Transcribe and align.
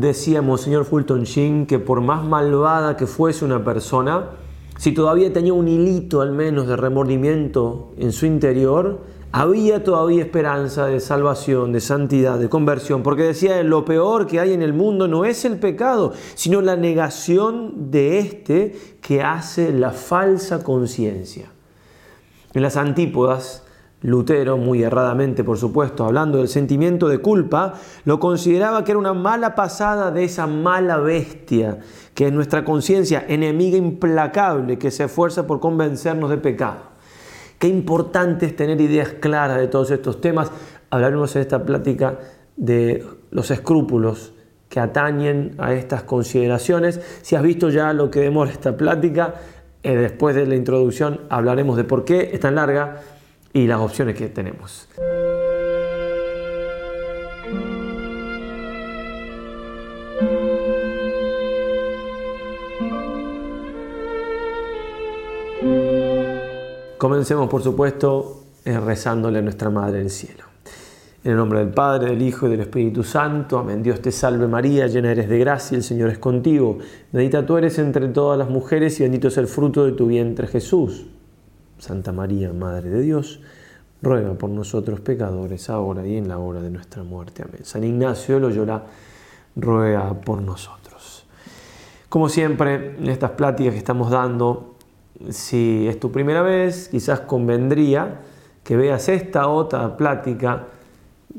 decíamos, 0.00 0.62
señor 0.62 0.84
Fulton 0.86 1.22
Sheen, 1.22 1.66
que 1.66 1.78
por 1.78 2.00
más 2.00 2.24
malvada 2.24 2.96
que 2.96 3.06
fuese 3.06 3.44
una 3.44 3.64
persona, 3.64 4.30
si 4.76 4.90
todavía 4.92 5.32
tenía 5.32 5.52
un 5.52 5.68
hilito 5.68 6.20
al 6.20 6.32
menos 6.32 6.66
de 6.66 6.74
remordimiento 6.76 7.92
en 7.96 8.10
su 8.10 8.26
interior, 8.26 8.98
había 9.30 9.84
todavía 9.84 10.22
esperanza 10.24 10.86
de 10.86 10.98
salvación, 10.98 11.72
de 11.72 11.78
santidad, 11.80 12.40
de 12.40 12.48
conversión, 12.48 13.04
porque 13.04 13.22
decía, 13.22 13.62
lo 13.62 13.84
peor 13.84 14.26
que 14.26 14.40
hay 14.40 14.52
en 14.52 14.62
el 14.62 14.72
mundo 14.72 15.06
no 15.06 15.24
es 15.24 15.44
el 15.44 15.58
pecado, 15.58 16.12
sino 16.34 16.60
la 16.60 16.74
negación 16.74 17.92
de 17.92 18.18
este 18.18 18.96
que 19.00 19.22
hace 19.22 19.72
la 19.72 19.90
falsa 19.92 20.64
conciencia. 20.64 21.52
En 22.52 22.62
las 22.62 22.76
antípodas 22.76 23.63
Lutero, 24.04 24.58
muy 24.58 24.82
erradamente 24.82 25.44
por 25.44 25.56
supuesto, 25.56 26.04
hablando 26.04 26.36
del 26.36 26.48
sentimiento 26.48 27.08
de 27.08 27.18
culpa, 27.18 27.72
lo 28.04 28.20
consideraba 28.20 28.84
que 28.84 28.92
era 28.92 28.98
una 28.98 29.14
mala 29.14 29.54
pasada 29.54 30.10
de 30.10 30.24
esa 30.24 30.46
mala 30.46 30.98
bestia, 30.98 31.78
que 32.12 32.26
es 32.26 32.32
nuestra 32.32 32.66
conciencia, 32.66 33.24
enemiga 33.26 33.78
implacable, 33.78 34.76
que 34.76 34.90
se 34.90 35.04
esfuerza 35.04 35.46
por 35.46 35.58
convencernos 35.58 36.28
de 36.28 36.36
pecado. 36.36 36.76
Qué 37.58 37.66
importante 37.68 38.44
es 38.44 38.54
tener 38.54 38.78
ideas 38.78 39.08
claras 39.20 39.56
de 39.56 39.68
todos 39.68 39.90
estos 39.90 40.20
temas. 40.20 40.50
Hablaremos 40.90 41.34
en 41.36 41.40
esta 41.42 41.64
plática 41.64 42.18
de 42.58 43.06
los 43.30 43.50
escrúpulos 43.50 44.34
que 44.68 44.80
atañen 44.80 45.54
a 45.56 45.72
estas 45.72 46.02
consideraciones. 46.02 47.00
Si 47.22 47.36
has 47.36 47.42
visto 47.42 47.70
ya 47.70 47.90
lo 47.94 48.10
que 48.10 48.20
demora 48.20 48.50
esta 48.50 48.76
plática, 48.76 49.36
eh, 49.82 49.96
después 49.96 50.36
de 50.36 50.46
la 50.46 50.56
introducción 50.56 51.22
hablaremos 51.30 51.78
de 51.78 51.84
por 51.84 52.04
qué 52.04 52.30
es 52.34 52.40
tan 52.40 52.56
larga 52.56 52.98
y 53.54 53.68
las 53.68 53.80
opciones 53.80 54.16
que 54.16 54.28
tenemos. 54.28 54.88
Comencemos, 66.98 67.48
por 67.48 67.62
supuesto, 67.62 68.42
eh, 68.64 68.78
rezándole 68.80 69.38
a 69.38 69.42
nuestra 69.42 69.70
Madre 69.70 69.98
del 69.98 70.10
Cielo. 70.10 70.44
En 71.22 71.30
el 71.32 71.36
nombre 71.38 71.60
del 71.60 71.68
Padre, 71.68 72.10
del 72.10 72.22
Hijo 72.22 72.48
y 72.48 72.50
del 72.50 72.60
Espíritu 72.60 73.02
Santo. 73.04 73.58
Amén. 73.58 73.82
Dios 73.82 74.00
te 74.02 74.10
salve 74.10 74.46
María, 74.48 74.88
llena 74.88 75.10
eres 75.12 75.28
de 75.28 75.38
gracia, 75.38 75.76
el 75.76 75.82
Señor 75.84 76.10
es 76.10 76.18
contigo. 76.18 76.78
Bendita 77.12 77.46
tú 77.46 77.56
eres 77.56 77.78
entre 77.78 78.08
todas 78.08 78.38
las 78.38 78.50
mujeres 78.50 78.98
y 79.00 79.04
bendito 79.04 79.28
es 79.28 79.36
el 79.38 79.46
fruto 79.46 79.84
de 79.86 79.92
tu 79.92 80.06
vientre 80.08 80.46
Jesús. 80.48 81.06
Santa 81.84 82.12
María, 82.12 82.50
Madre 82.52 82.88
de 82.88 83.02
Dios, 83.02 83.40
ruega 84.00 84.32
por 84.34 84.48
nosotros 84.48 85.00
pecadores, 85.00 85.68
ahora 85.68 86.06
y 86.06 86.16
en 86.16 86.28
la 86.28 86.38
hora 86.38 86.62
de 86.62 86.70
nuestra 86.70 87.02
muerte. 87.02 87.42
Amén. 87.42 87.62
San 87.64 87.84
Ignacio 87.84 88.36
de 88.36 88.40
Loyola, 88.40 88.82
ruega 89.54 90.14
por 90.14 90.40
nosotros. 90.40 91.26
Como 92.08 92.30
siempre, 92.30 92.96
en 92.98 93.08
estas 93.08 93.32
pláticas 93.32 93.72
que 93.74 93.78
estamos 93.78 94.10
dando, 94.10 94.76
si 95.28 95.86
es 95.86 96.00
tu 96.00 96.10
primera 96.10 96.40
vez, 96.40 96.88
quizás 96.88 97.20
convendría 97.20 98.20
que 98.62 98.76
veas 98.78 99.10
esta 99.10 99.48
otra 99.48 99.98
plática 99.98 100.68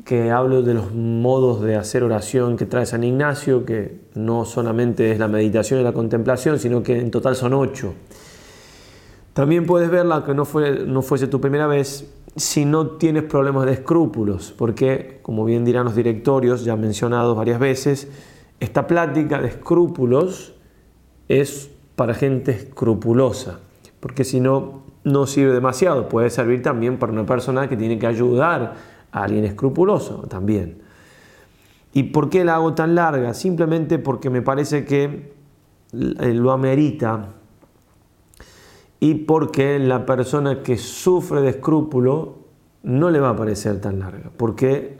que 0.03 0.29
hablo 0.29 0.61
de 0.61 0.75
los 0.75 0.93
modos 0.93 1.61
de 1.63 1.75
hacer 1.75 2.03
oración 2.03 2.55
que 2.55 2.67
trae 2.67 2.85
San 2.85 3.03
Ignacio, 3.03 3.65
que 3.65 3.99
no 4.13 4.45
solamente 4.45 5.11
es 5.11 5.17
la 5.17 5.27
meditación 5.27 5.79
y 5.79 5.83
la 5.83 5.93
contemplación, 5.93 6.59
sino 6.59 6.83
que 6.83 6.99
en 6.99 7.09
total 7.09 7.35
son 7.35 7.55
ocho. 7.55 7.95
También 9.35 9.65
puedes 9.65 9.91
verla, 9.91 10.23
que 10.23 10.33
no, 10.33 10.45
fue, 10.45 10.85
no 10.87 11.01
fuese 11.01 11.27
tu 11.27 11.41
primera 11.41 11.67
vez, 11.67 12.09
si 12.37 12.63
no 12.63 12.91
tienes 12.91 13.23
problemas 13.23 13.65
de 13.65 13.73
escrúpulos, 13.73 14.53
porque, 14.57 15.19
como 15.23 15.43
bien 15.43 15.65
dirán 15.65 15.83
los 15.83 15.93
directorios, 15.93 16.63
ya 16.63 16.77
mencionados 16.77 17.35
varias 17.35 17.59
veces, 17.59 18.07
esta 18.61 18.87
plática 18.87 19.41
de 19.41 19.49
escrúpulos 19.49 20.53
es 21.27 21.69
para 21.97 22.13
gente 22.13 22.51
escrupulosa, 22.53 23.59
porque 23.99 24.23
si 24.23 24.39
no, 24.39 24.83
no 25.03 25.27
sirve 25.27 25.51
demasiado. 25.53 26.07
Puede 26.07 26.29
servir 26.29 26.61
también 26.63 26.97
para 26.97 27.11
una 27.11 27.25
persona 27.25 27.67
que 27.67 27.75
tiene 27.75 27.99
que 27.99 28.07
ayudar 28.07 28.75
a 29.11 29.23
alguien 29.23 29.43
escrupuloso 29.43 30.19
también. 30.29 30.77
¿Y 31.91 32.03
por 32.03 32.29
qué 32.29 32.45
la 32.45 32.55
hago 32.55 32.73
tan 32.73 32.95
larga? 32.95 33.33
Simplemente 33.33 33.99
porque 33.99 34.29
me 34.29 34.41
parece 34.41 34.85
que 34.85 35.33
eh, 35.91 36.33
lo 36.33 36.51
amerita 36.53 37.31
y 38.99 39.15
porque 39.15 39.79
la 39.79 40.05
persona 40.05 40.63
que 40.63 40.77
sufre 40.77 41.41
de 41.41 41.49
escrúpulo 41.49 42.35
no 42.83 43.09
le 43.09 43.19
va 43.19 43.29
a 43.29 43.35
parecer 43.35 43.81
tan 43.81 43.99
larga, 43.99 44.29
porque 44.37 44.97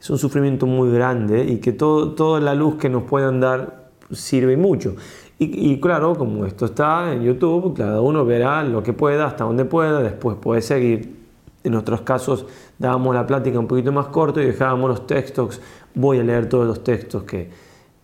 es 0.00 0.10
un 0.10 0.18
sufrimiento 0.18 0.66
muy 0.66 0.90
grande 0.90 1.44
y 1.44 1.58
que 1.58 1.72
toda 1.72 2.40
la 2.40 2.54
luz 2.54 2.76
que 2.76 2.88
nos 2.88 3.04
puedan 3.04 3.40
dar 3.40 3.90
sirve 4.10 4.56
mucho. 4.56 4.96
Y, 5.40 5.78
claro, 5.78 6.16
como 6.16 6.46
esto 6.46 6.64
está 6.64 7.12
en 7.12 7.22
YouTube, 7.22 7.72
cada 7.76 8.00
uno 8.00 8.24
verá 8.24 8.64
lo 8.64 8.82
que 8.82 8.92
pueda, 8.92 9.24
hasta 9.26 9.44
donde 9.44 9.64
pueda, 9.64 10.00
después 10.02 10.36
puede 10.40 10.62
seguir. 10.62 11.16
En 11.62 11.76
otros 11.76 12.00
casos 12.00 12.44
dábamos 12.80 13.14
la 13.14 13.24
plática 13.24 13.56
un 13.56 13.68
poquito 13.68 13.92
más 13.92 14.06
corto 14.08 14.40
y 14.42 14.46
dejábamos 14.46 14.90
los 14.90 15.06
textos. 15.06 15.60
Voy 15.94 16.18
a 16.18 16.24
leer 16.24 16.48
todos 16.48 16.66
los 16.66 16.82
textos 16.82 17.22
que, 17.22 17.50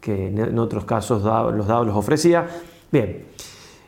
que 0.01 0.29
en 0.29 0.57
otros 0.61 0.85
casos 0.85 1.25
los 1.25 1.67
los 1.87 1.97
ofrecía. 1.97 2.47
Bien, 2.93 3.25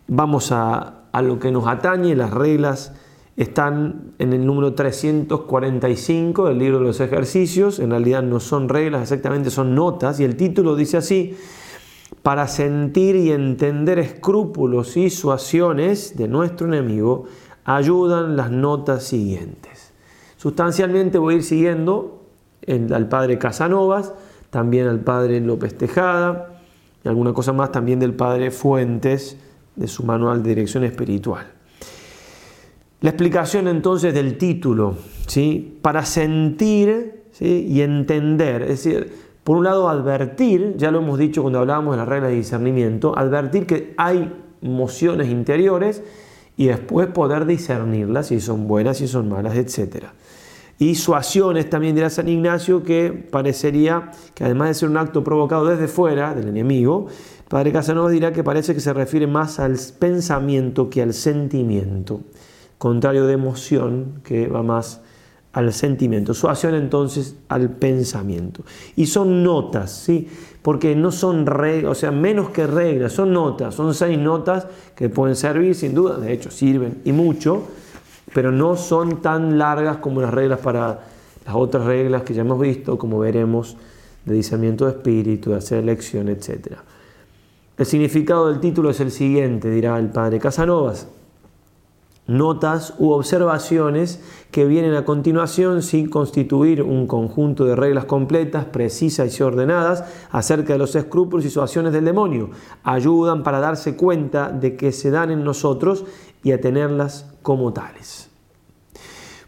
vamos 0.09 0.51
a, 0.51 0.96
a 1.17 1.23
lo 1.23 1.39
que 1.39 1.51
nos 1.51 1.67
atañe, 1.67 2.15
las 2.15 2.31
reglas 2.31 2.93
están 3.39 4.13
en 4.19 4.35
el 4.35 4.45
número 4.45 4.75
345 4.75 6.47
del 6.49 6.59
libro 6.59 6.79
de 6.81 6.85
los 6.85 7.01
ejercicios, 7.01 7.79
en 7.79 7.89
realidad 7.89 8.23
no 8.23 8.39
son 8.39 8.69
reglas, 8.69 9.01
exactamente 9.01 9.49
son 9.49 9.75
notas, 9.75 10.21
y 10.21 10.25
el 10.25 10.37
título 10.37 10.77
dice 10.77 10.99
así, 10.99 11.35
para 12.23 12.47
sentir 12.49 13.17
y 13.17 13.33
entender 13.33 13.99
escrúpulos 13.99 14.99
y 14.99 15.09
suaciones 15.09 16.19
de 16.19 16.29
nuestro 16.29 16.67
enemigo, 16.67 17.25
ayudan 17.65 18.37
las 18.37 18.51
notas 18.51 19.05
siguientes. 19.05 19.93
Sustancialmente 20.37 21.17
voy 21.17 21.33
a 21.33 21.37
ir 21.39 21.45
siguiendo 21.45 22.25
al 22.93 23.09
padre 23.09 23.39
Casanovas, 23.39 24.13
también 24.51 24.87
al 24.87 25.01
padre 25.01 25.41
López 25.41 25.79
Tejada, 25.79 26.61
y 27.03 27.09
alguna 27.09 27.33
cosa 27.33 27.55
más 27.55 27.73
también 27.73 28.01
del 28.01 28.13
padre 28.13 28.51
Fuentes, 28.51 29.39
de 29.77 29.87
su 29.89 30.03
manual 30.03 30.43
de 30.43 30.49
dirección 30.51 30.85
espiritual. 30.85 31.47
La 33.03 33.11
explicación 33.11 33.69
entonces 33.69 34.13
del 34.15 34.39
título, 34.39 34.97
¿sí? 35.27 35.77
para 35.83 36.05
sentir 36.05 37.25
y 37.39 37.81
entender, 37.83 38.63
es 38.63 38.69
decir, 38.85 39.13
por 39.45 39.59
un 39.59 39.65
lado 39.65 39.89
advertir, 39.89 40.75
ya 40.79 40.91
lo 40.91 40.99
hemos 41.01 41.19
dicho 41.19 41.43
cuando 41.43 41.59
hablábamos 41.61 41.93
de 41.95 41.99
la 41.99 42.05
regla 42.07 42.29
de 42.29 42.37
discernimiento, 42.37 43.17
advertir 43.17 43.67
que 43.67 43.95
hay 43.99 44.33
emociones 44.63 45.29
interiores 45.29 46.03
y 46.57 46.67
después 46.67 47.07
poder 47.09 47.45
discernirlas 47.45 48.29
si 48.29 48.41
son 48.41 48.67
buenas, 48.67 48.97
si 48.97 49.07
son 49.07 49.29
malas, 49.29 49.55
etcétera. 49.57 50.15
Y 50.79 50.91
es 50.91 51.71
también 51.71 51.95
dirá 51.95 52.11
San 52.11 52.29
Ignacio 52.29 52.83
que 52.83 53.11
parecería 53.11 54.11
que 54.35 54.45
además 54.45 54.69
de 54.69 54.75
ser 54.75 54.91
un 54.91 54.99
acto 54.99 55.25
provocado 55.25 55.65
desde 55.67 55.89
fuera 55.89 56.35
del 56.35 56.49
enemigo, 56.49 57.07
Padre 57.49 57.73
Casanova 57.73 58.11
dirá 58.11 58.33
que 58.33 58.45
parece 58.45 58.75
que 58.75 58.81
se 58.81 58.93
refiere 58.93 59.27
más 59.27 59.59
al 59.59 59.77
pensamiento 59.99 60.91
que 60.91 61.01
al 61.01 61.15
sentimiento, 61.15 62.21
contrario 62.77 63.25
de 63.27 63.33
emoción 63.35 64.21
que 64.23 64.49
va 64.49 64.63
más 64.63 65.01
al 65.55 65.73
sentimiento, 65.73 66.33
acción 66.47 66.75
entonces 66.75 67.37
al 67.49 67.71
pensamiento. 67.71 68.63
Y 68.97 69.07
son 69.07 69.43
notas, 69.43 69.91
¿sí? 69.93 70.29
Porque 70.61 70.95
no 70.95 71.11
son 71.11 71.47
reglas, 71.47 71.91
o 71.91 71.95
sea, 71.95 72.11
menos 72.11 72.51
que 72.51 72.67
reglas, 72.67 73.15
son 73.15 73.33
notas, 73.33 73.75
son 73.75 73.95
seis 73.95 74.19
notas 74.19 74.67
que 74.95 75.09
pueden 75.09 75.37
servir 75.37 75.75
sin 75.75 75.95
duda, 75.95 76.19
de 76.19 76.35
hecho 76.35 76.51
sirven 76.51 77.01
y 77.07 77.13
mucho, 77.13 77.63
pero 78.37 78.53
no 78.53 78.77
son 78.77 79.23
tan 79.23 79.57
largas 79.57 79.97
como 79.97 80.21
las 80.21 80.35
reglas 80.35 80.59
para 80.59 81.01
las 81.47 81.55
otras 81.55 81.87
reglas 81.87 82.21
que 82.21 82.35
ya 82.35 82.43
hemos 82.43 82.61
visto, 82.61 82.99
como 82.99 83.19
veremos, 83.19 83.79
de 84.27 84.35
discernimiento 84.35 84.85
de 84.85 84.91
espíritu, 84.91 85.53
de 85.53 85.57
hacer 85.57 85.79
elección, 85.79 86.29
etc. 86.29 86.75
El 87.79 87.87
significado 87.87 88.49
del 88.51 88.61
título 88.61 88.91
es 88.91 89.01
el 89.01 89.11
siguiente, 89.11 89.71
dirá 89.71 89.99
el 89.99 90.11
padre 90.11 90.39
Casanovas. 90.39 91.09
Notas 92.27 92.93
u 92.99 93.11
observaciones 93.13 94.21
que 94.51 94.67
vienen 94.67 94.95
a 94.95 95.05
continuación 95.07 95.81
sin 95.81 96.11
constituir 96.11 96.83
un 96.83 97.07
conjunto 97.07 97.65
de 97.65 97.77
reglas 97.77 98.05
completas, 98.05 98.67
precisas 98.67 99.39
y 99.39 99.43
ordenadas 99.45 100.05
acerca 100.31 100.75
de 100.75 100.79
los 100.79 100.95
escrúpulos 100.95 101.47
y 101.47 101.49
situaciones 101.49 101.93
del 101.95 102.05
demonio. 102.05 102.51
Ayudan 102.83 103.43
para 103.43 103.61
darse 103.61 103.97
cuenta 103.97 104.51
de 104.51 104.77
que 104.77 104.93
se 104.93 105.11
dan 105.11 105.31
en 105.31 105.45
nosotros 105.45 106.05
y 106.43 106.51
a 106.51 106.61
tenerlas 106.61 107.31
como 107.43 107.73
tales. 107.73 108.26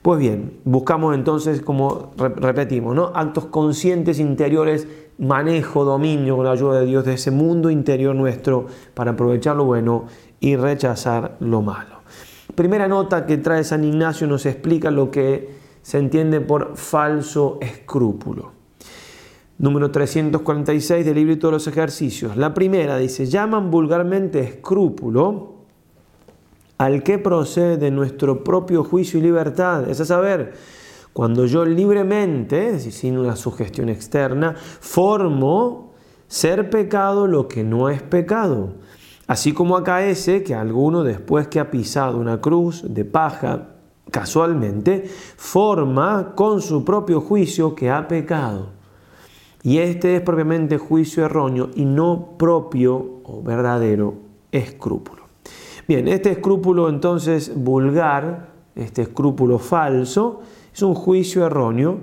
Pues 0.08 0.20
bien, 0.20 0.54
buscamos 0.64 1.14
entonces, 1.14 1.60
como 1.60 2.12
repetimos, 2.16 2.96
¿no? 2.96 3.12
actos 3.14 3.44
conscientes 3.44 4.18
interiores, 4.18 4.88
manejo, 5.18 5.84
dominio 5.84 6.34
con 6.34 6.46
la 6.46 6.52
ayuda 6.52 6.80
de 6.80 6.86
Dios 6.86 7.04
de 7.04 7.12
ese 7.12 7.30
mundo 7.30 7.68
interior 7.68 8.16
nuestro 8.16 8.68
para 8.94 9.10
aprovechar 9.10 9.54
lo 9.56 9.64
bueno 9.66 10.06
y 10.40 10.56
rechazar 10.56 11.36
lo 11.40 11.60
malo. 11.60 11.96
Primera 12.54 12.88
nota 12.88 13.26
que 13.26 13.36
trae 13.36 13.62
San 13.64 13.84
Ignacio 13.84 14.26
nos 14.26 14.46
explica 14.46 14.90
lo 14.90 15.10
que 15.10 15.50
se 15.82 15.98
entiende 15.98 16.40
por 16.40 16.74
falso 16.78 17.58
escrúpulo. 17.60 18.52
Número 19.58 19.90
346 19.90 21.04
del 21.04 21.14
libro 21.16 21.34
y 21.34 21.36
todos 21.36 21.52
los 21.52 21.66
ejercicios. 21.66 22.34
La 22.34 22.54
primera 22.54 22.96
dice, 22.96 23.26
llaman 23.26 23.70
vulgarmente 23.70 24.40
escrúpulo 24.40 25.57
al 26.80 27.02
que 27.02 27.18
procede 27.18 27.90
nuestro 27.90 28.42
propio 28.44 28.84
juicio 28.84 29.18
y 29.18 29.22
libertad. 29.22 29.88
Es 29.90 29.98
a 30.00 30.04
saber, 30.04 30.52
cuando 31.12 31.44
yo 31.46 31.64
libremente, 31.64 32.78
sin 32.78 33.18
una 33.18 33.34
sugestión 33.36 33.88
externa, 33.88 34.54
formo 34.54 35.92
ser 36.28 36.70
pecado 36.70 37.26
lo 37.26 37.48
que 37.48 37.64
no 37.64 37.88
es 37.88 38.00
pecado. 38.02 38.74
Así 39.26 39.52
como 39.52 39.76
acaece 39.76 40.42
que 40.44 40.54
alguno 40.54 41.02
después 41.02 41.48
que 41.48 41.58
ha 41.60 41.70
pisado 41.72 42.18
una 42.18 42.40
cruz 42.40 42.82
de 42.88 43.04
paja, 43.04 43.74
casualmente, 44.12 45.10
forma 45.36 46.32
con 46.36 46.62
su 46.62 46.84
propio 46.84 47.20
juicio 47.20 47.74
que 47.74 47.90
ha 47.90 48.06
pecado. 48.08 48.68
Y 49.64 49.78
este 49.78 50.14
es 50.14 50.22
propiamente 50.22 50.78
juicio 50.78 51.24
erróneo 51.24 51.68
y 51.74 51.84
no 51.84 52.34
propio 52.38 52.94
o 53.24 53.42
verdadero 53.42 54.14
escrúpulo. 54.52 55.17
Bien, 55.88 56.06
este 56.06 56.32
escrúpulo 56.32 56.90
entonces 56.90 57.50
vulgar, 57.56 58.50
este 58.74 59.00
escrúpulo 59.00 59.58
falso, 59.58 60.40
es 60.74 60.82
un 60.82 60.94
juicio 60.94 61.46
erróneo 61.46 62.00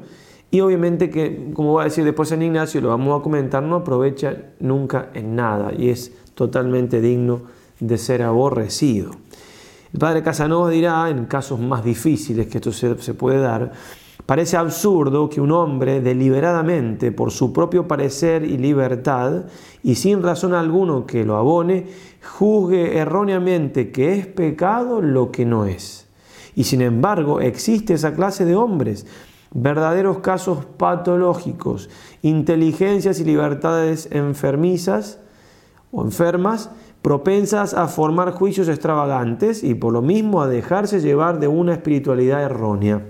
y 0.49 0.61
obviamente 0.61 1.11
que, 1.11 1.51
como 1.53 1.75
va 1.75 1.81
a 1.81 1.85
decir 1.85 2.03
después 2.03 2.29
San 2.29 2.41
Ignacio, 2.41 2.81
lo 2.81 2.87
vamos 2.89 3.19
a 3.19 3.21
comentar, 3.21 3.61
no 3.61 3.75
aprovecha 3.75 4.37
nunca 4.59 5.09
en 5.13 5.35
nada 5.35 5.71
y 5.71 5.89
es 5.91 6.11
totalmente 6.33 6.99
digno 6.99 7.41
de 7.79 7.99
ser 7.99 8.23
aborrecido. 8.23 9.11
El 9.93 9.99
padre 9.99 10.23
Casanova 10.23 10.71
dirá, 10.71 11.07
en 11.11 11.25
casos 11.25 11.59
más 11.59 11.83
difíciles 11.83 12.47
que 12.47 12.57
esto 12.57 12.71
se, 12.71 12.95
puede 13.13 13.37
dar, 13.39 13.71
Parece 14.25 14.57
absurdo 14.57 15.29
que 15.29 15.39
un 15.39 15.51
hombre 15.51 16.01
deliberadamente, 16.01 17.11
por 17.11 17.29
su 17.29 17.53
propio 17.53 17.87
parecer 17.87 18.43
y 18.43 18.57
libertad, 18.57 19.43
y 19.83 19.93
sin 19.95 20.23
razón 20.23 20.55
alguna 20.55 21.03
que 21.05 21.23
lo 21.23 21.35
abone, 21.35 21.85
juzgue 22.25 22.97
erróneamente 22.97 23.91
que 23.91 24.13
es 24.13 24.27
pecado 24.27 25.01
lo 25.01 25.31
que 25.31 25.45
no 25.45 25.65
es. 25.65 26.07
Y 26.55 26.65
sin 26.65 26.81
embargo 26.81 27.39
existe 27.41 27.93
esa 27.93 28.13
clase 28.13 28.45
de 28.45 28.55
hombres, 28.55 29.05
verdaderos 29.51 30.19
casos 30.19 30.65
patológicos, 30.77 31.89
inteligencias 32.21 33.19
y 33.19 33.23
libertades 33.25 34.09
enfermizas 34.11 35.19
o 35.91 36.01
enfermas, 36.03 36.69
propensas 37.01 37.73
a 37.73 37.87
formar 37.87 38.31
juicios 38.31 38.67
extravagantes 38.67 39.63
y 39.63 39.75
por 39.75 39.93
lo 39.93 40.01
mismo 40.01 40.41
a 40.41 40.47
dejarse 40.47 41.01
llevar 41.01 41.39
de 41.39 41.47
una 41.47 41.73
espiritualidad 41.73 42.41
errónea. 42.43 43.05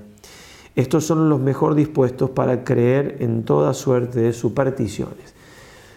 Estos 0.76 1.06
son 1.06 1.30
los 1.30 1.40
mejor 1.40 1.76
dispuestos 1.76 2.32
para 2.32 2.66
creer 2.66 3.18
en 3.22 3.44
toda 3.44 3.74
suerte 3.74 4.20
de 4.20 4.34
supersticiones. 4.34 5.35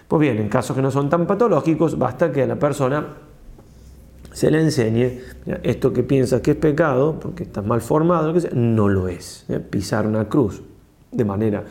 Pues 0.08 0.20
bien, 0.20 0.38
en 0.38 0.48
casos 0.48 0.74
que 0.74 0.80
no 0.80 0.90
son 0.90 1.10
tan 1.10 1.26
patológicos, 1.26 1.98
basta 1.98 2.32
que 2.32 2.42
a 2.42 2.46
la 2.46 2.56
persona 2.56 3.08
se 4.32 4.50
le 4.50 4.60
enseñe, 4.62 5.20
esto 5.62 5.92
que 5.92 6.02
piensas 6.02 6.40
que 6.40 6.52
es 6.52 6.56
pecado, 6.56 7.16
porque 7.20 7.42
estás 7.42 7.64
mal 7.66 7.82
formado, 7.82 8.32
que 8.32 8.48
no 8.54 8.88
lo 8.88 9.08
es. 9.08 9.44
¿eh? 9.50 9.60
Pisar 9.60 10.06
una 10.06 10.26
cruz 10.26 10.62
de 11.12 11.24
manera 11.26 11.62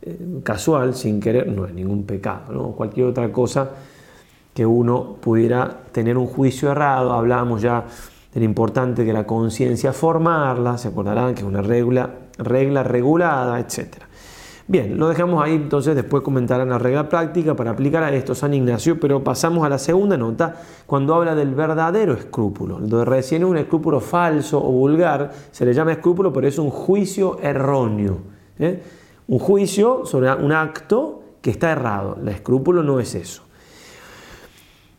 eh, 0.00 0.40
casual, 0.42 0.94
sin 0.94 1.20
querer, 1.20 1.46
no 1.52 1.66
es 1.66 1.74
ningún 1.74 2.04
pecado. 2.04 2.72
Cualquier 2.72 3.06
otra 3.06 3.30
cosa 3.30 3.70
que 4.54 4.64
uno 4.64 5.16
pudiera 5.20 5.82
tener 5.92 6.16
un 6.16 6.26
juicio 6.26 6.70
errado, 6.70 7.12
hablábamos 7.12 7.60
ya 7.60 7.84
del 8.32 8.44
importante 8.44 9.04
de 9.04 9.12
la 9.12 9.26
conciencia 9.26 9.92
formarla, 9.92 10.78
se 10.78 10.88
acordarán 10.88 11.34
que 11.34 11.42
es 11.42 11.46
una 11.46 11.60
regla, 11.60 12.10
regla 12.38 12.82
regulada, 12.82 13.58
etcétera. 13.60 14.03
Bien, 14.66 14.98
lo 14.98 15.10
dejamos 15.10 15.44
ahí, 15.44 15.52
entonces 15.56 15.94
después 15.94 16.22
comentarán 16.22 16.70
la 16.70 16.78
regla 16.78 17.06
práctica 17.10 17.54
para 17.54 17.72
aplicar 17.72 18.02
a 18.02 18.10
esto 18.14 18.34
San 18.34 18.54
Ignacio, 18.54 18.98
pero 18.98 19.22
pasamos 19.22 19.62
a 19.64 19.68
la 19.68 19.76
segunda 19.76 20.16
nota, 20.16 20.54
cuando 20.86 21.14
habla 21.14 21.34
del 21.34 21.54
verdadero 21.54 22.14
escrúpulo. 22.14 22.78
de 22.80 23.04
recién 23.04 23.44
un 23.44 23.58
escrúpulo 23.58 24.00
falso 24.00 24.58
o 24.60 24.72
vulgar 24.72 25.30
se 25.50 25.66
le 25.66 25.74
llama 25.74 25.92
escrúpulo, 25.92 26.32
pero 26.32 26.48
es 26.48 26.58
un 26.58 26.70
juicio 26.70 27.38
erróneo. 27.42 28.20
¿eh? 28.58 28.82
Un 29.28 29.38
juicio 29.38 30.06
sobre 30.06 30.32
un 30.34 30.52
acto 30.52 31.22
que 31.42 31.50
está 31.50 31.70
errado. 31.70 32.16
El 32.22 32.28
escrúpulo 32.28 32.82
no 32.82 32.98
es 33.00 33.14
eso. 33.14 33.42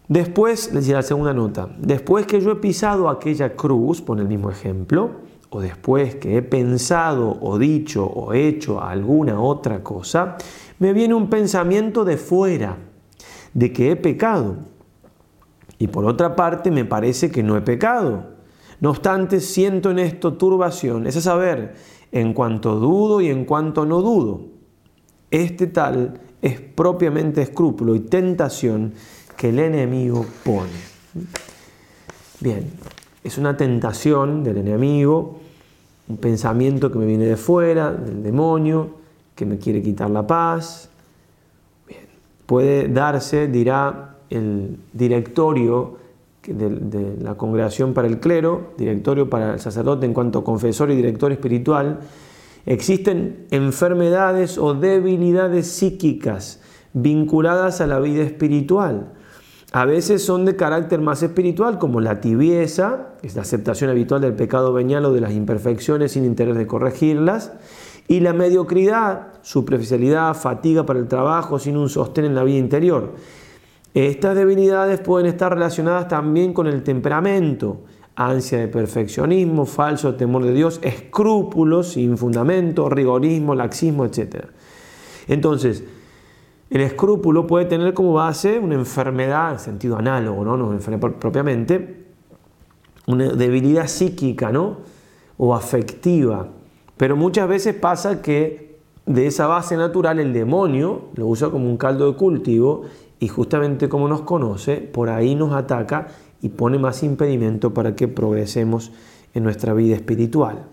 Después, 0.07 0.71
decía 0.75 0.97
la 0.97 1.01
segunda 1.01 1.33
nota, 1.33 1.69
después 1.79 2.27
que 2.27 2.39
yo 2.39 2.51
he 2.51 2.55
pisado 2.57 3.09
aquella 3.09 3.55
cruz, 3.55 3.99
pone 3.99 4.21
el 4.21 4.27
mismo 4.27 4.51
ejemplo, 4.51 5.09
o 5.55 5.61
después 5.61 6.15
que 6.17 6.35
he 6.35 6.41
pensado 6.41 7.37
o 7.39 7.57
dicho 7.57 8.05
o 8.05 8.33
hecho 8.33 8.83
alguna 8.83 9.39
otra 9.39 9.81
cosa, 9.81 10.35
me 10.79 10.91
viene 10.91 11.13
un 11.13 11.29
pensamiento 11.29 12.03
de 12.03 12.17
fuera, 12.17 12.75
de 13.53 13.71
que 13.71 13.91
he 13.91 13.95
pecado. 13.95 14.57
Y 15.79 15.87
por 15.87 16.03
otra 16.05 16.35
parte 16.35 16.71
me 16.71 16.83
parece 16.83 17.31
que 17.31 17.41
no 17.41 17.55
he 17.55 17.61
pecado. 17.61 18.31
No 18.81 18.89
obstante, 18.89 19.39
siento 19.39 19.91
en 19.91 19.99
esto 19.99 20.33
turbación, 20.33 21.07
es 21.07 21.15
a 21.15 21.21
saber, 21.21 21.75
en 22.11 22.33
cuanto 22.33 22.75
dudo 22.77 23.21
y 23.21 23.29
en 23.29 23.45
cuanto 23.45 23.85
no 23.85 24.01
dudo. 24.01 24.41
Este 25.31 25.67
tal 25.67 26.19
es 26.41 26.59
propiamente 26.59 27.41
escrúpulo 27.41 27.95
y 27.95 28.01
tentación 28.01 28.91
que 29.37 29.47
el 29.49 29.59
enemigo 29.59 30.25
pone. 30.43 31.23
Bien, 32.41 32.69
es 33.23 33.37
una 33.37 33.55
tentación 33.55 34.43
del 34.43 34.57
enemigo 34.57 35.39
un 36.07 36.17
pensamiento 36.17 36.91
que 36.91 36.99
me 36.99 37.05
viene 37.05 37.25
de 37.25 37.37
fuera, 37.37 37.91
del 37.91 38.21
demonio, 38.21 38.89
que 39.33 39.45
me 39.45 39.57
quiere 39.57 39.81
quitar 39.81 40.09
la 40.09 40.25
paz. 40.25 40.89
Puede 42.45 42.87
darse, 42.89 43.47
dirá 43.47 44.17
el 44.29 44.77
directorio 44.93 45.97
de, 46.45 46.69
de, 46.69 47.17
la 47.23 47.33
congregación 47.35 47.93
para 47.93 48.07
el 48.07 48.19
clero, 48.19 48.73
directorio 48.77 49.29
para 49.29 49.53
el 49.53 49.59
sacerdote 49.59 50.05
en 50.05 50.13
cuanto 50.13 50.43
confesor 50.43 50.91
y 50.91 50.95
director 50.95 51.31
espiritual, 51.31 52.01
existen 52.67 53.47
enfermedades 53.49 54.57
o 54.59 54.73
debilidades 54.75 55.67
psíquicas 55.67 56.61
vinculadas 56.93 57.81
a 57.81 57.87
la 57.87 57.99
vida 57.99 58.23
espiritual 58.23 59.14
a 59.71 59.85
veces 59.85 60.23
son 60.23 60.45
de 60.45 60.55
carácter 60.55 60.99
más 61.01 61.23
espiritual, 61.23 61.77
como 61.79 61.99
la 62.01 62.21
tibieza, 62.21 63.09
es 63.21 63.35
la 63.35 63.41
aceptación 63.41 63.89
habitual 63.89 64.21
del 64.21 64.33
pecado 64.33 64.73
venial 64.73 65.05
o 65.05 65.13
de 65.13 65.21
las 65.21 65.33
imperfecciones 65.33 66.13
sin 66.13 66.23
interés 66.25 66.55
de 66.55 66.67
corregirlas, 66.67 67.53
y 68.07 68.19
la 68.19 68.33
mediocridad, 68.33 69.29
superficialidad, 69.41 70.35
fatiga 70.35 70.85
para 70.85 70.99
el 70.99 71.07
trabajo 71.07 71.57
sin 71.57 71.75
un 71.77 71.89
sostén 71.89 72.25
en 72.25 72.35
la 72.35 72.43
vida 72.43 72.59
interior. 72.59 73.13
Estas 73.95 74.35
debilidades 74.35 74.99
pueden 74.99 75.25
estar 75.25 75.51
relacionadas 75.53 76.07
también 76.07 76.53
con 76.53 76.67
el 76.67 76.83
temperamento, 76.83 77.77
ansia 78.15 78.59
de 78.59 78.67
perfeccionismo, 78.67 79.65
falso 79.65 80.15
temor 80.15 80.43
de 80.45 80.53
Dios, 80.53 80.79
escrúpulos 80.83 81.93
sin 81.93 82.17
fundamento, 82.17 82.87
rigorismo, 82.89 83.55
laxismo, 83.55 84.05
etc. 84.05 84.45
Entonces, 85.27 85.83
el 86.75 86.81
escrúpulo 86.81 87.47
puede 87.47 87.63
tener 87.67 87.93
como 87.93 88.11
base 88.11 88.59
una 88.59 88.75
enfermedad, 88.75 89.53
en 89.53 89.59
sentido 89.59 89.97
análogo, 89.97 90.43
¿no? 90.43 90.57
no 90.57 90.99
propiamente, 91.11 92.03
una 93.07 93.29
debilidad 93.29 93.87
psíquica, 93.87 94.51
¿no? 94.51 94.79
O 95.37 95.55
afectiva. 95.55 96.49
Pero 96.97 97.15
muchas 97.15 97.47
veces 97.47 97.75
pasa 97.75 98.21
que 98.21 98.77
de 99.05 99.25
esa 99.25 99.47
base 99.47 99.77
natural 99.77 100.19
el 100.19 100.33
demonio 100.33 101.03
lo 101.15 101.27
usa 101.27 101.49
como 101.49 101.65
un 101.69 101.77
caldo 101.77 102.11
de 102.11 102.17
cultivo 102.17 102.81
y 103.21 103.29
justamente 103.29 103.87
como 103.87 104.09
nos 104.09 104.23
conoce, 104.23 104.75
por 104.75 105.07
ahí 105.07 105.33
nos 105.33 105.53
ataca 105.53 106.07
y 106.41 106.49
pone 106.49 106.77
más 106.77 107.03
impedimento 107.03 107.73
para 107.73 107.95
que 107.95 108.09
progresemos 108.09 108.91
en 109.33 109.43
nuestra 109.45 109.73
vida 109.73 109.95
espiritual. 109.95 110.65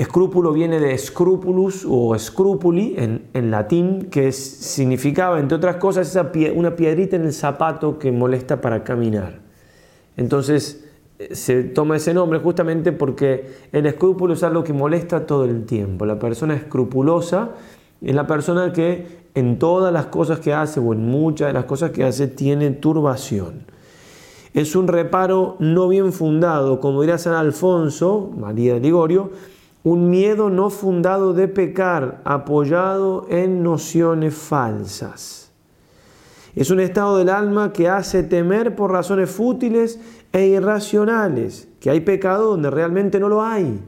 Escrúpulo 0.00 0.52
viene 0.54 0.80
de 0.80 0.96
scrupulus 0.96 1.86
o 1.86 2.18
scrupuli 2.18 2.94
en, 2.96 3.50
latín, 3.50 4.06
que 4.10 4.32
significaba, 4.32 5.38
entre 5.38 5.58
otras 5.58 5.76
cosas, 5.76 6.18
una 6.54 6.74
piedrita 6.74 7.16
en 7.16 7.26
el 7.26 7.34
zapato 7.34 7.98
que 7.98 8.10
molesta 8.10 8.62
para 8.62 8.82
caminar. 8.82 9.40
Entonces 10.16 10.86
eh, 11.18 11.34
se 11.34 11.64
toma 11.64 11.96
ese 11.98 12.14
nombre 12.14 12.38
justamente 12.38 12.92
porque 12.92 13.52
el 13.72 13.84
escrúpulo 13.84 14.32
es 14.32 14.42
algo 14.42 14.64
que 14.64 14.72
molesta 14.72 15.26
todo 15.26 15.44
el 15.44 15.66
tiempo. 15.66 16.06
La 16.06 16.18
persona 16.18 16.54
escrupulosa 16.54 17.50
es 18.00 18.14
la 18.14 18.26
persona 18.26 18.72
que 18.72 19.06
en 19.34 19.58
todas 19.58 19.92
las 19.92 20.06
cosas 20.06 20.40
que 20.40 20.54
hace 20.54 20.80
o 20.80 20.94
en 20.94 21.04
muchas 21.10 21.48
de 21.48 21.52
las 21.52 21.64
cosas 21.66 21.90
que 21.90 22.04
hace 22.04 22.26
tiene 22.26 22.70
turbación. 22.70 23.66
Es 24.54 24.74
un 24.74 24.88
reparo 24.88 25.56
no 25.58 25.88
bien 25.88 26.14
fundado, 26.14 26.80
como 26.80 27.02
dirá 27.02 27.18
San 27.18 27.34
Alfonso, 27.34 28.30
María 28.34 28.72
de 28.72 28.80
Ligorio, 28.80 29.32
un 29.82 30.10
miedo 30.10 30.50
no 30.50 30.68
fundado 30.68 31.32
de 31.32 31.48
pecar 31.48 32.20
apoyado 32.24 33.26
en 33.30 33.62
nociones 33.62 34.34
falsas. 34.34 35.50
Es 36.54 36.70
un 36.70 36.80
estado 36.80 37.16
del 37.16 37.30
alma 37.30 37.72
que 37.72 37.88
hace 37.88 38.22
temer 38.22 38.76
por 38.76 38.90
razones 38.90 39.30
fútiles 39.30 39.98
e 40.32 40.46
irracionales, 40.48 41.68
que 41.80 41.88
hay 41.90 42.00
pecado 42.00 42.50
donde 42.50 42.70
realmente 42.70 43.18
no 43.18 43.28
lo 43.30 43.42
hay. 43.42 43.80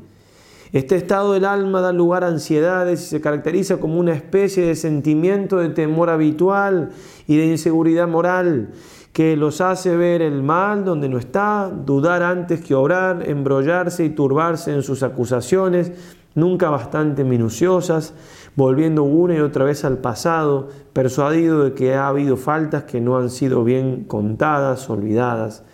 Este 0.73 0.97
estado 0.97 1.35
del 1.35 1.45
alma 1.45 1.83
da 1.83 1.93
lugar 1.93 2.25
a 2.25 2.29
ansiedades 2.29 3.03
y 3.03 3.07
se 3.07 3.21
caracteriza 3.21 3.77
como 3.77 4.01
una 4.01 4.15
especie 4.15 4.65
de 4.67 4.75
sentimiento 4.75 5.59
de 5.59 5.69
temor 5.69 6.09
habitual 6.09 6.93
y 7.27 7.37
de 7.37 7.45
inseguridad 7.45 8.09
moral 8.09 8.71
que 9.13 9.37
los 9.37 9.61
hace 9.61 9.95
ver 9.99 10.23
el 10.23 10.43
mal 10.43 10.87
donde 10.87 11.11
no 11.11 11.19
está, 11.19 11.69
dudar 11.85 12.23
antes 12.23 12.65
que 12.65 12.75
obrar, 12.75 13.29
embrollarse 13.29 14.07
y 14.07 14.11
turbarse 14.11 14.73
en 14.73 14.83
sus 14.83 15.03
acusaciones, 15.03 15.93
nunca 16.35 16.71
bastante 16.71 17.23
minuciosas, 17.23 18.15
volviendo 18.57 19.03
una 19.03 19.37
y 19.37 19.41
otra 19.41 19.67
vez 19.67 19.85
al 19.85 19.99
pasado, 19.99 20.69
persuadido 20.95 21.65
de 21.65 21.75
que 21.75 21.93
ha 21.93 22.09
habido 22.09 22.39
faltas 22.39 22.85
que 22.85 22.99
no 22.99 23.19
han 23.19 23.29
sido 23.29 23.63
bien 23.63 24.05
contadas, 24.05 24.89
olvidadas, 24.89 25.65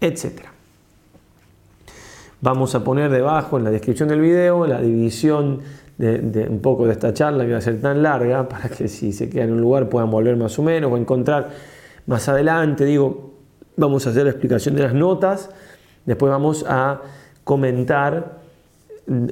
etc. 0.00 0.42
Vamos 2.40 2.72
a 2.76 2.84
poner 2.84 3.10
debajo 3.10 3.58
en 3.58 3.64
la 3.64 3.70
descripción 3.70 4.08
del 4.08 4.20
video 4.20 4.64
la 4.66 4.80
división 4.80 5.58
de, 5.98 6.46
un 6.48 6.60
poco 6.60 6.86
de 6.86 6.92
esta 6.92 7.12
charla 7.12 7.44
que 7.44 7.50
va 7.50 7.58
a 7.58 7.60
ser 7.60 7.80
tan 7.80 8.00
larga 8.02 8.48
para 8.48 8.68
que 8.68 8.86
si 8.86 9.12
se 9.12 9.28
quedan 9.28 9.48
en 9.48 9.54
un 9.54 9.60
lugar 9.60 9.88
puedan 9.88 10.10
volver 10.10 10.36
más 10.36 10.56
o 10.58 10.62
menos 10.62 10.92
o 10.92 10.96
encontrar 10.96 11.48
más 12.06 12.28
adelante. 12.28 12.84
Digo, 12.84 13.34
vamos 13.76 14.06
a 14.06 14.10
hacer 14.10 14.24
la 14.24 14.30
explicación 14.30 14.76
de 14.76 14.82
las 14.84 14.94
notas, 14.94 15.50
después 16.06 16.30
vamos 16.30 16.64
a 16.68 17.00
comentar 17.42 18.38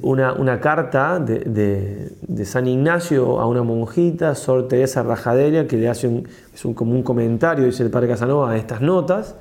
una, 0.03 0.59
carta 0.59 1.19
de, 1.21 2.09
San 2.45 2.67
Ignacio 2.67 3.39
a 3.39 3.47
una 3.47 3.63
monjita, 3.63 4.35
Sor 4.35 4.67
Teresa 4.69 5.03
Rajadelia, 5.03 5.67
que 5.69 5.77
le 5.77 5.89
hace 5.89 6.25
es 6.55 6.65
un, 6.65 6.75
como 6.75 6.93
un 6.93 7.03
comentario, 7.03 7.67
dice 7.67 7.83
el 7.83 7.91
padre 7.91 8.09
Casanova, 8.09 8.51
a 8.53 8.57
estas 8.57 8.81
notas. 8.81 9.37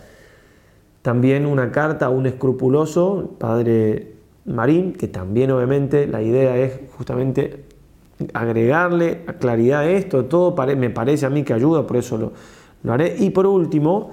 También 1.06 1.46
una 1.46 1.72
carta 1.72 2.08
a 2.08 2.10
un 2.10 2.26
escrupuloso, 2.26 3.36
padre 3.38 4.16
Marín, 4.46 4.92
que 4.94 5.08
también 5.08 5.52
obviamente 5.52 6.08
la 6.08 6.20
idea 6.20 6.58
es 6.58 6.80
justamente 6.98 7.64
agregarle 8.34 9.20
claridad 9.40 9.82
a 9.82 9.90
esto, 9.92 10.26
todo 10.26 10.56
me 10.76 10.90
parece 10.90 11.28
a 11.28 11.30
mí 11.30 11.44
que 11.44 11.54
ayuda, 11.54 11.86
por 11.86 11.98
eso 11.98 12.18
lo, 12.18 12.32
lo, 12.82 12.92
haré. 12.92 13.18
Y 13.20 13.30
por 13.30 13.46
último, 13.46 14.10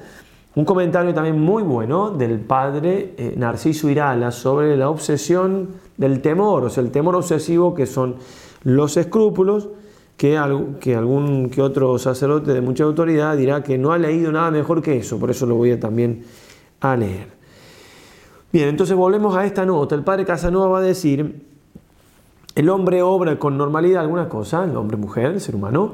un 0.55 0.67
comentario 0.67 1.15
también 1.15 1.41
muy 1.41 1.63
bueno 1.63 2.11
del 2.11 2.41
padre 2.41 3.15
eh, 3.17 3.37
Narciso 3.39 3.89
Irala 3.89 4.31
sobre 4.31 4.77
la 4.77 4.91
obsesión 4.91 5.71
del 5.97 6.21
temor, 6.21 6.63
o 6.65 6.69
sea, 6.69 6.83
el 6.83 6.91
temor 6.91 7.15
obsesivo 7.17 7.73
que 7.75 7.87
son 7.87 8.17
los 8.65 8.99
escrúpulos, 8.99 9.71
que, 10.19 10.37
algo, 10.37 10.79
que 10.79 10.95
algún 10.95 11.49
que 11.49 11.63
otro 11.63 11.99
sacerdote 11.99 12.53
de 12.53 12.61
mucha 12.61 12.85
autoridad 12.85 13.35
dirá 13.39 13.63
que 13.63 13.79
no 13.79 13.93
ha 13.95 13.99
leído 13.99 14.31
nada 14.31 14.51
mejor 14.51 14.83
que 14.83 14.99
eso, 14.99 15.19
por 15.19 15.31
eso 15.31 15.47
lo 15.47 15.55
voy 15.55 15.71
a 15.71 15.81
también 15.81 16.25
leer. 16.97 17.29
Bien, 18.53 18.69
entonces 18.69 18.97
volvemos 18.97 19.35
a 19.37 19.47
esta 19.47 19.65
nota. 19.65 19.95
El 19.95 20.03
padre 20.03 20.25
Casanova 20.25 20.69
va 20.69 20.79
a 20.79 20.83
decir, 20.83 21.47
el 22.55 22.69
hombre 22.69 23.03
obra 23.03 23.39
con 23.39 23.57
normalidad 23.57 24.03
alguna 24.03 24.29
cosa, 24.29 24.65
el 24.65 24.77
hombre, 24.77 24.97
mujer, 24.97 25.27
el 25.31 25.41
ser 25.41 25.55
humano, 25.55 25.93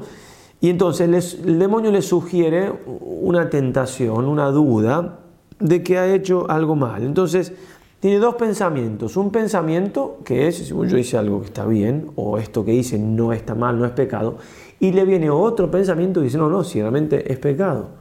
y 0.59 0.69
entonces 0.69 1.37
el 1.45 1.59
demonio 1.59 1.91
le 1.91 2.01
sugiere 2.01 2.71
una 2.85 3.49
tentación, 3.49 4.25
una 4.25 4.47
duda 4.51 5.19
de 5.59 5.83
que 5.83 5.97
ha 5.99 6.13
hecho 6.13 6.49
algo 6.49 6.75
mal. 6.75 7.03
Entonces 7.03 7.53
tiene 8.01 8.17
dos 8.17 8.35
pensamientos. 8.35 9.15
Un 9.15 9.31
pensamiento 9.31 10.17
que 10.25 10.47
es, 10.47 10.57
si 10.57 10.63
yo 10.67 10.97
hice 10.97 11.17
algo 11.17 11.39
que 11.39 11.47
está 11.47 11.65
bien, 11.65 12.11
o 12.15 12.37
esto 12.39 12.65
que 12.65 12.73
hice 12.73 12.97
no 12.99 13.31
está 13.31 13.55
mal, 13.55 13.77
no 13.79 13.85
es 13.85 13.91
pecado. 13.91 14.37
Y 14.81 14.91
le 14.91 15.05
viene 15.05 15.29
otro 15.29 15.69
pensamiento 15.71 16.19
y 16.19 16.23
dice, 16.25 16.37
no, 16.37 16.49
no, 16.49 16.63
si 16.65 16.81
realmente 16.81 17.31
es 17.31 17.37
pecado. 17.39 17.98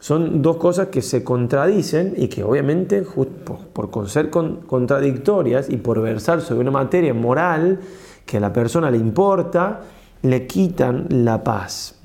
Son 0.00 0.42
dos 0.42 0.56
cosas 0.58 0.88
que 0.88 1.02
se 1.02 1.24
contradicen 1.24 2.14
y 2.16 2.28
que 2.28 2.44
obviamente 2.44 3.02
por, 3.02 3.88
por 3.90 4.08
ser 4.08 4.30
contradictorias 4.30 5.68
y 5.68 5.76
por 5.76 6.00
versar 6.00 6.40
sobre 6.40 6.60
una 6.60 6.70
materia 6.70 7.12
moral 7.12 7.80
que 8.24 8.36
a 8.36 8.40
la 8.40 8.52
persona 8.52 8.90
le 8.92 8.98
importa, 8.98 9.80
le 10.22 10.46
quitan 10.46 11.06
la 11.24 11.42
paz. 11.42 11.98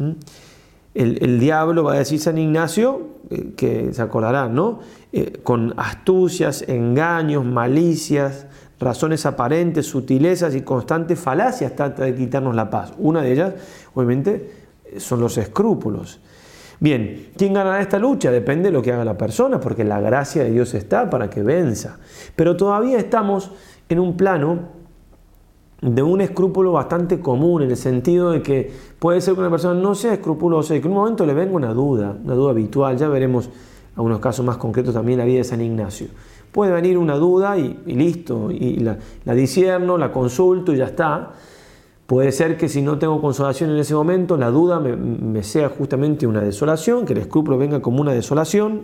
El, 0.95 1.39
diablo, 1.39 1.83
va 1.83 1.93
a 1.93 1.97
decir 1.97 2.19
San 2.19 2.38
Ignacio, 2.38 3.01
eh, 3.31 3.53
que 3.55 3.93
se 3.93 4.01
acordará, 4.01 4.51
eh, 5.12 5.39
con 5.43 5.73
astucias, 5.77 6.63
engaños, 6.67 7.45
malicias, 7.45 8.45
razones 8.79 9.25
aparentes, 9.25 9.85
sutilezas 9.88 10.55
y 10.55 10.62
constantes 10.62 11.19
falacias 11.19 11.75
trata 11.75 12.03
de 12.05 12.15
quitarnos 12.15 12.55
la 12.55 12.69
paz. 12.69 12.93
Una 13.00 13.21
de 13.23 13.33
ellas, 13.33 13.53
obviamente, 13.93 14.51
son 14.97 15.19
los 15.19 15.38
escrúpulos. 15.38 16.19
Bien, 16.83 17.27
¿quién 17.37 17.53
ganará 17.53 17.79
esta 17.79 17.97
lucha? 17.97 18.29
Depende 18.29 18.63
de 18.63 18.73
lo 18.73 18.81
que 18.81 18.91
haga 18.91 19.05
la 19.05 19.17
persona, 19.17 19.57
porque 19.61 19.85
la 19.85 20.01
gracia 20.01 20.43
de 20.43 20.51
Dios 20.51 20.73
está 20.73 21.09
para 21.09 21.29
que 21.29 21.41
venza. 21.41 21.97
Pero 22.35 22.57
todavía 22.57 22.97
estamos 22.97 23.51
en 23.87 23.99
un 23.99 24.17
plano 24.17 24.65
de 25.81 26.03
un 26.03 26.19
escrúpulo 26.19 26.73
bastante 26.73 27.21
común, 27.21 27.61
en 27.63 27.69
el 27.71 27.77
sentido 27.77 28.31
de 28.31 28.41
que 28.41 28.69
puede 28.99 29.21
ser 29.21 29.33
que 29.35 29.39
una 29.39 29.49
persona 29.49 29.79
no 29.79 29.95
sea 29.95 30.11
escrupulosa 30.11 30.75
y 30.75 30.81
que 30.81 30.87
en 30.87 30.91
un 30.91 30.97
momento 30.97 31.25
le 31.25 31.33
venga 31.33 31.53
una 31.53 31.73
duda, 31.73 32.17
una 32.21 32.33
duda 32.33 32.51
habitual, 32.51 32.97
ya 32.97 33.07
veremos 33.07 33.49
algunos 33.95 34.19
casos 34.19 34.45
más 34.45 34.57
concretos 34.57 34.93
también 34.93 35.19
la 35.19 35.23
vida 35.25 35.37
de 35.37 35.43
San 35.45 35.61
Ignacio. 35.61 36.07
Puede 36.51 36.73
venir 36.73 36.97
una 36.97 37.15
duda 37.15 37.57
y, 37.57 37.77
listo, 37.85 38.51
y 38.51 38.79
la, 38.81 38.97
la 39.23 39.33
disierno, 39.33 39.97
la 39.97 40.11
consulto 40.11 40.73
y 40.73 40.77
ya 40.79 40.87
está. 40.87 41.31
Puede 42.05 42.31
ser 42.33 42.57
que 42.57 42.67
si 42.67 42.81
no 42.81 43.00
tengo 43.00 43.22
consolación 43.22 43.69
en 43.69 43.77
ese 43.77 43.95
momento, 43.95 44.36
la 44.36 44.50
duda 44.50 44.79
me, 44.79 45.41
sea 45.43 45.69
justamente 45.69 46.27
una 46.27 46.41
desolación, 46.41 47.05
que 47.05 47.13
el 47.13 47.19
escrúpulo 47.19 47.57
venga 47.57 47.81
como 47.81 48.01
una 48.01 48.12
desolación. 48.12 48.81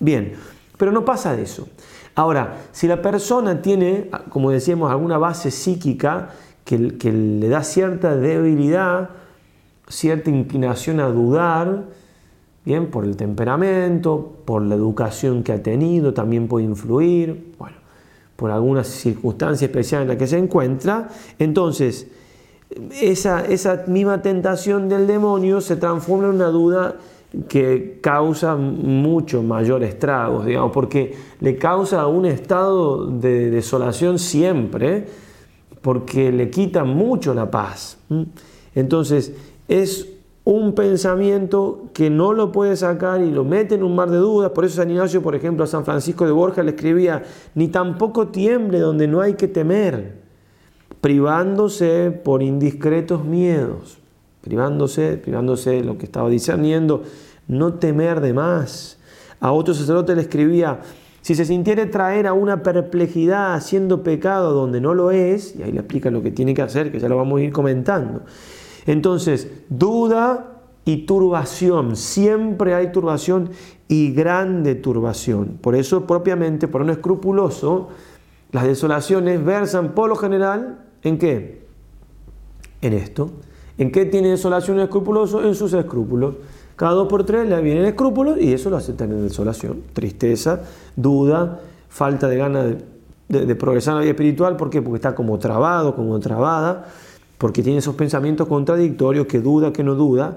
Bien, 0.00 0.34
pero 0.76 0.92
no 0.92 1.04
pasa 1.04 1.34
de 1.34 1.42
eso. 1.42 1.68
Ahora, 2.14 2.56
si 2.72 2.86
la 2.86 3.00
persona 3.00 3.62
tiene, 3.62 4.10
como 4.28 4.50
decíamos, 4.50 4.90
alguna 4.90 5.16
base 5.16 5.50
psíquica 5.50 6.30
que, 6.64 6.98
que 6.98 7.10
le 7.12 7.48
da 7.48 7.62
cierta 7.62 8.14
debilidad, 8.16 9.10
cierta 9.88 10.28
inclinación 10.28 11.00
a 11.00 11.06
dudar, 11.06 11.84
bien, 12.66 12.88
por 12.88 13.04
el 13.04 13.16
temperamento, 13.16 14.32
por 14.44 14.60
la 14.60 14.74
educación 14.74 15.42
que 15.42 15.52
ha 15.52 15.62
tenido, 15.62 16.12
también 16.12 16.48
puede 16.48 16.66
influir, 16.66 17.54
bueno, 17.58 17.76
por 18.36 18.50
alguna 18.50 18.84
circunstancia 18.84 19.64
especial 19.64 20.02
en 20.02 20.08
la 20.08 20.18
que 20.18 20.26
se 20.26 20.36
encuentra, 20.36 21.08
entonces, 21.38 22.08
esa, 23.00 23.44
esa 23.44 23.82
misma 23.86 24.22
tentación 24.22 24.88
del 24.88 25.06
demonio 25.06 25.60
se 25.60 25.76
transforma 25.76 26.28
en 26.28 26.34
una 26.34 26.48
duda 26.48 26.96
que 27.48 27.98
causa 28.02 28.56
mucho 28.56 29.42
mayor 29.42 29.82
estragos, 29.82 30.44
digamos, 30.44 30.70
porque 30.72 31.14
le 31.40 31.56
causa 31.56 32.06
un 32.06 32.26
estado 32.26 33.06
de 33.06 33.50
desolación 33.50 34.18
siempre, 34.18 35.06
porque 35.80 36.30
le 36.30 36.50
quita 36.50 36.84
mucho 36.84 37.32
la 37.34 37.50
paz. 37.50 37.98
Entonces, 38.74 39.32
es 39.66 40.08
un 40.44 40.74
pensamiento 40.74 41.84
que 41.94 42.10
no 42.10 42.34
lo 42.34 42.52
puede 42.52 42.76
sacar 42.76 43.22
y 43.22 43.30
lo 43.30 43.44
mete 43.44 43.76
en 43.76 43.82
un 43.82 43.94
mar 43.94 44.10
de 44.10 44.16
dudas. 44.18 44.50
Por 44.50 44.66
eso 44.66 44.76
San 44.76 44.90
Ignacio, 44.90 45.22
por 45.22 45.34
ejemplo, 45.34 45.64
a 45.64 45.66
San 45.66 45.84
Francisco 45.86 46.26
de 46.26 46.32
Borja 46.32 46.62
le 46.62 46.72
escribía, 46.72 47.22
ni 47.54 47.68
tampoco 47.68 48.28
tiemble 48.28 48.78
donde 48.78 49.06
no 49.08 49.22
hay 49.22 49.34
que 49.34 49.48
temer 49.48 50.21
privándose 51.02 52.12
por 52.12 52.44
indiscretos 52.44 53.24
miedos, 53.24 53.98
privándose, 54.40 55.18
privándose 55.18 55.70
de 55.70 55.84
lo 55.84 55.98
que 55.98 56.04
estaba 56.06 56.30
discerniendo, 56.30 57.02
no 57.48 57.74
temer 57.74 58.20
de 58.20 58.32
más. 58.32 58.98
A 59.40 59.50
otro 59.50 59.74
sacerdote 59.74 60.14
le 60.14 60.22
escribía, 60.22 60.78
si 61.20 61.34
se 61.34 61.44
sintiere 61.44 61.86
traer 61.86 62.28
a 62.28 62.32
una 62.34 62.62
perplejidad 62.62 63.54
haciendo 63.54 64.04
pecado 64.04 64.52
donde 64.52 64.80
no 64.80 64.94
lo 64.94 65.10
es, 65.10 65.56
y 65.56 65.64
ahí 65.64 65.72
le 65.72 65.80
explica 65.80 66.08
lo 66.12 66.22
que 66.22 66.30
tiene 66.30 66.54
que 66.54 66.62
hacer, 66.62 66.92
que 66.92 67.00
ya 67.00 67.08
lo 67.08 67.16
vamos 67.16 67.40
a 67.40 67.42
ir 67.42 67.52
comentando. 67.52 68.20
Entonces, 68.86 69.48
duda 69.70 70.52
y 70.84 70.98
turbación, 70.98 71.96
siempre 71.96 72.74
hay 72.76 72.92
turbación 72.92 73.50
y 73.88 74.12
grande 74.12 74.76
turbación. 74.76 75.58
Por 75.60 75.74
eso, 75.74 76.06
propiamente, 76.06 76.68
por 76.68 76.80
un 76.80 76.90
escrupuloso, 76.90 77.88
las 78.52 78.64
desolaciones 78.68 79.44
versan 79.44 79.94
por 79.96 80.08
lo 80.08 80.14
general 80.14 80.81
¿En 81.04 81.18
qué? 81.18 81.62
En 82.80 82.92
esto. 82.92 83.30
¿En 83.78 83.90
qué 83.90 84.04
tiene 84.06 84.28
desolación 84.28 84.76
un 84.76 84.84
escrupuloso? 84.84 85.42
En 85.44 85.54
sus 85.54 85.72
escrúpulos. 85.72 86.34
Cada 86.76 86.92
dos 86.92 87.08
por 87.08 87.24
tres 87.24 87.48
le 87.48 87.56
el 87.78 87.84
escrúpulos 87.84 88.40
y 88.40 88.52
eso 88.52 88.70
lo 88.70 88.76
hace 88.76 88.92
tener 88.92 89.18
desolación. 89.18 89.82
Tristeza, 89.92 90.62
duda, 90.96 91.60
falta 91.88 92.28
de 92.28 92.36
ganas 92.36 92.66
de, 93.28 93.46
de, 93.46 93.54
progresar 93.56 93.92
en 93.94 93.98
la 93.98 94.02
vida 94.02 94.10
espiritual. 94.12 94.56
¿Por 94.56 94.70
qué? 94.70 94.80
Porque 94.82 94.96
está 94.96 95.14
como 95.14 95.38
trabado, 95.38 95.94
como 95.94 96.18
trabada, 96.20 96.86
porque 97.38 97.62
tiene 97.62 97.78
esos 97.80 97.94
pensamientos 97.94 98.46
contradictorios, 98.48 99.26
que 99.26 99.40
duda, 99.40 99.72
que 99.72 99.82
no 99.84 99.94
duda. 99.96 100.36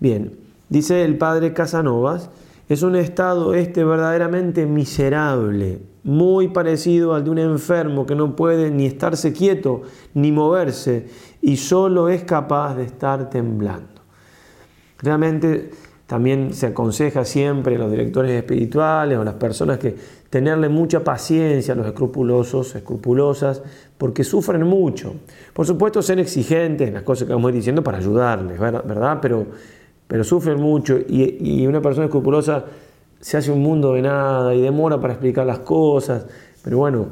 Bien, 0.00 0.36
dice 0.68 1.04
el 1.04 1.16
padre 1.18 1.52
Casanovas, 1.54 2.28
es 2.68 2.82
un 2.82 2.96
estado 2.96 3.54
este 3.54 3.84
verdaderamente 3.84 4.66
miserable, 4.66 5.80
muy 6.04 6.48
parecido 6.48 7.14
al 7.14 7.24
de 7.24 7.30
un 7.30 7.38
enfermo 7.38 8.04
que 8.06 8.14
no 8.14 8.36
puede 8.36 8.70
ni 8.70 8.86
estarse 8.86 9.32
quieto 9.32 9.82
ni 10.12 10.30
moverse 10.30 11.06
y 11.40 11.56
solo 11.56 12.10
es 12.10 12.24
capaz 12.24 12.76
de 12.76 12.84
estar 12.84 13.30
temblando. 13.30 14.02
Realmente 14.98 15.70
también 16.06 16.52
se 16.52 16.66
aconseja 16.68 17.24
siempre 17.24 17.76
a 17.76 17.78
los 17.78 17.90
directores 17.90 18.30
espirituales 18.32 19.16
o 19.18 19.22
a 19.22 19.24
las 19.24 19.34
personas 19.34 19.78
que 19.78 19.96
tenerle 20.28 20.68
mucha 20.68 21.02
paciencia 21.02 21.72
a 21.72 21.76
los 21.76 21.86
escrupulosos, 21.86 22.74
escrupulosas, 22.74 23.62
porque 23.96 24.24
sufren 24.24 24.62
mucho. 24.66 25.14
Por 25.54 25.66
supuesto, 25.66 26.02
ser 26.02 26.20
exigentes 26.20 26.88
en 26.88 26.94
las 26.94 27.02
cosas 27.02 27.26
que 27.26 27.32
vamos 27.32 27.52
diciendo 27.52 27.82
para 27.82 27.98
ayudarles, 27.98 28.58
¿verdad? 28.58 29.18
Pero, 29.22 29.46
pero 30.06 30.22
sufren 30.22 30.60
mucho 30.60 30.98
y 31.08 31.66
una 31.66 31.80
persona 31.80 32.04
escrupulosa 32.06 32.66
se 33.24 33.38
hace 33.38 33.50
un 33.50 33.62
mundo 33.62 33.94
de 33.94 34.02
nada 34.02 34.54
y 34.54 34.60
demora 34.60 35.00
para 35.00 35.14
explicar 35.14 35.46
las 35.46 35.60
cosas, 35.60 36.26
pero 36.62 36.76
bueno, 36.76 37.06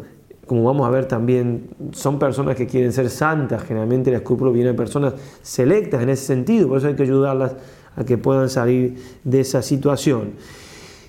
como 0.47 0.63
vamos 0.63 0.87
a 0.87 0.91
ver 0.91 1.07
también, 1.07 1.71
son 1.93 2.19
personas 2.19 2.55
que 2.55 2.67
quieren 2.67 2.93
ser 2.93 3.09
santas, 3.09 3.63
generalmente 3.63 4.11
el 4.11 4.17
escrúpulo 4.17 4.53
viene 4.53 4.73
de 4.73 4.77
personas 4.77 5.15
selectas 5.41 6.03
en 6.03 6.11
ese 6.11 6.27
sentido, 6.27 6.69
por 6.69 6.77
eso 6.77 6.89
hay 6.89 6.97
que 6.97 7.05
ayudarlas 7.05 7.57
a 7.97 8.05
que 8.05 8.19
puedan 8.19 8.51
salir 8.51 8.95
de 9.25 9.41
esa 9.41 9.63
situación. 9.63 10.33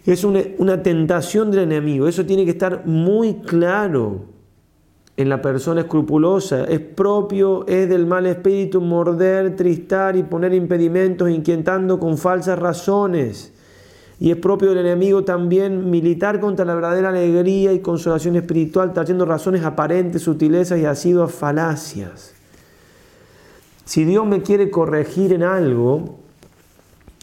Es 0.06 0.24
una, 0.24 0.40
una 0.60 0.82
tentación 0.82 1.52
del 1.52 1.62
enemigo, 1.64 2.08
eso 2.08 2.26
tiene 2.26 2.46
que 2.46 2.52
estar 2.52 2.84
muy 2.88 3.42
claro 3.42 4.22
en 5.18 5.28
la 5.28 5.42
persona 5.42 5.82
escrupulosa. 5.82 6.64
Es 6.64 6.80
propio, 6.80 7.68
es 7.68 7.90
del 7.90 8.06
mal 8.06 8.26
espíritu 8.26 8.80
morder, 8.80 9.54
tristar 9.58 10.16
y 10.16 10.24
poner 10.24 10.54
impedimentos, 10.54 11.30
inquietando 11.30 12.00
con 12.00 12.18
falsas 12.18 12.58
razones. 12.58 13.50
Y 14.20 14.32
es 14.32 14.38
propio 14.38 14.70
del 14.70 14.80
enemigo 14.80 15.24
también 15.24 15.90
militar 15.90 16.40
contra 16.40 16.66
la 16.66 16.76
verdadera 16.76 17.10
alegría 17.10 17.74
y 17.74 17.80
consolación 17.80 18.36
espiritual, 18.36 18.94
trayendo 18.94 19.26
razones 19.26 19.64
aparentes, 19.66 20.22
sutilezas 20.24 20.80
y 20.80 20.86
asiduas 20.86 21.32
falacias. 21.32 22.34
Si 23.86 24.06
Dios 24.06 24.26
me 24.26 24.42
quiere 24.42 24.70
corregir 24.70 25.34
en 25.34 25.44
algo, 25.44 26.18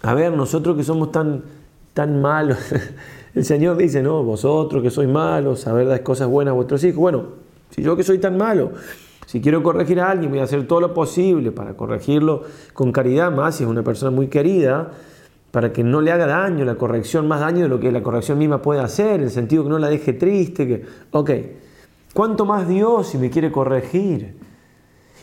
a 0.03 0.15
ver, 0.15 0.33
nosotros 0.33 0.77
que 0.77 0.83
somos 0.85 1.11
tan, 1.13 1.43
tan 1.95 2.21
malos, 2.21 2.59
el 3.35 3.45
Señor 3.45 3.77
dice, 3.77 4.03
no, 4.03 4.23
vosotros 4.25 4.83
que 4.83 4.91
sois 4.91 5.09
malos, 5.09 5.67
a 5.67 5.73
ver, 5.73 5.87
las 5.87 6.01
cosas 6.01 6.29
buenas 6.29 6.53
a 6.53 6.55
vuestros 6.55 6.83
hijos. 6.85 6.99
Bueno, 6.99 7.23
si 7.71 7.83
yo 7.83 7.97
que 7.97 8.03
soy 8.03 8.19
tan 8.19 8.37
malo, 8.37 8.73
si 9.27 9.41
quiero 9.41 9.63
corregir 9.63 10.01
a 10.01 10.11
alguien, 10.11 10.31
voy 10.31 10.41
a 10.41 10.45
hacer 10.45 10.67
todo 10.67 10.81
lo 10.81 10.93
posible 10.93 11.53
para 11.53 11.75
corregirlo 11.75 12.43
con 12.75 12.91
caridad, 12.91 13.31
más 13.31 13.55
si 13.57 13.63
es 13.63 13.71
una 13.71 13.83
persona 13.85 14.11
muy 14.11 14.27
querida, 14.27 14.91
para 15.53 15.73
que 15.73 15.83
no 15.83 16.01
le 16.01 16.13
haga 16.13 16.27
daño 16.27 16.65
la 16.65 16.77
corrección, 16.77 17.27
más 17.27 17.41
daño 17.41 17.63
de 17.63 17.69
lo 17.69 17.81
que 17.81 17.91
la 17.91 18.03
corrección 18.03 18.39
misma 18.39 18.63
puede 18.63 18.81
hacer, 18.81 19.15
en 19.17 19.23
el 19.23 19.31
sentido 19.31 19.65
que 19.65 19.71
no 19.71 19.79
la 19.79 19.89
deje 19.89 20.13
triste, 20.13 20.67
que, 20.67 20.85
ok, 21.11 21.31
¿cuánto 22.15 22.45
más 22.45 22.69
Dios 22.69 23.09
si 23.09 23.19
me 23.19 23.31
quiere 23.31 23.51
corregir? 23.51 24.37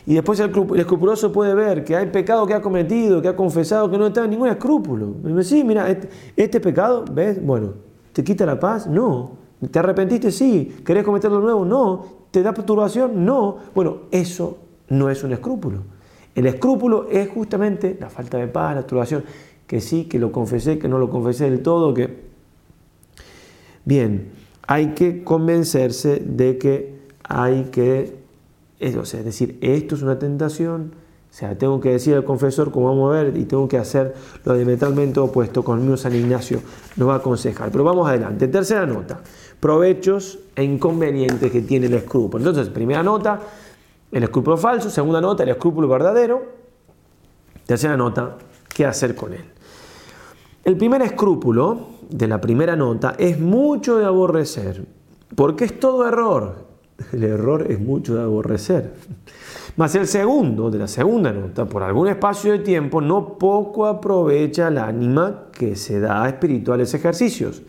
Y 0.06 0.14
después 0.14 0.38
el, 0.40 0.48
escrupuloso 0.76 1.32
puede 1.32 1.54
ver 1.54 1.84
que 1.84 1.94
hay 1.96 2.06
pecado 2.06 2.46
que 2.46 2.54
ha 2.54 2.62
cometido, 2.62 3.20
que 3.22 3.28
ha 3.28 3.36
confesado, 3.36 3.90
que 3.90 3.98
no 3.98 4.06
está 4.06 4.24
en 4.24 4.30
ningún 4.30 4.48
escrúpulo. 4.48 5.14
sí, 5.42 5.64
mira, 5.64 5.88
este, 5.90 6.08
este, 6.36 6.60
pecado, 6.60 7.04
¿ves? 7.10 7.44
Bueno, 7.44 7.72
¿te 8.12 8.22
quita 8.24 8.46
la 8.46 8.58
paz? 8.58 8.86
No. 8.86 9.32
¿Te 9.70 9.78
arrepentiste? 9.78 10.30
Sí. 10.32 10.80
¿Querés 10.84 11.04
cometerlo 11.04 11.40
nuevo? 11.40 11.64
No. 11.66 12.04
¿Te 12.30 12.42
da 12.42 12.54
perturbación? 12.54 13.22
No. 13.26 13.56
Bueno, 13.74 13.98
eso 14.10 14.56
no 14.88 15.10
es 15.10 15.22
un 15.24 15.32
escrúpulo. 15.32 15.80
El 16.34 16.46
escrúpulo 16.46 17.08
es 17.10 17.28
justamente 17.28 17.98
la 18.00 18.08
falta 18.08 18.38
de 18.38 18.46
paz, 18.46 18.76
la 18.76 18.80
perturbación 18.82 19.24
que 19.68 19.80
sí, 19.82 20.06
que 20.06 20.18
lo 20.18 20.32
confesé, 20.32 20.78
que 20.78 20.88
no 20.88 20.98
lo 20.98 21.10
confesé 21.10 21.48
del 21.50 21.62
todo, 21.62 21.92
que... 21.94 22.24
Bien, 23.84 24.30
hay 24.66 24.88
que 24.94 25.22
convencerse 25.22 26.20
de 26.24 26.58
que 26.58 26.98
hay 27.22 27.64
que... 27.64 28.16
O 28.80 28.84
es 28.84 29.24
decir, 29.24 29.58
esto 29.60 29.94
es 29.94 30.02
una 30.02 30.18
tentación, 30.18 30.92
o 31.30 31.34
sea, 31.34 31.58
tengo 31.58 31.80
que 31.80 31.90
decir 31.90 32.14
al 32.14 32.24
confesor 32.24 32.70
cómo 32.70 32.88
vamos 32.88 33.10
a 33.14 33.22
ver 33.22 33.36
y 33.36 33.44
tengo 33.44 33.68
que 33.68 33.76
hacer 33.76 34.14
lo 34.44 34.54
diametralmente 34.54 35.20
opuesto. 35.20 35.62
Conmigo 35.62 35.96
San 35.98 36.14
Ignacio 36.14 36.60
nos 36.96 37.08
va 37.08 37.14
a 37.16 37.18
aconsejar. 37.18 37.70
Pero 37.70 37.84
vamos 37.84 38.08
adelante. 38.08 38.48
Tercera 38.48 38.86
nota. 38.86 39.20
Provechos 39.60 40.38
e 40.56 40.62
inconvenientes 40.64 41.52
que 41.52 41.60
tiene 41.60 41.86
el 41.86 41.94
escrúpulo. 41.94 42.42
Entonces, 42.42 42.72
primera 42.72 43.02
nota, 43.02 43.40
el 44.10 44.22
escrúpulo 44.22 44.56
falso. 44.56 44.88
Segunda 44.88 45.20
nota, 45.20 45.42
el 45.42 45.50
escrúpulo 45.50 45.86
verdadero. 45.88 46.44
Tercera 47.66 47.96
nota, 47.96 48.38
¿qué 48.74 48.86
hacer 48.86 49.14
con 49.14 49.34
él? 49.34 49.44
El 50.68 50.76
primer 50.76 51.00
escrúpulo 51.00 51.78
de 52.10 52.28
la 52.28 52.42
primera 52.42 52.76
nota 52.76 53.14
es 53.16 53.40
mucho 53.40 53.96
de 53.96 54.04
aborrecer, 54.04 54.84
porque 55.34 55.64
es 55.64 55.80
todo 55.80 56.06
error. 56.06 56.56
El 57.10 57.24
error 57.24 57.64
es 57.70 57.80
mucho 57.80 58.14
de 58.16 58.22
aborrecer. 58.24 58.92
Mas 59.78 59.94
el 59.94 60.06
segundo, 60.06 60.70
de 60.70 60.76
la 60.76 60.86
segunda 60.86 61.32
nota, 61.32 61.64
por 61.64 61.82
algún 61.82 62.06
espacio 62.08 62.52
de 62.52 62.58
tiempo, 62.58 63.00
no 63.00 63.38
poco 63.38 63.86
aprovecha 63.86 64.68
el 64.68 64.76
ánima 64.76 65.44
que 65.52 65.74
se 65.74 66.00
da 66.00 66.22
a 66.24 66.28
espirituales 66.28 66.92
ejercicios. 66.92 67.62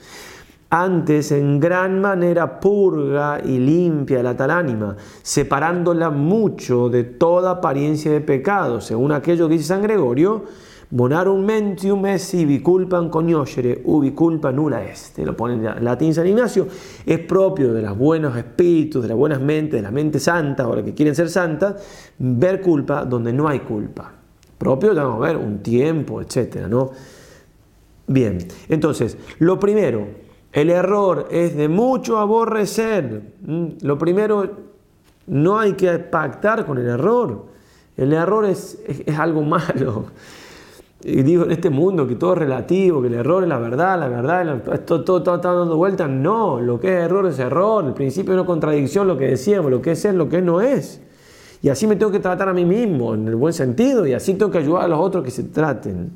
Antes, 0.69 1.31
en 1.31 1.57
gran 1.61 2.01
manera, 2.01 2.59
purga 2.59 3.39
y 3.45 3.59
limpia 3.59 4.21
la 4.21 4.35
tal 4.35 4.51
ánima, 4.51 4.97
separándola 5.21 6.09
mucho 6.09 6.89
de 6.89 7.05
toda 7.05 7.49
apariencia 7.51 8.11
de 8.11 8.19
pecado, 8.19 8.81
según 8.81 9.13
aquello 9.13 9.47
que 9.47 9.53
dice 9.53 9.67
San 9.69 9.83
Gregorio, 9.83 10.43
Bonarum 10.91 11.45
mentium 11.45 12.17
si 12.17 12.45
biculpan 12.45 13.09
con 13.09 13.31
ubi 13.31 14.11
culpa 14.11 14.49
nula 14.51 14.83
este. 14.83 15.23
lo 15.23 15.37
pone 15.37 15.53
en 15.53 15.85
latín 15.85 16.15
San 16.15 16.25
Ignacio. 16.25 16.67
Es 17.05 17.19
propio 17.19 17.71
de 17.73 17.81
los 17.83 17.95
buenos 17.95 18.35
espíritus, 18.35 19.03
de 19.03 19.09
las 19.09 19.17
buenas 19.17 19.39
mentes, 19.39 19.73
de 19.77 19.83
la 19.83 19.91
mente 19.91 20.19
santa 20.19 20.67
o 20.67 20.75
las 20.75 20.83
que 20.83 20.95
quieren 20.95 21.13
ser 21.13 21.29
santas, 21.29 21.75
ver 22.17 22.59
culpa 22.61 23.05
donde 23.05 23.31
no 23.31 23.47
hay 23.47 23.59
culpa. 23.59 24.11
Propio, 24.57 24.95
vamos 24.95 25.17
a 25.23 25.27
ver, 25.27 25.37
un 25.37 25.59
tiempo, 25.59 26.21
etcétera, 26.21 26.67
¿no? 26.67 26.89
Bien, 28.07 28.39
entonces, 28.67 29.15
lo 29.37 29.59
primero, 29.59 30.07
el 30.51 30.71
error 30.71 31.27
es 31.29 31.55
de 31.55 31.67
mucho 31.69 32.17
aborrecer. 32.17 33.35
Mm, 33.41 33.65
lo 33.83 33.99
primero, 33.99 34.51
no 35.27 35.59
hay 35.59 35.73
que 35.73 35.99
pactar 35.99 36.65
con 36.65 36.79
el 36.79 36.87
error. 36.87 37.45
El 37.95 38.11
error 38.11 38.43
es, 38.45 38.79
es 39.05 39.19
algo 39.19 39.43
malo. 39.43 40.05
Y 41.01 41.21
digo, 41.23 41.45
en 41.45 41.51
este 41.51 41.69
mundo 41.69 42.05
que 42.05 42.15
todo 42.15 42.33
es 42.33 42.39
relativo, 42.39 43.01
que 43.01 43.07
el 43.07 43.13
error 43.13 43.43
es 43.43 43.49
la 43.49 43.57
verdad, 43.57 43.97
la 43.97 44.09
verdad, 44.09 44.45
la, 44.45 44.77
todo, 44.85 45.01
todo, 45.05 45.35
está 45.37 45.53
dando 45.53 45.77
vueltas. 45.77 46.09
No, 46.09 46.59
lo 46.59 46.77
que 46.79 46.89
es 46.89 47.03
error 47.05 47.25
es 47.27 47.39
error. 47.39 47.85
El 47.85 47.93
principio 47.93 48.33
es 48.33 48.39
una 48.39 48.45
contradicción, 48.45 49.07
lo 49.07 49.17
que 49.17 49.27
decíamos, 49.27 49.71
lo 49.71 49.81
que 49.81 49.91
es 49.91 50.03
es, 50.03 50.13
lo 50.13 50.27
que 50.27 50.41
no 50.41 50.59
es. 50.59 50.99
Y 51.61 51.69
así 51.69 51.87
me 51.87 51.95
tengo 51.95 52.11
que 52.11 52.19
tratar 52.19 52.49
a 52.49 52.53
mí 52.53 52.65
mismo, 52.65 53.13
en 53.13 53.27
el 53.29 53.35
buen 53.35 53.53
sentido, 53.53 54.05
y 54.05 54.11
así 54.13 54.33
tengo 54.33 54.51
que 54.51 54.57
ayudar 54.57 54.83
a 54.85 54.87
los 54.89 54.99
otros 54.99 55.23
que 55.23 55.31
se 55.31 55.43
traten. 55.43 56.11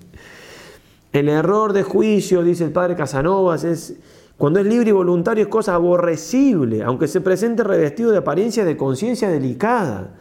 El 1.14 1.30
error 1.30 1.72
de 1.74 1.84
juicio, 1.84 2.44
dice 2.44 2.66
el 2.66 2.72
padre 2.72 2.96
Casanovas, 2.96 3.64
es 3.64 3.96
cuando 4.38 4.60
es 4.60 4.66
libre 4.66 4.90
y 4.90 4.94
voluntario, 4.94 5.44
es 5.44 5.50
cosa 5.50 5.76
aborrecible, 5.76 6.82
aunque 6.84 7.08
se 7.08 7.22
presente 7.22 7.64
revestido 7.64 8.12
de 8.12 8.18
apariencia 8.18 8.66
de 8.66 8.76
conciencia 8.76 9.30
delicada 9.30 10.14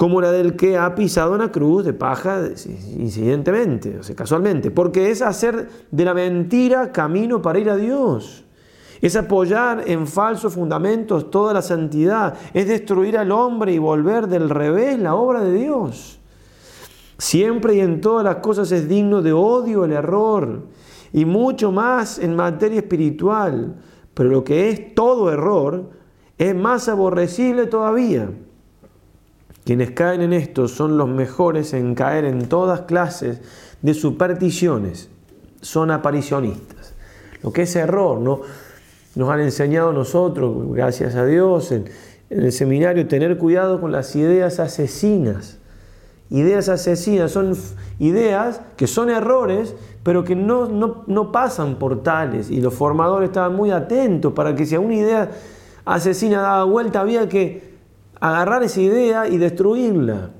como 0.00 0.22
la 0.22 0.32
del 0.32 0.56
que 0.56 0.78
ha 0.78 0.94
pisado 0.94 1.34
una 1.34 1.52
cruz 1.52 1.84
de 1.84 1.92
paja 1.92 2.42
incidentemente, 2.96 3.98
o 3.98 4.02
sea, 4.02 4.16
casualmente, 4.16 4.70
porque 4.70 5.10
es 5.10 5.20
hacer 5.20 5.68
de 5.90 6.04
la 6.06 6.14
mentira 6.14 6.90
camino 6.90 7.42
para 7.42 7.58
ir 7.58 7.68
a 7.68 7.76
Dios. 7.76 8.42
Es 9.02 9.14
apoyar 9.14 9.82
en 9.88 10.06
falsos 10.06 10.54
fundamentos 10.54 11.30
toda 11.30 11.52
la 11.52 11.60
santidad, 11.60 12.32
es 12.54 12.66
destruir 12.66 13.18
al 13.18 13.30
hombre 13.30 13.74
y 13.74 13.78
volver 13.78 14.26
del 14.26 14.48
revés 14.48 14.98
la 14.98 15.14
obra 15.14 15.42
de 15.42 15.52
Dios. 15.52 16.18
Siempre 17.18 17.74
y 17.74 17.80
en 17.80 18.00
todas 18.00 18.24
las 18.24 18.36
cosas 18.36 18.72
es 18.72 18.88
digno 18.88 19.20
de 19.20 19.34
odio 19.34 19.84
el 19.84 19.92
error, 19.92 20.62
y 21.12 21.26
mucho 21.26 21.72
más 21.72 22.18
en 22.18 22.34
materia 22.36 22.78
espiritual, 22.78 23.74
pero 24.14 24.30
lo 24.30 24.44
que 24.44 24.70
es 24.70 24.94
todo 24.94 25.30
error 25.30 25.90
es 26.38 26.54
más 26.54 26.88
aborrecible 26.88 27.66
todavía 27.66 28.30
quienes 29.70 29.92
caen 29.92 30.20
en 30.22 30.32
esto 30.32 30.66
son 30.66 30.98
los 30.98 31.08
mejores 31.08 31.74
en 31.74 31.94
caer 31.94 32.24
en 32.24 32.48
todas 32.48 32.80
clases 32.80 33.38
de 33.82 33.94
supersticiones. 33.94 35.08
Son 35.60 35.92
aparicionistas. 35.92 36.92
Lo 37.44 37.52
que 37.52 37.62
es 37.62 37.76
error, 37.76 38.18
¿no? 38.18 38.40
Nos 39.14 39.28
han 39.30 39.38
enseñado 39.38 39.92
nosotros, 39.92 40.72
gracias 40.74 41.14
a 41.14 41.24
Dios, 41.24 41.70
en, 41.70 41.84
el 42.30 42.50
seminario, 42.50 43.06
tener 43.06 43.38
cuidado 43.38 43.80
con 43.80 43.92
las 43.92 44.16
ideas 44.16 44.58
asesinas. 44.58 45.58
Ideas 46.30 46.68
asesinas 46.68 47.30
son 47.30 47.56
ideas 48.00 48.60
que 48.76 48.88
son 48.88 49.08
errores, 49.08 49.76
pero 50.02 50.24
que 50.24 50.34
no, 50.34 50.66
no 50.66 51.30
pasan 51.30 51.76
por 51.76 52.02
tales. 52.02 52.50
Y 52.50 52.60
los 52.60 52.74
formadores 52.74 53.28
estaban 53.28 53.54
muy 53.54 53.70
atentos 53.70 54.32
para 54.32 54.52
que 54.56 54.66
si 54.66 54.74
alguna 54.74 54.94
una 54.94 55.00
idea 55.00 55.30
asesina 55.84 56.40
daba 56.42 56.64
vuelta 56.64 57.00
había 57.02 57.28
que 57.28 57.69
agarrar 58.20 58.62
esa 58.62 58.80
idea 58.80 59.26
y 59.28 59.38
destruirla. 59.38 60.30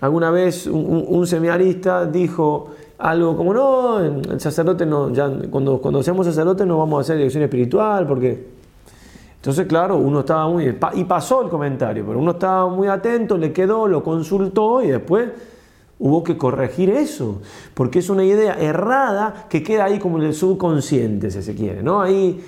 Alguna 0.00 0.30
vez 0.30 0.66
un, 0.66 1.26
seminarista 1.26 2.04
dijo 2.04 2.68
algo 2.98 3.36
como, 3.36 3.54
no, 3.54 4.00
el 4.00 4.40
sacerdote 4.40 4.84
no, 4.84 5.10
ya 5.10 5.30
cuando, 5.50 5.78
cuando 5.80 6.02
seamos 6.02 6.26
sacerdotes 6.26 6.66
no 6.66 6.78
vamos 6.78 6.98
a 6.98 7.00
hacer 7.02 7.18
dirección 7.18 7.44
espiritual, 7.44 8.06
porque... 8.06 8.56
Entonces, 9.36 9.66
claro, 9.66 9.96
uno 9.96 10.20
estaba 10.20 10.48
muy... 10.48 10.76
Y 10.94 11.04
pasó 11.04 11.42
el 11.42 11.48
comentario, 11.48 12.04
pero 12.04 12.18
uno 12.18 12.32
estaba 12.32 12.68
muy 12.68 12.88
atento, 12.88 13.38
le 13.38 13.52
quedó, 13.52 13.86
lo 13.86 14.02
consultó 14.02 14.82
y 14.82 14.88
después 14.88 15.28
Hubo 15.98 16.22
que 16.22 16.36
corregir 16.36 16.90
eso, 16.90 17.40
porque 17.72 18.00
es 18.00 18.10
una 18.10 18.22
idea 18.22 18.60
errada 18.60 19.46
que 19.48 19.62
queda 19.62 19.84
ahí 19.84 19.98
como 19.98 20.18
en 20.18 20.24
el 20.24 20.34
subconsciente, 20.34 21.30
si 21.30 21.40
se 21.40 21.54
quiere, 21.54 21.82
¿no? 21.82 22.02
Ahí, 22.02 22.38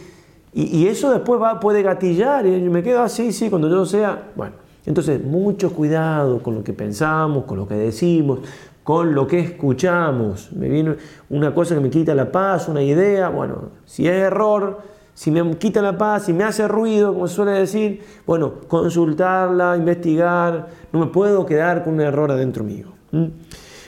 y, 0.52 0.86
eso 0.86 1.10
después 1.12 1.40
va, 1.40 1.58
puede 1.58 1.80
gatillar, 1.82 2.44
y 2.44 2.60
me 2.68 2.82
quedo 2.82 3.00
así, 3.00 3.32
sí, 3.32 3.48
cuando 3.48 3.70
yo 3.70 3.86
sea, 3.86 4.32
bueno. 4.36 4.52
Entonces, 4.88 5.22
mucho 5.22 5.74
cuidado 5.74 6.42
con 6.42 6.54
lo 6.54 6.64
que 6.64 6.72
pensamos, 6.72 7.44
con 7.44 7.58
lo 7.58 7.68
que 7.68 7.74
decimos, 7.74 8.38
con 8.82 9.14
lo 9.14 9.26
que 9.26 9.38
escuchamos. 9.38 10.50
Me 10.54 10.70
viene 10.70 10.96
una 11.28 11.52
cosa 11.54 11.74
que 11.74 11.80
me 11.82 11.90
quita 11.90 12.14
la 12.14 12.32
paz, 12.32 12.68
una 12.70 12.80
idea. 12.82 13.28
Bueno, 13.28 13.64
si 13.84 14.06
es 14.08 14.14
error, 14.14 14.78
si 15.12 15.30
me 15.30 15.46
quita 15.58 15.82
la 15.82 15.98
paz, 15.98 16.24
si 16.24 16.32
me 16.32 16.42
hace 16.44 16.66
ruido, 16.66 17.12
como 17.12 17.28
se 17.28 17.34
suele 17.34 17.50
decir, 17.52 18.00
bueno, 18.26 18.54
consultarla, 18.66 19.76
investigar. 19.76 20.68
No 20.90 21.00
me 21.00 21.06
puedo 21.08 21.44
quedar 21.44 21.84
con 21.84 21.92
un 21.92 22.00
error 22.00 22.30
adentro 22.32 22.64
mío. 22.64 22.92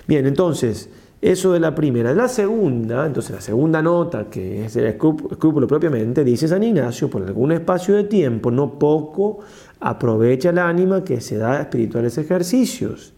Bien, 0.07 0.27
entonces, 0.27 0.91
eso 1.23 1.55
de 1.55 1.61
la 1.61 1.75
primera. 1.75 2.13
La 2.13 2.29
segunda, 2.29 3.07
entonces 3.07 3.35
la 3.35 3.41
segunda 3.41 3.81
nota, 3.81 4.25
que 4.27 4.67
es 4.67 4.77
el 4.77 4.85
escrúpulo 4.85 5.67
propiamente, 5.67 6.25
dice 6.25 6.47
San 6.47 6.63
Ignacio, 6.63 7.09
por 7.09 7.23
algún 7.23 7.53
espacio 7.53 7.95
de 7.95 8.05
tiempo, 8.05 8.51
no 8.51 8.79
poco, 8.79 9.39
aprovecha 9.81 10.53
la 10.53 10.69
ánima 10.69 11.03
que 11.03 11.21
se 11.21 11.39
da 11.39 11.53
a 11.53 11.61
espirituales 11.63 12.17
ejercicios. 12.19 13.15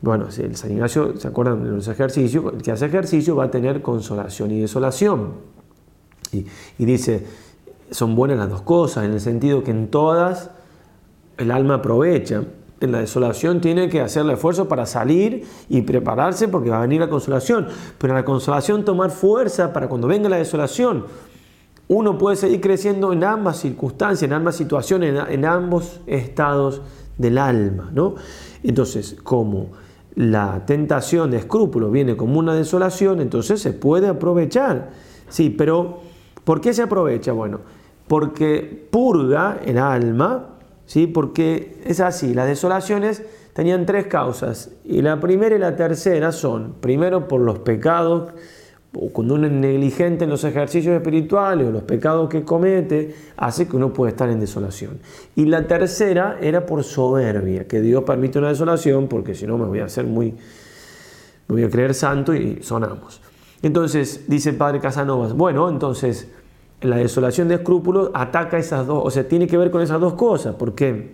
Bueno, 0.00 0.28
el 0.36 0.56
San 0.56 0.70
Ignacio, 0.72 1.18
¿se 1.18 1.28
acuerdan 1.28 1.62
de 1.62 1.70
los 1.70 1.88
ejercicios? 1.88 2.44
El 2.54 2.62
que 2.62 2.72
hace 2.72 2.86
ejercicio 2.86 3.36
va 3.36 3.44
a 3.44 3.50
tener 3.50 3.82
consolación 3.82 4.50
y 4.50 4.60
desolación. 4.60 5.34
Y, 6.32 6.46
y 6.78 6.84
dice, 6.84 7.26
son 7.90 8.14
buenas 8.16 8.38
las 8.38 8.48
dos 8.48 8.62
cosas, 8.62 9.04
en 9.04 9.12
el 9.12 9.20
sentido 9.20 9.62
que 9.62 9.70
en 9.72 9.88
todas 9.88 10.50
el 11.36 11.50
alma 11.50 11.74
aprovecha. 11.76 12.44
En 12.80 12.92
la 12.92 13.00
desolación 13.00 13.60
tiene 13.60 13.88
que 13.88 14.00
hacer 14.00 14.22
el 14.22 14.30
esfuerzo 14.30 14.68
para 14.68 14.86
salir 14.86 15.44
y 15.68 15.82
prepararse 15.82 16.46
porque 16.46 16.70
va 16.70 16.78
a 16.78 16.82
venir 16.82 17.00
la 17.00 17.10
consolación. 17.10 17.66
Pero 17.98 18.12
en 18.12 18.18
la 18.20 18.24
consolación 18.24 18.84
tomar 18.84 19.10
fuerza 19.10 19.72
para 19.72 19.88
cuando 19.88 20.06
venga 20.06 20.28
la 20.28 20.36
desolación 20.36 21.06
uno 21.88 22.18
puede 22.18 22.36
seguir 22.36 22.60
creciendo 22.60 23.12
en 23.12 23.24
ambas 23.24 23.58
circunstancias, 23.58 24.22
en 24.28 24.34
ambas 24.34 24.56
situaciones, 24.56 25.14
en, 25.28 25.44
ambos 25.46 26.00
estados 26.06 26.82
del 27.16 27.38
alma. 27.38 27.90
¿no? 27.92 28.14
Entonces, 28.62 29.16
como 29.22 29.70
la 30.14 30.64
tentación 30.66 31.30
de 31.30 31.38
escrúpulo 31.38 31.90
viene 31.90 32.16
como 32.16 32.38
una 32.38 32.54
desolación, 32.54 33.20
entonces 33.20 33.60
se 33.60 33.72
puede 33.72 34.06
aprovechar. 34.08 34.90
Sí, 35.30 35.48
pero 35.50 36.00
¿por 36.44 36.60
qué 36.60 36.74
se 36.74 36.82
aprovecha? 36.82 37.32
Bueno, 37.32 37.60
porque 38.06 38.86
purga 38.90 39.58
el 39.64 39.78
alma, 39.78 40.56
¿sí? 40.84 41.06
porque 41.06 41.80
es 41.84 42.00
así, 42.00 42.34
las 42.34 42.46
desolaciones 42.48 43.22
tenían 43.54 43.86
tres 43.86 44.06
causas, 44.06 44.70
y 44.84 45.00
la 45.02 45.20
primera 45.20 45.56
y 45.56 45.58
la 45.58 45.74
tercera 45.74 46.32
son, 46.32 46.74
primero 46.80 47.26
por 47.28 47.40
los 47.40 47.58
pecados, 47.60 48.24
o 48.94 49.10
cuando 49.12 49.34
uno 49.34 49.46
es 49.46 49.52
negligente 49.52 50.24
en 50.24 50.30
los 50.30 50.44
ejercicios 50.44 50.96
espirituales 50.96 51.68
o 51.68 51.70
los 51.70 51.82
pecados 51.82 52.28
que 52.28 52.42
comete, 52.42 53.14
hace 53.36 53.68
que 53.68 53.76
uno 53.76 53.92
pueda 53.92 54.10
estar 54.10 54.30
en 54.30 54.40
desolación. 54.40 54.98
Y 55.36 55.44
la 55.46 55.66
tercera 55.66 56.38
era 56.40 56.64
por 56.64 56.82
soberbia, 56.84 57.66
que 57.68 57.80
Dios 57.80 58.04
permite 58.04 58.38
una 58.38 58.48
desolación 58.48 59.06
porque 59.08 59.34
si 59.34 59.46
no 59.46 59.58
me 59.58 59.66
voy 59.66 59.80
a 59.80 59.84
hacer 59.84 60.06
muy, 60.06 60.30
me 60.32 60.36
voy 61.54 61.64
a 61.64 61.70
creer 61.70 61.92
santo 61.94 62.34
y 62.34 62.62
sonamos. 62.62 63.20
Entonces, 63.60 64.24
dice 64.26 64.50
el 64.50 64.56
padre 64.56 64.80
Casanovas, 64.80 65.34
bueno, 65.34 65.68
entonces 65.68 66.30
la 66.80 66.96
desolación 66.96 67.48
de 67.48 67.56
escrúpulos 67.56 68.10
ataca 68.14 68.56
esas 68.56 68.86
dos, 68.86 69.02
o 69.04 69.10
sea, 69.10 69.26
tiene 69.28 69.46
que 69.48 69.58
ver 69.58 69.70
con 69.70 69.82
esas 69.82 70.00
dos 70.00 70.14
cosas, 70.14 70.54
porque 70.54 71.12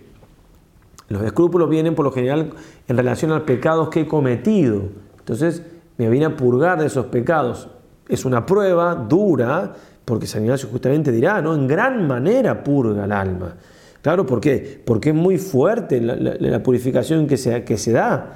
los 1.09 1.23
escrúpulos 1.23 1.69
vienen 1.71 1.95
por 1.95 2.05
lo 2.05 2.13
general 2.13 2.51
en 2.87 2.97
relación 2.97 3.33
a 3.33 3.45
pecados 3.45 3.89
que 3.89 4.03
he 4.03 4.07
cometido. 4.07 4.83
Entonces, 5.19 5.63
me 5.99 6.09
viene 6.09 6.27
a 6.27 6.37
purgar 6.37 6.79
de 6.79 6.87
esos 6.87 7.07
pecados. 7.07 7.69
Es 8.09 8.25
una 8.25 8.45
prueba 8.45 8.95
dura, 8.95 9.73
porque 10.05 10.27
San 10.27 10.43
Ignacio 10.43 10.69
justamente 10.71 11.13
dirá, 11.13 11.41
¿no? 11.41 11.55
En 11.55 11.67
gran 11.67 12.07
manera 12.07 12.63
purga 12.65 13.05
el 13.05 13.13
alma. 13.13 13.57
Claro, 14.03 14.27
¿por 14.27 14.41
qué? 14.41 14.83
Porque 14.85 15.11
es 15.11 15.15
muy 15.15 15.39
fuerte 15.39 16.01
la, 16.01 16.63
purificación 16.63 17.27
que 17.27 17.37
se, 17.37 17.65
que 17.65 17.79
se 17.79 17.93
da. 17.93 18.33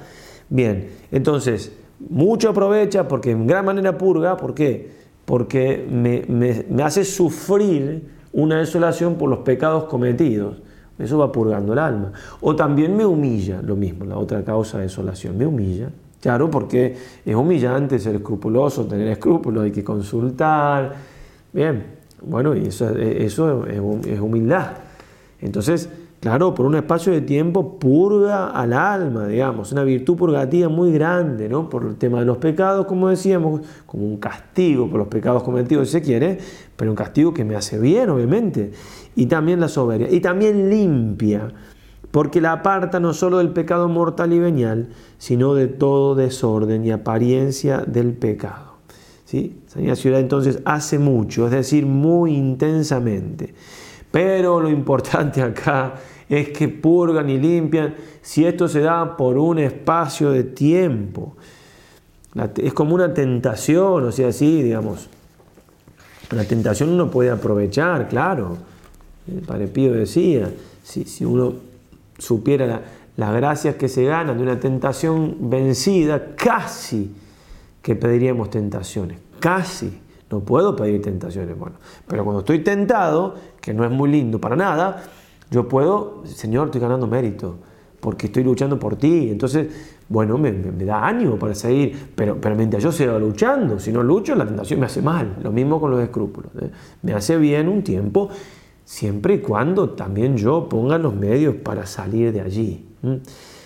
Bien, 0.49 0.87
entonces, 1.11 1.71
mucho 1.99 2.49
aprovecha 2.49 3.07
porque 3.07 3.31
en 3.31 3.45
gran 3.45 3.65
manera 3.65 3.97
purga, 3.97 4.35
¿por 4.35 4.55
qué? 4.55 4.89
Porque 5.25 5.85
me, 5.87 6.23
me 6.67 6.81
hace 6.81 7.05
sufrir 7.05 8.09
una 8.33 8.59
desolación 8.59 9.15
por 9.15 9.29
los 9.29 9.39
pecados 9.39 9.83
cometidos. 9.83 10.57
Eso 10.97 11.19
va 11.19 11.31
purgando 11.31 11.73
el 11.73 11.79
alma. 11.79 12.13
O 12.41 12.55
también 12.55 12.97
me 12.97 13.05
humilla, 13.05 13.61
lo 13.61 13.75
mismo, 13.75 14.05
la 14.05 14.17
otra 14.17 14.43
causa 14.43 14.77
de 14.79 14.83
desolación, 14.85 15.37
me 15.37 15.45
humilla. 15.45 15.89
Claro, 16.21 16.51
porque 16.51 16.95
es 17.25 17.35
humillante 17.35 17.97
ser 17.97 18.15
escrupuloso, 18.15 18.85
tener 18.85 19.07
escrúpulos, 19.07 19.63
hay 19.63 19.71
que 19.71 19.83
consultar. 19.83 20.93
Bien, 21.53 21.83
bueno, 22.21 22.55
y 22.55 22.67
eso, 22.67 22.89
e, 22.97 23.23
es 23.25 23.39
humildad. 24.19 24.71
Entonces, 25.39 25.87
claro, 26.19 26.53
por 26.53 26.65
un 26.65 26.75
espacio 26.75 27.13
de 27.13 27.21
tiempo 27.21 27.79
purga 27.79 28.49
al 28.49 28.73
alma, 28.73 29.27
digamos, 29.27 29.71
una 29.71 29.83
virtud 29.85 30.17
purgativa 30.17 30.67
muy 30.67 30.91
grande, 30.91 31.47
¿no? 31.47 31.69
Por 31.69 31.85
el 31.85 31.95
tema 31.95 32.19
de 32.19 32.25
los 32.25 32.35
pecados, 32.37 32.85
como 32.85 33.07
decíamos, 33.07 33.61
como 33.85 34.03
un 34.05 34.17
castigo 34.17 34.89
por 34.89 34.99
los 34.99 35.07
pecados 35.07 35.41
cometidos, 35.43 35.87
si 35.87 35.93
se 35.93 36.01
quiere, 36.01 36.37
pero 36.75 36.91
un 36.91 36.97
castigo 36.97 37.33
que 37.33 37.45
me 37.45 37.55
hace 37.55 37.79
bien, 37.79 38.09
obviamente. 38.09 38.73
Y 39.15 39.27
también 39.27 39.61
la 39.61 39.69
soberbia, 39.69 40.09
y 40.11 40.19
también 40.19 40.69
limpia 40.69 41.47
porque 42.11 42.41
la 42.41 42.53
aparta 42.53 42.99
no 42.99 43.13
solo 43.13 43.37
del 43.37 43.49
pecado 43.49 43.87
mortal 43.87 44.33
y 44.33 44.39
venial, 44.39 44.87
sino 45.17 45.53
de 45.53 45.67
todo 45.67 46.15
desorden 46.15 46.85
y 46.85 46.91
apariencia 46.91 47.79
del 47.79 48.13
pecado. 48.13 48.69
¿Sí? 49.25 49.57
San 49.67 49.95
ciudad 49.95 50.19
entonces 50.19 50.59
hace 50.65 50.97
mucho, 50.97 51.45
es 51.45 51.51
decir, 51.51 51.85
muy 51.85 52.35
intensamente. 52.35 53.53
Pero 54.11 54.59
lo 54.59 54.69
importante 54.69 55.39
acá 55.43 55.93
es 56.27 56.49
que 56.49 56.67
purgan 56.67 57.29
y 57.29 57.37
limpian 57.37 57.93
si 58.23 58.43
esto 58.45 58.67
se 58.67 58.79
da 58.79 59.15
por 59.15 59.37
un 59.37 59.59
espacio 59.59 60.31
de 60.31 60.43
tiempo. 60.43 61.35
Es 62.57 62.73
como 62.73 62.95
una 62.95 63.13
tentación, 63.13 64.05
o 64.05 64.11
sea, 64.11 64.31
sí, 64.31 64.63
digamos. 64.63 65.09
La 66.31 66.43
tentación 66.43 66.89
uno 66.89 67.11
puede 67.11 67.29
aprovechar, 67.29 68.07
claro. 68.09 68.57
El 69.27 69.41
Padre 69.41 69.67
Pío 69.67 69.93
decía, 69.93 70.51
si 70.83 71.23
uno 71.23 71.68
supiera 72.19 72.81
las 73.15 73.33
gracias 73.33 73.75
que 73.75 73.89
se 73.89 74.03
ganan 74.03 74.37
de 74.37 74.43
una 74.43 74.59
tentación 74.59 75.35
vencida, 75.49 76.35
casi 76.35 77.13
que 77.81 77.95
pediríamos 77.95 78.49
tentaciones, 78.49 79.17
casi. 79.39 80.01
No 80.29 80.41
puedo 80.41 80.75
pedir 80.75 81.01
tentaciones, 81.01 81.57
bueno, 81.57 81.77
pero 82.07 82.23
cuando 82.23 82.41
estoy 82.41 82.59
tentado, 82.59 83.33
que 83.59 83.73
no 83.73 83.83
es 83.83 83.89
muy 83.89 84.11
lindo 84.11 84.39
para 84.39 84.55
nada, 84.55 85.01
yo 85.49 85.67
puedo, 85.67 86.21
Señor, 86.25 86.67
estoy 86.67 86.79
ganando 86.81 87.07
mérito, 87.07 87.55
porque 87.99 88.27
estoy 88.27 88.43
luchando 88.43 88.77
por 88.77 88.95
ti. 88.95 89.27
Entonces, 89.31 89.95
bueno, 90.07 90.37
me, 90.37 90.51
da 90.51 91.07
ánimo 91.07 91.37
para 91.39 91.55
seguir, 91.55 92.11
pero, 92.15 92.39
pero 92.39 92.55
mientras 92.55 92.83
yo 92.83 92.91
siga 92.91 93.17
luchando, 93.17 93.79
si 93.79 93.91
no 93.91 94.03
lucho, 94.03 94.35
la 94.35 94.45
tentación 94.45 94.79
me 94.79 94.85
hace 94.85 95.01
mal. 95.01 95.35
Lo 95.41 95.51
mismo 95.51 95.79
con 95.81 95.89
los 95.89 95.99
escrúpulos. 96.01 96.51
¿eh? 96.61 96.69
Me 97.01 97.15
hace 97.15 97.35
bien 97.37 97.67
un 97.67 97.83
tiempo 97.83 98.29
siempre 98.89 99.35
y 99.35 99.37
cuando 99.37 99.91
también 99.91 100.35
yo 100.35 100.67
ponga 100.67 100.97
los 100.97 101.13
medios 101.13 101.53
para 101.57 101.85
salir 101.85 102.33
de 102.33 102.41
allí. 102.41 102.87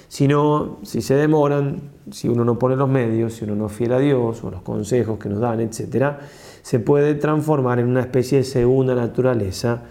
Si 0.09 0.27
no, 0.27 0.79
si 0.83 1.01
se 1.01 1.13
demoran, 1.15 1.79
si 2.11 2.27
uno 2.27 2.43
no 2.43 2.59
pone 2.59 2.75
los 2.75 2.89
medios, 2.89 3.31
si 3.33 3.45
uno 3.45 3.55
no 3.55 3.69
fiel 3.69 3.93
a 3.93 3.99
Dios 3.99 4.43
o 4.43 4.51
los 4.51 4.61
consejos 4.63 5.17
que 5.17 5.29
nos 5.29 5.39
dan, 5.39 5.61
etc., 5.61 6.15
se 6.61 6.79
puede 6.81 7.15
transformar 7.15 7.79
en 7.79 7.87
una 7.87 8.01
especie 8.01 8.39
de 8.39 8.43
segunda 8.43 8.95
naturaleza 8.95 9.83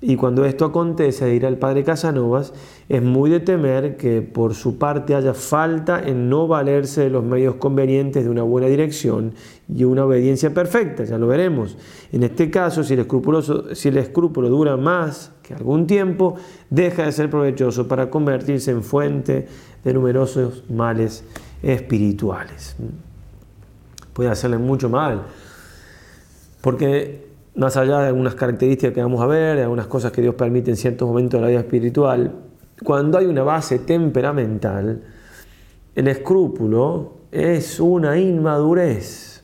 y 0.00 0.14
cuando 0.14 0.44
esto 0.44 0.64
acontece, 0.64 1.26
dirá 1.26 1.48
el 1.48 1.58
padre 1.58 1.82
Casanovas, 1.82 2.52
es 2.88 3.02
muy 3.02 3.30
de 3.30 3.40
temer 3.40 3.96
que 3.96 4.22
por 4.22 4.54
su 4.54 4.78
parte 4.78 5.16
haya 5.16 5.34
falta 5.34 6.00
en 6.00 6.28
no 6.30 6.46
valerse 6.46 7.00
de 7.02 7.10
los 7.10 7.24
medios 7.24 7.56
convenientes 7.56 8.22
de 8.22 8.30
una 8.30 8.44
buena 8.44 8.68
dirección 8.68 9.32
y 9.68 9.82
una 9.82 10.04
obediencia 10.04 10.54
perfecta, 10.54 11.02
ya 11.02 11.18
lo 11.18 11.26
veremos. 11.26 11.76
En 12.12 12.22
este 12.22 12.48
caso, 12.48 12.84
si 12.84 12.94
el, 12.94 13.06
si 13.72 13.88
el 13.88 13.96
escrúpulo 13.96 14.48
dura 14.48 14.76
más 14.76 15.32
que 15.42 15.54
algún 15.54 15.88
tiempo, 15.88 16.36
deja 16.70 17.02
de 17.04 17.10
ser 17.12 17.28
provechoso 17.28 17.88
para 17.88 18.08
convertirse 18.08 18.70
en 18.70 18.84
fuente 18.84 19.48
de 19.82 19.92
numerosos 19.94 20.62
males 20.70 21.24
espirituales. 21.60 22.76
Puede 24.12 24.30
hacerle 24.30 24.58
mucho 24.58 24.88
mal, 24.88 25.22
porque 26.60 27.27
más 27.58 27.76
allá 27.76 27.98
de 27.98 28.06
algunas 28.08 28.34
características 28.36 28.92
que 28.94 29.02
vamos 29.02 29.20
a 29.20 29.26
ver, 29.26 29.56
de 29.56 29.62
algunas 29.64 29.88
cosas 29.88 30.12
que 30.12 30.22
Dios 30.22 30.36
permite 30.36 30.70
en 30.70 30.76
ciertos 30.76 31.08
momentos 31.08 31.38
de 31.38 31.42
la 31.42 31.48
vida 31.48 31.58
espiritual, 31.60 32.32
cuando 32.84 33.18
hay 33.18 33.26
una 33.26 33.42
base 33.42 33.80
temperamental, 33.80 35.02
el 35.96 36.06
escrúpulo 36.08 37.14
es 37.32 37.80
una 37.80 38.16
inmadurez. 38.16 39.42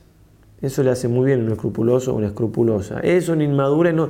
Eso 0.62 0.82
le 0.84 0.90
hace 0.90 1.08
muy 1.08 1.26
bien 1.26 1.40
a 1.40 1.44
un 1.46 1.52
escrupuloso 1.52 2.12
o 2.12 2.16
una 2.16 2.28
escrupulosa. 2.28 3.00
Es 3.00 3.28
una 3.28 3.42
inmadurez, 3.42 3.92
no, 3.92 4.08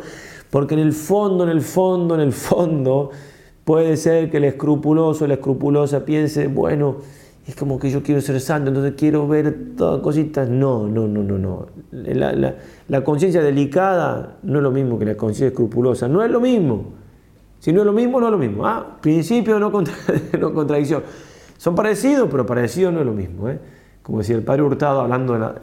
porque 0.50 0.74
en 0.74 0.80
el 0.80 0.92
fondo, 0.92 1.44
en 1.44 1.50
el 1.50 1.62
fondo, 1.62 2.14
en 2.14 2.20
el 2.20 2.32
fondo, 2.34 3.10
puede 3.64 3.96
ser 3.96 4.30
que 4.30 4.36
el 4.36 4.44
escrupuloso 4.44 5.24
o 5.24 5.28
la 5.28 5.34
escrupulosa 5.34 6.04
piense, 6.04 6.46
bueno, 6.48 6.98
es 7.46 7.54
como 7.54 7.78
que 7.78 7.90
yo 7.90 8.02
quiero 8.02 8.20
ser 8.22 8.40
santo, 8.40 8.70
entonces 8.70 8.94
quiero 8.96 9.28
ver 9.28 9.74
todas 9.76 10.00
cositas. 10.00 10.48
No, 10.48 10.88
no, 10.88 11.06
no, 11.06 11.22
no, 11.22 11.36
no. 11.36 11.66
La, 11.92 13.04
conciencia 13.04 13.42
delicada 13.42 14.38
no 14.44 14.58
es 14.60 14.62
lo 14.62 14.70
mismo 14.70 14.98
que 14.98 15.04
la 15.04 15.14
conciencia 15.14 15.48
escrupulosa, 15.48 16.08
no 16.08 16.22
es 16.24 16.30
lo 16.30 16.40
mismo. 16.40 16.84
Si 17.58 17.70
no 17.72 17.80
es 17.80 17.86
lo 17.86 17.92
mismo, 17.92 18.18
no 18.20 18.26
es 18.28 18.32
lo 18.32 18.38
mismo. 18.38 18.66
Ah, 18.66 18.96
principio 19.00 19.58
no, 19.58 19.70
contradicción. 19.72 21.02
Son 21.58 21.74
parecidos, 21.74 22.28
pero 22.30 22.46
parecidos 22.46 22.92
no 22.94 23.00
es 23.00 23.06
lo 23.06 23.12
mismo. 23.12 23.48
¿eh? 23.50 23.58
Como 24.02 24.18
decía 24.18 24.36
el 24.36 24.42
padre 24.42 24.62
Hurtado 24.62 25.00
hablando 25.02 25.34
de 25.34 25.38
la 25.40 25.54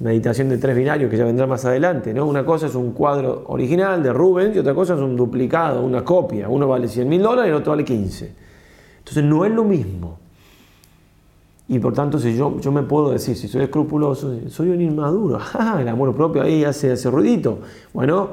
meditación 0.00 0.48
de 0.48 0.58
tres 0.58 0.76
binarios 0.76 1.10
que 1.10 1.16
ya 1.16 1.24
vendrá 1.24 1.46
más 1.48 1.64
adelante. 1.64 2.14
¿no? 2.14 2.26
Una 2.26 2.44
cosa 2.46 2.66
es 2.66 2.74
un 2.76 2.92
cuadro 2.92 3.44
original 3.48 4.02
de 4.04 4.12
Rubens 4.12 4.54
y 4.54 4.58
otra 4.60 4.74
cosa 4.74 4.94
es 4.94 5.00
un 5.00 5.16
duplicado, 5.16 5.84
una 5.84 6.04
copia. 6.04 6.48
Uno 6.48 6.68
vale 6.68 6.86
100 6.88 7.08
mil 7.08 7.22
dólares 7.22 7.48
y 7.50 7.50
el 7.50 7.56
otro 7.56 7.72
vale 7.72 7.84
15. 7.84 8.32
Entonces 8.98 9.24
no 9.24 9.44
es 9.44 9.50
lo 9.52 9.64
mismo. 9.64 10.18
Y 11.68 11.78
por 11.80 11.92
tanto, 11.92 12.18
si 12.18 12.34
yo, 12.34 12.58
yo 12.60 12.72
me 12.72 12.82
puedo 12.82 13.10
decir, 13.10 13.36
si 13.36 13.46
soy 13.46 13.62
escrupuloso, 13.64 14.34
soy 14.48 14.70
un 14.70 14.80
inmaduro, 14.80 15.38
el 15.78 15.86
amor 15.86 16.14
propio 16.14 16.42
ahí 16.42 16.64
hace 16.64 16.94
ruidito. 17.10 17.58
Bueno, 17.92 18.30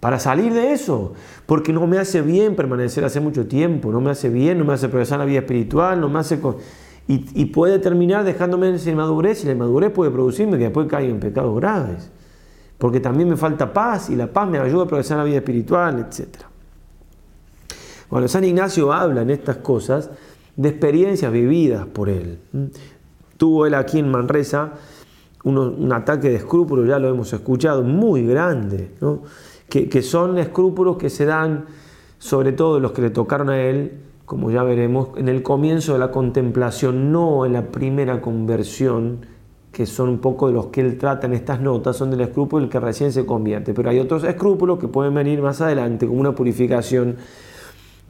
para 0.00 0.18
salir 0.18 0.54
de 0.54 0.72
eso, 0.72 1.12
porque 1.44 1.74
no 1.74 1.86
me 1.86 1.98
hace 1.98 2.22
bien 2.22 2.56
permanecer 2.56 3.04
hace 3.04 3.20
mucho 3.20 3.46
tiempo, 3.46 3.92
no 3.92 4.00
me 4.00 4.10
hace 4.10 4.30
bien, 4.30 4.58
no 4.58 4.64
me 4.64 4.72
hace 4.72 4.88
progresar 4.88 5.18
la 5.18 5.26
vida 5.26 5.40
espiritual, 5.40 6.00
no 6.00 6.08
me 6.08 6.20
hace... 6.20 6.40
Y, 7.06 7.44
puede 7.46 7.78
terminar 7.80 8.22
dejándome 8.24 8.68
en 8.68 8.76
esa 8.76 8.88
inmadurez 8.90 9.42
y 9.42 9.46
la 9.46 9.52
inmadurez 9.52 9.90
puede 9.92 10.12
producirme 10.12 10.52
que 10.58 10.64
después 10.64 10.86
caiga 10.86 11.10
en 11.12 11.18
pecados 11.20 11.54
graves, 11.56 12.08
porque 12.78 13.00
también 13.00 13.28
me 13.28 13.36
falta 13.36 13.72
paz 13.72 14.08
y 14.10 14.16
la 14.16 14.28
paz 14.28 14.48
me 14.48 14.58
ayuda 14.58 14.84
a 14.84 14.86
progresar 14.86 15.18
la 15.18 15.24
vida 15.24 15.38
espiritual, 15.38 15.98
etc. 16.08 16.28
Bueno, 18.08 18.28
San 18.28 18.44
Ignacio 18.44 18.92
habla 18.92 19.22
en 19.22 19.30
estas 19.30 19.56
cosas 19.56 20.08
de 20.60 20.68
experiencias 20.68 21.32
vividas 21.32 21.86
por 21.86 22.10
él. 22.10 22.38
Tuvo 23.38 23.64
él 23.64 23.72
aquí 23.74 23.98
en 23.98 24.10
Manresa 24.10 24.74
un 25.42 25.90
ataque 25.90 26.28
de 26.28 26.36
escrúpulos, 26.36 26.86
ya 26.86 26.98
lo 26.98 27.08
hemos 27.08 27.32
escuchado, 27.32 27.82
muy 27.82 28.26
grande, 28.26 28.90
que, 29.70 30.02
son 30.02 30.36
escrúpulos 30.36 30.98
que 30.98 31.08
se 31.08 31.24
dan 31.24 31.64
sobre 32.18 32.52
todo 32.52 32.78
los 32.78 32.92
que 32.92 33.00
le 33.00 33.08
tocaron 33.08 33.48
a 33.48 33.58
él, 33.58 33.94
como 34.26 34.50
ya 34.50 34.62
veremos, 34.62 35.08
en 35.16 35.30
el 35.30 35.42
comienzo 35.42 35.94
de 35.94 35.98
la 35.98 36.10
contemplación, 36.10 37.10
no 37.10 37.46
en 37.46 37.54
la 37.54 37.62
primera 37.68 38.20
conversión, 38.20 39.20
que 39.72 39.86
son 39.86 40.10
un 40.10 40.18
poco 40.18 40.48
de 40.48 40.52
los 40.52 40.66
que 40.66 40.82
él 40.82 40.98
trata 40.98 41.26
en 41.26 41.32
estas 41.32 41.62
notas, 41.62 41.96
son 41.96 42.10
del 42.10 42.20
escrúpulo 42.20 42.62
el 42.64 42.70
que 42.70 42.78
recién 42.80 43.10
se 43.12 43.24
convierte, 43.24 43.72
pero 43.72 43.88
hay 43.88 43.98
otros 43.98 44.24
escrúpulos 44.24 44.78
que 44.78 44.88
pueden 44.88 45.14
venir 45.14 45.40
más 45.40 45.62
adelante 45.62 46.06
como 46.06 46.20
una 46.20 46.34
purificación 46.34 47.16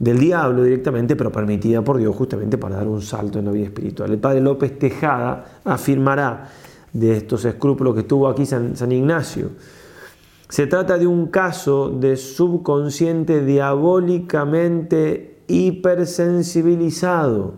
del 0.01 0.17
diablo 0.17 0.63
directamente, 0.63 1.15
pero 1.15 1.31
permitida 1.31 1.83
por 1.83 1.99
Dios 1.99 2.15
justamente 2.15 2.57
para 2.57 2.77
dar 2.77 2.87
un 2.87 3.03
salto 3.03 3.37
en 3.37 3.45
la 3.45 3.51
vida 3.51 3.65
espiritual. 3.65 4.09
El 4.09 4.17
padre 4.17 4.41
López 4.41 4.79
Tejada 4.79 5.61
afirmará 5.63 6.49
de 6.91 7.17
estos 7.17 7.45
escrúpulos 7.45 7.93
que 7.93 8.01
tuvo 8.01 8.27
aquí 8.27 8.47
San, 8.47 8.75
San 8.75 8.91
Ignacio. 8.91 9.49
Se 10.49 10.65
trata 10.65 10.97
de 10.97 11.05
un 11.05 11.27
caso 11.27 11.91
de 11.91 12.17
subconsciente 12.17 13.45
diabólicamente 13.45 15.43
hipersensibilizado 15.47 17.53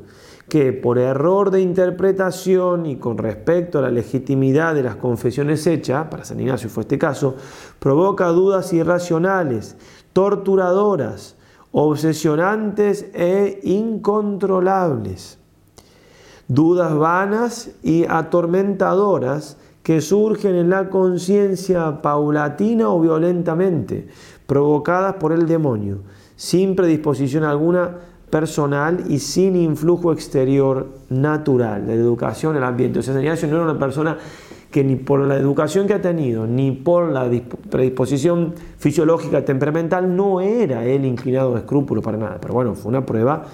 que 0.50 0.74
por 0.74 0.98
error 1.00 1.50
de 1.50 1.62
interpretación 1.62 2.86
y 2.88 2.98
con 2.98 3.18
respecto 3.18 3.80
a 3.80 3.84
la 3.84 3.90
legitimidad 3.90 4.76
de 4.76 4.84
las 4.84 4.98
confesiones 4.98 5.66
hechas, 5.66 6.08
para 6.12 6.26
San 6.26 6.42
Ignacio 6.42 6.68
fue 6.70 6.82
este 6.82 6.98
caso, 6.98 7.38
provoca 7.80 8.28
dudas 8.28 8.74
irracionales, 8.74 9.78
torturadoras, 10.12 11.38
obsesionantes 11.76 13.06
e 13.14 13.60
incontrolables, 13.64 15.40
dudas 16.48 16.94
vanas 16.96 17.72
y 17.82 18.06
atormentadoras 18.08 19.58
que 19.82 20.00
surgen 20.00 20.56
en 20.56 20.70
la 20.70 20.90
conciencia 20.90 22.02
paulatina 22.02 22.90
o 22.90 23.02
violentamente, 23.02 24.08
provocadas 24.46 25.16
por 25.16 25.32
el 25.34 25.48
demonio, 25.48 26.00
sin 26.36 26.76
predisposición 26.76 27.44
alguna 27.44 27.90
personal 28.30 29.04
y 29.10 29.20
sin 29.20 29.56
influjo 29.56 30.14
exterior 30.14 30.88
natural, 31.10 31.88
de 31.88 31.96
la 31.96 32.02
educación, 32.02 32.56
el 32.56 32.64
ambiente. 32.64 33.00
O 33.00 33.02
sea, 33.02 33.16
no 33.16 33.20
era 33.22 33.62
una 33.64 33.78
persona 33.78 34.18
que 34.74 34.84
ni 34.84 34.96
por 34.96 35.20
la 35.20 35.38
educación 35.38 35.86
que 35.86 35.94
ha 35.94 36.02
tenido, 36.02 36.48
ni 36.48 36.72
por 36.72 37.10
la 37.12 37.30
predisposición 37.70 38.56
fisiológica 38.80 39.46
temperamental, 39.46 40.16
no 40.16 40.42
era 40.42 40.84
él 40.84 41.06
inclinado 41.06 41.56
a 41.56 41.60
escrúpulos 41.60 42.04
para 42.04 42.18
nada. 42.18 42.40
Pero 42.42 42.56
bueno, 42.56 42.74
fue 42.74 42.90
una 42.90 43.06
prueba 43.06 43.46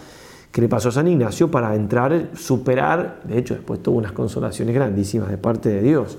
que 0.49 0.62
le 0.62 0.69
pasó 0.69 0.88
a 0.88 0.91
San 0.93 1.10
Ignacio 1.10 1.51
para 1.51 1.75
entrar, 1.75 2.29
superar, 2.38 3.19
de 3.25 3.38
hecho 3.38 3.53
después 3.55 3.84
tuvo 3.84 3.97
unas 3.97 4.13
consolaciones 4.13 4.73
grandísimas 4.73 5.29
de 5.29 5.38
parte 5.38 5.67
de 5.67 5.82
Dios. 5.82 6.17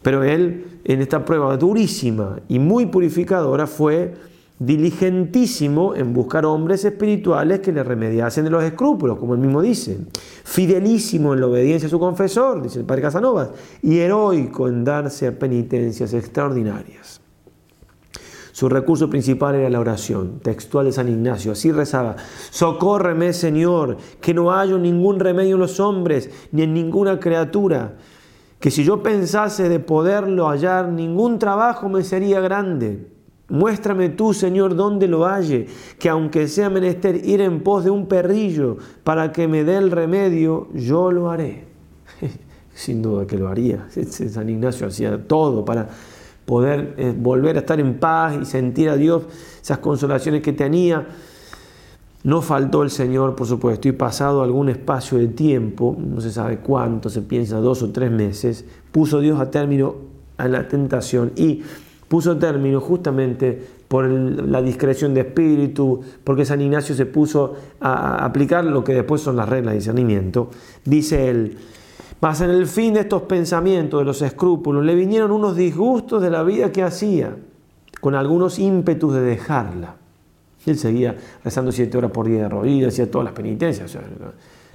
Pero 0.00 0.22
él, 0.22 0.78
en 0.84 1.02
esta 1.02 1.24
prueba 1.24 1.56
durísima 1.56 2.36
y 2.48 2.60
muy 2.60 2.86
purificadora, 2.86 3.66
fue 3.66 4.12
diligentísimo 4.60 5.94
en 5.94 6.12
buscar 6.12 6.44
hombres 6.44 6.84
espirituales 6.84 7.60
que 7.60 7.72
le 7.72 7.82
remediasen 7.82 8.44
de 8.44 8.50
los 8.50 8.62
escrúpulos, 8.62 9.18
como 9.18 9.32
él 9.34 9.40
mismo 9.40 9.62
dice, 9.62 9.98
fidelísimo 10.44 11.32
en 11.32 11.40
la 11.40 11.46
obediencia 11.46 11.86
a 11.86 11.90
su 11.90 11.98
confesor, 11.98 12.62
dice 12.62 12.78
el 12.80 12.84
padre 12.84 13.00
Casanovas, 13.02 13.50
y 13.82 13.98
heroico 13.98 14.68
en 14.68 14.84
darse 14.84 15.26
a 15.26 15.38
penitencias 15.38 16.12
extraordinarias. 16.12 17.22
Su 18.52 18.68
recurso 18.68 19.08
principal 19.08 19.54
era 19.54 19.70
la 19.70 19.80
oración, 19.80 20.40
textual 20.40 20.84
de 20.84 20.92
San 20.92 21.08
Ignacio, 21.08 21.52
así 21.52 21.72
rezaba, 21.72 22.16
socórreme 22.50 23.32
Señor, 23.32 23.96
que 24.20 24.34
no 24.34 24.50
hallo 24.50 24.76
ningún 24.78 25.20
remedio 25.20 25.54
en 25.54 25.60
los 25.62 25.80
hombres, 25.80 26.28
ni 26.52 26.62
en 26.64 26.74
ninguna 26.74 27.18
criatura, 27.18 27.94
que 28.58 28.70
si 28.70 28.84
yo 28.84 29.02
pensase 29.02 29.70
de 29.70 29.78
poderlo 29.78 30.48
hallar, 30.48 30.88
ningún 30.90 31.38
trabajo 31.38 31.88
me 31.88 32.04
sería 32.04 32.40
grande 32.40 33.06
Muéstrame 33.50 34.08
tú, 34.10 34.32
Señor, 34.32 34.76
dónde 34.76 35.08
lo 35.08 35.26
halle, 35.26 35.66
que 35.98 36.08
aunque 36.08 36.46
sea 36.46 36.70
menester 36.70 37.16
ir 37.26 37.40
en 37.40 37.62
pos 37.62 37.82
de 37.84 37.90
un 37.90 38.06
perrillo 38.06 38.76
para 39.02 39.32
que 39.32 39.48
me 39.48 39.64
dé 39.64 39.76
el 39.76 39.90
remedio, 39.90 40.68
yo 40.72 41.10
lo 41.10 41.30
haré. 41.30 41.64
Sin 42.74 43.02
duda 43.02 43.26
que 43.26 43.36
lo 43.36 43.48
haría. 43.48 43.88
San 44.08 44.48
Ignacio 44.48 44.86
hacía 44.86 45.26
todo 45.26 45.64
para 45.64 45.88
poder 46.46 46.94
eh, 46.96 47.12
volver 47.16 47.56
a 47.56 47.60
estar 47.60 47.80
en 47.80 47.98
paz 47.98 48.38
y 48.40 48.44
sentir 48.44 48.88
a 48.88 48.96
Dios 48.96 49.24
esas 49.60 49.78
consolaciones 49.78 50.42
que 50.42 50.52
tenía. 50.52 51.04
No 52.22 52.42
faltó 52.42 52.84
el 52.84 52.90
Señor, 52.90 53.34
por 53.34 53.48
supuesto, 53.48 53.88
y 53.88 53.92
pasado 53.92 54.42
algún 54.44 54.68
espacio 54.68 55.18
de 55.18 55.26
tiempo, 55.26 55.96
no 55.98 56.20
se 56.20 56.30
sabe 56.30 56.58
cuánto, 56.58 57.08
se 57.08 57.22
piensa 57.22 57.56
dos 57.58 57.82
o 57.82 57.90
tres 57.90 58.12
meses, 58.12 58.64
puso 58.92 59.20
Dios 59.20 59.40
a 59.40 59.50
término 59.50 59.96
a 60.36 60.46
la 60.46 60.68
tentación 60.68 61.32
y 61.34 61.62
puso 62.10 62.36
término 62.38 62.80
justamente 62.80 63.56
por 63.86 64.04
la 64.04 64.60
discreción 64.60 65.14
de 65.14 65.20
espíritu, 65.20 66.00
porque 66.24 66.44
San 66.44 66.60
Ignacio 66.60 66.92
se 66.96 67.06
puso 67.06 67.54
a 67.80 68.24
aplicar 68.24 68.64
lo 68.64 68.82
que 68.82 68.92
después 68.94 69.20
son 69.20 69.36
las 69.36 69.48
reglas 69.48 69.74
de 69.74 69.78
discernimiento, 69.78 70.50
dice 70.84 71.30
él, 71.30 71.56
mas 72.20 72.40
en 72.40 72.50
el 72.50 72.66
fin 72.66 72.94
de 72.94 73.00
estos 73.02 73.22
pensamientos, 73.22 74.00
de 74.00 74.04
los 74.04 74.22
escrúpulos, 74.22 74.84
le 74.84 74.96
vinieron 74.96 75.30
unos 75.30 75.54
disgustos 75.54 76.20
de 76.20 76.30
la 76.32 76.42
vida 76.42 76.72
que 76.72 76.82
hacía, 76.82 77.36
con 78.00 78.16
algunos 78.16 78.58
ímpetus 78.58 79.14
de 79.14 79.20
dejarla. 79.20 79.94
él 80.66 80.76
seguía 80.76 81.16
rezando 81.44 81.70
siete 81.70 81.96
horas 81.96 82.10
por 82.10 82.26
día 82.26 82.42
de 82.42 82.48
rodillas, 82.48 82.92
hacía 82.92 83.08
todas 83.08 83.26
las 83.26 83.34
penitencias. 83.34 83.96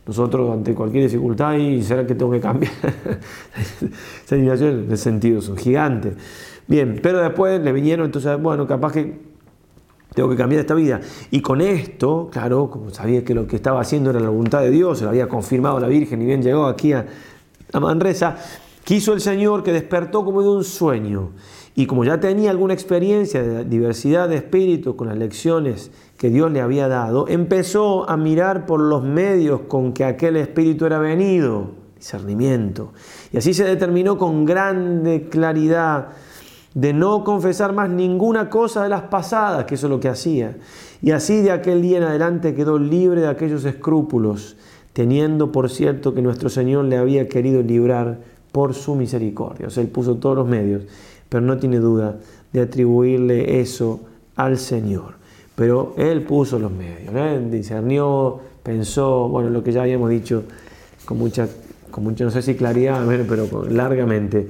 nosotros 0.07 0.51
ante 0.53 0.73
cualquier 0.73 1.03
dificultad, 1.03 1.55
¿y 1.57 1.81
será 1.83 2.07
que 2.07 2.15
tengo 2.15 2.31
que 2.31 2.39
cambiar? 2.39 2.71
San 4.25 4.39
en 4.47 4.89
el 4.89 4.97
sentido 4.97 5.41
un 5.49 5.57
gigante. 5.57 6.13
Bien, 6.67 6.99
pero 7.01 7.19
después 7.21 7.61
le 7.61 7.71
vinieron, 7.71 8.05
entonces, 8.07 8.41
bueno, 8.41 8.65
capaz 8.67 8.93
que 8.93 9.19
tengo 10.13 10.29
que 10.29 10.35
cambiar 10.35 10.61
esta 10.61 10.73
vida. 10.73 10.99
Y 11.29 11.41
con 11.41 11.61
esto, 11.61 12.29
claro, 12.31 12.69
como 12.69 12.89
sabía 12.89 13.23
que 13.23 13.35
lo 13.35 13.45
que 13.45 13.55
estaba 13.55 13.81
haciendo 13.81 14.09
era 14.09 14.19
la 14.19 14.29
voluntad 14.29 14.61
de 14.61 14.71
Dios, 14.71 14.97
se 14.97 15.03
lo 15.03 15.11
había 15.11 15.29
confirmado 15.29 15.79
la 15.79 15.87
Virgen 15.87 16.21
y 16.21 16.25
bien 16.25 16.41
llegó 16.41 16.65
aquí 16.65 16.93
a, 16.93 17.05
a 17.71 17.79
Manresa, 17.79 18.37
quiso 18.83 19.13
el 19.13 19.21
Señor 19.21 19.61
que 19.63 19.73
despertó 19.73 20.25
como 20.25 20.41
de 20.41 20.49
un 20.49 20.63
sueño. 20.63 21.31
Y 21.77 21.87
como 21.87 22.03
ya 22.05 22.19
tenía 22.19 22.49
alguna 22.51 22.73
experiencia 22.73 23.43
de 23.43 23.65
diversidad 23.65 24.29
de 24.29 24.37
espíritu 24.37 24.95
con 24.95 25.07
las 25.09 25.17
lecciones 25.17 25.91
que 26.17 26.29
Dios 26.29 26.49
le 26.51 26.61
había 26.61 26.87
dado, 26.87 27.27
empezó 27.27 28.09
a 28.09 28.15
mirar 28.15 28.65
por 28.65 28.79
los 28.79 29.03
medios 29.03 29.59
con 29.67 29.91
que 29.91 30.05
aquel 30.05 30.37
espíritu 30.37 30.85
era 30.85 30.97
venido, 30.99 31.71
discernimiento. 31.97 32.93
Y 33.33 33.37
así 33.37 33.53
se 33.53 33.65
determinó 33.65 34.17
con 34.17 34.45
grande 34.45 35.27
claridad 35.29 36.07
de 36.75 36.91
no 36.91 37.23
confesar 37.23 37.73
más 37.73 37.89
ninguna 37.89 38.49
cosa 38.49 38.83
de 38.83 38.89
las 38.89 39.03
pasadas, 39.03 39.63
que 39.65 39.75
eso 39.75 39.87
es 39.87 39.91
lo 39.91 39.99
que 39.99 40.09
hacía. 40.09 40.57
Y 41.01 41.11
así 41.11 41.41
de 41.41 41.51
aquel 41.51 41.81
día 41.81 41.97
en 41.97 42.03
adelante 42.03 42.53
quedó 42.53 42.77
libre 42.77 43.21
de 43.21 43.27
aquellos 43.27 43.63
escrúpulos, 43.63 44.57
teniendo 44.91 45.51
por 45.53 45.69
cierto 45.69 46.13
que 46.13 46.21
nuestro 46.21 46.49
Señor 46.49 46.85
le 46.85 46.97
había 46.97 47.29
querido 47.29 47.61
librar 47.61 48.19
por 48.51 48.73
su 48.73 48.93
misericordia. 48.93 49.67
O 49.67 49.69
sea, 49.69 49.83
él 49.83 49.89
puso 49.89 50.15
todos 50.15 50.35
los 50.35 50.47
medios, 50.47 50.83
pero 51.29 51.39
no 51.41 51.57
tiene 51.57 51.77
duda 51.79 52.17
de 52.51 52.61
atribuirle 52.61 53.61
eso 53.61 54.01
al 54.35 54.57
Señor. 54.57 55.13
Pero 55.55 55.93
él 55.97 56.23
puso 56.23 56.59
los 56.59 56.71
medios, 56.73 57.13
¿eh? 57.15 57.41
discernió, 57.49 58.41
pensó, 58.63 59.29
bueno, 59.29 59.49
lo 59.49 59.63
que 59.63 59.71
ya 59.71 59.83
habíamos 59.83 60.09
dicho 60.09 60.43
con 61.05 61.17
mucha, 61.19 61.47
con 61.89 62.03
mucha 62.03 62.25
no 62.25 62.31
sé 62.31 62.41
si 62.41 62.55
claridad, 62.55 63.01
pero 63.29 63.47
largamente 63.69 64.49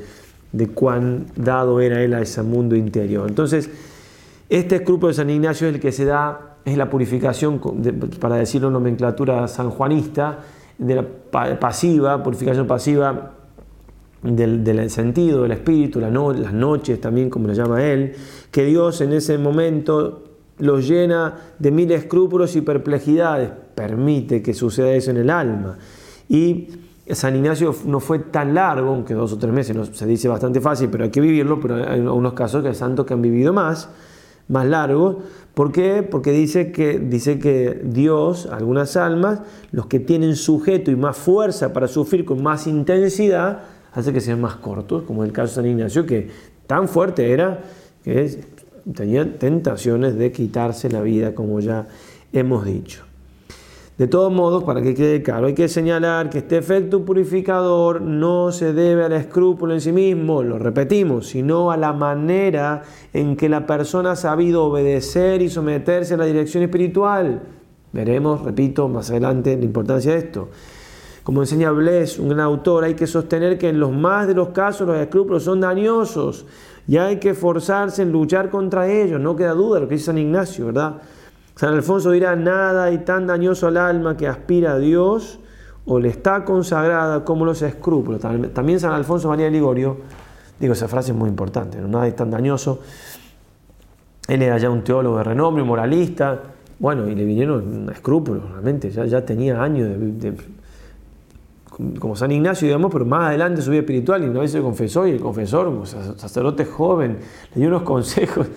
de 0.56 0.68
cuán 0.70 1.26
dado 1.36 1.82
era 1.82 2.02
él 2.02 2.14
a 2.14 2.22
ese 2.22 2.42
mundo 2.42 2.78
interior. 2.78 3.28
Entonces, 3.28 3.70
este 4.48 4.76
escrúpulo 4.78 5.10
de 5.10 5.14
San 5.16 5.30
Ignacio 5.30 5.68
es 5.68 5.76
el 5.76 5.82
que 5.82 5.92
se 5.92 6.06
da, 6.06 6.56
es 6.64 6.78
la 6.78 6.90
purificación, 6.90 7.60
para 8.22 8.38
decirlo 8.38 8.68
en 8.68 8.74
nomenclatura 8.74 9.48
sanjuanista, 9.50 10.40
de 10.78 10.96
la 10.96 11.06
pasiva, 11.60 12.24
purificación 12.24 12.68
pasiva 12.68 13.34
del, 14.24 14.90
sentido, 14.90 15.44
del 15.44 15.52
espíritu, 15.52 16.00
la 16.00 16.10
no, 16.10 16.32
las 16.32 16.54
noches 16.54 17.02
también, 17.02 17.30
como 17.30 17.48
lo 17.48 17.54
llama 17.54 17.84
él, 17.84 18.14
que 18.50 18.64
Dios 18.64 19.02
en 19.02 19.12
ese 19.12 19.38
momento 19.38 20.24
lo 20.60 20.80
llena 20.80 21.36
de 21.60 21.72
mil 21.72 21.92
escrúpulos 21.92 22.56
y 22.56 22.62
perplejidades, 22.62 23.50
permite 23.76 24.42
que 24.42 24.54
suceda 24.54 24.92
eso 24.94 25.12
en 25.12 25.18
el 25.18 25.30
alma. 25.30 25.78
Y 26.30 26.70
San 27.14 27.36
Ignacio 27.36 27.76
no 27.86 28.00
fue 28.00 28.18
tan 28.18 28.56
largo, 28.56 28.90
aunque 28.90 29.14
dos 29.14 29.32
o 29.34 29.38
tres 29.38 29.54
meses 29.54 29.78
se 29.94 30.06
dice 30.08 30.28
bastante 30.28 30.60
fácil, 30.60 30.90
pero 30.90 31.04
hay 31.04 31.12
que 31.12 31.22
vivirlo, 31.22 31.60
pero 31.62 31.88
hay 31.88 32.00
unos 32.00 32.34
casos 32.34 32.64
que 32.64 32.70
hay 32.70 32.76
santos 32.76 33.06
que 33.06 33.14
han 33.14 33.22
vivido 33.22 33.54
más, 33.54 33.90
más 34.48 34.66
largos. 34.66 35.18
¿Por 35.54 35.72
qué? 35.72 36.02
Porque 36.02 36.32
dice 36.32 36.72
que, 36.72 36.98
dice 36.98 37.38
que 37.38 37.80
Dios, 37.86 38.48
algunas 38.52 38.98
almas, 38.98 39.42
los 39.72 39.86
que 39.86 40.00
tienen 40.00 40.36
sujeto 40.36 40.90
y 40.90 40.96
más 40.96 41.16
fuerza 41.16 41.74
para 41.74 41.88
sufrir 41.88 42.26
con 42.26 42.42
más 42.42 42.66
intensidad, 42.66 43.60
hace 43.94 44.12
que 44.12 44.20
sean 44.20 44.42
más 44.42 44.56
cortos, 44.56 45.04
como 45.04 45.24
el 45.24 45.32
caso 45.32 45.48
de 45.48 45.56
San 45.56 45.66
Ignacio, 45.68 46.08
que 46.08 46.30
tan 46.66 46.88
fuerte 46.88 47.32
era 47.32 47.62
que 48.04 48.42
tenía 48.96 49.38
tentaciones 49.38 50.18
de 50.18 50.32
quitarse 50.32 50.90
la 50.90 51.02
vida, 51.02 51.36
como 51.36 51.60
ya 51.60 51.88
hemos 52.34 52.66
dicho. 52.66 53.05
De 53.98 54.08
todos 54.08 54.30
modos, 54.30 54.66
para 54.66 54.82
que 54.82 54.94
quede 54.94 55.24
claro, 55.24 55.48
hay 55.48 55.54
que 55.54 55.70
señalar 55.70 56.30
que 56.30 56.40
este 56.40 56.58
efecto 56.58 57.06
purificador 57.06 58.02
no 58.02 58.52
se 58.52 58.74
debe 58.74 59.06
al 59.06 59.14
escrúpulo 59.14 59.74
en 59.74 59.80
sí 59.80 59.94
mismo, 59.94 60.44
lo 60.44 60.60
repetimos, 60.60 61.28
sino 61.28 61.72
a 61.72 61.78
la 61.78 61.94
manera 61.94 62.82
en 63.14 63.38
que 63.38 63.48
la 63.48 63.66
persona 63.66 64.12
ha 64.12 64.16
sabido 64.18 64.66
obedecer 64.66 65.42
y 65.42 65.48
someterse 65.50 66.16
a 66.16 66.18
la 66.18 66.26
dirección 66.26 66.62
espiritual. 66.64 67.42
Veremos, 67.94 68.42
repito, 68.42 68.90
más 68.90 69.10
adelante 69.12 69.56
la 69.56 69.64
importancia 69.64 70.12
de 70.12 70.18
esto. 70.18 70.50
Como 71.24 71.42
enseña 71.42 71.72
Bles, 71.72 72.20
un 72.20 72.28
gran 72.28 72.42
autor, 72.42 72.84
hay 72.84 72.96
que 72.96 73.08
sostener 73.08 73.58
que 73.58 73.70
en 73.70 73.80
los 73.80 73.94
más 73.94 74.28
de 74.28 74.34
los 74.34 74.50
casos 74.50 74.86
los 74.86 74.98
escrúpulos 74.98 75.44
son 75.46 75.62
dañosos 75.62 76.46
y 76.86 76.98
hay 76.98 77.16
que 77.20 77.34
forzarse 77.34 78.02
en 78.02 78.12
luchar 78.12 78.50
contra 78.50 78.90
ellos, 78.92 79.22
no 79.22 79.38
queda 79.38 79.54
duda 79.54 79.80
lo 79.80 79.88
que 79.88 79.96
dice 79.96 80.08
San 80.08 80.18
Ignacio, 80.18 80.66
¿verdad? 80.66 80.98
San 81.56 81.74
Alfonso 81.74 82.12
dirá, 82.12 82.36
nada 82.36 82.92
y 82.92 83.00
tan 83.00 83.28
dañoso 83.28 83.68
al 83.68 83.78
alma 83.78 84.18
que 84.18 84.28
aspira 84.28 84.74
a 84.74 84.78
Dios 84.78 85.40
o 85.86 86.00
le 86.00 86.10
está 86.10 86.44
consagrada 86.44 87.24
como 87.24 87.46
los 87.46 87.62
escrúpulos. 87.62 88.20
También 88.22 88.80
San 88.80 88.92
Alfonso 88.92 89.30
María 89.30 89.46
de 89.46 89.52
Ligorio, 89.52 89.98
digo, 90.60 90.74
esa 90.74 90.88
frase 90.90 91.12
es 91.12 91.18
muy 91.18 91.30
importante, 91.30 91.80
nada 91.80 92.08
es 92.08 92.16
tan 92.16 92.30
dañoso. 92.30 92.82
Él 94.28 94.42
era 94.42 94.58
ya 94.58 94.70
un 94.70 94.84
teólogo 94.84 95.18
de 95.18 95.24
renombre, 95.24 95.62
un 95.62 95.70
moralista, 95.70 96.42
bueno, 96.78 97.08
y 97.08 97.16
le 97.16 97.24
vinieron 97.24 97.90
escrúpulos, 97.90 98.50
realmente, 98.52 98.90
ya, 98.90 99.24
tenía 99.24 99.62
años 99.62 99.88
de, 99.98 100.34
como 102.00 102.18
San 102.18 102.32
Ignacio, 102.32 102.68
digamos, 102.68 102.92
pero 102.92 103.06
más 103.06 103.30
adelante 103.30 103.62
su 103.62 103.70
vida 103.72 103.82
espiritual, 103.82 104.24
y 104.24 104.28
una 104.28 104.42
vez 104.42 104.52
se 104.52 104.62
confesó, 104.62 105.08
y 105.08 105.12
el 105.12 105.22
confesor, 105.22 105.68
un 105.70 105.86
sacerdote 105.86 106.66
joven, 106.66 107.18
le 107.54 107.60
dio 107.62 107.70
unos 107.70 107.84
consejos 107.84 108.48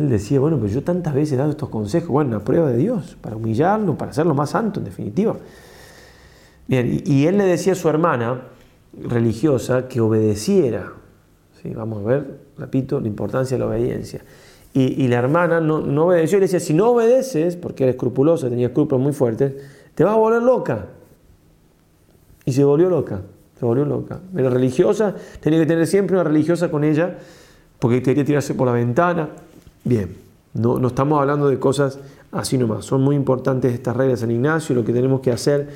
él 0.00 0.08
decía, 0.08 0.40
bueno, 0.40 0.58
pero 0.60 0.72
yo 0.72 0.82
tantas 0.82 1.14
veces 1.14 1.34
he 1.34 1.36
dado 1.36 1.50
estos 1.50 1.68
consejos, 1.68 2.08
bueno, 2.08 2.36
a 2.36 2.40
prueba 2.40 2.70
de 2.70 2.78
Dios, 2.78 3.16
para 3.20 3.36
humillarlo, 3.36 3.96
para 3.96 4.10
hacerlo 4.10 4.34
más 4.34 4.50
santo, 4.50 4.80
en 4.80 4.84
definitiva. 4.84 5.34
Bien, 6.66 7.02
y, 7.04 7.26
él 7.26 7.36
le 7.36 7.44
decía 7.44 7.74
a 7.74 7.76
su 7.76 7.88
hermana 7.88 8.42
religiosa 8.94 9.88
que 9.88 10.00
obedeciera. 10.00 10.92
¿sí? 11.62 11.70
Vamos 11.74 12.02
a 12.04 12.08
ver, 12.08 12.38
repito, 12.56 13.00
la 13.00 13.08
importancia 13.08 13.56
de 13.56 13.60
la 13.62 13.68
obediencia. 13.68 14.22
Y, 14.74 15.06
la 15.08 15.16
hermana 15.18 15.60
no, 15.60 15.80
no, 15.82 16.06
obedeció 16.06 16.38
y 16.38 16.40
le 16.40 16.44
decía, 16.46 16.60
si 16.60 16.72
no 16.72 16.90
obedeces, 16.92 17.56
porque 17.56 17.82
era 17.84 17.90
escrupulosa, 17.90 18.48
tenía 18.48 18.68
escrúpulos 18.68 19.02
muy 19.02 19.12
fuertes, 19.12 19.52
te 19.94 20.02
vas 20.02 20.14
a 20.14 20.16
volver 20.16 20.42
loca. 20.42 20.86
Y 22.46 22.52
se 22.54 22.64
volvió 22.64 22.88
loca, 22.88 23.20
se 23.58 23.66
volvió 23.66 23.84
loca. 23.84 24.20
Era 24.34 24.48
religiosa, 24.48 25.14
tenía 25.40 25.60
que 25.60 25.66
tener 25.66 25.86
siempre 25.86 26.16
una 26.16 26.24
religiosa 26.24 26.70
con 26.70 26.84
ella, 26.84 27.18
porque 27.78 28.00
quería 28.02 28.24
tirarse 28.24 28.54
por 28.54 28.66
la 28.66 28.72
ventana. 28.72 29.28
Bien, 29.84 30.16
no, 30.54 30.78
no 30.78 30.88
estamos 30.88 31.18
hablando 31.20 31.48
de 31.48 31.58
cosas 31.58 31.98
así 32.30 32.56
nomás. 32.56 32.84
Son 32.84 33.02
muy 33.02 33.16
importantes 33.16 33.72
estas 33.72 33.96
reglas 33.96 34.20
de 34.20 34.26
San 34.26 34.30
Ignacio, 34.30 34.74
lo 34.74 34.84
que 34.84 34.92
tenemos 34.92 35.20
que 35.20 35.32
hacer. 35.32 35.68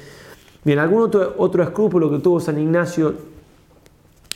Bien, 0.64 0.78
algún 0.78 1.02
otro, 1.02 1.34
otro 1.38 1.62
escrúpulo 1.62 2.10
que 2.10 2.18
tuvo 2.20 2.38
San 2.38 2.58
Ignacio, 2.58 3.14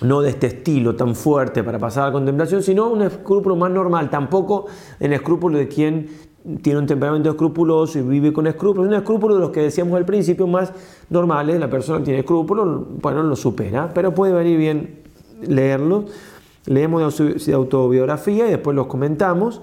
no 0.02 0.22
de 0.22 0.30
este 0.30 0.48
estilo 0.48 0.96
tan 0.96 1.14
fuerte 1.14 1.62
para 1.62 1.78
pasar 1.78 2.04
a 2.04 2.06
la 2.06 2.12
contemplación, 2.12 2.62
sino 2.62 2.88
un 2.88 3.02
escrúpulo 3.02 3.54
más 3.54 3.70
normal, 3.70 4.10
tampoco 4.10 4.66
el 4.98 5.12
escrúpulo 5.12 5.58
de 5.58 5.68
quien 5.68 6.08
tiene 6.62 6.78
un 6.78 6.86
temperamento 6.86 7.28
escrupuloso 7.30 7.98
y 7.98 8.02
vive 8.02 8.32
con 8.32 8.46
escrúpulos. 8.46 8.88
Un 8.88 8.94
escrúpulo 8.94 9.34
de 9.34 9.40
los 9.42 9.50
que 9.50 9.60
decíamos 9.60 9.94
al 9.96 10.06
principio 10.06 10.46
más 10.48 10.72
normales, 11.10 11.60
la 11.60 11.68
persona 11.70 12.02
tiene 12.02 12.20
escrúpulos, 12.20 12.86
bueno, 13.00 13.22
lo 13.22 13.36
supera, 13.36 13.90
pero 13.94 14.12
puede 14.14 14.32
venir 14.32 14.58
bien 14.58 15.00
leerlo. 15.42 16.06
Leemos 16.66 17.18
de 17.46 17.52
autobiografía 17.54 18.46
y 18.46 18.50
después 18.50 18.76
los 18.76 18.86
comentamos. 18.86 19.60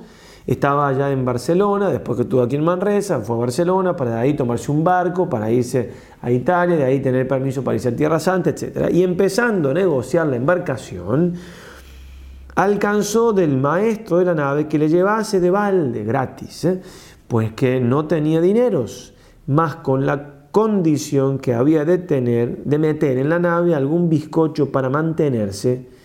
Estaba 0.47 0.88
allá 0.88 1.12
en 1.12 1.25
Barcelona, 1.25 1.89
después 1.89 2.15
que 2.15 2.23
estuvo 2.23 2.41
aquí 2.41 2.55
en 2.55 2.63
Manresa, 2.63 3.19
fue 3.19 3.36
a 3.36 3.39
Barcelona 3.39 3.95
para 3.97 4.12
de 4.15 4.19
ahí 4.21 4.33
tomarse 4.33 4.71
un 4.71 4.81
barco, 4.83 5.27
para 5.29 5.51
irse 5.51 5.91
a 6.21 6.31
Italia, 6.31 6.77
de 6.77 6.86
ahí 6.86 7.01
tener 7.01 7.27
permiso 7.27 7.63
para 7.65 7.75
irse 7.75 7.89
a 7.89 7.95
Tierra 7.95 8.17
Santa, 8.19 8.49
etc. 8.51 8.89
Y 8.93 9.03
empezando 9.03 9.71
a 9.71 9.73
negociar 9.73 10.25
la 10.27 10.38
embarcación, 10.38 11.33
alcanzó 12.55 13.33
del 13.33 13.57
maestro 13.57 14.17
de 14.19 14.25
la 14.25 14.36
nave 14.36 14.67
que 14.67 14.79
le 14.79 14.88
llevase 14.88 15.41
de 15.41 15.51
balde 15.51 16.05
gratis, 16.05 16.63
¿eh? 16.65 16.81
pues 17.27 17.51
que 17.51 17.81
no 17.81 18.05
tenía 18.05 18.39
dineros, 18.39 19.13
más 19.47 19.75
con 19.77 20.05
la 20.05 20.38
condición 20.51 21.39
que 21.39 21.53
había 21.53 21.83
de 21.83 21.97
tener, 21.97 22.63
de 22.63 22.77
meter 22.79 23.17
en 23.17 23.27
la 23.27 23.38
nave 23.38 23.75
algún 23.75 24.07
bizcocho 24.07 24.71
para 24.71 24.89
mantenerse 24.89 25.96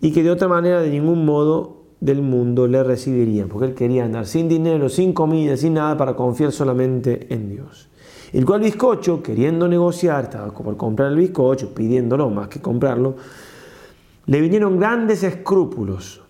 y 0.00 0.12
que 0.12 0.22
de 0.22 0.30
otra 0.30 0.48
manera 0.48 0.80
de 0.80 0.90
ningún 0.90 1.24
modo 1.24 1.76
del 2.00 2.22
mundo 2.22 2.66
le 2.68 2.84
recibirían, 2.84 3.48
porque 3.48 3.66
él 3.66 3.74
quería 3.74 4.04
andar 4.04 4.26
sin 4.26 4.48
dinero, 4.48 4.88
sin 4.88 5.12
comida, 5.12 5.56
sin 5.56 5.74
nada 5.74 5.96
para 5.96 6.14
confiar 6.14 6.52
solamente 6.52 7.32
en 7.34 7.48
Dios. 7.50 7.88
El 8.32 8.44
cual 8.44 8.60
bizcocho, 8.60 9.22
queriendo 9.22 9.66
negociar, 9.66 10.24
estaba 10.24 10.52
por 10.52 10.76
comprar 10.76 11.10
el 11.10 11.16
bizcocho, 11.16 11.74
pidiéndolo 11.74 12.30
más 12.30 12.48
que 12.48 12.60
comprarlo, 12.60 13.16
le 14.26 14.40
vinieron 14.40 14.78
grandes 14.78 15.22
escrúpulos. 15.24 16.20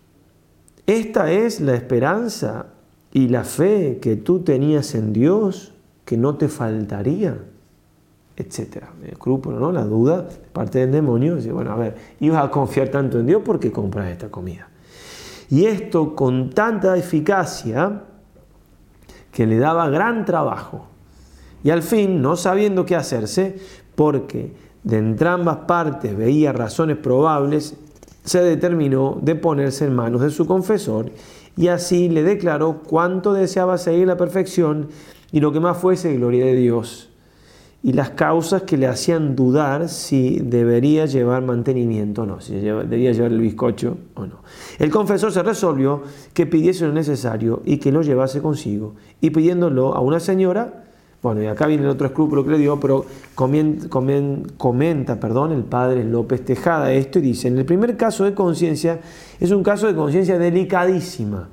Esta 0.87 1.31
es 1.33 1.61
la 1.61 1.75
esperanza 1.75 2.67
y 3.13 3.29
la 3.29 3.45
fe 3.45 3.99
que 4.01 4.17
tú 4.17 4.39
tenías 4.41 4.95
en 4.95 5.13
Dios, 5.13 5.75
que 6.05 6.17
no 6.17 6.37
te 6.37 6.49
faltaría 6.49 7.37
etcétera. 8.39 8.89
El 9.03 9.11
escrúpulo, 9.11 9.59
¿no? 9.59 9.73
La 9.73 9.85
duda 9.85 10.29
parte 10.53 10.79
del 10.79 10.93
demonio. 10.93 11.37
Dice, 11.37 11.53
bueno, 11.53 11.73
a 11.73 11.77
ver, 11.77 11.97
ibas 12.21 12.45
a 12.45 12.51
confiar 12.51 12.89
tanto 12.89 13.19
en 13.19 13.27
Dios 13.27 13.43
porque 13.45 13.73
compras 13.73 14.09
esta 14.11 14.29
comida. 14.29 14.69
Y 15.51 15.65
esto 15.67 16.15
con 16.15 16.51
tanta 16.51 16.97
eficacia 16.97 18.03
que 19.33 19.47
le 19.47 19.59
daba 19.59 19.89
gran 19.89 20.25
trabajo. 20.25 20.87
Y 21.65 21.71
al 21.71 21.83
fin, 21.83 22.23
no 22.23 22.37
sabiendo 22.37 22.85
qué 22.87 22.95
hacerse, 22.95 23.59
porque 23.97 24.53
de 24.85 24.99
entrambas 24.99 25.59
partes 25.59 26.17
veía 26.17 26.53
razones 26.53 26.97
probables, 26.99 27.77
se 28.25 28.41
determinó 28.43 29.19
de 29.21 29.35
ponerse 29.35 29.87
en 29.87 29.97
manos 29.97 30.21
de 30.21 30.31
su 30.31 30.47
confesor 30.47 31.07
y 31.57 31.69
así 31.69 32.09
le 32.09 32.23
declaró 32.23 32.83
cuánto 32.87 33.33
deseaba 33.33 33.79
seguir 33.79 34.07
la 34.07 34.17
perfección 34.17 34.89
y 35.33 35.41
lo 35.41 35.51
que 35.51 35.61
más 35.61 35.79
fuese 35.79 36.15
gloria 36.15 36.45
de 36.45 36.55
Dios 36.55 37.08
y 37.83 37.93
las 37.93 38.11
causas 38.11 38.63
que 38.63 38.77
le 38.77 38.87
hacían 38.89 39.37
dudar 39.37 39.89
si 39.89 40.41
debería 40.43 41.07
llevar 41.07 41.43
mantenimiento 41.43 42.23
o 42.23 42.27
no, 42.27 42.41
si 42.41 42.55
debía 42.57 43.13
llevar 43.13 43.31
el 43.33 43.41
bizcocho 43.41 43.97
o 44.15 44.27
no. 44.27 44.41
El 44.79 44.91
confesor 44.91 45.31
se 45.31 45.43
resolvió 45.43 46.03
que 46.35 46.47
pidiese 46.47 46.87
lo 46.87 46.93
necesario 46.93 47.63
y 47.65 47.77
que 47.77 47.93
lo 47.93 48.03
llevase 48.03 48.43
consigo, 48.43 48.95
y 49.21 49.31
pidiéndolo 49.31 49.95
a 49.95 50.01
una 50.01 50.19
señora, 50.19 50.85
bueno, 51.23 51.43
y 51.43 51.47
acá 51.47 51.67
viene 51.67 51.83
el 51.85 51.89
otro 51.91 52.07
escrúpulo 52.09 52.45
que 52.45 52.53
le 52.53 52.59
dio, 52.59 52.79
pero 52.81 53.05
comenta, 53.35 55.21
perdón, 55.21 55.53
el 55.53 55.65
padre 55.65 56.05
López 56.05 56.45
Tejada 56.45 56.93
esto 56.93 57.19
y 57.19 57.23
dice, 57.23 57.49
en 57.49 57.59
el 57.59 57.65
primer 57.65 57.97
caso 57.97 58.25
de 58.25 58.35
conciencia, 58.35 59.01
es 59.39 59.51
un 59.53 59.63
caso 59.63 59.87
de 59.87 59.95
conciencia 59.95 60.39
delicadísima, 60.39 61.49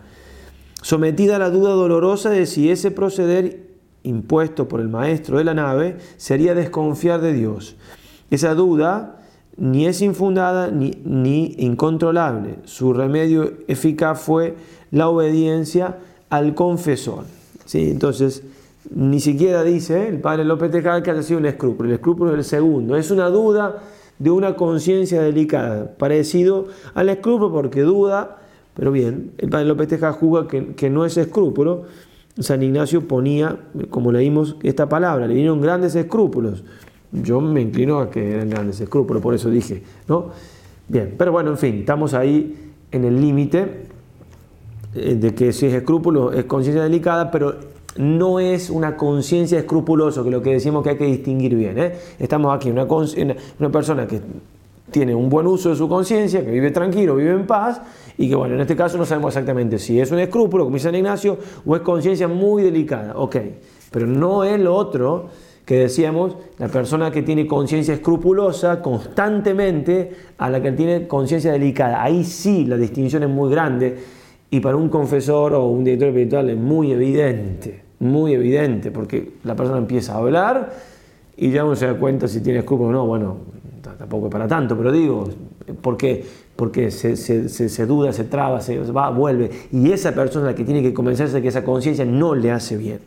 sometida 0.82 1.36
a 1.36 1.39
la 1.39 1.50
duda 1.52 1.72
dolorosa 1.72 2.30
de 2.32 2.45
si 2.47 2.70
ese 2.72 2.89
proceder 2.91 3.64
impuesto 4.06 4.68
por 4.68 4.80
el 4.80 4.88
maestro 4.88 5.39
de 5.39 5.43
la 5.43 5.53
nave 5.53 5.97
sería 6.18 6.53
desconfiar 6.56 7.20
de 7.22 7.34
Dios. 7.34 7.76
Esa 8.30 8.53
duda 8.53 9.18
ni 9.58 9.88
es 9.88 10.01
infundada 10.01 10.70
ni, 10.70 10.91
ni 11.03 11.56
incontrolable. 11.58 12.58
Su 12.66 12.93
remedio 12.93 13.53
eficaz 13.68 14.22
fue 14.22 14.56
la 14.91 15.10
obediencia 15.10 15.97
al 16.30 16.53
confesor. 16.53 17.24
¿Sí? 17.66 17.89
Entonces, 17.89 18.43
ni 18.93 19.20
siquiera 19.20 19.64
dice 19.64 20.08
el 20.08 20.20
padre 20.20 20.45
López 20.45 20.72
Tejada 20.72 21.01
que 21.01 21.12
ha 21.12 21.24
sido 21.24 21.39
un 21.39 21.45
escrúpulo. 21.47 21.89
El 21.89 21.95
escrúpulo 21.95 22.32
es 22.32 22.38
el 22.38 22.43
segundo. 22.43 22.95
Es 22.95 23.10
una 23.10 23.30
duda 23.30 23.82
de 24.20 24.30
una 24.30 24.56
conciencia 24.56 25.22
delicada, 25.22 25.91
parecido 25.97 26.68
al 26.93 27.10
escrúpulo 27.10 27.51
porque 27.51 27.82
duda, 27.82 28.38
pero 28.76 28.91
bien, 28.91 29.32
el 29.39 29.49
padre 29.49 29.66
López 29.66 29.88
Tejá 29.89 30.12
juzga 30.14 30.47
que, 30.47 30.76
que 30.76 30.89
no 30.91 31.06
es 31.06 31.18
escrúpulo. 31.18 31.86
San 32.40 32.62
Ignacio 32.64 33.08
ponía, 33.08 33.56
como 33.90 34.12
leímos, 34.12 34.58
esta 34.62 34.90
palabra, 34.90 35.26
le 35.28 35.36
dieron 35.36 35.62
grandes 35.62 35.96
escrúpulos. 35.96 36.66
Yo 37.14 37.40
me 37.40 37.62
inclino 37.62 38.00
a 38.00 38.10
que 38.12 38.34
eran 38.34 38.50
grandes 38.50 38.82
escrúpulos, 38.82 39.24
por 39.24 39.34
eso 39.34 39.50
dije, 39.50 39.84
¿no? 40.10 40.32
Bien, 40.90 41.16
pero 41.18 41.32
bueno, 41.32 41.52
en 41.52 41.58
fin, 41.58 41.76
estamos 41.80 42.14
ahí 42.14 42.58
en 42.92 43.06
el 43.06 43.22
límite 43.22 43.84
eh, 44.96 45.16
de 45.16 45.34
que 45.34 45.54
si 45.54 45.68
es 45.68 45.74
escrúpulo 45.76 46.34
es 46.34 46.44
conciencia 46.44 46.84
delicada, 46.84 47.32
pero 47.32 47.56
no 47.98 48.42
es 48.42 48.70
una 48.70 48.98
conciencia 48.98 49.58
escrupulosa, 49.58 50.22
que 50.24 50.28
es 50.28 50.34
lo 50.34 50.42
que 50.42 50.52
decimos 50.52 50.84
que 50.84 50.90
hay 50.90 50.98
que 50.98 51.06
distinguir 51.06 51.56
bien. 51.56 51.80
¿eh? 51.80 51.94
Estamos 52.20 52.54
aquí, 52.54 52.70
una 52.70 52.86
persona 53.72 54.06
que 54.08 54.20
tiene 54.92 55.16
un 55.16 55.30
buen 55.30 55.48
uso 55.48 55.70
de 55.70 55.76
su 55.76 55.88
conciencia, 55.90 56.44
que 56.44 56.52
vive 56.52 56.72
tranquilo, 56.72 57.16
vive 57.16 57.32
en 57.32 57.46
paz, 57.48 57.82
y 58.18 58.30
que 58.30 58.36
bueno, 58.36 58.56
en 58.56 58.62
este 58.62 58.76
caso 58.76 58.98
no 58.98 59.06
sabemos 59.06 59.34
exactamente 59.34 59.80
si 59.80 60.00
es 60.00 60.12
un 60.12 60.20
escrúpulo, 60.20 60.64
como 60.66 60.76
dice 60.76 60.88
San 60.88 60.96
Ignacio, 60.96 61.38
o 61.66 61.76
es 61.76 61.82
conciencia 61.82 62.28
muy 62.28 62.64
delicada. 62.64 63.14
Ok, 63.16 63.36
pero 63.92 64.06
no 64.08 64.44
es 64.44 64.60
lo 64.60 64.76
otro 64.76 65.28
que 65.66 65.80
decíamos, 65.80 66.36
la 66.60 66.68
persona 66.68 67.10
que 67.10 67.24
tiene 67.24 67.48
conciencia 67.48 67.96
escrupulosa 67.96 68.84
constantemente 68.84 70.12
a 70.38 70.48
la 70.52 70.62
que 70.62 70.72
tiene 70.74 71.08
conciencia 71.08 71.52
delicada. 71.52 72.04
Ahí 72.04 72.24
sí 72.24 72.66
la 72.68 72.78
distinción 72.78 73.24
es 73.24 73.30
muy 73.30 73.50
grande 73.50 73.98
y 74.52 74.60
para 74.60 74.76
un 74.76 74.90
confesor 74.90 75.56
o 75.56 75.66
un 75.66 75.84
director 75.84 76.10
espiritual 76.10 76.52
es 76.52 76.58
muy 76.58 76.92
evidente, 76.92 77.82
muy 78.02 78.34
evidente, 78.36 78.92
porque 78.92 79.38
la 79.44 79.56
persona 79.56 79.80
empieza 79.80 80.14
a 80.14 80.18
hablar 80.20 80.72
y 81.36 81.50
ya 81.52 81.66
uno 81.66 81.76
se 81.76 81.88
da 81.88 81.96
cuenta 81.96 82.28
si 82.28 82.42
tiene 82.42 82.60
escrúpulos 82.60 82.92
o 82.92 82.94
no. 82.94 83.06
Bueno, 83.08 83.36
tampoco 84.06 84.30
para 84.30 84.47
tanto, 84.47 84.78
pero 84.78 84.91
digo, 84.91 85.28
porque, 85.82 86.24
porque 86.56 86.91
se, 86.91 87.86
duda, 87.88 88.14
se 88.14 88.24
traba, 88.26 88.62
se 88.62 88.78
va, 88.91 89.10
vuelve. 89.10 89.49
Y 89.72 89.91
esa 89.91 90.12
persona 90.12 90.45
es 90.47 90.51
la 90.51 90.56
que 90.56 90.64
tiene 90.64 90.84
que 90.84 90.93
convencerse 90.93 91.34
de 91.38 91.41
que 91.41 91.47
esa 91.47 91.64
conciencia 91.64 92.06
no 92.06 92.36
le 92.36 92.51
hace 92.51 92.78
bien. 92.78 92.99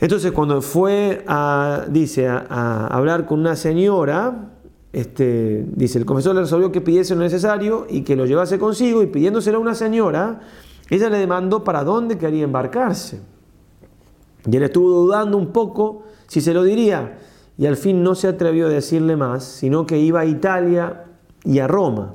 Entonces 0.00 0.32
cuando 0.32 0.60
fue 0.60 1.22
a, 1.28 1.84
dice, 1.88 2.26
a, 2.28 2.88
hablar 2.90 3.26
con 3.26 3.38
una 3.40 3.54
señora, 3.54 4.50
este, 4.92 5.64
dice, 5.72 6.00
el 6.00 6.04
confesor 6.04 6.34
le 6.34 6.40
resolvió 6.40 6.72
que 6.72 6.80
pidiese 6.80 7.14
lo 7.14 7.20
necesario 7.20 7.86
y 7.88 8.02
que 8.02 8.16
lo 8.16 8.26
llevase 8.26 8.58
consigo 8.58 9.02
y 9.04 9.06
pidiéndoselo 9.06 9.58
a 9.58 9.60
una 9.60 9.74
señora, 9.76 10.40
ella 10.90 11.08
le 11.10 11.18
demandó 11.18 11.62
para 11.62 11.84
dónde 11.84 12.18
quería 12.18 12.42
embarcarse. 12.42 13.20
Y 14.50 14.56
él 14.56 14.64
estuvo 14.64 14.90
dudando 14.90 15.38
un 15.38 15.52
poco 15.52 16.02
si 16.26 16.40
se 16.40 16.52
lo 16.52 16.64
diría 16.64 17.18
y 17.58 17.66
al 17.66 17.76
fin 17.76 18.02
no 18.02 18.14
se 18.14 18.28
atrevió 18.28 18.66
a 18.66 18.70
decirle 18.70 19.16
más, 19.16 19.44
sino 19.44 19.86
que 19.86 19.98
iba 19.98 20.20
a 20.20 20.26
Italia 20.26 21.04
y 21.44 21.58
a 21.58 21.66
Roma. 21.66 22.14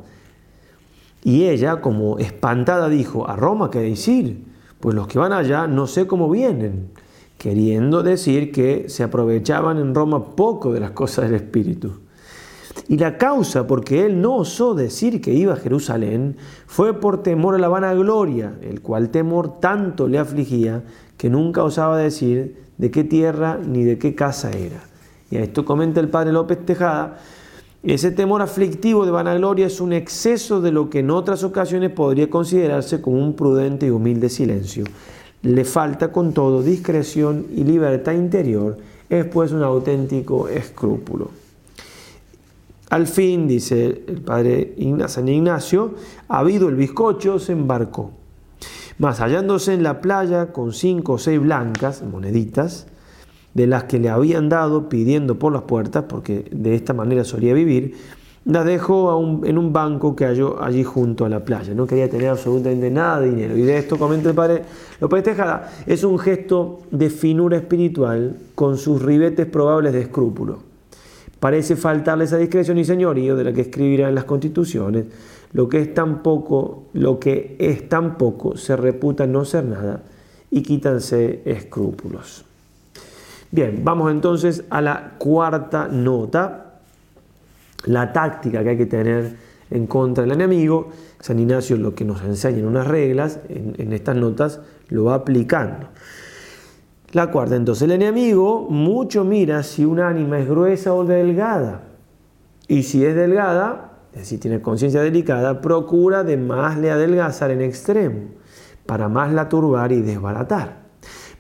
Y 1.24 1.46
ella, 1.48 1.82
como 1.82 2.20
espantada, 2.20 2.90
dijo, 2.90 3.28
¿a 3.28 3.36
Roma 3.36 3.70
qué 3.72 3.80
decir? 3.80 4.44
Pues 4.80 4.96
los 4.96 5.08
que 5.08 5.18
van 5.20 5.34
allá 5.34 5.68
no 5.68 5.88
sé 5.88 6.06
cómo 6.08 6.30
vienen, 6.30 6.90
queriendo 7.38 8.04
decir 8.04 8.52
que 8.52 8.88
se 8.90 9.04
aprovechaban 9.04 9.78
en 9.80 9.96
Roma 9.96 10.36
poco 10.36 10.74
de 10.74 10.80
las 10.80 10.92
cosas 10.92 11.26
del 11.26 11.36
Espíritu. 11.36 12.00
Y 12.88 12.98
la 12.98 13.18
causa 13.18 13.68
porque 13.68 14.06
él 14.06 14.22
no 14.22 14.38
osó 14.38 14.74
decir 14.76 15.22
que 15.22 15.34
iba 15.34 15.54
a 15.54 15.58
Jerusalén 15.58 16.38
fue 16.68 17.00
por 17.00 17.22
temor 17.24 17.56
a 17.56 17.58
la 17.58 17.68
vanagloria, 17.68 18.56
el 18.62 18.82
cual 18.82 19.10
temor 19.10 19.60
tanto 19.60 20.08
le 20.08 20.20
afligía 20.20 20.84
que 21.18 21.30
nunca 21.30 21.64
osaba 21.64 21.98
decir 21.98 22.58
de 22.78 22.90
qué 22.92 23.04
tierra 23.04 23.60
ni 23.64 23.84
de 23.84 23.98
qué 24.00 24.16
casa 24.16 24.52
era 24.52 24.84
y 25.32 25.38
a 25.38 25.42
esto 25.44 25.64
comenta 25.66 26.02
el 26.02 26.10
padre 26.10 26.34
López 26.34 26.66
Tejada, 26.66 27.18
ese 27.84 28.12
temor 28.12 28.42
aflictivo 28.42 29.06
de 29.06 29.12
vanagloria 29.12 29.66
es 29.66 29.82
un 29.82 29.94
exceso 29.94 30.62
de 30.62 30.72
lo 30.72 30.90
que 30.90 31.00
en 31.00 31.10
otras 31.10 31.44
ocasiones 31.44 31.90
podría 31.92 32.30
considerarse 32.30 33.02
como 33.02 33.18
un 33.18 33.36
prudente 33.36 33.88
y 33.88 33.90
humilde 33.90 34.30
silencio. 34.30 34.84
Le 35.42 35.64
falta 35.66 36.12
con 36.12 36.34
todo 36.34 36.62
discreción 36.62 37.48
y 37.56 37.64
libertad 37.64 38.12
interior, 38.14 38.78
es 39.10 39.26
pues 39.26 39.52
un 39.52 39.64
auténtico 39.64 40.48
escrúpulo. 40.48 41.32
Al 42.92 43.08
fin, 43.08 43.48
dice 43.48 44.04
el 44.06 44.22
padre 44.22 44.76
San 45.08 45.28
Ignacio, 45.30 45.96
ha 46.28 46.40
habido 46.40 46.68
el 46.70 46.76
bizcocho, 46.76 47.40
se 47.40 47.54
embarcó. 47.54 48.12
Mas 49.00 49.20
hallándose 49.22 49.74
en 49.74 49.82
la 49.82 50.02
playa 50.02 50.52
con 50.52 50.74
cinco 50.74 51.14
o 51.14 51.18
seis 51.18 51.40
blancas 51.42 52.04
moneditas, 52.04 52.86
de 53.54 53.68
las 53.68 53.84
que 53.84 54.00
le 54.00 54.10
habían 54.10 54.50
dado 54.50 54.88
pidiendo 54.90 55.38
por 55.38 55.52
las 55.54 55.64
puertas, 55.64 56.06
porque 56.08 56.46
de 56.52 56.76
esta 56.76 56.94
manera 56.94 57.24
solía 57.24 57.54
vivir, 57.54 57.94
las 58.46 58.66
dejó 58.66 59.44
en 59.46 59.58
un 59.58 59.72
banco 59.72 60.16
que 60.16 60.26
halló 60.26 60.64
allí 60.64 60.84
junto 60.84 61.26
a 61.26 61.30
la 61.30 61.46
playa. 61.46 61.76
No 61.76 61.86
quería 61.86 62.10
tener 62.10 62.30
absolutamente 62.30 62.90
nada 62.90 63.20
de 63.20 63.30
dinero. 63.30 63.56
Y 63.56 63.62
de 63.62 63.78
esto 63.78 63.98
comenta 64.00 64.30
el 64.30 64.36
padre 64.36 64.64
López 65.00 65.24
Tejada, 65.24 65.70
es 65.86 66.04
un 66.04 66.18
gesto 66.18 66.80
de 66.90 67.10
finura 67.12 67.58
espiritual 67.58 68.36
con 68.56 68.78
sus 68.78 69.02
ribetes 69.02 69.46
probables 69.46 69.94
de 69.94 70.02
escrúpulo. 70.02 70.60
Parece 71.40 71.76
faltarle 71.76 72.24
esa 72.24 72.38
discreción 72.38 72.78
y 72.80 72.86
señorío 72.86 73.36
de 73.36 73.44
la 73.44 73.54
que 73.54 73.62
escribirán 73.62 74.16
las 74.16 74.24
constituciones. 74.26 75.06
Lo 75.54 75.68
que 75.70 75.82
es 75.82 75.94
tan 75.94 76.24
poco, 76.24 76.86
lo 76.94 77.20
que 77.20 77.58
es 77.60 77.90
tan 77.90 78.18
poco, 78.18 78.58
se 78.58 78.76
reputa 78.76 79.28
no 79.28 79.44
ser 79.46 79.66
nada 79.66 80.02
y 80.50 80.62
quítanse 80.64 81.42
escrúpulos. 81.46 82.46
Bien, 83.54 83.82
vamos 83.84 84.10
entonces 84.14 84.64
a 84.70 84.80
la 84.82 85.16
cuarta 85.18 85.90
nota, 85.90 86.78
la 87.86 88.14
táctica 88.14 88.64
que 88.64 88.70
hay 88.70 88.78
que 88.78 88.86
tener 88.86 89.36
en 89.70 89.88
contra 89.88 90.24
del 90.24 90.32
enemigo. 90.32 90.90
San 91.20 91.38
Ignacio 91.38 91.76
lo 91.76 91.94
que 91.94 92.06
nos 92.06 92.22
enseña 92.24 92.60
en 92.60 92.66
unas 92.66 92.88
reglas, 92.88 93.40
en, 93.50 93.92
estas 93.92 94.16
notas, 94.16 94.62
lo 94.88 95.04
va 95.04 95.16
aplicando. 95.16 95.88
La 97.12 97.30
cuarta, 97.30 97.58
entonces, 97.58 97.84
el 97.84 97.92
enemigo 97.92 98.68
mucho 98.70 99.26
mira 99.26 99.64
si 99.64 99.84
un 99.84 100.00
ánima 100.00 100.40
es 100.40 100.48
gruesa 100.48 100.94
o 100.94 101.04
delgada. 101.04 101.82
Y 102.70 102.84
si 102.84 103.04
es 103.06 103.14
delgada, 103.18 103.96
es 104.14 104.20
decir, 104.20 104.40
tiene 104.40 104.62
conciencia 104.62 105.02
delicada, 105.02 105.60
procura 105.60 106.24
de 106.24 106.38
más 106.38 106.78
le 106.78 106.90
adelgazar 106.90 107.52
en 107.52 107.60
extremo, 107.60 108.30
para 108.86 109.10
más 109.10 109.34
la 109.34 109.50
turbar 109.50 109.92
y 109.92 110.00
desbaratar 110.02 110.80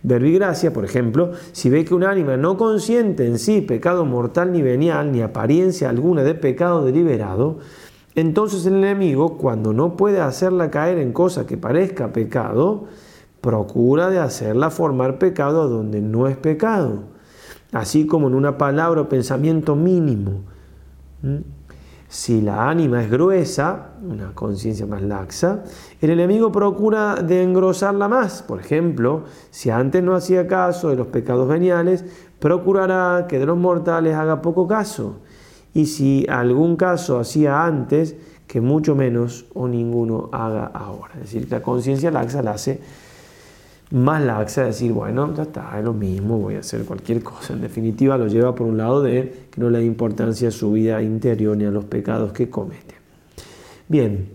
verbigracia, 0.03 0.73
por 0.73 0.85
ejemplo, 0.85 1.31
si 1.51 1.69
ve 1.69 1.85
que 1.85 1.93
un 1.93 2.03
ánima 2.03 2.37
no 2.37 2.57
consiente 2.57 3.25
en 3.27 3.37
sí 3.39 3.61
pecado 3.61 4.05
mortal 4.05 4.51
ni 4.51 4.61
venial, 4.61 5.11
ni 5.11 5.21
apariencia 5.21 5.89
alguna 5.89 6.23
de 6.23 6.33
pecado 6.35 6.83
deliberado, 6.85 7.59
entonces 8.15 8.65
el 8.65 8.75
enemigo, 8.75 9.37
cuando 9.37 9.73
no 9.73 9.95
puede 9.95 10.19
hacerla 10.19 10.69
caer 10.71 10.97
en 10.97 11.13
cosa 11.13 11.45
que 11.45 11.57
parezca 11.57 12.11
pecado, 12.11 12.85
procura 13.41 14.09
de 14.09 14.19
hacerla 14.19 14.69
formar 14.69 15.17
pecado 15.17 15.69
donde 15.69 16.01
no 16.01 16.27
es 16.27 16.35
pecado, 16.35 17.03
así 17.71 18.07
como 18.07 18.27
en 18.27 18.35
una 18.35 18.57
palabra 18.57 19.01
o 19.01 19.09
pensamiento 19.09 19.75
mínimo. 19.75 20.41
Si 22.11 22.41
la 22.41 22.67
ánima 22.67 23.01
es 23.01 23.09
gruesa, 23.09 23.91
una 24.05 24.33
conciencia 24.35 24.85
más 24.85 25.01
laxa, 25.01 25.63
el 26.01 26.09
enemigo 26.09 26.51
procura 26.51 27.15
de 27.15 27.41
engrosarla 27.41 28.09
más. 28.09 28.43
Por 28.43 28.59
ejemplo, 28.59 29.23
si 29.49 29.69
antes 29.69 30.03
no 30.03 30.13
hacía 30.13 30.45
caso 30.45 30.89
de 30.89 30.97
los 30.97 31.07
pecados 31.07 31.47
veniales, 31.47 32.03
procurará 32.39 33.27
que 33.29 33.39
de 33.39 33.45
los 33.45 33.55
mortales 33.57 34.13
haga 34.15 34.41
poco 34.41 34.67
caso. 34.67 35.21
Y 35.73 35.85
si 35.85 36.25
algún 36.27 36.75
caso 36.75 37.17
hacía 37.17 37.63
antes, 37.63 38.17
que 38.45 38.59
mucho 38.59 38.93
menos 38.93 39.45
o 39.53 39.69
ninguno 39.69 40.29
haga 40.33 40.65
ahora. 40.65 41.13
Es 41.13 41.21
decir, 41.31 41.47
la 41.49 41.61
conciencia 41.61 42.11
laxa 42.11 42.41
la 42.41 42.51
hace 42.51 42.81
más 43.91 44.23
laxa, 44.23 44.63
decir, 44.63 44.93
bueno, 44.93 45.33
ya 45.35 45.43
está, 45.43 45.77
es 45.77 45.83
lo 45.83 45.93
mismo, 45.93 46.37
voy 46.37 46.55
a 46.55 46.59
hacer 46.59 46.83
cualquier 46.85 47.21
cosa. 47.21 47.53
En 47.53 47.61
definitiva, 47.61 48.17
lo 48.17 48.27
lleva 48.27 48.55
por 48.55 48.67
un 48.67 48.77
lado 48.77 49.01
de 49.03 49.47
que 49.51 49.59
no 49.61 49.69
le 49.69 49.79
da 49.79 49.83
importancia 49.83 50.47
a 50.47 50.51
su 50.51 50.71
vida 50.71 51.01
interior 51.03 51.57
ni 51.57 51.65
a 51.65 51.71
los 51.71 51.85
pecados 51.85 52.31
que 52.31 52.49
comete. 52.49 52.95
Bien, 53.89 54.29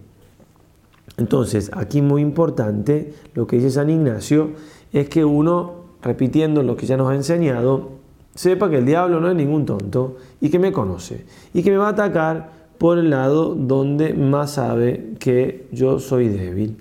entonces, 1.17 1.71
aquí 1.73 2.03
muy 2.03 2.21
importante, 2.21 3.15
lo 3.35 3.47
que 3.47 3.57
dice 3.57 3.71
San 3.71 3.89
Ignacio 3.89 4.51
es 4.93 5.09
que 5.09 5.25
uno, 5.25 5.87
repitiendo 6.03 6.63
lo 6.63 6.77
que 6.77 6.85
ya 6.85 6.99
nos 6.99 7.11
ha 7.11 7.15
enseñado, 7.15 7.93
sepa 8.35 8.69
que 8.69 8.77
el 8.79 8.85
diablo 8.87 9.19
no 9.21 9.31
es 9.31 9.35
ningún 9.35 9.65
tonto 9.65 10.17
y 10.43 10.51
que 10.51 10.59
me 10.59 10.71
conoce 10.73 11.25
y 11.55 11.63
que 11.63 11.71
me 11.71 11.79
va 11.79 11.87
a 11.89 11.93
atacar 11.93 12.51
por 12.77 12.99
el 12.99 13.09
lado 13.09 13.55
donde 13.55 14.13
más 14.13 14.51
sabe 14.53 15.13
que 15.19 15.67
yo 15.73 15.99
soy 15.99 16.29
débil 16.29 16.77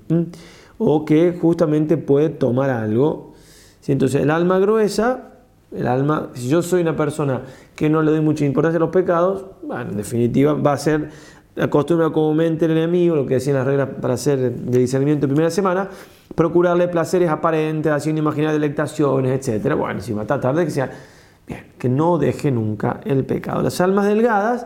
o 0.78 1.06
que 1.06 1.38
justamente 1.40 1.98
puede 1.98 2.30
tomar 2.30 2.70
algo. 2.70 3.34
Entonces 3.88 4.22
el 4.22 4.32
alma 4.32 4.60
gruesa, 4.60 5.32
el 5.76 5.88
alma, 5.88 6.30
si 6.34 6.48
yo 6.50 6.62
soy 6.62 6.82
una 6.82 6.96
persona 6.96 7.42
que 7.76 7.90
no 7.90 8.02
le 8.02 8.12
doy 8.12 8.22
mucha 8.22 8.46
importancia 8.46 8.78
a 8.78 8.80
los 8.80 8.90
pecados, 8.90 9.46
en 9.72 9.96
definitiva 9.96 10.54
va 10.54 10.74
a 10.74 10.78
ser 10.78 11.10
como 11.70 12.12
comúnmente 12.12 12.66
el 12.66 12.72
enemigo, 12.72 13.16
lo 13.16 13.26
que 13.26 13.36
decían 13.36 13.56
las 13.56 13.66
reglas 13.66 13.90
para 14.02 14.16
hacer 14.16 14.54
de 14.56 14.78
discernimiento 14.80 15.28
primera 15.28 15.50
semana, 15.50 15.88
procurarle 16.34 16.88
placeres 16.90 17.30
aparentes, 17.30 17.92
haciendo 17.92 18.20
imaginar 18.22 18.52
delectaciones, 18.52 19.48
etc. 19.48 19.74
Bueno, 19.76 20.02
si 20.02 20.14
mata 20.14 20.40
tarde, 20.40 20.66
que 20.66 20.72
sea. 20.72 20.92
Bien, 21.48 21.64
que 21.78 21.90
no 21.90 22.18
deje 22.18 22.50
nunca 22.52 23.02
el 23.06 23.24
pecado. 23.24 23.62
Las 23.62 23.80
almas 23.80 24.08
delgadas 24.08 24.66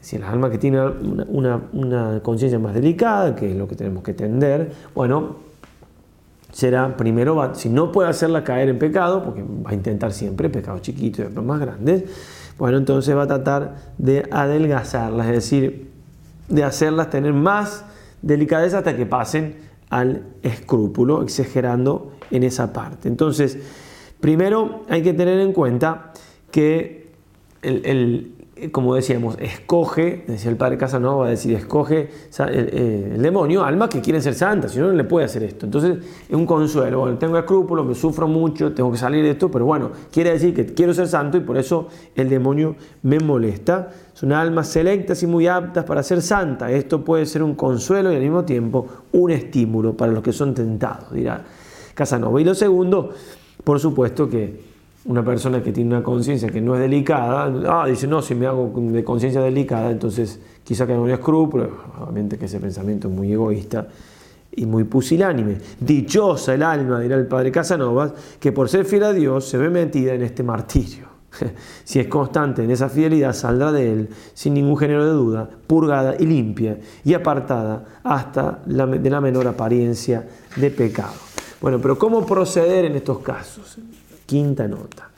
si 0.00 0.18
la 0.18 0.34
las 0.34 0.50
que 0.50 0.58
tiene 0.58 0.80
una, 0.84 1.60
conciencia 2.22 2.58
más 2.58 2.74
delicada, 2.74 3.34
que 3.34 3.50
es 3.50 3.56
lo 3.56 3.66
que 3.66 3.74
tenemos 3.76 4.02
que 4.02 4.14
tender, 4.14 4.70
bueno, 4.94 5.36
será 6.52 6.96
primero, 6.96 7.54
si 7.54 7.68
no 7.68 7.90
puede 7.90 8.08
hacerla 8.08 8.44
caer 8.44 8.68
en 8.68 8.78
pecado, 8.78 9.24
porque 9.24 9.42
va 9.42 9.70
a 9.70 9.74
intentar 9.74 10.12
siempre 10.12 10.48
pecado 10.48 10.78
chiquito 10.78 11.22
y 11.22 11.26
otros 11.26 11.44
más 11.44 11.60
grandes, 11.60 12.04
bueno, 12.58 12.78
entonces 12.78 13.16
va 13.16 13.24
a 13.24 13.26
tratar 13.26 13.76
de 13.98 14.26
adelgazarlas, 14.30 15.26
es 15.26 15.32
decir, 15.32 15.90
de 16.48 16.64
hacerlas 16.64 17.10
tener 17.10 17.32
más 17.32 17.84
delicadeza 18.22 18.78
hasta 18.78 18.96
que 18.96 19.04
pasen 19.06 19.56
al 19.90 20.22
escrúpulo, 20.42 21.22
exagerando 21.22 22.12
en 22.30 22.42
esa 22.44 22.72
parte. 22.72 23.08
Entonces, 23.08 23.58
primero 24.20 24.82
hay 24.88 25.02
que 25.02 25.12
tener 25.12 25.38
en 25.40 25.52
cuenta 25.52 26.12
que 26.50 27.08
el 27.62 28.34
como 28.72 28.94
decíamos, 28.96 29.36
escoge, 29.40 30.24
decía 30.26 30.50
el 30.50 30.56
padre 30.56 30.76
Casanova, 30.76 31.26
a 31.26 31.30
decir, 31.30 31.54
escoge 31.54 32.08
eh, 32.40 33.10
el, 33.14 33.22
demonio, 33.22 33.64
almas 33.64 33.88
que 33.88 34.00
quieren 34.00 34.20
ser 34.20 34.34
santas, 34.34 34.72
si 34.72 34.78
no, 34.80 34.88
no 34.88 34.94
le 34.94 35.04
puede 35.04 35.26
hacer 35.26 35.44
esto. 35.44 35.66
Entonces 35.66 35.98
es 36.28 36.34
un 36.36 36.44
consuelo, 36.46 37.00
bueno, 37.00 37.18
tengo 37.18 37.38
escrúpulos, 37.38 37.86
me 37.86 37.94
sufro 37.94 38.26
mucho, 38.26 38.72
tengo 38.72 38.90
que 38.90 38.98
salir 38.98 39.22
de 39.22 39.30
esto, 39.30 39.50
pero 39.50 39.64
bueno, 39.64 39.90
quiere 40.10 40.30
decir 40.32 40.54
que 40.54 40.66
quiero 40.66 40.92
ser 40.92 41.06
santo 41.06 41.36
y 41.36 41.40
por 41.40 41.56
eso 41.56 41.88
el 42.16 42.28
demonio 42.28 42.74
me 43.02 43.18
molesta. 43.20 43.90
Son 44.12 44.32
almas 44.32 44.68
selectas 44.68 45.22
y 45.22 45.28
muy 45.28 45.46
aptas 45.46 45.84
para 45.84 46.02
ser 46.02 46.20
santa, 46.22 46.70
Esto 46.72 47.04
puede 47.04 47.24
ser 47.26 47.42
un 47.44 47.54
consuelo 47.54 48.12
y 48.12 48.16
al 48.16 48.22
mismo 48.22 48.44
tiempo 48.44 48.86
un 49.12 49.30
estímulo 49.30 49.96
para 49.96 50.10
los 50.10 50.22
que 50.24 50.32
son 50.32 50.54
tentados, 50.54 51.12
dirá 51.12 51.44
Casanova. 51.94 52.40
Y 52.40 52.44
lo 52.44 52.54
segundo, 52.54 53.10
por 53.62 53.78
supuesto 53.78 54.28
que 54.28 54.67
una 55.04 55.22
persona 55.22 55.62
que 55.62 55.72
tiene 55.72 55.94
una 55.94 56.02
conciencia 56.02 56.48
que 56.48 56.60
no 56.60 56.74
es 56.74 56.80
delicada, 56.80 57.44
ah, 57.68 57.86
dice, 57.86 58.06
no, 58.06 58.20
si 58.20 58.34
me 58.34 58.46
hago 58.46 58.72
de 58.74 59.04
conciencia 59.04 59.40
delicada, 59.40 59.90
entonces 59.90 60.40
quizá 60.64 60.86
que 60.86 60.94
no 60.94 61.06
le 61.06 61.14
escrúpulo, 61.14 61.70
obviamente 62.00 62.36
que 62.36 62.46
ese 62.46 62.58
pensamiento 62.58 63.08
es 63.08 63.14
muy 63.14 63.32
egoísta 63.32 63.86
y 64.54 64.66
muy 64.66 64.84
pusilánime. 64.84 65.56
Dichosa 65.80 66.54
el 66.54 66.62
alma, 66.62 67.00
dirá 67.00 67.14
el 67.16 67.26
padre 67.26 67.50
Casanovas, 67.52 68.12
que 68.40 68.50
por 68.50 68.68
ser 68.68 68.84
fiel 68.84 69.04
a 69.04 69.12
Dios 69.12 69.44
se 69.44 69.56
ve 69.56 69.70
metida 69.70 70.14
en 70.14 70.22
este 70.22 70.42
martirio. 70.42 71.06
Si 71.84 72.00
es 72.00 72.08
constante 72.08 72.64
en 72.64 72.70
esa 72.72 72.88
fidelidad, 72.88 73.32
saldrá 73.34 73.70
de 73.70 73.92
él 73.92 74.08
sin 74.34 74.54
ningún 74.54 74.76
género 74.76 75.06
de 75.06 75.12
duda, 75.12 75.48
purgada 75.68 76.16
y 76.18 76.26
limpia 76.26 76.76
y 77.04 77.14
apartada 77.14 77.84
hasta 78.02 78.62
de 78.66 78.74
la 79.10 79.20
menor 79.20 79.46
apariencia 79.46 80.26
de 80.56 80.70
pecado. 80.70 81.14
Bueno, 81.62 81.78
pero 81.80 81.96
¿cómo 81.98 82.26
proceder 82.26 82.84
en 82.86 82.96
estos 82.96 83.18
casos? 83.20 83.78
Quinta 84.28 84.66
nota. 84.68 85.08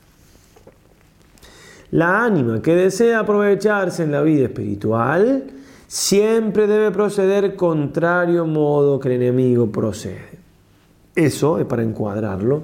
La 1.90 2.22
ánima 2.24 2.62
que 2.62 2.76
desea 2.76 3.18
aprovecharse 3.18 4.04
en 4.04 4.12
la 4.12 4.22
vida 4.22 4.44
espiritual 4.44 5.46
siempre 5.88 6.68
debe 6.68 6.92
proceder 6.92 7.56
contrario 7.56 8.46
modo 8.46 9.00
que 9.00 9.08
el 9.12 9.20
enemigo 9.22 9.66
procede. 9.72 10.38
Eso 11.16 11.58
es 11.58 11.66
para 11.66 11.82
encuadrarlo, 11.82 12.62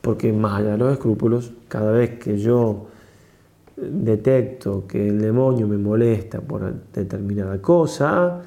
porque 0.00 0.32
más 0.32 0.60
allá 0.60 0.70
de 0.70 0.78
los 0.78 0.92
escrúpulos, 0.92 1.52
cada 1.66 1.90
vez 1.90 2.20
que 2.20 2.38
yo 2.38 2.86
eh, 3.78 3.90
detecto 3.92 4.84
que 4.86 5.08
el 5.08 5.20
demonio 5.20 5.66
me 5.66 5.76
molesta 5.76 6.40
por 6.40 6.72
determinada 6.94 7.60
cosa, 7.60 8.40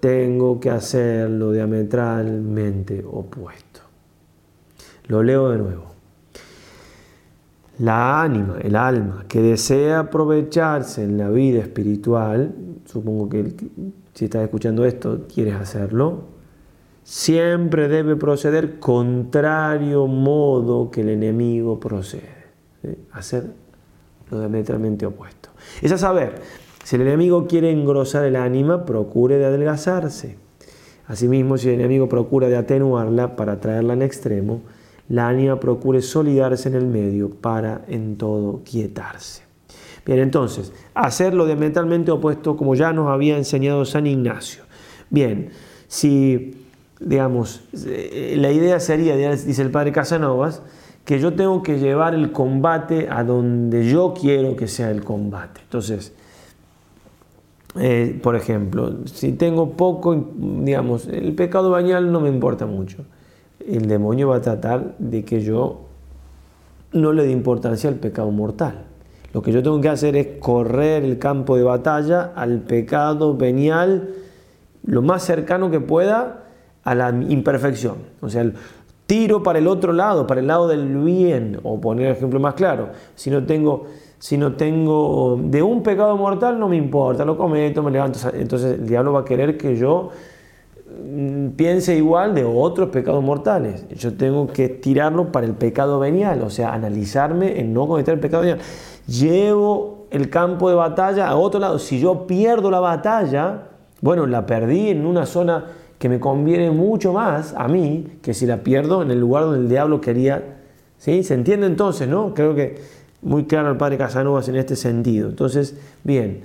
tengo 0.00 0.58
que 0.58 0.70
hacerlo 0.70 1.52
diametralmente 1.52 3.04
opuesto. 3.06 3.80
Lo 5.08 5.22
leo 5.22 5.50
de 5.50 5.58
nuevo. 5.58 5.89
La 7.80 8.20
ánima, 8.22 8.58
el 8.62 8.76
alma, 8.76 9.24
que 9.26 9.40
desea 9.40 10.00
aprovecharse 10.00 11.02
en 11.02 11.16
la 11.16 11.30
vida 11.30 11.60
espiritual, 11.60 12.52
supongo 12.84 13.30
que 13.30 13.54
si 14.12 14.26
estás 14.26 14.42
escuchando 14.42 14.84
esto 14.84 15.24
quieres 15.32 15.54
hacerlo, 15.54 16.24
siempre 17.04 17.88
debe 17.88 18.16
proceder 18.16 18.78
contrario 18.78 20.06
modo 20.06 20.90
que 20.90 21.00
el 21.00 21.08
enemigo 21.08 21.80
procede. 21.80 22.28
Hacer 23.12 23.46
lo 24.30 24.40
diametralmente 24.40 25.06
opuesto. 25.06 25.48
Es 25.80 25.90
a 25.90 25.96
saber, 25.96 26.34
si 26.84 26.96
el 26.96 27.02
enemigo 27.02 27.46
quiere 27.46 27.70
engrosar 27.70 28.26
el 28.26 28.36
ánima, 28.36 28.84
procure 28.84 29.38
de 29.38 29.46
adelgazarse. 29.46 30.36
Asimismo, 31.06 31.56
si 31.56 31.68
el 31.68 31.76
enemigo 31.76 32.10
procura 32.10 32.48
de 32.48 32.56
atenuarla 32.58 33.36
para 33.36 33.58
traerla 33.58 33.94
en 33.94 34.02
extremo, 34.02 34.60
la 35.10 35.26
ánima 35.28 35.58
procure 35.58 36.00
solidarse 36.00 36.68
en 36.68 36.76
el 36.76 36.86
medio 36.86 37.30
para 37.30 37.82
en 37.88 38.16
todo 38.16 38.62
quietarse. 38.64 39.42
Bien, 40.06 40.20
entonces, 40.20 40.72
hacerlo 40.94 41.46
lo 41.46 41.56
mentalmente 41.56 42.10
opuesto 42.12 42.56
como 42.56 42.74
ya 42.76 42.92
nos 42.92 43.08
había 43.10 43.36
enseñado 43.36 43.84
San 43.84 44.06
Ignacio. 44.06 44.62
Bien, 45.10 45.50
si, 45.88 46.64
digamos, 47.00 47.62
eh, 47.86 48.36
la 48.38 48.50
idea 48.52 48.78
sería, 48.80 49.16
dice 49.34 49.62
el 49.62 49.70
padre 49.72 49.90
Casanovas, 49.92 50.62
que 51.04 51.18
yo 51.18 51.34
tengo 51.34 51.62
que 51.64 51.78
llevar 51.78 52.14
el 52.14 52.30
combate 52.30 53.08
a 53.10 53.24
donde 53.24 53.90
yo 53.90 54.14
quiero 54.18 54.54
que 54.54 54.68
sea 54.68 54.90
el 54.92 55.02
combate. 55.02 55.60
Entonces, 55.64 56.12
eh, 57.78 58.18
por 58.22 58.36
ejemplo, 58.36 58.94
si 59.06 59.32
tengo 59.32 59.70
poco, 59.72 60.30
digamos, 60.62 61.08
el 61.08 61.34
pecado 61.34 61.70
bañal 61.70 62.12
no 62.12 62.20
me 62.20 62.28
importa 62.28 62.64
mucho 62.64 63.04
el 63.66 63.86
demonio 63.88 64.28
va 64.28 64.36
a 64.36 64.40
tratar 64.40 64.94
de 64.98 65.24
que 65.24 65.40
yo 65.40 65.82
no 66.92 67.12
le 67.12 67.24
dé 67.26 67.30
importancia 67.32 67.88
al 67.90 67.96
pecado 67.96 68.30
mortal. 68.30 68.86
Lo 69.32 69.42
que 69.42 69.52
yo 69.52 69.62
tengo 69.62 69.80
que 69.80 69.88
hacer 69.88 70.16
es 70.16 70.26
correr 70.40 71.04
el 71.04 71.18
campo 71.18 71.56
de 71.56 71.62
batalla 71.62 72.32
al 72.34 72.60
pecado 72.60 73.36
venial 73.36 74.08
lo 74.84 75.02
más 75.02 75.22
cercano 75.22 75.70
que 75.70 75.78
pueda 75.78 76.44
a 76.82 76.94
la 76.94 77.10
imperfección. 77.10 77.94
O 78.22 78.28
sea, 78.28 78.50
tiro 79.06 79.42
para 79.42 79.58
el 79.60 79.68
otro 79.68 79.92
lado, 79.92 80.26
para 80.26 80.40
el 80.40 80.46
lado 80.46 80.66
del 80.66 80.96
bien, 81.04 81.60
o 81.62 81.80
poner 81.80 82.06
el 82.06 82.12
ejemplo 82.12 82.40
más 82.40 82.54
claro. 82.54 82.88
Si 83.14 83.30
no 83.30 83.44
tengo, 83.44 83.86
si 84.18 84.36
no 84.38 84.54
tengo 84.54 85.38
de 85.44 85.62
un 85.62 85.82
pecado 85.82 86.16
mortal, 86.16 86.58
no 86.58 86.68
me 86.68 86.76
importa, 86.76 87.24
lo 87.24 87.36
cometo, 87.36 87.82
me 87.82 87.90
levanto. 87.92 88.18
Entonces 88.34 88.80
el 88.80 88.86
diablo 88.86 89.12
va 89.12 89.20
a 89.20 89.24
querer 89.24 89.56
que 89.56 89.76
yo 89.76 90.10
Mm, 90.90 91.50
piense 91.50 91.96
igual 91.96 92.34
de 92.34 92.44
otros 92.44 92.88
pecados 92.88 93.22
mortales. 93.22 93.84
Yo 93.94 94.14
tengo 94.14 94.46
que 94.48 94.68
tirarlo 94.68 95.30
para 95.30 95.46
el 95.46 95.52
pecado 95.54 96.00
venial, 96.00 96.42
o 96.42 96.50
sea, 96.50 96.74
analizarme 96.74 97.60
en 97.60 97.72
no 97.72 97.86
cometer 97.86 98.14
el 98.14 98.20
pecado 98.20 98.42
venial. 98.42 98.60
Llevo 99.06 100.06
el 100.10 100.28
campo 100.30 100.68
de 100.68 100.74
batalla 100.74 101.28
a 101.28 101.36
otro 101.36 101.60
lado. 101.60 101.78
Si 101.78 102.00
yo 102.00 102.26
pierdo 102.26 102.70
la 102.72 102.80
batalla, 102.80 103.68
bueno, 104.00 104.26
la 104.26 104.46
perdí 104.46 104.88
en 104.88 105.06
una 105.06 105.26
zona 105.26 105.66
que 105.98 106.08
me 106.08 106.18
conviene 106.18 106.70
mucho 106.72 107.12
más 107.12 107.54
a 107.56 107.68
mí 107.68 108.06
que 108.22 108.34
si 108.34 108.46
la 108.46 108.58
pierdo 108.58 109.02
en 109.02 109.10
el 109.12 109.20
lugar 109.20 109.44
donde 109.44 109.60
el 109.60 109.68
diablo 109.68 110.00
quería. 110.00 110.56
¿Sí? 110.98 111.22
¿Se 111.22 111.34
entiende 111.34 111.66
entonces, 111.66 112.08
no? 112.08 112.34
Creo 112.34 112.54
que 112.54 112.80
muy 113.22 113.44
claro 113.44 113.70
el 113.70 113.76
padre 113.76 113.96
Casanovas 113.96 114.48
en 114.48 114.56
este 114.56 114.74
sentido. 114.76 115.28
Entonces, 115.28 115.76
bien 116.02 116.42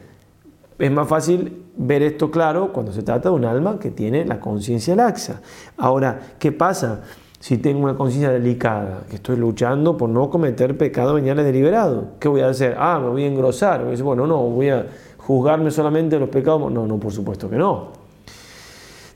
es 0.77 0.91
más 0.91 1.07
fácil 1.07 1.63
ver 1.77 2.01
esto 2.03 2.29
claro 2.31 2.73
cuando 2.73 2.91
se 2.91 3.01
trata 3.03 3.29
de 3.29 3.35
un 3.35 3.45
alma 3.45 3.79
que 3.79 3.91
tiene 3.91 4.25
la 4.25 4.39
conciencia 4.39 4.95
laxa. 4.95 5.41
Ahora, 5.77 6.19
¿qué 6.37 6.51
pasa 6.51 7.01
si 7.39 7.57
tengo 7.59 7.81
una 7.83 7.95
conciencia 7.95 8.29
delicada, 8.31 9.03
que 9.09 9.15
estoy 9.17 9.37
luchando 9.37 9.95
por 9.97 10.09
no 10.09 10.29
cometer 10.29 10.77
pecado 10.77 11.13
venial 11.13 11.37
deliberado? 11.37 12.09
¿Qué 12.19 12.27
voy 12.27 12.41
a 12.41 12.49
hacer? 12.49 12.75
Ah, 12.77 12.99
me 13.01 13.09
voy 13.09 13.23
a 13.23 13.27
engrosar. 13.27 13.85
Voy 13.85 13.95
bueno, 14.01 14.27
no, 14.27 14.37
voy 14.43 14.69
a 14.69 14.85
juzgarme 15.17 15.71
solamente 15.71 16.19
los 16.19 16.29
pecados. 16.29 16.69
No, 16.71 16.85
no, 16.85 16.97
por 16.97 17.13
supuesto 17.13 17.49
que 17.49 17.55
no. 17.55 17.93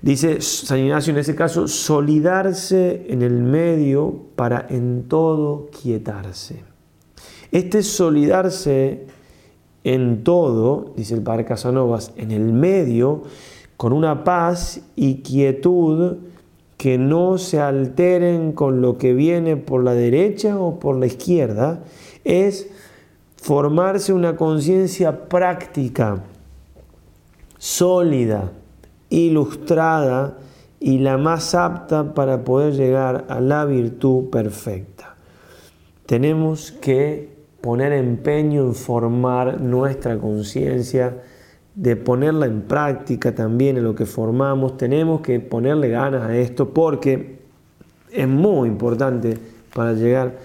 Dice 0.01 0.39
San 0.39 0.79
Ignacio 0.79 1.11
en 1.11 1.19
ese 1.19 1.35
caso, 1.35 1.67
solidarse 1.67 3.05
en 3.09 3.21
el 3.21 3.41
medio 3.43 4.27
para 4.37 4.65
en 4.69 5.09
todo 5.09 5.69
quietarse. 5.71 6.63
Este 7.51 7.83
solidarse 7.83 9.07
en 9.93 10.23
todo, 10.23 10.93
dice 10.95 11.15
el 11.15 11.21
padre 11.23 11.45
Casanovas, 11.45 12.11
en 12.15 12.31
el 12.31 12.51
medio, 12.53 13.23
con 13.77 13.91
una 13.93 14.23
paz 14.23 14.81
y 14.95 15.21
quietud 15.21 16.17
que 16.77 16.97
no 16.97 17.37
se 17.37 17.59
alteren 17.59 18.51
con 18.51 18.81
lo 18.81 18.97
que 18.97 19.13
viene 19.13 19.57
por 19.57 19.83
la 19.83 19.93
derecha 19.93 20.59
o 20.59 20.79
por 20.79 20.95
la 20.97 21.07
izquierda, 21.07 21.81
es 22.23 22.67
formarse 23.35 24.13
una 24.13 24.35
conciencia 24.35 25.27
práctica, 25.27 26.19
sólida, 27.57 28.51
ilustrada 29.09 30.37
y 30.79 30.99
la 30.99 31.17
más 31.17 31.55
apta 31.55 32.13
para 32.13 32.43
poder 32.43 32.75
llegar 32.75 33.25
a 33.27 33.41
la 33.41 33.65
virtud 33.65 34.29
perfecta. 34.29 35.15
Tenemos 36.05 36.71
que 36.71 37.28
poner 37.61 37.91
empeño 37.93 38.61
en 38.65 38.75
formar 38.75 39.59
nuestra 39.61 40.17
conciencia, 40.17 41.15
de 41.75 41.95
ponerla 41.95 42.45
en 42.45 42.61
práctica 42.63 43.33
también 43.33 43.77
en 43.77 43.83
lo 43.83 43.95
que 43.95 44.05
formamos. 44.05 44.77
Tenemos 44.77 45.21
que 45.21 45.39
ponerle 45.39 45.89
ganas 45.89 46.23
a 46.23 46.35
esto 46.35 46.69
porque 46.69 47.39
es 48.11 48.27
muy 48.27 48.67
importante 48.69 49.37
para 49.73 49.93
llegar 49.93 50.37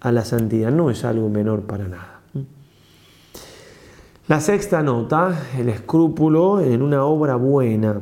a 0.00 0.12
la 0.12 0.24
santidad. 0.24 0.70
No 0.70 0.90
es 0.90 1.04
algo 1.04 1.28
menor 1.28 1.62
para 1.62 1.88
nada. 1.88 2.08
La 4.28 4.40
sexta 4.40 4.82
nota, 4.82 5.34
el 5.58 5.68
escrúpulo 5.68 6.60
en 6.60 6.82
una 6.82 7.04
obra 7.04 7.36
buena. 7.36 8.00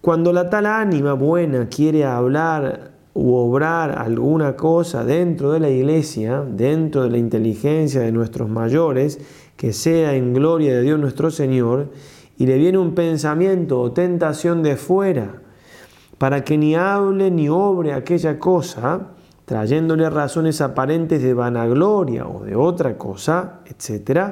Cuando 0.00 0.32
la 0.32 0.48
tal 0.48 0.66
ánima 0.66 1.12
buena 1.14 1.68
quiere 1.68 2.04
hablar 2.04 2.92
u 3.20 3.34
obrar 3.36 3.90
alguna 3.98 4.54
cosa 4.54 5.02
dentro 5.02 5.50
de 5.50 5.58
la 5.58 5.68
iglesia, 5.70 6.44
dentro 6.48 7.02
de 7.02 7.10
la 7.10 7.18
inteligencia 7.18 8.00
de 8.02 8.12
nuestros 8.12 8.48
mayores, 8.48 9.18
que 9.56 9.72
sea 9.72 10.14
en 10.14 10.34
gloria 10.34 10.72
de 10.76 10.82
Dios 10.82 11.00
nuestro 11.00 11.32
Señor, 11.32 11.88
y 12.36 12.46
le 12.46 12.56
viene 12.58 12.78
un 12.78 12.94
pensamiento 12.94 13.80
o 13.80 13.90
tentación 13.90 14.62
de 14.62 14.76
fuera, 14.76 15.42
para 16.18 16.44
que 16.44 16.56
ni 16.56 16.76
hable 16.76 17.32
ni 17.32 17.48
obre 17.48 17.92
aquella 17.92 18.38
cosa, 18.38 19.08
trayéndole 19.46 20.08
razones 20.10 20.60
aparentes 20.60 21.20
de 21.20 21.34
vanagloria 21.34 22.24
o 22.28 22.44
de 22.44 22.54
otra 22.54 22.96
cosa, 22.96 23.60
etc., 23.66 24.28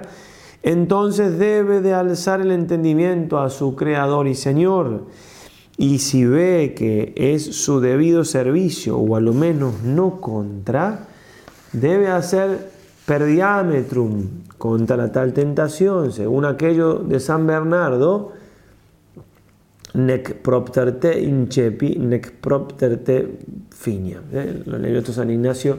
entonces 0.62 1.38
debe 1.40 1.80
de 1.80 1.92
alzar 1.92 2.40
el 2.40 2.52
entendimiento 2.52 3.40
a 3.40 3.50
su 3.50 3.74
Creador 3.74 4.28
y 4.28 4.34
Señor, 4.36 5.06
y 5.78 5.98
si 5.98 6.24
ve 6.24 6.74
que 6.76 7.12
es 7.16 7.56
su 7.62 7.80
debido 7.80 8.24
servicio, 8.24 8.96
o 8.96 9.16
al 9.16 9.30
menos 9.32 9.82
no 9.82 10.20
contra, 10.20 11.06
debe 11.72 12.08
hacer 12.08 12.70
per 13.04 13.24
diametrum 13.24 14.26
contra 14.56 14.96
la 14.96 15.12
tal 15.12 15.34
tentación, 15.34 16.12
según 16.12 16.46
aquello 16.46 16.94
de 16.98 17.20
San 17.20 17.46
Bernardo, 17.46 18.32
nec 19.92 20.34
propter 20.40 20.92
te 20.98 21.20
incepi, 21.22 21.96
nec 21.96 22.32
propter 22.40 23.36
finia. 23.70 24.22
¿Eh? 24.32 24.62
Lo 24.64 24.78
leyó 24.78 24.98
esto 24.98 25.12
San 25.12 25.30
Ignacio 25.30 25.78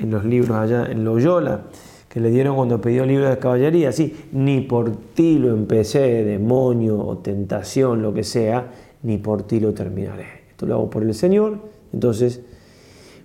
en 0.00 0.10
los 0.10 0.24
libros 0.24 0.56
allá 0.56 0.86
en 0.90 1.04
Loyola, 1.04 1.60
que 2.08 2.18
le 2.18 2.30
dieron 2.30 2.56
cuando 2.56 2.80
pidió 2.80 3.06
libros 3.06 3.28
de 3.30 3.38
caballería, 3.38 3.90
así, 3.90 4.16
ni 4.32 4.62
por 4.62 4.90
ti 5.14 5.38
lo 5.38 5.50
empecé, 5.54 6.24
demonio 6.24 6.98
o 6.98 7.18
tentación, 7.18 8.02
lo 8.02 8.12
que 8.12 8.24
sea, 8.24 8.66
ni 9.02 9.18
por 9.18 9.42
ti 9.42 9.60
lo 9.60 9.74
terminaré. 9.74 10.24
Esto 10.50 10.66
lo 10.66 10.74
hago 10.74 10.90
por 10.90 11.02
el 11.02 11.14
Señor. 11.14 11.58
Entonces, 11.92 12.40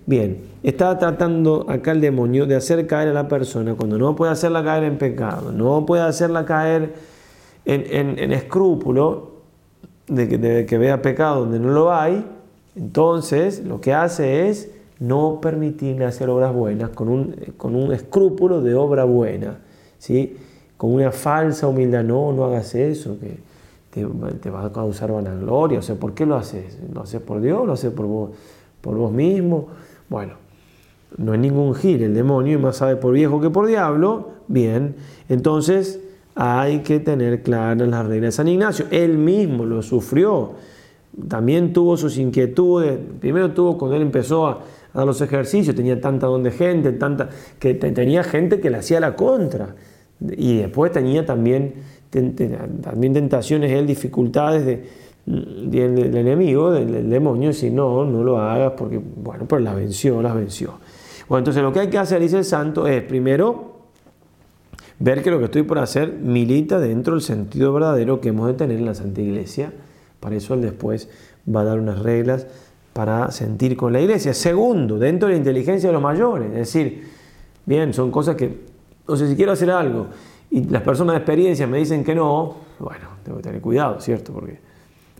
bien, 0.06 0.38
está 0.62 0.98
tratando 0.98 1.66
acá 1.68 1.92
el 1.92 2.00
demonio 2.00 2.46
de 2.46 2.54
hacer 2.56 2.86
caer 2.86 3.08
a 3.08 3.12
la 3.12 3.28
persona 3.28 3.74
cuando 3.74 3.98
no 3.98 4.14
puede 4.16 4.32
hacerla 4.32 4.62
caer 4.64 4.84
en 4.84 4.98
pecado, 4.98 5.52
no 5.52 5.84
puede 5.84 6.02
hacerla 6.02 6.44
caer 6.44 6.94
en, 7.64 8.32
escrúpulo 8.32 9.32
de 10.06 10.64
que, 10.66 10.78
vea 10.78 11.00
pecado 11.02 11.40
donde 11.40 11.58
no 11.58 11.70
lo 11.70 11.92
hay. 11.92 12.24
Entonces, 12.76 13.62
lo 13.64 13.80
que 13.80 13.94
hace 13.94 14.48
es 14.48 14.70
no 15.00 15.40
permitirle 15.40 16.04
hacer 16.04 16.30
obras 16.30 16.54
buenas 16.54 16.90
con 16.90 17.08
un, 17.08 17.36
con 17.56 17.74
un 17.74 17.92
escrúpulo 17.92 18.60
de 18.62 18.74
obra 18.74 19.04
buena, 19.04 19.58
¿sí? 19.98 20.36
con 20.76 20.94
una 20.94 21.10
falsa 21.12 21.66
humildad. 21.66 22.04
No, 22.04 22.32
no 22.32 22.44
hagas 22.44 22.74
eso 22.74 23.16
te, 24.40 24.50
va 24.50 24.64
a 24.64 24.72
causar 24.72 25.12
vanagloria, 25.12 25.78
o 25.78 25.82
sea, 25.82 25.94
¿por 25.94 26.14
qué 26.14 26.26
lo 26.26 26.36
haces? 26.36 26.78
¿Lo 26.92 27.02
haces 27.02 27.20
por 27.20 27.40
Dios? 27.40 27.64
¿Lo 27.64 27.74
haces 27.74 27.92
por 27.92 28.06
vos, 28.06 28.30
por 28.80 28.96
vos 28.96 29.12
mismo? 29.12 29.68
Bueno, 30.08 30.32
no 31.16 31.32
es 31.34 31.38
ningún 31.40 31.74
gil 31.74 32.02
el 32.02 32.12
demonio 32.14 32.58
y 32.58 32.60
más 32.60 32.78
sabe 32.78 32.96
por 32.96 33.12
viejo 33.14 33.40
que 33.40 33.50
por 33.50 33.66
diablo. 33.68 34.30
Bien, 34.48 34.96
entonces 35.28 36.00
hay 36.34 36.80
que 36.80 36.98
tener 36.98 37.42
claras 37.44 37.88
las 37.88 38.06
reglas 38.06 38.28
de 38.28 38.32
San 38.36 38.48
Ignacio. 38.48 38.86
Él 38.90 39.16
mismo 39.16 39.64
lo 39.64 39.80
sufrió. 39.80 40.52
También 41.28 41.72
tuvo 41.72 41.96
sus 41.96 42.18
inquietudes. 42.18 42.98
Primero 43.20 43.52
tuvo 43.52 43.78
cuando 43.78 43.96
él 43.96 44.02
empezó 44.02 44.48
a, 44.48 44.60
dar 44.92 45.06
los 45.06 45.20
ejercicios, 45.20 45.74
tenía 45.76 46.00
tanta 46.00 46.26
don 46.28 46.44
gente, 46.52 46.90
tanta, 46.92 47.28
que 47.60 47.74
tenía 47.74 48.22
gente 48.24 48.58
que 48.60 48.70
le 48.70 48.78
hacía 48.78 48.98
la 49.00 49.14
contra. 49.16 49.74
Y 50.36 50.58
después 50.58 50.90
tenía 50.92 51.24
también 51.26 51.74
también 52.10 53.12
tentaciones 53.12 53.72
él, 53.72 53.86
dificultades 53.86 54.64
del, 55.26 56.16
enemigo, 56.16 56.70
del, 56.72 57.08
demonio, 57.10 57.52
si 57.52 57.70
no, 57.70 58.04
no 58.04 58.22
lo 58.22 58.38
hagas 58.38 58.72
porque, 58.76 58.98
bueno, 58.98 59.44
pues 59.46 59.62
las 59.62 59.74
venció, 59.74 60.20
las 60.22 60.34
venció. 60.34 60.74
Bueno, 61.28 61.40
entonces 61.40 61.62
lo 61.62 61.72
que 61.72 61.80
hay 61.80 61.88
que 61.90 61.98
hacer, 61.98 62.20
dice 62.20 62.38
el 62.38 62.44
santo, 62.44 62.86
es 62.86 63.02
primero 63.02 63.72
ver 64.98 65.22
que 65.22 65.30
lo 65.30 65.38
que 65.38 65.46
estoy 65.46 65.62
por 65.62 65.78
hacer 65.78 66.12
milita 66.12 66.78
dentro 66.78 67.14
del 67.14 67.22
sentido 67.22 67.72
verdadero 67.72 68.20
que 68.20 68.28
hemos 68.28 68.46
de 68.46 68.54
tener 68.54 68.78
en 68.78 68.86
la 68.86 68.94
Santa 68.94 69.20
Iglesia. 69.20 69.72
Para 70.20 70.36
eso 70.36 70.54
él 70.54 70.62
después 70.62 71.08
va 71.54 71.62
a 71.62 71.64
dar 71.64 71.78
unas 71.80 71.98
reglas 72.00 72.46
para 72.92 73.30
sentir 73.30 73.76
con 73.76 73.92
la 73.92 74.00
iglesia. 74.00 74.32
Segundo, 74.34 74.98
dentro 74.98 75.26
de 75.28 75.34
la 75.34 75.38
inteligencia 75.38 75.88
de 75.88 75.92
los 75.92 76.02
mayores. 76.02 76.48
Es 76.52 76.58
decir, 76.58 77.04
bien, 77.66 77.92
son 77.92 78.10
cosas 78.10 78.36
que, 78.36 78.60
no 79.08 79.16
sé 79.16 79.28
si 79.28 79.34
quiero 79.34 79.52
hacer 79.52 79.70
algo, 79.70 80.06
y 80.54 80.62
las 80.68 80.82
personas 80.82 81.14
de 81.14 81.18
experiencia 81.18 81.66
me 81.66 81.78
dicen 81.78 82.04
que 82.04 82.14
no, 82.14 82.54
bueno, 82.78 83.08
tengo 83.24 83.38
que 83.38 83.42
tener 83.42 83.60
cuidado, 83.60 84.00
¿cierto? 84.00 84.32
Porque 84.32 84.60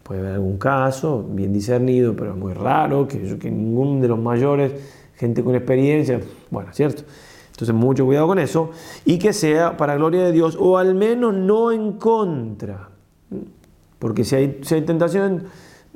puede 0.05 0.21
haber 0.21 0.35
algún 0.35 0.59
caso 0.59 1.25
bien 1.29 1.53
discernido, 1.53 2.15
pero 2.15 2.31
es 2.35 2.37
muy 2.37 2.53
raro, 2.53 3.09
que, 3.09 3.27
yo, 3.27 3.37
que 3.37 3.51
ningún 3.51 4.01
de 4.01 4.07
los 4.07 4.19
mayores, 4.21 4.71
gente 5.17 5.43
con 5.43 5.57
experiencia, 5.57 6.21
bueno, 6.53 6.73
¿cierto? 6.73 7.03
Entonces 7.51 7.75
mucho 7.75 8.05
cuidado 8.07 8.29
con 8.29 8.39
eso 8.39 8.71
y 9.05 9.19
que 9.19 9.33
sea 9.33 9.77
para 9.77 9.97
gloria 9.97 10.23
de 10.23 10.31
Dios 10.31 10.57
o 10.59 10.79
al 10.79 10.95
menos 10.95 11.35
no 11.35 11.73
en 11.73 11.95
contra. 11.95 12.91
Porque 13.99 14.23
si 14.23 14.37
hay, 14.37 14.61
hay 14.71 14.83
tentación, 14.83 15.47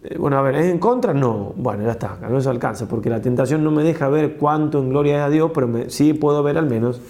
eh, 0.03 0.19
bueno, 0.19 0.37
a 0.37 0.43
ver, 0.43 0.57
¿es 0.57 0.67
en 0.67 0.81
contra? 0.81 1.15
No, 1.15 1.53
bueno, 1.57 1.85
ya 1.85 1.93
está, 1.93 2.19
no 2.29 2.41
se 2.41 2.49
alcanza, 2.49 2.89
porque 2.89 3.09
la 3.09 3.23
tentación 3.23 3.63
no 3.63 3.71
me 3.71 3.85
deja 3.85 4.09
ver 4.09 4.37
cuánto 4.37 4.81
en 4.81 4.89
gloria 4.89 5.19
es 5.19 5.23
a 5.23 5.31
Dios, 5.31 5.53
pero 5.55 5.73
sí 5.91 6.13
puedo 6.13 6.43
ver 6.43 6.59
al 6.59 6.67
menos 6.67 7.01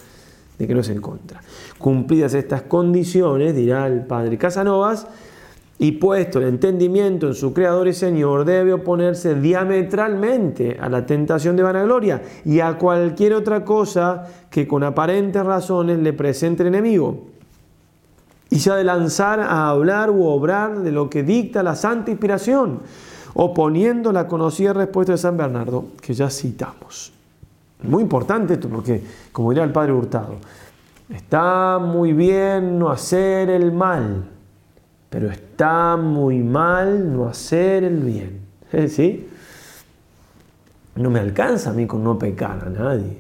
de 0.59 0.67
que 0.67 0.75
no 0.75 0.81
en 0.83 1.01
contra. 1.01 1.41
Cumplidas 1.79 2.35
estas 2.35 2.63
condiciones, 2.63 3.55
dirá 3.55 3.87
el 3.87 4.01
padre 4.05 4.37
Casanovas, 4.37 5.07
y 5.81 5.93
puesto 5.93 6.41
el 6.41 6.49
entendimiento 6.49 7.29
en 7.29 7.35
su 7.35 7.55
Creador 7.55 7.87
y 7.87 7.93
Señor, 7.93 8.45
debe 8.45 8.73
oponerse 8.73 9.37
diametralmente 9.37 10.77
a 10.81 10.89
la 10.89 11.07
tentación 11.07 11.55
de 11.55 11.63
vanagloria 11.63 12.21
y 12.45 12.59
a 12.59 12.77
cualquier 12.79 13.35
otra 13.35 13.65
cosa 13.65 14.27
que 14.51 14.67
con 14.67 14.83
aparentes 14.83 15.45
razones 15.47 16.01
le 16.01 16.13
presente 16.13 16.65
el 16.65 16.71
enemigo. 16.75 17.27
Y 18.51 18.57
se 18.59 18.73
ha 18.73 18.75
de 18.75 18.83
lanzar 18.83 19.39
a 19.39 19.69
hablar 19.69 20.11
u 20.11 20.25
obrar 20.25 20.81
de 20.81 20.91
lo 20.91 21.09
que 21.09 21.23
dicta 21.23 21.63
la 21.63 21.77
santa 21.77 22.11
inspiración, 22.11 22.81
oponiendo 23.35 24.11
la 24.11 24.27
conocida 24.27 24.73
respuesta 24.73 25.13
de 25.13 25.19
San 25.19 25.37
Bernardo, 25.37 25.85
que 26.01 26.13
ya 26.13 26.29
citamos. 26.29 27.13
Muy 27.83 28.03
importante 28.03 28.55
esto 28.55 28.69
porque, 28.69 29.03
como 29.33 29.51
dirá 29.53 29.65
el 29.65 29.71
padre 29.71 29.93
Hurtado, 29.93 30.37
está 31.09 31.79
muy 31.79 32.13
bien 32.13 32.79
no 32.79 32.91
hacer 32.91 33.51
el 33.51 33.71
mal, 33.73 34.25
pero 35.11 35.31
está 35.31 35.97
muy 35.97 36.39
mal 36.43 37.13
no 37.15 37.29
hacer 37.29 37.85
el 37.85 37.99
bien. 38.01 38.41
¿Sí? 38.89 39.29
No 40.97 41.11
me 41.11 41.21
alcanza 41.21 41.71
a 41.71 41.73
mí 41.73 41.87
con 41.87 42.03
no 42.03 42.19
pecar 42.19 42.65
a 42.67 42.71
nadie. 42.71 43.19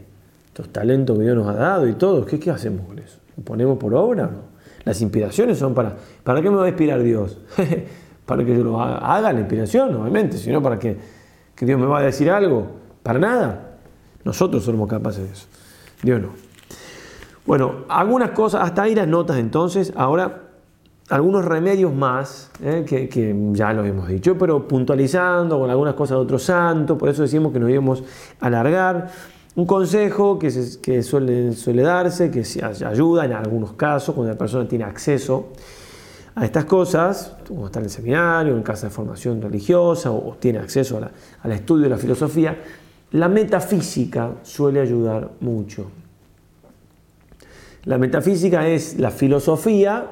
Estos 0.48 0.70
talentos 0.70 1.16
que 1.16 1.22
Dios 1.22 1.36
nos 1.36 1.46
ha 1.46 1.54
dado 1.54 1.86
y 1.88 1.92
todo, 1.92 2.26
¿qué, 2.26 2.50
hacemos 2.50 2.84
con 2.88 2.98
eso? 2.98 3.18
¿Lo 3.36 3.44
ponemos 3.44 3.78
por 3.78 3.94
obra 3.94 4.28
Las 4.84 5.00
inspiraciones 5.00 5.56
son 5.56 5.72
para... 5.72 5.96
¿Para 6.24 6.42
qué 6.42 6.50
me 6.50 6.56
va 6.56 6.64
a 6.64 6.68
inspirar 6.68 7.00
Dios? 7.04 7.38
para 8.26 8.44
que 8.44 8.56
yo 8.58 8.64
lo 8.64 8.80
haga, 8.82 9.32
la 9.32 9.38
inspiración, 9.40 9.94
obviamente, 9.94 10.36
sino 10.36 10.60
para 10.60 10.76
que, 10.78 10.96
que 11.54 11.64
Dios 11.64 11.78
me 11.78 11.86
va 11.86 12.00
a 12.00 12.02
decir 12.02 12.28
algo. 12.28 12.66
Para 13.04 13.20
nada. 13.20 13.67
Nosotros 14.24 14.64
somos 14.64 14.88
capaces 14.88 15.24
de 15.24 15.32
eso. 15.32 15.46
Dios 16.02 16.20
no. 16.22 16.28
Bueno, 17.46 17.72
algunas 17.88 18.30
cosas, 18.30 18.62
hasta 18.62 18.82
ahí 18.82 18.94
las 18.94 19.08
notas 19.08 19.38
entonces. 19.38 19.92
Ahora, 19.96 20.42
algunos 21.08 21.44
remedios 21.44 21.94
más, 21.94 22.50
¿eh? 22.62 22.84
que, 22.86 23.36
ya 23.52 23.72
lo 23.72 23.84
hemos 23.84 24.08
dicho, 24.08 24.36
pero 24.36 24.68
puntualizando 24.68 25.58
con 25.58 25.70
algunas 25.70 25.94
cosas 25.94 26.18
de 26.18 26.22
otro 26.22 26.38
santo, 26.38 26.98
por 26.98 27.08
eso 27.08 27.22
decimos 27.22 27.50
que 27.52 27.58
nos 27.58 27.70
íbamos 27.70 28.02
a 28.40 28.46
alargar. 28.46 29.10
Un 29.54 29.66
consejo 29.66 30.38
que, 30.38 30.50
que 30.82 31.02
suele, 31.02 31.52
suele 31.52 31.82
darse, 31.82 32.30
que 32.30 32.44
se 32.44 32.62
ayuda 32.64 33.24
en 33.24 33.32
algunos 33.32 33.72
casos, 33.72 34.14
cuando 34.14 34.32
la 34.32 34.38
persona 34.38 34.68
tiene 34.68 34.84
acceso 34.84 35.48
a 36.36 36.44
estas 36.44 36.66
cosas, 36.66 37.34
como 37.48 37.66
está 37.66 37.80
en 37.80 37.86
el 37.86 37.90
seminario, 37.90 38.54
en 38.56 38.62
casa 38.62 38.86
de 38.86 38.90
formación 38.92 39.40
religiosa, 39.42 40.12
o, 40.12 40.36
tiene 40.38 40.58
acceso 40.60 41.00
al 41.42 41.52
estudio 41.52 41.84
de 41.84 41.88
la 41.88 41.96
filosofía, 41.96 42.56
la 43.12 43.28
metafísica 43.28 44.32
suele 44.42 44.80
ayudar 44.80 45.30
mucho. 45.40 45.86
La 47.84 47.96
metafísica 47.96 48.66
es 48.68 48.98
la 48.98 49.10
filosofía, 49.10 50.06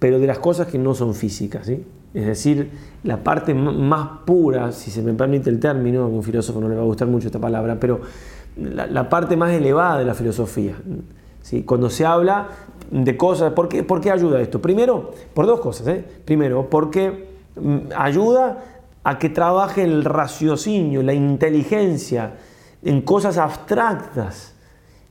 pero 0.00 0.18
de 0.18 0.26
las 0.26 0.40
cosas 0.40 0.66
que 0.66 0.78
no 0.78 0.94
son 0.94 1.14
físicas. 1.14 1.66
¿sí? 1.66 1.84
Es 2.14 2.26
decir, 2.26 2.70
la 3.04 3.18
parte 3.22 3.54
más 3.54 4.08
pura, 4.26 4.72
si 4.72 4.90
se 4.90 5.02
me 5.02 5.12
permite 5.12 5.50
el 5.50 5.60
término, 5.60 6.02
a 6.02 6.06
un 6.08 6.22
filósofo 6.24 6.60
no 6.60 6.68
le 6.68 6.74
va 6.74 6.82
a 6.82 6.86
gustar 6.86 7.06
mucho 7.06 7.26
esta 7.28 7.38
palabra, 7.38 7.78
pero 7.78 8.00
la, 8.56 9.08
parte 9.08 9.36
más 9.36 9.52
elevada 9.52 9.98
de 10.00 10.04
la 10.04 10.14
filosofía. 10.14 10.74
¿sí? 11.42 11.62
Cuando 11.62 11.90
se 11.90 12.04
habla 12.04 12.48
de 12.90 13.16
cosas, 13.16 13.52
¿por 13.52 13.68
qué, 13.68 13.86
ayuda 14.10 14.40
esto? 14.40 14.60
Primero, 14.60 15.12
por 15.32 15.46
dos 15.46 15.60
cosas. 15.60 15.86
¿eh? 15.86 16.04
Primero, 16.24 16.68
porque 16.68 17.28
mm, 17.54 17.78
ayuda 17.96 18.64
a 19.04 19.18
que 19.18 19.28
trabaje 19.28 19.82
el 19.82 20.04
raciocinio, 20.04 21.02
la 21.02 21.12
inteligencia 21.14 22.34
en 22.84 23.02
cosas 23.02 23.38
abstractas. 23.38 24.54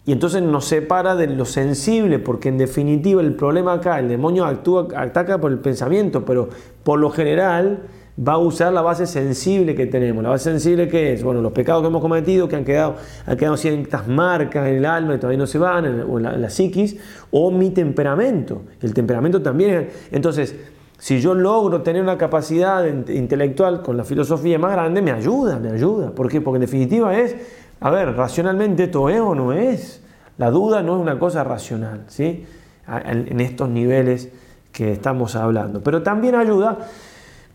Y 0.06 0.12
entonces 0.14 0.42
nos 0.42 0.66
separa 0.66 1.16
de 1.16 1.28
lo 1.28 1.46
sensible, 1.46 2.18
porque 2.20 2.50
en 2.50 2.58
definitiva 2.58 3.22
el 3.22 3.36
problema 3.36 3.74
acá, 3.74 4.00
el 4.00 4.08
demonio 4.10 4.46
actúa, 4.46 4.88
ataca 4.98 5.38
por 5.40 5.52
el 5.52 5.60
pensamiento, 5.60 6.26
pero 6.26 6.50
por 6.84 7.00
lo 7.00 7.12
general 7.12 7.84
va 8.28 8.34
a 8.34 8.38
usar 8.38 8.74
la 8.74 8.82
base 8.82 9.06
sensible 9.06 9.76
que 9.76 9.86
tenemos. 9.86 10.24
La 10.24 10.30
base 10.30 10.46
sensible 10.46 10.88
que 10.88 11.14
es, 11.14 11.24
bueno, 11.24 11.42
los 11.42 11.52
pecados 11.52 11.82
que 11.84 11.88
hemos 11.88 12.02
cometido, 12.02 12.48
que 12.48 12.56
han 12.56 12.66
quedado, 12.66 12.96
han 13.28 13.38
quedado 13.38 13.58
ciertas 13.58 14.08
marcas 14.08 14.68
en 14.68 14.76
el 14.78 14.86
alma 14.86 15.16
y 15.16 15.18
todavía 15.18 15.38
no 15.38 15.48
se 15.48 15.58
van, 15.60 16.02
o 16.02 16.18
en 16.18 16.42
la, 16.42 16.50
psiquis, 16.50 16.98
o 17.30 17.52
mi 17.52 17.70
temperamento. 17.70 18.64
El 18.82 18.94
temperamento 18.94 19.42
también 19.42 19.72
es... 19.72 19.94
Entonces, 20.12 20.56
si 21.02 21.20
yo 21.20 21.34
logro 21.34 21.82
tener 21.82 22.04
una 22.04 22.16
capacidad 22.16 22.86
intelectual 22.86 23.82
con 23.82 23.98
la 23.98 24.04
filosofía 24.04 24.60
más 24.60 24.74
grande, 24.74 25.02
me 25.02 25.10
ayuda, 25.10 25.58
me 25.58 25.72
ayuda. 25.72 26.12
¿Por 26.12 26.30
qué? 26.30 26.42
Porque 26.42 26.58
en 26.58 26.62
definitiva 26.62 27.18
es, 27.18 27.38
a 27.80 27.90
ver, 27.90 28.16
racionalmente 28.16 28.84
esto 28.84 29.10
es 29.10 29.20
o 29.20 29.34
no 29.34 29.52
es. 29.52 30.04
La 30.38 30.52
duda 30.52 30.84
no 30.84 30.94
es 30.98 31.02
una 31.02 31.18
cosa 31.18 31.44
racional, 31.44 32.04
¿sí? 32.08 32.46
En 32.88 33.40
estos 33.40 33.68
niveles 33.68 34.30
que 34.72 34.92
estamos 34.92 35.36
hablando. 35.36 35.82
Pero 35.82 36.04
también 36.04 36.36
ayuda 36.36 36.78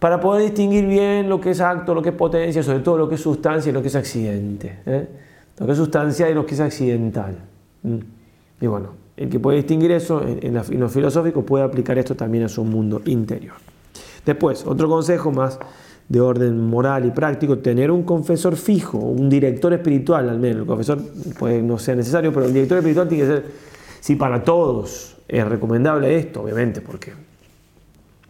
para 0.01 0.19
poder 0.19 0.43
distinguir 0.43 0.85
bien 0.87 1.29
lo 1.29 1.41
que 1.41 1.51
es 1.53 1.61
acto, 1.61 1.95
lo 1.95 2.03
que 2.03 2.09
es 2.09 2.17
potencia, 2.17 2.65
sobre 2.65 2.81
todo 2.81 2.99
lo 2.99 3.09
que 3.09 3.15
es 3.15 3.21
sustancia 3.23 3.71
y 3.71 3.73
lo 3.73 3.81
que 3.81 3.87
es 3.89 3.95
accidente. 3.95 4.81
¿eh? 4.87 5.09
Lo 5.57 5.67
que 5.67 5.71
es 5.71 5.79
sustancia 5.79 6.29
y 6.29 6.35
lo 6.35 6.45
que 6.45 6.55
es 6.55 6.61
accidental. 6.61 7.37
Mm. 7.85 7.99
Y 8.61 8.67
bueno, 8.67 8.89
el 9.17 9.31
que 9.31 9.41
puede 9.41 9.59
distinguir 9.59 9.93
eso 9.93 10.23
en, 10.23 10.53
los 10.55 10.67
filosóficos 10.67 10.93
filosófico 10.93 11.43
puede 11.45 11.65
aplicar 11.65 11.99
esto 11.99 12.15
también 12.15 12.45
a 12.45 12.49
su 12.49 12.65
mundo 12.65 13.01
interior. 13.07 13.55
Después, 14.25 14.67
otro 14.67 14.89
consejo 14.89 15.31
más 15.31 15.59
de 16.09 16.21
orden 16.21 16.61
moral 16.69 17.07
y 17.07 17.11
práctico, 17.11 17.59
tener 17.59 17.91
un 17.91 18.03
confesor 18.05 18.57
fijo, 18.57 18.99
un 18.99 19.29
director 19.29 19.73
espiritual 19.73 20.29
al 20.29 20.39
menos. 20.39 20.61
El 20.63 20.67
confesor 20.67 20.99
puede 21.39 21.63
no 21.63 21.79
sea 21.79 21.97
necesario, 21.97 22.33
pero 22.33 22.47
el 22.47 22.53
director 22.53 22.79
espiritual 22.79 23.09
tiene 23.09 23.25
que 23.25 23.29
ser, 23.31 23.45
si 24.01 24.15
para 24.17 24.45
todos 24.45 25.17
es 25.27 25.49
recomendable 25.49 26.17
esto, 26.17 26.43
obviamente, 26.43 26.81
porque 26.81 27.13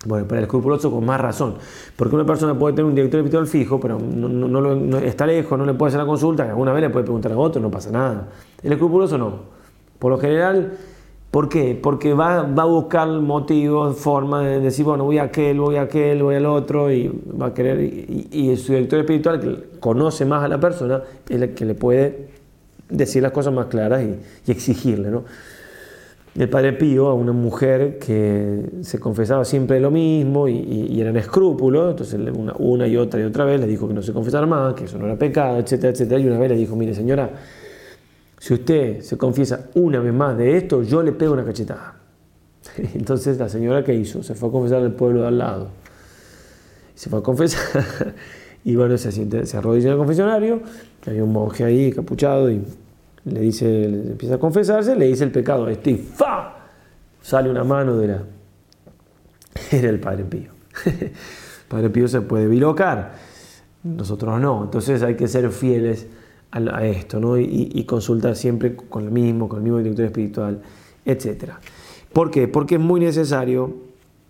bueno, 0.07 0.26
para 0.28 0.39
el 0.39 0.45
escrupuloso 0.45 0.91
con 0.91 1.05
más 1.05 1.20
razón, 1.20 1.57
porque 1.97 2.14
una 2.14 2.24
persona 2.24 2.57
puede 2.59 2.74
tener 2.76 2.89
un 2.89 2.95
director 2.95 3.20
espiritual 3.20 3.47
fijo, 3.49 3.78
pero 3.80 3.99
no, 3.99 4.97
está 4.99 5.26
lejos, 5.26 5.59
no 5.59 5.66
le 5.66 5.74
puede 5.74 5.89
hacer 5.89 6.01
la 6.01 6.07
consulta, 6.07 6.49
alguna 6.49 6.72
vez 6.72 6.82
le 6.82 6.91
puede 6.91 7.05
preguntar 7.05 7.32
a 7.32 7.37
otro, 7.39 7.61
no 7.61 7.70
pasa 7.70 7.91
nada. 7.91 8.28
El 8.62 8.72
escrupuloso 8.72 9.18
no. 9.18 9.56
Por 9.99 10.12
lo 10.12 10.18
general, 10.18 10.72
¿por 11.30 11.49
qué? 11.49 11.78
Porque 11.80 12.12
va, 12.12 12.40
a 12.40 12.64
buscar 12.64 13.09
motivos, 13.09 13.97
formas 13.97 14.44
de 14.44 14.61
decir, 14.61 14.84
bueno, 14.84 15.05
voy 15.05 15.18
a 15.18 15.24
aquel, 15.24 15.59
voy 15.59 15.76
a 15.76 15.82
aquel, 15.82 16.22
voy 16.22 16.34
al 16.34 16.47
otro, 16.47 16.92
y 16.92 17.09
va 17.40 17.47
a 17.47 17.55
querer. 17.55 17.80
Y, 17.80 18.55
su 18.57 18.72
director 18.72 18.99
espiritual, 19.01 19.40
que 19.40 19.78
conoce 19.80 20.24
más 20.24 20.42
a 20.44 20.49
la 20.49 20.61
persona, 20.61 21.03
es 21.28 21.40
el 21.40 21.55
que 21.55 21.64
le 21.64 21.74
puede 21.74 22.28
decir 22.88 23.22
las 23.22 23.32
cosas 23.32 23.53
más 23.53 23.66
claras 23.66 24.03
y, 24.03 24.51
exigirle, 24.51 25.11
¿no? 25.11 25.24
el 26.38 26.51
padre 26.51 26.74
Pío 26.74 27.09
a 27.09 27.14
una 27.14 27.32
mujer 27.32 27.99
que 27.99 28.62
se 28.82 29.01
confesaba 29.01 29.42
siempre 29.47 29.80
lo 29.80 29.90
mismo 29.90 30.49
y, 30.49 30.53
y, 30.59 31.01
eran 31.01 31.16
escrúpulos, 31.16 31.92
entonces 31.92 32.20
una, 32.34 32.53
una, 32.59 32.86
y 32.86 32.94
otra 32.99 33.18
y 33.18 33.22
otra 33.22 33.47
vez 33.47 33.59
le 33.59 33.66
dijo 33.66 33.88
que 33.88 33.94
no 33.94 34.03
se 34.03 34.12
confesara 34.12 34.44
más, 34.44 34.74
que 34.74 34.84
eso 34.84 34.99
no 34.99 35.07
era 35.07 35.16
pecado, 35.16 35.57
etcétera, 35.59 35.94
etcétera, 35.94 36.20
y 36.20 36.26
una 36.26 36.38
vez 36.38 36.51
le 36.51 36.59
dijo, 36.59 36.76
mire 36.76 36.92
señora, 36.94 37.30
si 38.47 38.53
usted 38.55 39.01
se 39.01 39.18
confiesa 39.18 39.70
una 39.74 39.99
vez 39.99 40.14
más 40.14 40.38
de 40.38 40.57
esto, 40.57 40.84
yo 40.84 41.03
le 41.03 41.11
pego 41.11 41.32
una 41.32 41.42
cachetada. 41.44 41.94
Entonces 42.94 43.38
la 43.38 43.49
señora 43.49 43.82
que 43.82 43.92
hizo, 43.92 44.22
se 44.22 44.36
fue 44.36 44.51
a 44.51 44.53
confesar 44.53 44.82
al 44.82 44.92
pueblo 44.94 45.22
de 45.22 45.26
al 45.26 45.38
lado. 45.38 45.66
Se 46.94 47.11
fue 47.11 47.18
a 47.18 47.22
confesar 47.24 48.14
y 48.64 48.76
bueno, 48.76 48.97
se, 48.99 49.11
siente, 49.11 49.42
arrodilla 49.57 49.86
en 49.86 49.92
el 49.94 49.99
confesionario, 49.99 50.62
hay 51.09 51.20
un 51.20 51.32
monje 51.32 51.64
ahí 51.64 51.90
capuchado 51.90 52.49
y 52.49 52.62
le 53.24 53.40
dice, 53.40 53.82
empieza 53.86 54.36
a 54.36 54.38
confesarse, 54.38 54.94
le 54.94 55.07
dice 55.07 55.24
el 55.24 55.32
pecado 55.32 55.66
a 55.66 55.72
este 55.72 55.97
¡fa! 55.97 56.66
Sale 57.20 57.51
una 57.51 57.64
mano 57.64 57.97
de 57.97 58.07
la... 58.07 58.22
Era 59.72 59.88
el 59.90 59.99
Padre 59.99 60.22
Pío. 60.22 60.53
el 60.84 61.11
Padre 61.66 61.90
Pío 61.90 62.07
se 62.07 62.20
puede 62.20 62.47
bilocar, 62.47 63.12
nosotros 63.82 64.40
no, 64.40 64.62
entonces 64.62 65.03
hay 65.03 65.16
que 65.16 65.26
ser 65.26 65.51
fieles 65.51 66.07
a, 66.53 66.86
esto, 66.86 67.20
¿no? 67.20 67.38
Y, 67.38 67.84
consultar 67.84 68.36
siempre 68.36 68.76
con 68.76 69.05
el 69.05 69.11
mismo, 69.11 69.49
con 69.49 69.59
el 69.59 69.64
mismo 69.64 69.78
director 69.78 70.05
espiritual, 70.07 70.62
etc. 71.05 71.51
¿Por 72.12 72.30
qué? 72.30 72.49
Porque 72.49 72.76
es 72.76 72.80
muy 72.80 73.01
necesario 73.01 73.74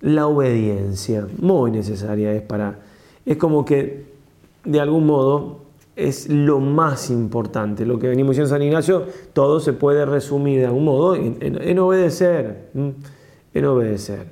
la 0.01 0.27
obediencia, 0.27 1.27
muy 1.41 1.71
necesaria 1.71 2.33
es 2.33 2.43
para... 2.43 2.81
Es 3.25 3.37
como 3.37 3.65
que, 3.65 4.05
de 4.65 4.81
algún 4.81 5.07
modo, 5.07 5.61
es 5.95 6.29
lo 6.29 6.61
más 6.61 7.11
importante. 7.11 7.85
Lo 7.85 7.99
que 7.99 8.09
venimos 8.09 8.31
diciendo 8.33 8.49
San 8.51 8.63
Ignacio, 8.63 9.05
todo 9.33 9.59
se 9.61 9.73
puede 9.73 10.05
resumir 10.07 10.61
de 10.61 10.67
algún 10.67 10.85
modo 10.85 11.15
en 11.17 11.79
obedecer, 11.79 12.71
en 13.53 13.65
obedecer. 13.65 14.29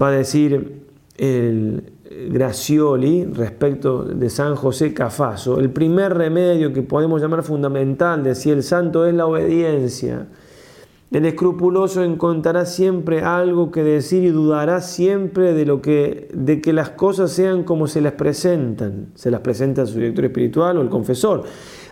Va 0.00 0.08
a 0.08 0.12
decir 0.12 0.82
el, 1.16 1.82
Gracioli 2.30 3.26
respecto 3.32 4.02
de 4.02 4.28
San 4.28 4.56
José 4.56 4.92
Cafaso, 4.92 5.60
el 5.60 5.70
primer 5.70 6.14
remedio 6.14 6.72
que 6.72 6.82
podemos 6.82 7.22
llamar 7.22 7.44
fundamental, 7.44 8.24
de 8.24 8.34
si 8.34 8.50
el 8.50 8.64
santo, 8.64 9.06
es 9.06 9.14
la 9.14 9.26
obediencia. 9.26 10.26
El 11.12 11.24
escrupuloso 11.26 12.02
encontrará 12.02 12.66
siempre 12.66 13.22
algo 13.22 13.70
que 13.70 13.84
decir 13.84 14.24
y 14.24 14.28
dudará 14.30 14.80
siempre 14.80 15.54
de, 15.54 15.64
lo 15.64 15.80
que, 15.80 16.28
de 16.34 16.60
que 16.60 16.72
las 16.72 16.90
cosas 16.90 17.30
sean 17.30 17.62
como 17.62 17.86
se 17.86 18.00
las 18.00 18.14
presentan. 18.14 19.10
Se 19.14 19.30
las 19.30 19.40
presenta 19.40 19.86
su 19.86 19.94
director 19.94 20.24
espiritual 20.24 20.76
o 20.76 20.82
el 20.82 20.88
confesor. 20.88 21.44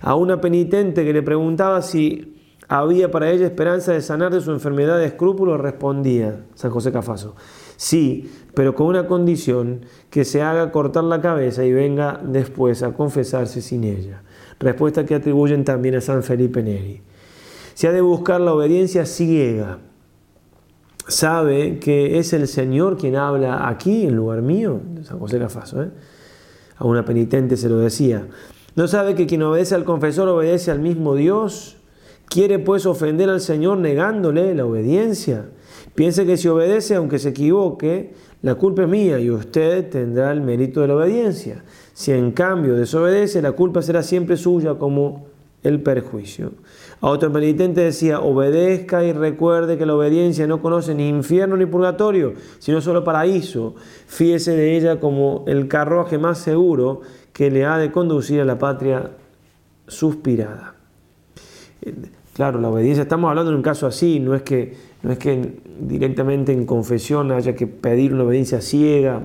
A 0.03 0.17
una 0.17 0.41
penitente 0.41 1.05
que 1.05 1.13
le 1.15 1.23
preguntaba 1.23 1.81
si 1.83 2.35
había 2.69 3.11
para 3.11 3.31
ella 3.31 3.47
esperanza 3.47 3.93
de 3.93 4.03
sanar 4.03 4.33
de 4.35 4.41
su 4.41 4.51
enfermedad 4.51 4.99
de 4.99 5.07
escrúpulos, 5.07 5.61
respondía 5.61 6.45
San 6.57 6.71
José 6.73 6.91
Cafaso. 6.93 7.37
Sí, 7.79 8.29
pero 8.57 8.75
con 8.75 8.87
una 8.87 9.07
condición 9.07 9.83
que 10.09 10.25
se 10.25 10.41
haga 10.41 10.73
cortar 10.73 11.05
la 11.05 11.21
cabeza 11.21 11.63
y 11.67 11.75
venga 11.75 12.19
después 12.25 12.83
a 12.83 12.93
confesarse 12.95 13.61
sin 13.61 13.85
ella. 13.85 14.23
Respuesta 14.59 15.05
que 15.05 15.15
atribuyen 15.15 15.63
también 15.63 15.95
a 15.97 16.01
San 16.01 16.23
Felipe 16.23 16.63
Neri. 16.63 17.03
Se 17.75 17.87
ha 17.87 17.93
de 17.93 18.01
buscar 18.01 18.41
la 18.41 18.55
obediencia 18.55 19.05
ciega. 19.05 19.77
Sabe 21.07 21.81
que 21.81 22.19
es 22.19 22.33
el 22.33 22.49
Señor 22.49 22.97
quien 22.97 23.17
habla 23.17 23.69
aquí, 23.69 24.07
en 24.07 24.17
lugar 24.17 24.41
mío, 24.41 24.81
San 25.03 25.19
José 25.19 25.39
Cafaso, 25.39 25.83
¿eh? 25.83 25.91
a 26.79 26.87
una 26.87 27.05
penitente 27.05 27.59
se 27.59 27.69
lo 27.69 27.77
decía. 27.81 28.27
No 28.75 28.89
sabe 28.89 29.15
que 29.15 29.27
quien 29.27 29.43
obedece 29.43 29.75
al 29.75 29.85
confesor 29.85 30.29
obedece 30.29 30.71
al 30.71 30.79
mismo 30.81 31.15
Dios. 31.15 31.77
Quiere 32.31 32.59
pues 32.59 32.87
ofender 32.87 33.29
al 33.29 33.43
Señor 33.43 33.77
negándole 33.77 34.55
la 34.55 34.65
obediencia. 34.65 35.51
Piense 35.97 36.27
que 36.27 36.37
si 36.37 36.47
obedece, 36.47 36.95
aunque 36.95 37.19
se 37.19 37.31
equivoque, 37.31 38.13
la 38.43 38.55
culpa 38.55 38.83
es 38.83 38.89
mía 38.89 39.19
y 39.19 39.31
usted 39.31 39.89
tendrá 39.89 40.31
el 40.31 40.43
mérito 40.43 40.83
de 40.83 40.89
la 40.89 40.95
obediencia. 40.95 41.65
Si 41.95 42.13
en 42.13 42.33
cambio 42.33 42.75
desobedece, 42.75 43.41
la 43.41 43.53
culpa 43.53 43.81
será 43.81 44.03
siempre 44.03 44.37
suya 44.37 44.75
como 44.75 45.25
el 45.63 45.81
perjuicio. 45.83 46.53
A 47.01 47.09
otro 47.09 47.33
penitente 47.33 47.81
decía, 47.81 48.21
obedezca 48.21 49.05
y 49.05 49.13
recuerde 49.13 49.79
que 49.79 49.87
la 49.87 49.95
obediencia 49.97 50.47
no 50.47 50.61
conoce 50.61 50.95
ni 50.95 51.09
infierno 51.09 51.57
ni 51.57 51.65
purgatorio, 51.65 52.35
sino 52.59 52.83
solo 52.83 53.03
paraíso. 53.03 53.75
Fíese 54.07 54.55
de 54.55 54.77
ella 54.77 55.01
como 55.01 55.45
el 55.49 55.67
carruaje 55.67 56.19
más 56.19 56.37
seguro 56.37 57.01
que 57.33 57.51
le 57.51 57.65
ha 57.65 57.79
de 57.79 57.91
conducir 57.91 58.43
a 58.43 58.45
la 58.45 58.59
patria 58.59 59.13
suspirada. 59.89 60.75
Eh, 61.81 61.95
claro, 62.35 62.61
la 62.61 62.69
obediencia, 62.69 63.01
estamos 63.03 63.31
hablando 63.31 63.51
de 63.51 63.57
un 63.57 63.63
caso 63.63 63.87
así, 63.87 64.21
no 64.21 64.35
es 64.35 64.43
que, 64.43 64.75
no 65.03 65.11
es 65.13 65.19
que 65.19 65.57
directamente 65.79 66.53
en 66.53 66.65
confesión 66.65 67.31
haya 67.33 67.55
que 67.55 67.67
pedir 67.67 68.15
una 68.15 68.25
obediencia 68.25 68.61
ciega, 68.61 69.21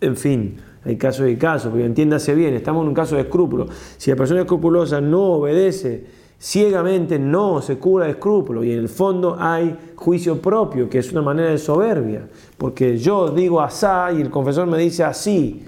en 0.00 0.16
fin, 0.16 0.56
hay 0.84 0.96
caso 0.96 1.26
y 1.26 1.36
caso, 1.36 1.70
pero 1.72 1.84
entiéndase 1.84 2.34
bien, 2.34 2.54
estamos 2.54 2.82
en 2.82 2.88
un 2.88 2.94
caso 2.94 3.14
de 3.16 3.22
escrúpulo. 3.22 3.66
Si 3.96 4.10
la 4.10 4.16
persona 4.16 4.40
escrupulosa 4.40 5.00
no 5.00 5.24
obedece 5.34 6.06
ciegamente, 6.38 7.18
no 7.20 7.62
se 7.62 7.78
cura 7.78 8.06
de 8.06 8.12
escrúpulo 8.12 8.64
y 8.64 8.72
en 8.72 8.80
el 8.80 8.88
fondo 8.88 9.36
hay 9.38 9.76
juicio 9.94 10.40
propio, 10.40 10.88
que 10.88 10.98
es 10.98 11.12
una 11.12 11.22
manera 11.22 11.50
de 11.50 11.58
soberbia, 11.58 12.26
porque 12.58 12.98
yo 12.98 13.30
digo 13.30 13.60
asá 13.60 14.10
y 14.16 14.20
el 14.20 14.30
confesor 14.30 14.66
me 14.66 14.78
dice 14.78 15.04
así, 15.04 15.64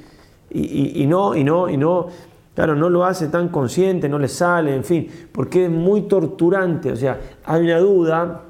y, 0.51 1.03
y 1.03 1.07
no, 1.07 1.35
y 1.35 1.43
no, 1.45 1.69
y 1.69 1.77
no, 1.77 2.07
Claro, 2.55 2.77
no 2.77 2.89
lo 2.89 3.05
hace 3.05 3.27
tan 3.27 3.49
consciente, 3.49 4.09
no 4.09 4.17
le 4.17 4.29
sale, 4.29 4.77
en 4.77 4.85
fin, 4.85 5.09
porque 5.33 5.65
es 5.65 5.71
muy 5.73 6.03
torturante. 6.03 6.93
O 6.93 6.95
sea, 6.95 7.19
hay 7.47 7.65
una 7.65 7.79
duda 7.81 8.44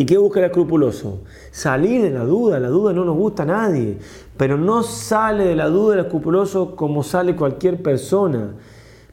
¿Y 0.00 0.06
qué 0.06 0.16
busca 0.16 0.38
el 0.38 0.46
escrupuloso? 0.46 1.22
Salir 1.50 2.00
de 2.02 2.10
la 2.10 2.22
duda. 2.24 2.60
La 2.60 2.68
duda 2.68 2.92
no 2.92 3.04
nos 3.04 3.16
gusta 3.16 3.42
a 3.42 3.46
nadie. 3.46 3.98
Pero 4.36 4.56
no 4.56 4.84
sale 4.84 5.42
de 5.46 5.56
la 5.56 5.66
duda 5.70 5.94
el 5.94 6.00
escrupuloso 6.04 6.76
como 6.76 7.02
sale 7.02 7.34
cualquier 7.34 7.82
persona. 7.82 8.50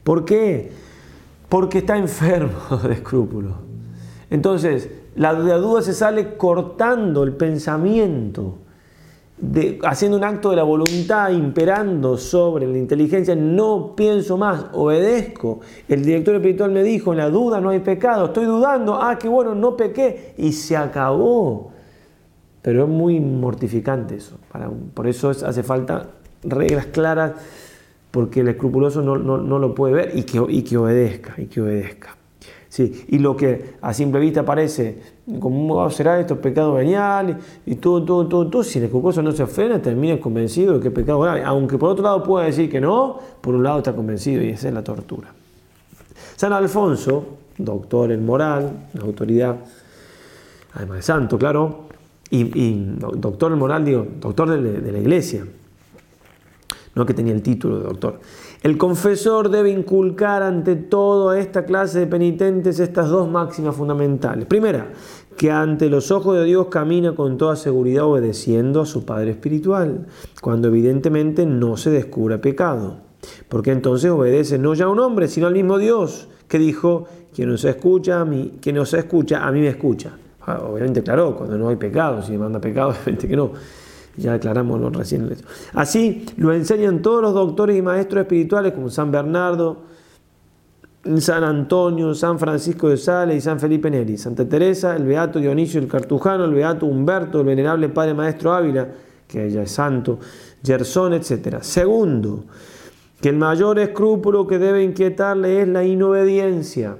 ¿Por 0.04 0.24
qué? 0.24 0.70
Porque 1.48 1.78
está 1.78 1.96
enfermo 1.98 2.52
de 2.86 2.92
escrúpulo. 2.94 3.56
Entonces, 4.30 4.88
la 5.16 5.34
duda 5.34 5.82
se 5.82 5.92
sale 5.92 6.36
cortando 6.36 7.24
el 7.24 7.32
pensamiento 7.32 8.58
haciendo 9.82 10.16
un 10.16 10.24
acto 10.24 10.50
de 10.50 10.56
la 10.56 10.62
voluntad, 10.62 11.30
imperando 11.30 12.16
sobre 12.16 12.66
la 12.66 12.78
inteligencia, 12.78 13.34
no 13.36 13.94
pienso 13.94 14.36
más, 14.38 14.66
obedezco. 14.72 15.60
El 15.88 16.04
director 16.04 16.34
espiritual 16.36 16.70
me 16.70 16.82
dijo, 16.82 17.12
en 17.12 17.18
la 17.18 17.28
duda 17.28 17.60
no 17.60 17.68
hay 17.70 17.80
pecado, 17.80 18.26
estoy 18.26 18.46
dudando, 18.46 18.94
ah, 19.02 19.18
qué 19.18 19.28
bueno, 19.28 19.54
no 19.54 19.76
pequé, 19.76 20.32
y 20.38 20.52
se 20.52 20.76
acabó. 20.76 21.70
Pero 22.62 22.84
es 22.84 22.88
muy 22.88 23.20
mortificante 23.20 24.16
eso, 24.16 24.38
para 24.50 24.70
por 24.94 25.06
eso 25.06 25.30
hace 25.30 25.62
falta 25.62 26.08
reglas 26.42 26.86
claras, 26.86 27.32
porque 28.10 28.40
el 28.40 28.48
escrupuloso 28.48 29.02
no, 29.02 29.18
no, 29.18 29.58
lo 29.58 29.74
puede 29.74 29.92
ver 29.92 30.12
y 30.14 30.22
que, 30.22 30.38
obedezca, 30.78 31.34
y 31.36 31.46
que 31.46 31.60
obedezca. 31.60 32.16
Sí, 32.70 33.04
y 33.08 33.18
lo 33.18 33.36
que 33.36 33.74
a 33.82 33.92
simple 33.92 34.18
vista 34.20 34.44
parece 34.44 35.15
¿Cómo 35.40 35.74
oh, 35.78 35.90
será 35.90 36.20
esto? 36.20 36.40
¿Pecado 36.40 36.74
venial 36.74 37.38
Y 37.66 37.74
todo, 37.76 38.04
todo, 38.04 38.28
todo, 38.28 38.48
todo. 38.48 38.62
Si 38.62 38.78
el 38.78 38.84
escocoso 38.84 39.22
no 39.22 39.32
se 39.32 39.44
frena, 39.46 39.82
termina 39.82 40.20
convencido 40.20 40.74
de 40.74 40.80
que 40.80 40.88
es 40.88 40.94
pecado 40.94 41.18
grave. 41.20 41.42
Aunque 41.42 41.76
por 41.78 41.90
otro 41.90 42.04
lado 42.04 42.22
pueda 42.22 42.46
decir 42.46 42.70
que 42.70 42.80
no, 42.80 43.18
por 43.40 43.56
un 43.56 43.64
lado 43.64 43.78
está 43.78 43.92
convencido 43.94 44.42
y 44.42 44.50
esa 44.50 44.68
es 44.68 44.74
la 44.74 44.84
tortura. 44.84 45.34
San 46.36 46.52
Alfonso, 46.52 47.24
doctor 47.58 48.12
en 48.12 48.24
moral, 48.24 48.86
autoridad, 49.02 49.56
además 50.74 50.98
de 50.98 51.02
santo, 51.02 51.38
claro, 51.38 51.86
y, 52.30 52.74
doctor 53.14 53.52
en 53.52 53.58
moral, 53.58 53.84
digo, 53.84 54.06
doctor 54.20 54.50
de 54.60 54.92
la 54.92 54.98
iglesia, 54.98 55.44
no 56.94 57.06
que 57.06 57.14
tenía 57.14 57.32
el 57.32 57.42
título 57.42 57.78
de 57.78 57.82
doctor. 57.84 58.20
El 58.66 58.78
confesor 58.78 59.48
debe 59.48 59.70
inculcar 59.70 60.42
ante 60.42 60.74
toda 60.74 61.38
esta 61.38 61.64
clase 61.64 62.00
de 62.00 62.06
penitentes 62.08 62.80
estas 62.80 63.08
dos 63.08 63.30
máximas 63.30 63.76
fundamentales. 63.76 64.46
Primera, 64.46 64.88
que 65.36 65.52
ante 65.52 65.88
los 65.88 66.10
ojos 66.10 66.34
de 66.36 66.42
Dios 66.46 66.66
camina 66.66 67.14
con 67.14 67.38
toda 67.38 67.54
seguridad 67.54 68.02
obedeciendo 68.06 68.80
a 68.80 68.86
su 68.86 69.04
Padre 69.04 69.30
Espiritual, 69.30 70.08
cuando 70.42 70.66
evidentemente 70.66 71.46
no 71.46 71.76
se 71.76 71.90
descubra 71.90 72.40
pecado. 72.40 72.96
Porque 73.48 73.70
entonces 73.70 74.10
obedece 74.10 74.58
no 74.58 74.74
ya 74.74 74.86
a 74.86 74.88
un 74.88 74.98
hombre, 74.98 75.28
sino 75.28 75.46
al 75.46 75.52
mismo 75.54 75.78
Dios, 75.78 76.26
que 76.48 76.58
dijo, 76.58 77.04
quien 77.36 77.48
nos 77.50 77.64
escucha 77.64 78.20
a 78.20 78.24
mí, 78.24 78.54
quien 78.60 78.74
nos 78.74 78.92
escucha, 78.94 79.46
a 79.46 79.52
mí 79.52 79.60
me 79.60 79.68
escucha. 79.68 80.18
Ah, 80.44 80.60
obviamente, 80.68 81.04
claro, 81.04 81.36
cuando 81.36 81.56
no 81.56 81.68
hay 81.68 81.76
pecado, 81.76 82.20
si 82.20 82.32
me 82.32 82.38
manda 82.38 82.60
pecado, 82.60 82.88
obviamente 82.88 83.28
que 83.28 83.36
no 83.36 83.52
ya 84.16 84.34
aclaramos 84.34 84.80
lo 84.80 84.90
recién. 84.90 85.30
Así 85.74 86.26
lo 86.36 86.52
enseñan 86.52 87.02
todos 87.02 87.22
los 87.22 87.34
doctores 87.34 87.76
y 87.76 87.82
maestros 87.82 88.22
espirituales 88.22 88.72
como 88.72 88.88
San 88.88 89.10
Bernardo, 89.10 89.82
San 91.18 91.44
Antonio, 91.44 92.14
San 92.14 92.38
Francisco 92.38 92.88
de 92.88 92.96
Sales 92.96 93.36
y 93.36 93.40
San 93.40 93.60
Felipe 93.60 93.90
Neri, 93.90 94.16
Santa 94.18 94.48
Teresa, 94.48 94.96
el 94.96 95.04
Beato 95.04 95.38
Dionisio 95.38 95.80
el 95.80 95.86
Cartujano, 95.88 96.44
el 96.44 96.54
Beato 96.54 96.86
Humberto, 96.86 97.40
el 97.40 97.46
Venerable 97.46 97.88
Padre 97.90 98.14
Maestro 98.14 98.52
Ávila, 98.54 98.88
que 99.28 99.46
ella 99.46 99.62
es 99.62 99.70
santo, 99.70 100.18
Gerson, 100.64 101.12
etc. 101.14 101.58
Segundo, 101.60 102.44
que 103.20 103.28
el 103.28 103.36
mayor 103.36 103.78
escrúpulo 103.78 104.46
que 104.46 104.58
debe 104.58 104.82
inquietarle 104.82 105.62
es 105.62 105.68
la 105.68 105.84
inobediencia 105.84 106.96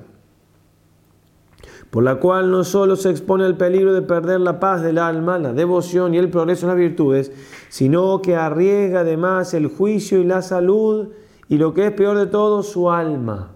por 1.90 2.02
la 2.02 2.16
cual 2.16 2.50
no 2.50 2.64
solo 2.64 2.96
se 2.96 3.10
expone 3.10 3.44
al 3.44 3.56
peligro 3.56 3.92
de 3.94 4.02
perder 4.02 4.40
la 4.40 4.58
paz 4.60 4.82
del 4.82 4.98
alma, 4.98 5.38
la 5.38 5.52
devoción 5.52 6.14
y 6.14 6.18
el 6.18 6.30
progreso 6.30 6.66
en 6.66 6.70
las 6.70 6.78
virtudes, 6.78 7.32
sino 7.68 8.20
que 8.22 8.36
arriesga 8.36 9.00
además 9.00 9.54
el 9.54 9.68
juicio 9.68 10.18
y 10.20 10.24
la 10.24 10.42
salud 10.42 11.08
y 11.48 11.58
lo 11.58 11.74
que 11.74 11.86
es 11.86 11.92
peor 11.92 12.18
de 12.18 12.26
todo, 12.26 12.62
su 12.62 12.90
alma. 12.90 13.52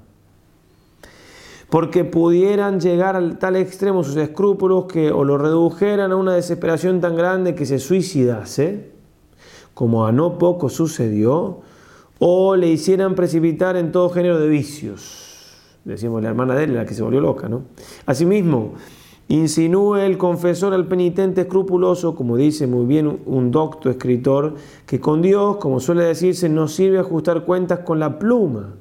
Porque 1.70 2.05
pudieran 2.05 2.81
llegar 2.81 3.14
al 3.16 3.39
tal 3.39 3.57
extremo 3.57 4.03
sus 4.03 4.16
escrúpulos 4.16 4.87
que 4.87 5.11
o 5.12 5.24
lo 5.24 5.39
redujeran 5.39 6.11
a 6.12 6.16
una 6.16 6.35
desesperación 6.35 7.01
tan 7.01 7.16
grande 7.16 7.55
que 7.55 7.66
se 7.66 7.78
suicidase, 7.78 8.91
como 9.74 10.05
a 10.07 10.12
no 10.12 10.39
poco 10.39 10.68
sucedió, 10.68 11.59
o 12.18 12.55
le 12.57 12.68
hicieran 12.68 13.14
precipitar 13.14 13.76
en 13.76 13.93
todo 13.93 14.11
género 14.11 14.39
de 14.39 14.49
vicios. 14.49 15.30
Decimos, 15.85 16.22
la 16.22 16.28
hermana 16.28 16.55
de 16.55 16.64
él, 16.64 16.74
la 16.74 16.85
que 16.85 16.93
se 16.95 17.03
volvió 17.03 17.20
loca, 17.22 17.49
¿no? 17.49 17.62
Asimismo, 18.05 18.74
insinúe 19.28 19.97
el 19.97 20.18
confesor 20.18 20.74
al 20.74 20.87
penitente 20.87 21.43
escrupuloso, 21.43 22.14
como 22.14 22.37
dice 22.37 22.66
muy 22.66 22.85
bien 22.85 23.20
un 23.24 23.51
docto 23.51 23.89
escritor, 23.89 24.57
que 24.87 25.01
con 25.01 25.22
Dios, 25.22 25.57
como 25.57 25.81
suele 25.81 26.05
decirse, 26.05 26.51
no 26.51 26.68
sirve 26.68 26.99
ajustar 26.99 27.45
cuentas 27.47 27.81
con 27.81 27.99
la 27.99 28.18
pluma, 28.18 28.74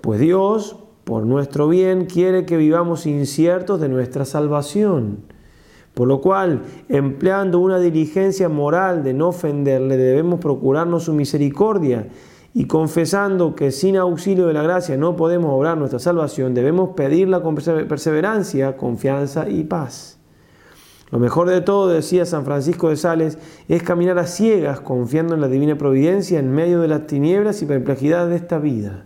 pues 0.00 0.18
Dios, 0.18 0.76
por 1.04 1.26
nuestro 1.26 1.68
bien, 1.68 2.06
quiere 2.06 2.46
que 2.46 2.56
vivamos 2.56 3.06
inciertos 3.06 3.78
de 3.80 3.90
nuestra 3.90 4.24
salvación. 4.24 5.18
Por 5.92 6.08
lo 6.08 6.20
cual, 6.22 6.62
empleando 6.88 7.58
una 7.60 7.78
diligencia 7.78 8.48
moral 8.48 9.04
de 9.04 9.12
no 9.12 9.28
ofenderle, 9.28 9.96
debemos 9.98 10.40
procurarnos 10.40 11.04
su 11.04 11.12
misericordia 11.12 12.08
y 12.56 12.66
confesando 12.66 13.56
que 13.56 13.72
sin 13.72 13.96
auxilio 13.96 14.46
de 14.46 14.54
la 14.54 14.62
gracia 14.62 14.96
no 14.96 15.16
podemos 15.16 15.50
obrar 15.52 15.76
nuestra 15.76 15.98
salvación, 15.98 16.54
debemos 16.54 16.90
pedirla 16.90 17.42
con 17.42 17.56
perseverancia, 17.56 18.76
confianza 18.76 19.48
y 19.48 19.64
paz. 19.64 20.18
Lo 21.10 21.18
mejor 21.18 21.48
de 21.50 21.60
todo, 21.60 21.88
decía 21.88 22.24
San 22.24 22.44
Francisco 22.44 22.90
de 22.90 22.96
Sales, 22.96 23.38
es 23.68 23.82
caminar 23.82 24.18
a 24.18 24.26
ciegas 24.26 24.80
confiando 24.80 25.34
en 25.34 25.40
la 25.40 25.48
divina 25.48 25.76
providencia 25.76 26.38
en 26.38 26.52
medio 26.52 26.80
de 26.80 26.88
las 26.88 27.08
tinieblas 27.08 27.60
y 27.60 27.66
perplejidad 27.66 28.28
de 28.28 28.36
esta 28.36 28.58
vida. 28.58 29.04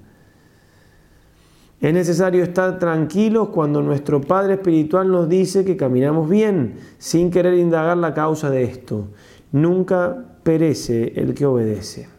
Es 1.81 1.95
necesario 1.95 2.43
estar 2.43 2.79
tranquilos 2.79 3.49
cuando 3.49 3.81
nuestro 3.81 4.21
Padre 4.21 4.55
Espiritual 4.55 5.11
nos 5.11 5.29
dice 5.29 5.65
que 5.65 5.77
caminamos 5.77 6.29
bien, 6.29 6.77
sin 6.99 7.31
querer 7.31 7.55
indagar 7.55 7.97
la 7.97 8.13
causa 8.15 8.51
de 8.51 8.65
esto. 8.65 9.07
Nunca 9.53 10.27
perece 10.43 11.13
el 11.17 11.35
que 11.35 11.47
obedece. 11.47 12.18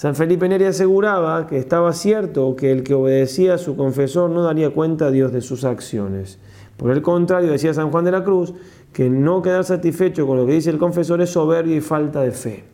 San 0.00 0.14
Felipe 0.14 0.48
Neri 0.48 0.64
aseguraba 0.64 1.46
que 1.46 1.58
estaba 1.58 1.92
cierto 1.92 2.56
que 2.56 2.72
el 2.72 2.84
que 2.84 2.94
obedecía 2.94 3.52
a 3.52 3.58
su 3.58 3.76
confesor 3.76 4.30
no 4.30 4.42
daría 4.42 4.70
cuenta 4.70 5.04
a 5.04 5.10
Dios 5.10 5.30
de 5.30 5.42
sus 5.42 5.62
acciones. 5.62 6.38
Por 6.78 6.90
el 6.90 7.02
contrario, 7.02 7.52
decía 7.52 7.74
San 7.74 7.90
Juan 7.90 8.06
de 8.06 8.10
la 8.12 8.24
Cruz, 8.24 8.54
que 8.94 9.10
no 9.10 9.42
quedar 9.42 9.62
satisfecho 9.62 10.26
con 10.26 10.38
lo 10.38 10.46
que 10.46 10.54
dice 10.54 10.70
el 10.70 10.78
confesor 10.78 11.20
es 11.20 11.28
soberbio 11.28 11.76
y 11.76 11.82
falta 11.82 12.22
de 12.22 12.30
fe. 12.30 12.64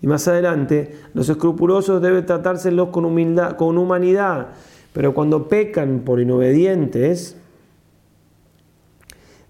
Y 0.00 0.06
más 0.06 0.28
adelante, 0.28 0.96
los 1.12 1.28
escrupulosos 1.28 2.00
deben 2.00 2.24
tratárselos 2.24 2.88
con, 2.88 3.04
humildad, 3.04 3.56
con 3.56 3.76
humanidad, 3.76 4.46
pero 4.94 5.12
cuando 5.12 5.46
pecan 5.46 6.00
por 6.06 6.20
inobedientes, 6.22 7.36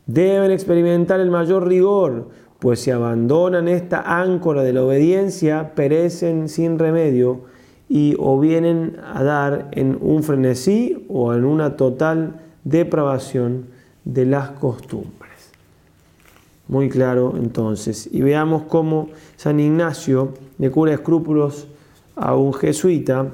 deben 0.07 0.51
experimentar 0.51 1.21
el 1.21 1.31
mayor 1.31 1.69
rigor 1.69 2.27
pues 2.61 2.81
si 2.81 2.91
abandonan 2.91 3.67
esta 3.69 4.21
áncora 4.21 4.63
de 4.63 4.75
la 4.75 4.85
obediencia, 4.85 5.73
perecen 5.75 6.49
sin 6.51 6.79
remedio 6.79 7.41
y 7.89 8.15
o 8.21 8.39
vienen 8.39 8.99
a 9.03 9.25
dar 9.25 9.69
en 9.73 9.97
un 10.01 10.23
frenesí 10.23 11.07
o 11.09 11.33
en 11.35 11.47
una 11.47 11.77
total 11.77 12.43
depravación 12.65 13.67
de 14.05 14.27
las 14.27 14.51
costumbres. 14.51 15.11
Muy 16.69 16.91
claro 16.91 17.33
entonces. 17.37 18.09
Y 18.13 18.21
veamos 18.21 18.65
cómo 18.69 19.09
San 19.37 19.59
Ignacio 19.59 20.35
le 20.59 20.71
cura 20.71 20.93
escrúpulos 20.93 21.67
a 22.15 22.37
un 22.37 22.53
jesuita 22.53 23.27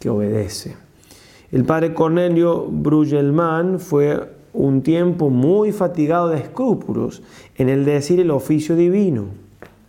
que 0.00 0.08
obedece. 0.08 0.74
El 1.52 1.64
padre 1.64 1.92
Cornelio 1.92 2.66
Brugelmann 2.68 3.78
fue 3.78 4.18
un 4.52 4.82
tiempo 4.82 5.30
muy 5.30 5.72
fatigado 5.72 6.28
de 6.28 6.38
escrúpulos 6.38 7.22
en 7.56 7.68
el 7.68 7.84
decir 7.84 8.20
el 8.20 8.30
oficio 8.30 8.74
divino, 8.74 9.26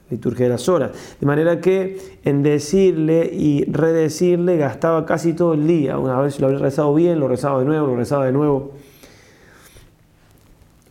liturgia 0.10 0.46
de 0.46 0.50
las 0.52 0.70
horas. 0.70 0.92
De 1.20 1.26
manera 1.26 1.62
que 1.62 2.20
en 2.24 2.44
decirle 2.44 3.30
y 3.34 3.66
redecirle 3.72 4.58
gastaba 4.58 5.06
casi 5.06 5.34
todo 5.34 5.54
el 5.54 5.68
día. 5.68 5.98
Una 5.98 6.20
vez 6.22 6.40
lo 6.40 6.48
había 6.48 6.60
rezado 6.60 6.94
bien, 6.94 7.20
lo 7.20 7.28
rezaba 7.28 7.60
de 7.60 7.66
nuevo, 7.66 7.88
lo 7.88 7.96
rezaba 7.96 8.26
de 8.26 8.32
nuevo. 8.32 8.72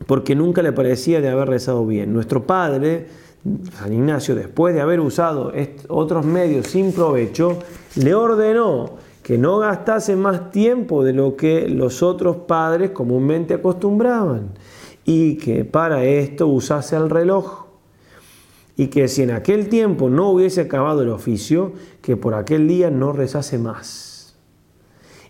Porque 0.06 0.34
nunca 0.34 0.62
le 0.62 0.72
parecía 0.72 1.20
de 1.20 1.28
haber 1.28 1.48
rezado 1.48 1.86
bien. 1.86 2.12
Nuestro 2.12 2.42
padre, 2.44 3.06
San 3.78 3.92
Ignacio, 3.92 4.34
después 4.34 4.74
de 4.74 4.80
haber 4.80 4.98
usado 4.98 5.52
otros 5.88 6.24
medios 6.24 6.66
sin 6.66 6.92
provecho, 6.92 7.58
le 7.96 8.14
ordenó 8.14 8.94
que 9.30 9.38
no 9.38 9.58
gastase 9.60 10.16
más 10.16 10.50
tiempo 10.50 11.04
de 11.04 11.12
lo 11.12 11.36
que 11.36 11.68
los 11.68 12.02
otros 12.02 12.36
padres 12.48 12.90
comúnmente 12.90 13.54
acostumbraban 13.54 14.48
y 15.04 15.36
que 15.36 15.64
para 15.64 16.02
esto 16.04 16.48
usase 16.48 16.96
el 16.96 17.08
reloj 17.08 17.66
y 18.76 18.88
que 18.88 19.06
si 19.06 19.22
en 19.22 19.30
aquel 19.30 19.68
tiempo 19.68 20.10
no 20.10 20.30
hubiese 20.30 20.62
acabado 20.62 21.02
el 21.02 21.10
oficio, 21.10 21.74
que 22.02 22.16
por 22.16 22.34
aquel 22.34 22.66
día 22.66 22.90
no 22.90 23.12
rezase 23.12 23.56
más. 23.56 24.36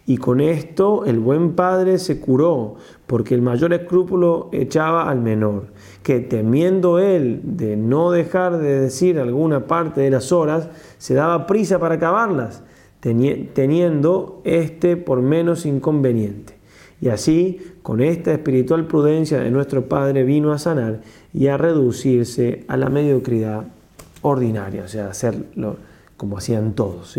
Y 0.07 0.17
con 0.17 0.41
esto 0.41 1.05
el 1.05 1.19
buen 1.19 1.53
padre 1.55 1.99
se 1.99 2.21
curó, 2.21 2.77
porque 3.07 3.35
el 3.35 3.43
mayor 3.43 3.75
escrúpulo 3.75 4.49
echaba 4.53 5.11
al 5.11 5.21
menor, 5.21 5.75
que 6.03 6.21
temiendo 6.21 6.99
él 7.01 7.43
de 7.45 7.77
no 7.77 8.11
dejar 8.13 8.57
de 8.61 8.81
decir 8.81 9.19
alguna 9.19 9.67
parte 9.67 10.01
de 10.01 10.09
las 10.11 10.33
horas, 10.33 10.71
se 10.97 11.13
daba 11.13 11.47
prisa 11.47 11.79
para 11.79 11.97
acabarlas, 11.97 12.63
teniendo 13.01 14.43
este 14.45 14.97
por 14.97 15.23
menos 15.23 15.65
inconveniente. 15.67 16.55
Y 17.01 17.09
así, 17.09 17.61
con 17.83 18.03
esta 18.03 18.33
espiritual 18.33 18.87
prudencia 18.87 19.39
de 19.41 19.51
nuestro 19.51 19.89
Padre, 19.89 20.23
vino 20.23 20.53
a 20.53 20.59
sanar 20.59 21.01
y 21.33 21.47
a 21.47 21.57
reducirse 21.57 22.65
a 22.69 22.77
la 22.77 22.91
mediocridad 22.91 23.65
ordinaria, 24.23 24.85
o 24.85 24.89
sea, 24.89 25.09
hacerlo 25.09 25.77
como 26.19 26.37
hacían 26.37 26.75
todos. 26.75 27.19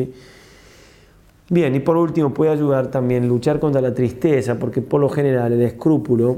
Bien, 1.50 1.74
y 1.76 1.80
por 1.80 1.98
último, 1.98 2.32
puede 2.32 2.52
ayudar 2.52 2.92
también 2.92 3.28
luchar 3.28 3.60
contra 3.60 3.82
la 3.82 3.94
tristeza, 3.96 4.60
porque 4.60 4.82
por 4.84 5.02
lo 5.02 5.10
general 5.10 5.52
el 5.52 5.64
escrúpulo 5.64 6.38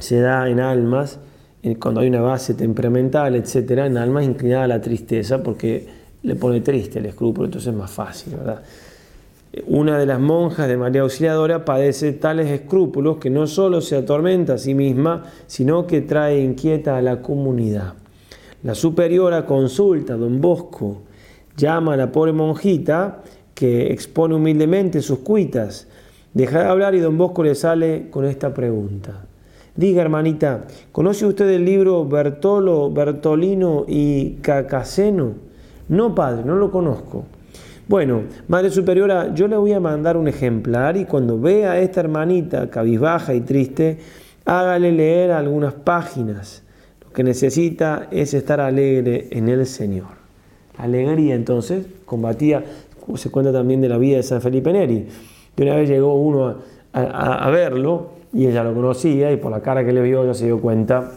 se 0.00 0.18
da 0.18 0.50
en 0.50 0.58
almas, 0.58 1.20
eh, 1.62 1.76
cuando 1.76 2.00
hay 2.00 2.08
una 2.08 2.20
base 2.20 2.54
temperamental, 2.54 3.36
etcétera, 3.36 3.86
en 3.86 3.96
almas 3.96 4.24
inclinadas 4.24 4.64
a 4.64 4.68
la 4.68 4.80
tristeza, 4.80 5.44
porque 5.44 5.86
le 6.26 6.36
pone 6.36 6.62
triste 6.62 6.98
el 7.00 7.06
escrúpulo, 7.06 7.46
entonces 7.46 7.70
es 7.72 7.76
más 7.78 7.90
fácil, 7.90 8.34
¿verdad? 8.36 8.62
Una 9.66 9.98
de 9.98 10.06
las 10.06 10.18
monjas 10.18 10.66
de 10.68 10.76
María 10.76 11.02
Auxiliadora 11.02 11.64
padece 11.64 12.12
tales 12.12 12.48
escrúpulos 12.50 13.18
que 13.18 13.30
no 13.30 13.46
solo 13.46 13.80
se 13.82 13.94
atormenta 13.96 14.54
a 14.54 14.58
sí 14.58 14.74
misma, 14.74 15.24
sino 15.46 15.86
que 15.86 16.00
trae 16.00 16.40
inquieta 16.42 16.96
a 16.96 17.02
la 17.02 17.20
comunidad. 17.22 17.92
La 18.64 18.74
superiora 18.74 19.44
consulta 19.46 20.14
a 20.14 20.16
don 20.16 20.40
Bosco, 20.40 21.02
llama 21.56 21.92
a 21.94 21.96
la 21.98 22.10
pobre 22.10 22.32
monjita 22.32 23.22
que 23.54 23.92
expone 23.92 24.34
humildemente 24.34 25.02
sus 25.02 25.18
cuitas, 25.20 25.86
deja 26.32 26.60
de 26.62 26.68
hablar 26.68 26.94
y 26.96 27.00
don 27.00 27.16
Bosco 27.18 27.44
le 27.44 27.54
sale 27.54 28.08
con 28.10 28.24
esta 28.24 28.52
pregunta. 28.54 29.26
Diga, 29.76 30.02
hermanita, 30.02 30.66
¿conoce 30.90 31.26
usted 31.26 31.48
el 31.50 31.64
libro 31.64 32.04
Bertolo, 32.06 32.90
Bertolino 32.90 33.84
y 33.86 34.30
Cacaseno? 34.36 35.43
No, 35.88 36.14
padre, 36.14 36.44
no 36.44 36.56
lo 36.56 36.70
conozco. 36.70 37.24
Bueno, 37.88 38.22
Madre 38.48 38.70
Superiora, 38.70 39.34
yo 39.34 39.46
le 39.46 39.56
voy 39.56 39.72
a 39.72 39.80
mandar 39.80 40.16
un 40.16 40.26
ejemplar 40.28 40.96
y 40.96 41.04
cuando 41.04 41.38
vea 41.38 41.72
a 41.72 41.78
esta 41.80 42.00
hermanita 42.00 42.70
cabizbaja 42.70 43.34
y 43.34 43.42
triste, 43.42 43.98
hágale 44.46 44.90
leer 44.92 45.32
algunas 45.32 45.74
páginas. 45.74 46.62
Lo 47.04 47.12
que 47.12 47.22
necesita 47.22 48.08
es 48.10 48.32
estar 48.32 48.60
alegre 48.60 49.28
en 49.30 49.48
el 49.48 49.66
Señor. 49.66 50.24
Alegría 50.78 51.34
entonces 51.34 51.86
combatía, 52.06 52.64
se 53.16 53.30
cuenta 53.30 53.52
también 53.52 53.82
de 53.82 53.88
la 53.90 53.98
vida 53.98 54.16
de 54.16 54.22
San 54.22 54.40
Felipe 54.40 54.72
Neri, 54.72 55.06
De 55.54 55.62
una 55.64 55.76
vez 55.76 55.88
llegó 55.88 56.14
uno 56.20 56.54
a, 56.94 57.44
a 57.46 57.50
verlo 57.50 58.14
y 58.32 58.46
ella 58.46 58.64
lo 58.64 58.72
conocía 58.74 59.30
y 59.30 59.36
por 59.36 59.50
la 59.50 59.60
cara 59.60 59.84
que 59.84 59.92
le 59.92 60.00
vio 60.00 60.24
ya 60.24 60.32
se 60.34 60.46
dio 60.46 60.58
cuenta 60.60 61.10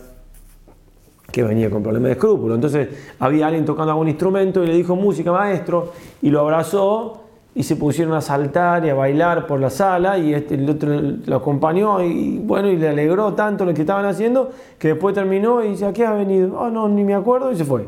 que 1.37 1.43
venía 1.43 1.69
con 1.69 1.83
problemas 1.83 2.07
de 2.07 2.11
escrúpulo. 2.13 2.55
Entonces 2.55 2.87
había 3.19 3.45
alguien 3.47 3.63
tocando 3.63 3.91
algún 3.91 4.07
instrumento 4.07 4.63
y 4.63 4.65
le 4.67 4.73
dijo 4.75 4.95
música 4.95 5.31
maestro 5.31 5.93
y 6.23 6.31
lo 6.31 6.39
abrazó 6.39 7.25
y 7.53 7.61
se 7.61 7.75
pusieron 7.75 8.15
a 8.15 8.21
saltar 8.21 8.83
y 8.83 8.89
a 8.89 8.95
bailar 8.95 9.45
por 9.45 9.59
la 9.59 9.69
sala 9.69 10.17
y 10.17 10.33
este, 10.33 10.55
el 10.55 10.67
otro 10.67 10.89
lo 10.99 11.35
acompañó 11.35 12.01
y 12.03 12.39
bueno 12.39 12.69
y 12.71 12.77
le 12.77 12.87
alegró 12.87 13.35
tanto 13.35 13.65
lo 13.65 13.73
que 13.75 13.81
estaban 13.81 14.05
haciendo 14.05 14.49
que 14.79 14.87
después 14.89 15.13
terminó 15.13 15.63
y 15.63 15.67
dice, 15.69 15.85
¿a 15.85 15.93
qué 15.93 16.05
ha 16.07 16.13
venido? 16.13 16.57
oh, 16.59 16.69
no, 16.71 16.89
ni 16.89 17.03
me 17.03 17.13
acuerdo 17.13 17.51
y 17.51 17.55
se 17.55 17.65
fue. 17.65 17.85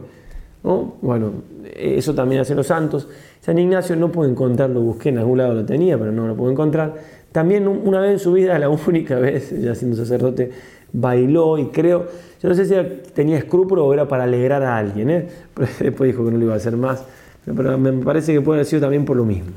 Bueno, 1.02 1.32
eso 1.74 2.14
también 2.14 2.42
hace 2.42 2.54
los 2.54 2.68
santos. 2.68 3.08
San 3.42 3.58
Ignacio 3.58 3.96
no 3.96 4.12
pude 4.12 4.30
encontrarlo, 4.30 4.80
busqué 4.82 5.10
en 5.10 5.18
algún 5.18 5.40
lado 5.40 5.56
lo 5.56 5.66
tenía, 5.66 5.98
pero 5.98 6.12
no 6.12 6.28
lo 6.28 6.36
puedo 6.36 6.52
encontrar. 6.52 6.94
También 7.32 7.68
una 7.68 8.00
vez 8.00 8.12
en 8.12 8.20
su 8.20 8.32
vida, 8.34 8.60
la 8.60 8.70
única 8.70 9.16
vez, 9.18 9.60
ya 9.60 9.74
siendo 9.74 9.98
sacerdote, 9.98 10.52
bailó 10.94 11.58
y 11.58 11.68
creo 11.70 12.29
yo 12.42 12.48
no 12.50 12.56
sé 12.56 12.66
si 12.66 12.74
tenía 13.12 13.38
escrúpulo 13.38 13.86
o 13.86 13.94
era 13.94 14.08
para 14.08 14.24
alegrar 14.24 14.64
a 14.64 14.78
alguien, 14.78 15.10
¿eh? 15.10 15.28
después 15.80 16.12
dijo 16.12 16.24
que 16.26 16.32
no 16.32 16.38
lo 16.38 16.46
iba 16.46 16.54
a 16.54 16.58
hacer 16.58 16.78
más, 16.78 17.04
pero 17.46 17.78
me 17.78 17.92
parece 18.04 18.32
que 18.34 18.40
puede 18.42 18.60
haber 18.60 18.66
sido 18.66 18.82
también 18.82 19.04
por 19.04 19.18
lo 19.18 19.26
mismo. 19.26 19.52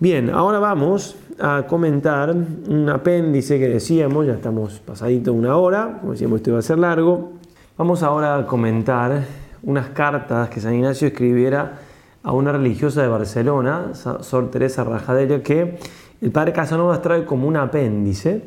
Bien, 0.00 0.30
ahora 0.30 0.58
vamos 0.58 1.16
a 1.38 1.64
comentar 1.68 2.30
un 2.34 2.88
apéndice 2.88 3.58
que 3.58 3.68
decíamos, 3.68 4.26
ya 4.26 4.34
estamos 4.34 4.78
pasadito 4.80 5.34
una 5.34 5.56
hora, 5.56 5.98
como 6.00 6.12
decíamos 6.12 6.38
esto 6.38 6.50
iba 6.50 6.58
a 6.58 6.62
ser 6.62 6.78
largo. 6.78 7.32
Vamos 7.76 8.02
ahora 8.02 8.36
a 8.38 8.46
comentar 8.46 9.22
unas 9.62 9.88
cartas 9.90 10.48
que 10.48 10.60
San 10.60 10.74
Ignacio 10.74 11.08
escribiera 11.08 11.80
a 12.22 12.32
una 12.32 12.52
religiosa 12.52 13.02
de 13.02 13.08
Barcelona, 13.08 13.92
Sor 13.94 14.50
Teresa 14.50 14.82
Rajadella, 14.82 15.42
que 15.42 15.78
el 16.22 16.30
padre 16.30 16.52
Casanova 16.54 17.02
trae 17.02 17.24
como 17.26 17.46
un 17.46 17.56
apéndice 17.58 18.42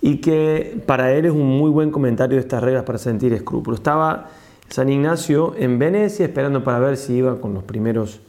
y 0.00 0.16
que 0.18 0.80
para 0.86 1.12
él 1.12 1.26
es 1.26 1.32
un 1.32 1.46
muy 1.58 1.70
buen 1.70 1.90
comentario 1.90 2.36
de 2.36 2.40
estas 2.40 2.62
reglas 2.62 2.84
para 2.84 2.98
sentir 2.98 3.32
escrúpulos 3.32 3.80
Estaba 3.80 4.28
San 4.68 4.88
Ignacio 4.90 5.54
en 5.58 5.78
Venecia 5.78 6.26
esperando 6.26 6.62
para 6.62 6.78
ver 6.78 6.96
si 6.96 7.14
iba 7.14 7.40
con 7.40 7.54
los 7.54 7.64
primeros 7.64 8.20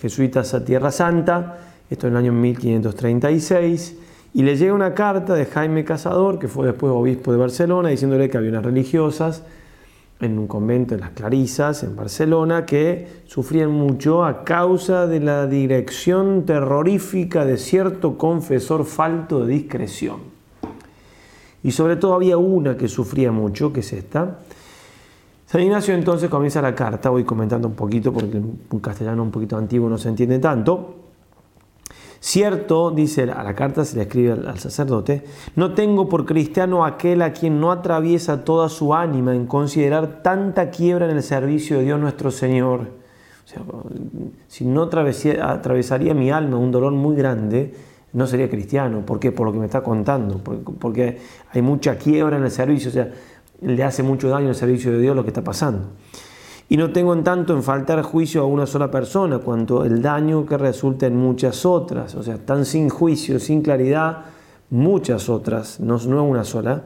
jesuitas 0.00 0.54
a 0.54 0.64
Tierra 0.64 0.92
Santa, 0.92 1.58
esto 1.90 2.06
en 2.06 2.12
el 2.12 2.18
año 2.18 2.32
1536, 2.32 3.96
y 4.34 4.42
le 4.42 4.56
llega 4.56 4.72
una 4.74 4.94
carta 4.94 5.34
de 5.34 5.46
Jaime 5.46 5.84
Cazador, 5.84 6.38
que 6.38 6.46
fue 6.46 6.66
después 6.66 6.92
obispo 6.92 7.32
de 7.32 7.38
Barcelona, 7.38 7.88
diciéndole 7.88 8.28
que 8.30 8.36
había 8.36 8.50
unas 8.50 8.64
religiosas 8.64 9.42
en 10.20 10.38
un 10.38 10.46
convento 10.46 10.94
de 10.94 11.00
las 11.00 11.10
Clarisas, 11.10 11.82
en 11.82 11.96
Barcelona, 11.96 12.64
que 12.66 13.08
sufrían 13.26 13.70
mucho 13.70 14.24
a 14.24 14.44
causa 14.44 15.06
de 15.06 15.20
la 15.20 15.46
dirección 15.46 16.44
terrorífica 16.44 17.44
de 17.44 17.56
cierto 17.56 18.18
confesor 18.18 18.84
falto 18.84 19.44
de 19.46 19.54
discreción 19.54 20.37
y 21.62 21.72
sobre 21.72 21.96
todo 21.96 22.14
había 22.14 22.36
una 22.38 22.76
que 22.76 22.88
sufría 22.88 23.32
mucho, 23.32 23.72
que 23.72 23.80
es 23.80 23.92
esta. 23.92 24.38
San 25.46 25.60
Ignacio 25.62 25.94
entonces 25.94 26.28
comienza 26.28 26.60
la 26.62 26.74
carta, 26.74 27.10
voy 27.10 27.24
comentando 27.24 27.68
un 27.68 27.74
poquito 27.74 28.12
porque 28.12 28.36
un 28.38 28.80
castellano 28.80 29.22
un 29.22 29.30
poquito 29.30 29.56
antiguo 29.56 29.88
no 29.88 29.98
se 29.98 30.08
entiende 30.08 30.38
tanto. 30.38 30.94
Cierto, 32.20 32.90
dice, 32.90 33.22
a 33.30 33.44
la 33.44 33.54
carta 33.54 33.84
se 33.84 33.96
le 33.96 34.02
escribe 34.02 34.32
al, 34.32 34.58
sacerdote, 34.58 35.22
no 35.54 35.74
tengo 35.74 36.08
por 36.08 36.26
cristiano 36.26 36.84
aquel 36.84 37.22
a 37.22 37.32
quien 37.32 37.60
no 37.60 37.70
atraviesa 37.70 38.44
toda 38.44 38.68
su 38.68 38.92
ánima 38.92 39.34
en 39.36 39.46
considerar 39.46 40.20
tanta 40.22 40.70
quiebra 40.70 41.08
en 41.08 41.16
el 41.16 41.22
servicio 41.22 41.78
de 41.78 41.84
Dios 41.84 42.00
nuestro 42.00 42.32
Señor. 42.32 42.80
O 43.44 43.48
sea, 43.48 43.62
si 44.48 44.64
no 44.64 44.82
atravesaría 44.92 46.12
mi 46.12 46.30
alma 46.30 46.56
un 46.58 46.72
dolor 46.72 46.92
muy 46.92 47.16
grande, 47.16 47.72
no 48.12 48.26
sería 48.26 48.48
cristiano. 48.48 49.02
¿Por 49.04 49.18
qué? 49.20 49.32
Por 49.32 49.46
lo 49.46 49.52
que 49.52 49.58
me 49.58 49.66
está 49.66 49.82
contando. 49.82 50.38
Porque, 50.38 51.18
hay 51.52 51.62
mucha 51.62 51.98
quiebra 51.98 52.36
en 52.36 52.44
el 52.44 52.50
servicio. 52.50 52.90
O 52.90 52.92
sea, 52.92 53.12
le 53.60 53.82
hace 53.82 54.02
mucho 54.02 54.28
daño 54.28 54.48
al 54.48 54.54
servicio 54.54 54.92
de 54.92 55.00
Dios 55.00 55.14
lo 55.16 55.22
que 55.24 55.28
está 55.30 55.42
pasando. 55.44 55.88
Y 56.70 56.76
no 56.76 56.92
tengo 56.92 57.14
en 57.14 57.24
tanto 57.24 57.54
en 57.54 57.62
faltar 57.62 58.02
juicio 58.02 58.42
a 58.42 58.44
una 58.46 58.66
sola 58.66 58.90
persona, 58.90 59.38
cuanto 59.38 59.84
el 59.84 60.02
daño 60.02 60.44
que 60.44 60.58
resulta 60.58 61.06
en 61.06 61.16
muchas 61.16 61.64
otras. 61.64 62.14
O 62.14 62.22
sea, 62.22 62.34
están 62.34 62.64
sin 62.66 62.88
juicio, 62.90 63.40
sin 63.40 63.62
claridad, 63.62 64.18
muchas 64.70 65.28
otras, 65.30 65.80
no, 65.80 65.98
no 65.98 66.24
una 66.24 66.44
sola. 66.44 66.82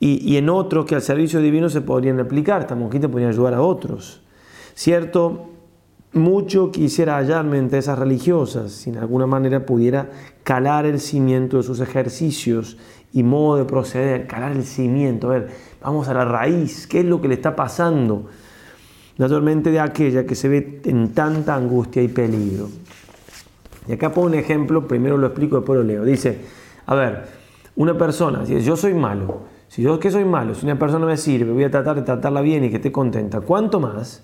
Y, 0.00 0.36
en 0.36 0.48
otros 0.50 0.84
que 0.84 0.94
al 0.94 1.02
servicio 1.02 1.40
divino 1.40 1.70
se 1.70 1.80
podrían 1.80 2.20
aplicar. 2.20 2.62
Esta 2.62 2.74
monjita 2.74 3.08
podría 3.08 3.28
ayudar 3.28 3.54
a 3.54 3.62
otros. 3.62 4.20
Cierto 4.74 5.46
mucho 6.16 6.70
quisiera 6.72 7.16
hallarme 7.18 7.58
entre 7.58 7.78
esas 7.78 7.98
religiosas, 7.98 8.72
si 8.72 8.90
en 8.90 8.96
alguna 8.98 9.26
manera 9.26 9.64
pudiera 9.66 10.08
calar 10.42 10.86
el 10.86 10.98
cimiento 10.98 11.58
de 11.58 11.62
sus 11.62 11.80
ejercicios 11.80 12.76
y 13.12 13.22
modo 13.22 13.58
de 13.58 13.64
proceder, 13.64 14.26
calar 14.26 14.52
el 14.52 14.64
cimiento, 14.64 15.28
a 15.28 15.30
ver, 15.30 15.48
vamos 15.82 16.08
a 16.08 16.14
la 16.14 16.24
raíz, 16.24 16.86
¿qué 16.86 17.00
es 17.00 17.06
lo 17.06 17.20
que 17.20 17.28
le 17.28 17.34
está 17.34 17.54
pasando? 17.54 18.26
Naturalmente 19.18 19.70
de 19.70 19.80
aquella 19.80 20.26
que 20.26 20.34
se 20.34 20.48
ve 20.48 20.80
en 20.84 21.12
tanta 21.14 21.54
angustia 21.54 22.02
y 22.02 22.08
peligro. 22.08 22.68
Y 23.88 23.92
acá 23.92 24.12
pongo 24.12 24.28
un 24.28 24.34
ejemplo, 24.34 24.88
primero 24.88 25.16
lo 25.16 25.28
explico, 25.28 25.56
después 25.56 25.78
lo 25.78 25.84
leo. 25.84 26.04
Dice, 26.04 26.40
a 26.86 26.94
ver, 26.94 27.26
una 27.76 27.96
persona, 27.96 28.44
si 28.44 28.60
yo 28.60 28.76
soy 28.76 28.94
malo, 28.94 29.40
si 29.68 29.82
yo 29.82 29.98
que 30.00 30.10
soy 30.10 30.24
malo, 30.24 30.54
si 30.54 30.66
una 30.66 30.78
persona 30.78 31.06
me 31.06 31.16
sirve, 31.16 31.52
voy 31.52 31.64
a 31.64 31.70
tratar 31.70 31.96
de 31.96 32.02
tratarla 32.02 32.40
bien 32.40 32.64
y 32.64 32.70
que 32.70 32.76
esté 32.76 32.92
contenta, 32.92 33.40
¿cuánto 33.40 33.80
más? 33.80 34.22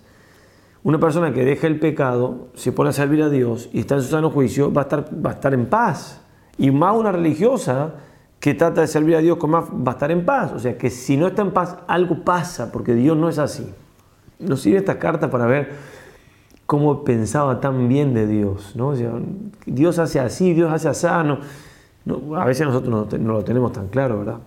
Una 0.84 0.98
persona 0.98 1.32
que 1.32 1.44
deja 1.44 1.68
el 1.68 1.78
pecado, 1.78 2.48
se 2.54 2.72
pone 2.72 2.90
a 2.90 2.92
servir 2.92 3.22
a 3.22 3.28
Dios 3.30 3.68
y 3.72 3.80
está 3.80 3.94
en 3.96 4.02
su 4.02 4.08
sano 4.08 4.30
juicio, 4.30 4.72
va 4.72 4.82
a 4.82 4.84
estar, 4.84 5.04
va 5.24 5.30
a 5.30 5.34
estar 5.34 5.54
en 5.54 5.66
paz. 5.66 6.20
Y 6.58 6.70
más 6.72 6.96
una 6.96 7.12
religiosa 7.12 7.92
que 8.40 8.54
trata 8.54 8.80
de 8.80 8.88
servir 8.88 9.14
a 9.14 9.20
Dios 9.20 9.38
con 9.38 9.50
más, 9.50 9.66
va 9.66 9.92
a 9.92 9.94
estar 9.94 10.10
en 10.10 10.24
paz. 10.24 10.52
O 10.52 10.58
sea 10.58 10.76
que 10.76 10.90
si 10.90 11.16
no 11.16 11.28
está 11.28 11.42
en 11.42 11.52
paz, 11.52 11.76
algo 11.86 12.24
pasa, 12.24 12.72
porque 12.72 12.94
Dios 12.94 13.16
no 13.16 13.28
es 13.28 13.38
así. 13.38 13.72
Nos 14.40 14.62
sirve 14.62 14.78
esta 14.78 14.98
carta 14.98 15.30
para 15.30 15.46
ver 15.46 15.72
cómo 16.66 17.04
pensaba 17.04 17.60
tan 17.60 17.88
bien 17.88 18.12
de 18.12 18.26
Dios. 18.26 18.72
¿no? 18.74 18.94
Dios 19.66 19.98
hace 20.00 20.18
así, 20.18 20.52
Dios 20.52 20.72
hace 20.72 20.92
sano. 20.94 21.38
a 22.36 22.44
veces 22.44 22.66
nosotros 22.66 23.08
no, 23.12 23.18
no 23.18 23.32
lo 23.34 23.44
tenemos 23.44 23.72
tan 23.72 23.86
claro, 23.86 24.18
¿verdad? 24.18 24.38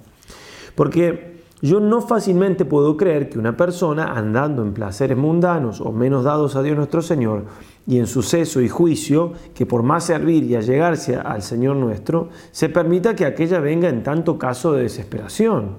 Porque 0.75 1.34
yo 1.61 1.79
no 1.79 2.01
fácilmente 2.01 2.65
puedo 2.65 2.97
creer 2.97 3.29
que 3.29 3.39
una 3.39 3.55
persona 3.55 4.13
andando 4.13 4.61
en 4.61 4.73
placeres 4.73 5.17
mundanos 5.17 5.79
o 5.79 5.91
menos 5.93 6.25
dados 6.25 6.55
a 6.57 6.61
Dios 6.63 6.75
nuestro 6.75 7.01
Señor 7.01 7.43
y 7.87 7.97
en 7.99 8.07
suceso 8.07 8.59
y 8.59 8.67
juicio, 8.67 9.31
que 9.53 9.65
por 9.65 9.81
más 9.83 10.03
servir 10.03 10.43
y 10.43 10.55
allegarse 10.55 11.15
al 11.15 11.41
Señor 11.41 11.77
nuestro, 11.77 12.29
se 12.51 12.67
permita 12.67 13.15
que 13.15 13.25
aquella 13.25 13.59
venga 13.59 13.87
en 13.87 14.03
tanto 14.03 14.37
caso 14.37 14.73
de 14.73 14.83
desesperación. 14.83 15.77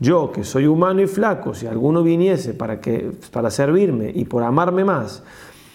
Yo, 0.00 0.32
que 0.32 0.42
soy 0.42 0.66
humano 0.66 1.00
y 1.00 1.06
flaco, 1.06 1.54
si 1.54 1.66
alguno 1.68 2.02
viniese 2.02 2.52
para, 2.52 2.80
que, 2.80 3.12
para 3.30 3.50
servirme 3.50 4.10
y 4.12 4.24
por 4.24 4.42
amarme 4.42 4.84
más, 4.84 5.22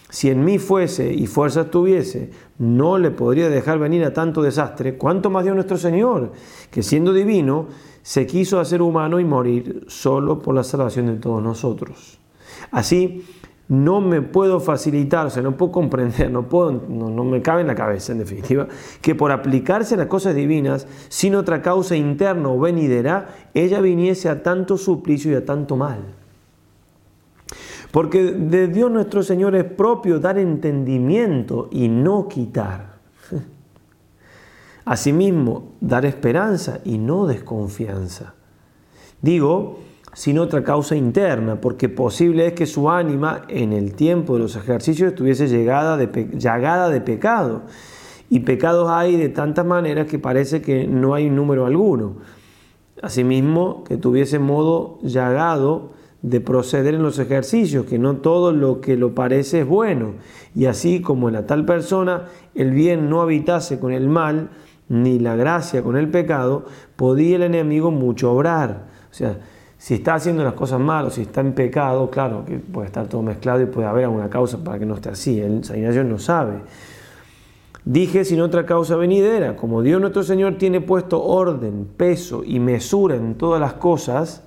si 0.10 0.30
en 0.30 0.44
mí 0.44 0.58
fuese 0.58 1.14
y 1.14 1.28
fuerza 1.28 1.70
tuviese, 1.72 2.32
no 2.58 2.98
le 2.98 3.12
podría 3.12 3.48
dejar 3.48 3.80
venir 3.80 4.04
a 4.04 4.12
tanto 4.12 4.42
desastre, 4.42 4.98
¿cuánto 4.98 5.30
más 5.30 5.44
Dios 5.46 5.56
nuestro 5.56 5.78
Señor, 5.78 6.34
que 6.70 6.84
siendo 6.84 7.14
divino, 7.14 7.68
se 8.12 8.26
quiso 8.26 8.60
hacer 8.60 8.82
humano 8.82 9.20
y 9.20 9.24
morir 9.24 9.86
solo 9.88 10.40
por 10.40 10.56
la 10.56 10.64
salvación 10.64 11.06
de 11.06 11.18
todos 11.18 11.44
nosotros. 11.44 12.18
Así, 12.72 13.24
no 13.68 14.02
me 14.02 14.24
puedo 14.24 14.60
facilitar, 14.60 15.28
o 15.28 15.30
sea, 15.30 15.44
no 15.44 15.56
puedo 15.56 15.72
comprender, 15.74 16.32
no, 16.32 16.50
puedo, 16.50 16.72
no, 16.90 17.24
me 17.24 17.44
cabe 17.44 17.62
en 17.62 17.68
la 17.68 17.76
cabeza, 17.76 18.14
en 18.14 18.18
definitiva, 18.18 18.68
que 19.04 19.14
por 19.14 19.32
aplicarse 19.32 19.94
a 19.94 19.98
las 20.00 20.08
cosas 20.08 20.34
divinas, 20.34 20.88
sin 21.08 21.36
otra 21.36 21.62
causa 21.62 21.96
interna 21.96 22.50
o 22.50 22.60
venidera, 22.60 23.28
ella 23.54 23.80
viniese 23.80 24.28
a 24.28 24.42
tanto 24.42 24.76
suplicio 24.78 25.32
y 25.32 25.36
a 25.36 25.46
tanto 25.46 25.76
mal. 25.76 26.00
Porque 27.92 28.24
de 28.34 28.70
Dios 28.70 28.90
nuestro 28.90 29.22
Señor 29.22 29.56
es 29.56 29.66
propio 29.66 30.18
dar 30.20 30.40
entendimiento 30.40 31.68
y 31.72 31.88
no 31.90 32.28
quitar. 32.28 32.89
Asimismo, 34.90 35.74
dar 35.82 36.04
esperanza 36.08 36.80
y 36.84 36.98
no 36.98 37.28
desconfianza. 37.28 38.34
Digo, 39.22 39.78
sin 40.16 40.40
otra 40.40 40.64
causa 40.64 40.96
interna, 40.96 41.62
porque 41.62 41.90
posible 41.90 42.48
es 42.48 42.54
que 42.54 42.66
su 42.66 42.90
ánima 42.90 43.44
en 43.50 43.72
el 43.72 43.94
tiempo 43.94 44.34
de 44.34 44.40
los 44.40 44.56
ejercicios 44.56 45.10
estuviese 45.12 45.48
llegada 45.48 45.96
de, 45.96 46.32
llagada 46.40 46.90
de 46.90 47.02
pecado. 47.02 47.62
Y 48.32 48.40
pecados 48.40 48.90
hay 48.90 49.16
de 49.16 49.30
tantas 49.30 49.64
maneras 49.64 50.08
que 50.08 50.18
parece 50.18 50.64
que 50.64 50.88
no 50.88 51.14
hay 51.14 51.28
un 51.30 51.36
número 51.36 51.68
alguno. 51.68 52.16
Asimismo, 53.04 53.84
que 53.84 53.98
tuviese 53.98 54.40
modo 54.40 54.98
llagado 55.04 55.92
de 56.24 56.42
proceder 56.42 56.96
en 56.96 57.04
los 57.04 57.20
ejercicios, 57.20 57.86
que 57.86 58.00
no 58.00 58.16
todo 58.18 58.54
lo 58.54 58.82
que 58.82 58.98
lo 58.98 59.14
parece 59.14 59.60
es 59.62 59.68
bueno. 59.68 60.16
Y 60.56 60.66
así 60.66 61.00
como 61.00 61.28
en 61.30 61.36
la 61.36 61.46
tal 61.46 61.64
persona 61.64 62.24
el 62.56 62.72
bien 62.72 63.08
no 63.08 63.22
habitase 63.22 63.80
con 63.80 63.92
el 63.92 64.10
mal, 64.10 64.50
ni 64.90 65.20
la 65.20 65.36
gracia 65.36 65.82
con 65.84 65.96
el 65.98 66.10
pecado, 66.10 66.66
podía 66.96 67.38
el 67.38 67.44
enemigo 67.44 67.92
mucho 67.92 68.32
obrar. 68.34 68.88
O 69.10 69.14
sea, 69.14 69.38
si 69.78 69.94
está 69.94 70.16
haciendo 70.16 70.44
las 70.44 70.54
cosas 70.54 70.80
mal 70.80 71.06
o 71.06 71.10
si 71.10 71.22
está 71.22 71.42
en 71.42 71.54
pecado, 71.54 72.10
claro 72.10 72.44
que 72.46 72.58
puede 72.58 72.88
estar 72.88 73.08
todo 73.08 73.22
mezclado 73.22 73.62
y 73.62 73.66
puede 73.68 73.88
haber 73.88 74.06
alguna 74.06 74.30
causa 74.30 74.62
para 74.64 74.78
que 74.80 74.86
no 74.86 74.96
esté 74.96 75.10
así. 75.10 75.40
El 75.40 75.64
San 75.64 76.10
no 76.10 76.20
sabe. 76.20 76.56
Dije 77.86 78.26
sin 78.26 78.42
otra 78.42 78.66
causa 78.66 78.96
venidera, 78.98 79.56
como 79.56 79.82
Dios 79.82 80.02
nuestro 80.02 80.24
Señor 80.24 80.58
tiene 80.58 80.82
puesto 80.82 81.24
orden, 81.24 81.88
peso 81.96 82.44
y 82.46 82.60
mesura 82.60 83.16
en 83.16 83.36
todas 83.36 83.62
las 83.62 83.74
cosas, 83.76 84.44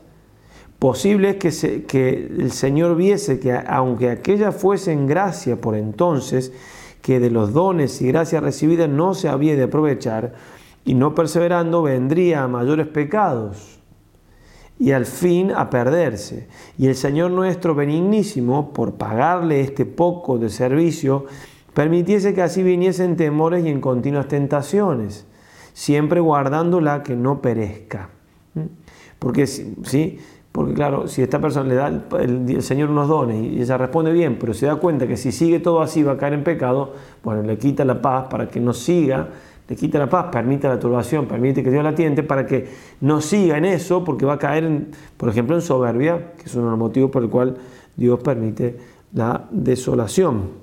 posible 0.78 1.30
es 1.30 1.36
que, 1.62 1.84
que 1.84 2.26
el 2.26 2.50
Señor 2.52 2.94
viese 2.94 3.40
que 3.40 3.52
aunque 3.52 4.10
aquella 4.10 4.52
fuese 4.52 4.92
en 4.92 5.06
gracia 5.06 5.56
por 5.60 5.76
entonces, 5.76 6.52
que 7.02 7.18
de 7.18 7.30
los 7.30 7.52
dones 7.52 8.00
y 8.00 8.06
gracias 8.08 8.42
recibidas 8.42 8.88
no 8.88 9.12
se 9.14 9.28
había 9.28 9.56
de 9.56 9.64
aprovechar, 9.64 10.32
y 10.84 10.94
no 10.94 11.14
perseverando 11.14 11.82
vendría 11.82 12.42
a 12.42 12.48
mayores 12.48 12.86
pecados 12.88 13.78
y 14.80 14.90
al 14.92 15.06
fin 15.06 15.52
a 15.52 15.68
perderse. 15.70 16.48
Y 16.78 16.86
el 16.88 16.96
Señor 16.96 17.30
nuestro 17.30 17.74
benignísimo, 17.76 18.72
por 18.72 18.94
pagarle 18.94 19.60
este 19.60 19.84
poco 19.84 20.38
de 20.38 20.48
servicio, 20.50 21.26
permitiese 21.74 22.34
que 22.34 22.42
así 22.42 22.62
viniesen 22.64 23.16
temores 23.16 23.64
y 23.64 23.68
en 23.68 23.80
continuas 23.80 24.26
tentaciones, 24.28 25.24
siempre 25.72 26.18
guardándola 26.20 27.02
que 27.04 27.14
no 27.14 27.40
perezca. 27.40 28.10
¿Mm? 28.54 28.60
Porque 29.20 29.46
¿sí? 29.46 30.18
Porque 30.52 30.74
claro, 30.74 31.08
si 31.08 31.22
esta 31.22 31.40
persona 31.40 31.68
le 31.70 31.74
da 31.74 32.00
el, 32.20 32.62
Señor 32.62 32.90
unos 32.90 33.08
dones 33.08 33.42
y 33.42 33.60
ella 33.60 33.78
responde 33.78 34.12
bien, 34.12 34.36
pero 34.38 34.52
se 34.52 34.66
da 34.66 34.76
cuenta 34.76 35.06
que 35.06 35.16
si 35.16 35.32
sigue 35.32 35.60
todo 35.60 35.80
así 35.80 36.02
va 36.02 36.12
a 36.12 36.16
caer 36.18 36.34
en 36.34 36.44
pecado, 36.44 36.92
bueno, 37.24 37.42
le 37.42 37.56
quita 37.56 37.86
la 37.86 38.02
paz 38.02 38.26
para 38.28 38.48
que 38.48 38.60
no 38.60 38.74
siga, 38.74 39.28
le 39.66 39.76
quita 39.76 39.98
la 39.98 40.10
paz, 40.10 40.26
permite 40.30 40.68
la 40.68 40.78
turbación, 40.78 41.24
permite 41.24 41.62
que 41.62 41.70
Dios 41.70 41.82
la 41.82 41.94
tiente 41.94 42.22
para 42.22 42.44
que 42.46 42.68
no 43.00 43.22
siga 43.22 43.56
en 43.56 43.64
eso, 43.64 44.04
porque 44.04 44.26
va 44.26 44.34
a 44.34 44.38
caer, 44.38 44.88
por 45.16 45.30
ejemplo, 45.30 45.56
en 45.56 45.62
soberbia, 45.62 46.32
que 46.36 46.44
es 46.44 46.54
uno 46.54 46.64
de 46.64 46.70
los 46.70 46.78
motivos 46.78 47.10
por 47.10 47.22
el 47.22 47.30
cual 47.30 47.56
Dios 47.96 48.20
permite 48.20 48.76
la 49.14 49.44
desolación. 49.50 50.61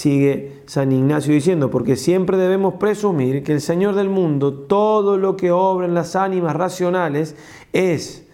Sigue 0.00 0.62
San 0.64 0.92
Ignacio 0.92 1.30
diciendo, 1.34 1.70
porque 1.70 1.94
siempre 1.94 2.38
debemos 2.38 2.72
presumir 2.76 3.42
que 3.42 3.52
el 3.52 3.60
Señor 3.60 3.94
del 3.96 4.08
mundo, 4.08 4.54
todo 4.54 5.18
lo 5.18 5.36
que 5.36 5.50
obra 5.50 5.84
en 5.86 5.92
las 5.92 6.16
ánimas 6.16 6.56
racionales, 6.56 7.36
es 7.74 8.26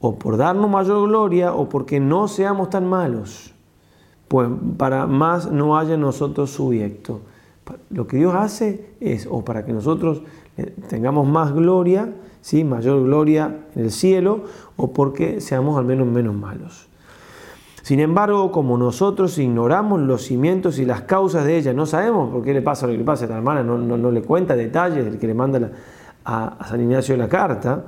o 0.00 0.18
por 0.18 0.36
darnos 0.36 0.68
mayor 0.68 1.06
gloria 1.06 1.54
o 1.54 1.68
porque 1.68 2.00
no 2.00 2.26
seamos 2.26 2.68
tan 2.70 2.88
malos, 2.88 3.54
pues 4.26 4.48
para 4.76 5.06
más 5.06 5.52
no 5.52 5.78
haya 5.78 5.96
nosotros 5.96 6.50
sujeto 6.50 7.20
Lo 7.90 8.08
que 8.08 8.16
Dios 8.16 8.34
hace 8.34 8.90
es 8.98 9.28
o 9.30 9.44
para 9.44 9.64
que 9.64 9.72
nosotros 9.72 10.22
tengamos 10.88 11.28
más 11.28 11.52
gloria, 11.52 12.12
¿sí? 12.40 12.64
mayor 12.64 13.04
gloria 13.04 13.56
en 13.76 13.84
el 13.84 13.92
cielo, 13.92 14.40
o 14.74 14.92
porque 14.92 15.40
seamos 15.40 15.78
al 15.78 15.84
menos 15.84 16.08
menos 16.08 16.34
malos. 16.34 16.88
Sin 17.84 18.00
embargo, 18.00 18.50
como 18.50 18.78
nosotros 18.78 19.36
ignoramos 19.36 20.00
los 20.00 20.22
cimientos 20.22 20.78
y 20.78 20.86
las 20.86 21.02
causas 21.02 21.44
de 21.44 21.58
ella, 21.58 21.74
no 21.74 21.84
sabemos 21.84 22.32
por 22.32 22.42
qué 22.42 22.54
le 22.54 22.62
pasa 22.62 22.86
lo 22.86 22.92
que 22.92 22.98
le 22.98 23.04
pasa 23.04 23.24
a 23.24 23.26
esta 23.26 23.36
hermana, 23.36 23.62
no, 23.62 24.10
le 24.10 24.22
cuenta 24.22 24.56
detalles 24.56 25.04
del 25.04 25.18
que 25.18 25.26
le 25.26 25.34
manda 25.34 25.60
a, 26.24 26.66
San 26.66 26.80
Ignacio 26.80 27.14
la 27.18 27.28
carta, 27.28 27.84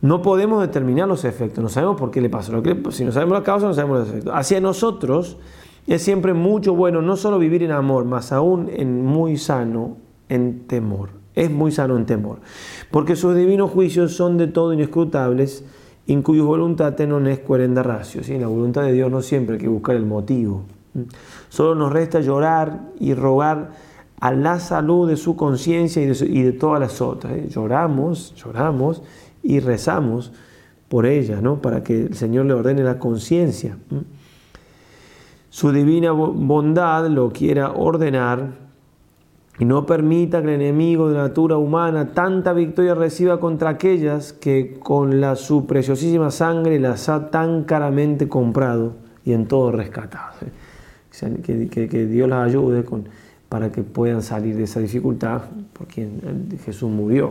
no 0.00 0.20
podemos 0.20 0.60
determinar 0.62 1.06
los 1.06 1.24
efectos, 1.24 1.62
no 1.62 1.70
sabemos 1.70 1.94
por 1.96 2.10
qué 2.10 2.20
le 2.20 2.28
pasa. 2.28 2.50
Lo 2.50 2.60
que 2.60 2.76
si 2.90 3.04
no 3.04 3.12
sabemos 3.12 3.38
la 3.38 3.44
causa, 3.44 3.66
no 3.68 3.72
sabemos 3.74 4.00
los 4.00 4.08
efectos. 4.08 4.32
Hacia 4.34 4.60
nosotros 4.60 5.38
es 5.86 6.02
siempre 6.02 6.34
mucho 6.34 6.74
bueno 6.74 7.00
no 7.02 7.14
solo 7.14 7.38
vivir 7.38 7.62
en 7.62 7.70
amor, 7.70 8.04
más 8.04 8.32
aún 8.32 8.68
en 8.74 9.06
muy 9.06 9.36
sano, 9.36 9.96
en 10.28 10.66
temor. 10.66 11.10
Es 11.36 11.52
muy 11.52 11.70
sano 11.70 11.96
en 11.96 12.04
temor, 12.04 12.38
porque 12.90 13.14
sus 13.14 13.36
divinos 13.36 13.70
juicios 13.70 14.16
son 14.16 14.36
de 14.38 14.48
todo 14.48 14.72
inescrutables 14.72 15.64
en 16.08 16.22
cuyo 16.22 16.46
voluntad 16.46 16.96
non 17.00 17.26
es 17.26 17.40
querenda 17.40 17.82
ratio. 17.82 18.20
la 18.38 18.46
voluntad 18.46 18.82
de 18.82 18.92
Dios 18.92 19.10
no 19.10 19.22
siempre 19.22 19.56
hay 19.56 19.60
que 19.62 19.68
buscar 19.68 19.96
el 19.96 20.06
motivo. 20.06 20.62
Solo 21.48 21.74
nos 21.74 21.92
resta 21.92 22.20
llorar 22.20 22.90
y 23.00 23.12
rogar 23.14 23.70
a 24.20 24.32
la 24.32 24.60
salud 24.60 25.08
de 25.08 25.16
su 25.16 25.34
conciencia 25.34 26.00
y, 26.02 26.42
de 26.42 26.52
todas 26.52 26.78
las 26.80 27.00
otras. 27.02 27.32
¿eh? 27.34 27.48
Lloramos, 27.48 28.34
lloramos 28.36 29.02
y 29.42 29.58
rezamos 29.58 30.32
por 30.88 31.06
ella, 31.06 31.40
¿no? 31.40 31.60
para 31.60 31.82
que 31.82 32.02
el 32.04 32.14
Señor 32.14 32.46
le 32.46 32.54
ordene 32.54 32.84
la 32.84 33.00
conciencia. 33.00 33.76
Su 35.50 35.72
divina 35.72 36.12
bondad 36.12 37.08
lo 37.08 37.32
quiera 37.32 37.72
ordenar 37.72 38.65
y 39.58 39.64
no 39.64 39.86
permita 39.86 40.42
que 40.42 40.54
el 40.54 40.60
enemigo 40.60 41.08
de 41.08 41.16
natura 41.16 41.56
humana 41.56 42.12
tanta 42.12 42.52
victoria 42.52 42.94
reciba 42.94 43.40
contra 43.40 43.70
aquellas 43.70 44.34
que 44.34 44.74
con 44.78 45.20
la 45.20 45.34
su 45.34 45.66
preciosísima 45.66 46.30
sangre 46.30 46.78
las 46.78 47.08
ha 47.08 47.30
tan 47.30 47.64
caramente 47.64 48.28
comprado 48.28 48.92
y 49.24 49.32
en 49.32 49.46
todo 49.46 49.72
rescatado. 49.72 50.32
Que, 51.42 52.06
Dios 52.06 52.28
las 52.28 52.46
ayude 52.46 52.84
para 53.48 53.72
que 53.72 53.82
puedan 53.82 54.20
salir 54.20 54.54
de 54.54 54.64
esa 54.64 54.80
dificultad 54.80 55.44
por 55.72 55.86
quien 55.86 56.20
Jesús 56.62 56.90
murió. 56.90 57.30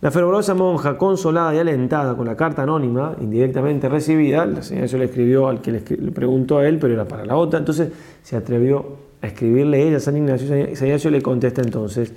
La 0.00 0.10
fervorosa 0.10 0.52
monja, 0.54 0.98
consolada 0.98 1.54
y 1.54 1.58
alentada 1.58 2.16
con 2.16 2.26
la 2.26 2.34
carta 2.36 2.64
anónima, 2.64 3.14
indirectamente 3.20 3.88
recibida, 3.88 4.46
la 4.46 4.62
señora 4.64 4.88
se 4.88 4.98
le 4.98 5.04
escribió 5.04 5.46
al 5.46 5.60
que 5.60 5.70
le 5.70 5.80
preguntó 6.10 6.58
a 6.58 6.66
él, 6.66 6.80
pero 6.80 6.92
era 6.92 7.04
para 7.04 7.24
la 7.24 7.36
otra, 7.36 7.60
entonces 7.60 7.92
se 8.24 8.34
atrevió 8.34 8.96
a 9.22 9.26
escribirle 9.26 9.86
ella 9.86 9.98
a 9.98 10.00
San 10.00 10.16
Ignacio. 10.16 10.48
San 10.48 10.60
Ignacio 10.86 11.10
le 11.10 11.22
contesta 11.22 11.62
entonces 11.62 12.12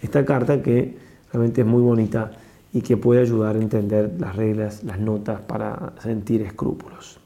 esta 0.00 0.24
carta 0.24 0.62
que 0.62 0.96
realmente 1.32 1.62
es 1.62 1.66
muy 1.66 1.82
bonita 1.82 2.30
y 2.72 2.80
que 2.82 2.96
puede 2.96 3.20
ayudar 3.22 3.56
a 3.56 3.58
entender 3.60 4.14
las 4.18 4.36
reglas, 4.36 4.82
las 4.84 4.98
notas 4.98 5.40
para 5.40 5.92
sentir 6.00 6.42
escrúpulos. 6.42 7.18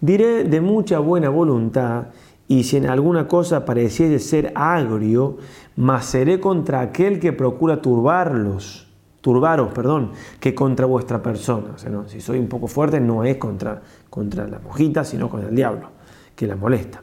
Diré 0.00 0.44
de 0.44 0.60
mucha 0.60 0.98
buena 0.98 1.30
voluntad 1.30 2.08
y 2.48 2.64
si 2.64 2.76
en 2.76 2.86
alguna 2.86 3.26
cosa 3.26 3.64
pareciese 3.64 4.18
ser 4.18 4.52
agrio, 4.54 5.38
mas 5.76 6.04
seré 6.06 6.38
contra 6.38 6.80
aquel 6.80 7.18
que 7.18 7.32
procura 7.32 7.80
turbarlos, 7.82 8.88
turbaros, 9.20 9.72
perdón, 9.72 10.12
que 10.38 10.54
contra 10.54 10.86
vuestra 10.86 11.22
persona. 11.22 11.74
si 12.06 12.20
soy 12.20 12.38
un 12.38 12.46
poco 12.48 12.66
fuerte, 12.68 13.00
no 13.00 13.24
es 13.24 13.36
contra, 13.36 13.82
contra 14.10 14.46
la 14.46 14.58
mojita, 14.60 15.02
sino 15.02 15.28
contra 15.28 15.48
el 15.48 15.56
diablo, 15.56 15.88
que 16.36 16.46
la 16.46 16.54
molesta. 16.56 17.02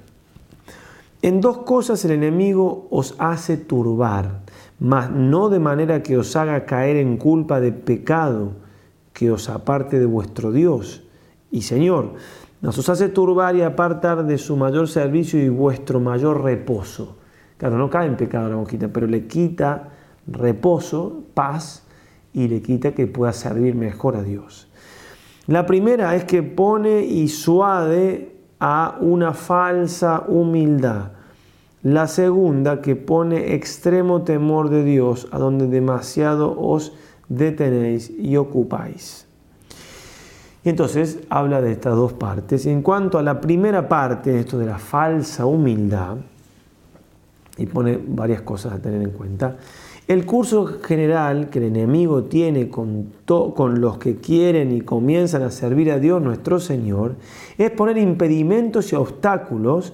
En 1.23 1.39
dos 1.39 1.59
cosas 1.59 2.03
el 2.03 2.11
enemigo 2.11 2.85
os 2.91 3.15
hace 3.17 3.55
turbar, 3.55 4.41
mas 4.77 5.09
no 5.09 5.47
de 5.47 5.57
manera 5.57 6.03
que 6.03 6.17
os 6.17 6.35
haga 6.35 6.65
caer 6.65 6.97
en 6.97 7.15
culpa 7.15 7.61
de 7.61 7.71
pecado 7.71 8.51
que 9.13 9.31
os 9.31 9.47
aparte 9.47 9.99
de 9.99 10.05
vuestro 10.05 10.51
Dios 10.51 11.01
y 11.49 11.61
Señor, 11.61 12.15
nos 12.61 12.77
os 12.77 12.89
hace 12.89 13.07
turbar 13.07 13.55
y 13.55 13.61
apartar 13.61 14.25
de 14.27 14.37
su 14.37 14.57
mayor 14.57 14.89
servicio 14.89 15.41
y 15.41 15.47
vuestro 15.47 16.01
mayor 16.01 16.41
reposo. 16.43 17.15
Claro, 17.57 17.77
no 17.77 17.89
cae 17.89 18.07
en 18.07 18.17
pecado 18.17 18.49
la 18.49 18.57
mosquita, 18.57 18.89
pero 18.89 19.07
le 19.07 19.25
quita 19.25 19.91
reposo, 20.27 21.23
paz, 21.33 21.83
y 22.33 22.49
le 22.49 22.61
quita 22.61 22.91
que 22.93 23.07
pueda 23.07 23.31
servir 23.31 23.75
mejor 23.75 24.17
a 24.17 24.23
Dios. 24.23 24.67
La 25.47 25.65
primera 25.65 26.17
es 26.17 26.25
que 26.25 26.43
pone 26.43 27.01
y 27.03 27.29
suade 27.29 28.32
a 28.65 28.95
una 29.01 29.33
falsa 29.33 30.23
humildad. 30.25 31.11
La 31.81 32.07
segunda 32.07 32.79
que 32.81 32.95
pone 32.95 33.55
extremo 33.55 34.21
temor 34.21 34.69
de 34.69 34.85
Dios, 34.85 35.27
a 35.33 35.37
donde 35.37 35.67
demasiado 35.67 36.57
os 36.57 36.93
detenéis 37.27 38.09
y 38.09 38.37
ocupáis. 38.37 39.27
Y 40.63 40.69
entonces 40.69 41.19
habla 41.29 41.59
de 41.59 41.73
estas 41.73 41.93
dos 41.97 42.13
partes. 42.13 42.65
En 42.65 42.81
cuanto 42.81 43.17
a 43.19 43.21
la 43.21 43.41
primera 43.41 43.89
parte, 43.89 44.39
esto 44.39 44.57
de 44.57 44.65
la 44.67 44.77
falsa 44.79 45.45
humildad, 45.45 46.15
y 47.57 47.65
pone 47.65 47.99
varias 48.01 48.43
cosas 48.43 48.71
a 48.75 48.79
tener 48.79 49.01
en 49.01 49.09
cuenta, 49.09 49.57
el 50.07 50.25
curso 50.25 50.65
general 50.81 51.49
que 51.49 51.59
el 51.59 51.65
enemigo 51.65 52.23
tiene 52.25 52.67
con, 52.69 53.05
los 53.79 53.97
que 53.99 54.17
quieren 54.17 54.71
y 54.73 54.81
comienzan 54.81 55.43
a 55.43 55.51
servir 55.51 55.89
a 55.93 55.99
Dios 55.99 56.21
nuestro 56.21 56.59
Señor 56.59 57.15
es 57.57 57.71
poner 57.71 57.97
impedimentos 57.97 58.91
y 58.91 58.95
obstáculos 58.97 59.93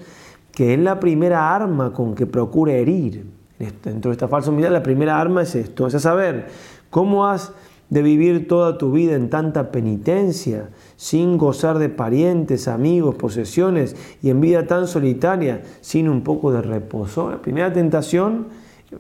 que 0.52 0.74
es 0.74 0.80
la 0.80 1.00
primera 1.00 1.56
arma 1.56 1.94
con 1.94 2.16
que 2.16 2.26
procura 2.26 2.74
herir. 2.74 3.28
Dentro 3.60 4.10
de 4.10 4.14
esta 4.14 4.28
falsa 4.28 4.50
humildad 4.50 4.72
la 4.72 4.82
primera 4.82 5.22
arma 5.22 5.44
es 5.44 5.54
esto, 5.54 5.86
es 5.86 5.94
saber 6.02 6.48
cómo 6.90 7.28
has 7.28 7.52
de 7.92 8.02
vivir 8.02 8.48
toda 8.48 8.78
tu 8.80 8.92
vida 8.92 9.14
en 9.16 9.30
tanta 9.30 9.70
penitencia, 9.72 10.70
sin 10.96 11.38
gozar 11.38 11.78
de 11.78 11.90
parientes, 11.90 12.68
amigos, 12.68 13.14
posesiones 13.16 13.96
y 14.24 14.32
en 14.32 14.42
vida 14.42 14.66
tan 14.66 14.88
solitaria, 14.88 15.62
sin 15.82 16.10
un 16.10 16.22
poco 16.24 16.52
de 16.52 16.62
reposo. 16.64 17.30
La 17.30 17.42
primera 17.44 17.72
tentación 17.74 18.48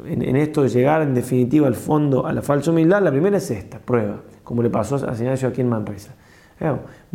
en, 0.06 0.36
esto 0.36 0.62
de 0.64 0.70
llegar 0.70 1.02
en 1.02 1.14
definitiva 1.14 1.68
al 1.68 1.76
fondo, 1.76 2.26
a 2.26 2.34
la 2.34 2.42
falsa 2.42 2.72
humildad, 2.72 3.02
la 3.02 3.12
primera 3.12 3.38
es 3.38 3.50
esta, 3.52 3.80
prueba, 3.80 4.18
como 4.44 4.62
le 4.62 4.70
pasó 4.70 4.96
a 4.96 5.14
Ignacio 5.14 5.48
aquí 5.50 5.62
en 5.62 5.70
Manresa. 5.70 6.14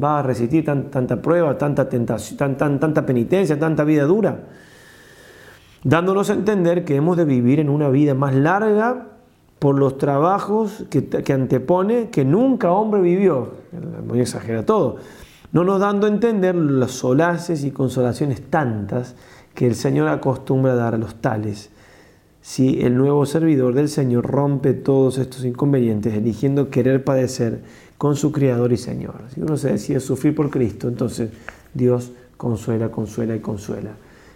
Va 0.03 0.21
a 0.21 0.23
resistir 0.23 0.65
tanta 0.65 1.21
prueba, 1.21 1.57
tanta, 1.59 1.89
tentación, 1.89 2.57
tan, 2.57 2.81
tanta 2.81 3.05
penitencia, 3.07 3.59
tanta 3.59 3.85
vida 3.85 4.05
dura, 4.05 4.43
dándonos 5.85 6.31
a 6.31 6.33
entender 6.33 6.85
que 6.85 6.97
hemos 6.97 7.17
de 7.17 7.25
vivir 7.27 7.61
en 7.61 7.69
una 7.69 7.89
vida 7.91 8.15
más 8.15 8.35
larga 8.35 9.09
por 9.59 9.79
los 9.79 9.99
trabajos 9.99 10.85
que, 10.91 11.33
antepone 11.33 12.11
que 12.11 12.25
nunca 12.25 12.71
hombre 12.73 13.01
vivió. 13.03 13.53
Muy 14.07 14.21
exagera 14.21 14.65
todo. 14.65 14.97
No 15.53 15.63
nos 15.63 15.79
dando 15.79 16.07
a 16.07 16.11
entender 16.11 16.55
las 16.55 16.93
solaces 16.93 17.65
y 17.65 17.71
consolaciones 17.71 18.43
tantas 18.49 19.15
que 19.55 19.67
el 19.67 19.75
Señor 19.77 20.09
acostumbra 20.09 20.73
a 20.73 20.77
dar 20.77 20.95
a 20.95 20.99
los 20.99 21.17
tales 21.17 21.71
si 22.47 22.83
el 22.83 22.95
nuevo 22.99 23.25
servidor 23.25 23.73
del 23.73 23.89
Señor 23.89 24.27
rompe 24.27 24.75
todos 24.75 25.17
estos 25.17 25.47
inconvenientes, 25.47 26.13
eligiendo 26.13 26.69
querer 26.69 27.03
padecer 27.03 27.63
con 27.97 28.17
su 28.17 28.33
Creador 28.33 28.71
y 28.75 28.77
Señor. 28.77 29.15
Si 29.33 29.41
uno 29.41 29.57
se 29.57 29.69
decide 29.73 29.99
sufrir 29.99 30.35
por 30.35 30.51
Cristo, 30.51 30.87
entonces 30.89 31.31
Dios 31.73 32.13
consuela, 32.37 32.91
consuela 32.91 33.35
y 33.35 33.41
consuela, 33.41 33.93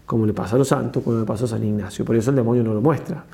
como 0.07 0.25
le 0.25 0.33
pasa 0.33 0.55
a 0.55 0.59
los 0.59 0.69
santos, 0.69 1.03
como 1.03 1.19
le 1.19 1.27
pasó 1.27 1.45
a 1.45 1.49
San 1.49 1.63
Ignacio. 1.63 2.07
Por 2.07 2.17
eso 2.17 2.31
el 2.31 2.37
demonio 2.37 2.63
no 2.65 2.73
lo 2.73 2.81
muestra. 2.81 3.27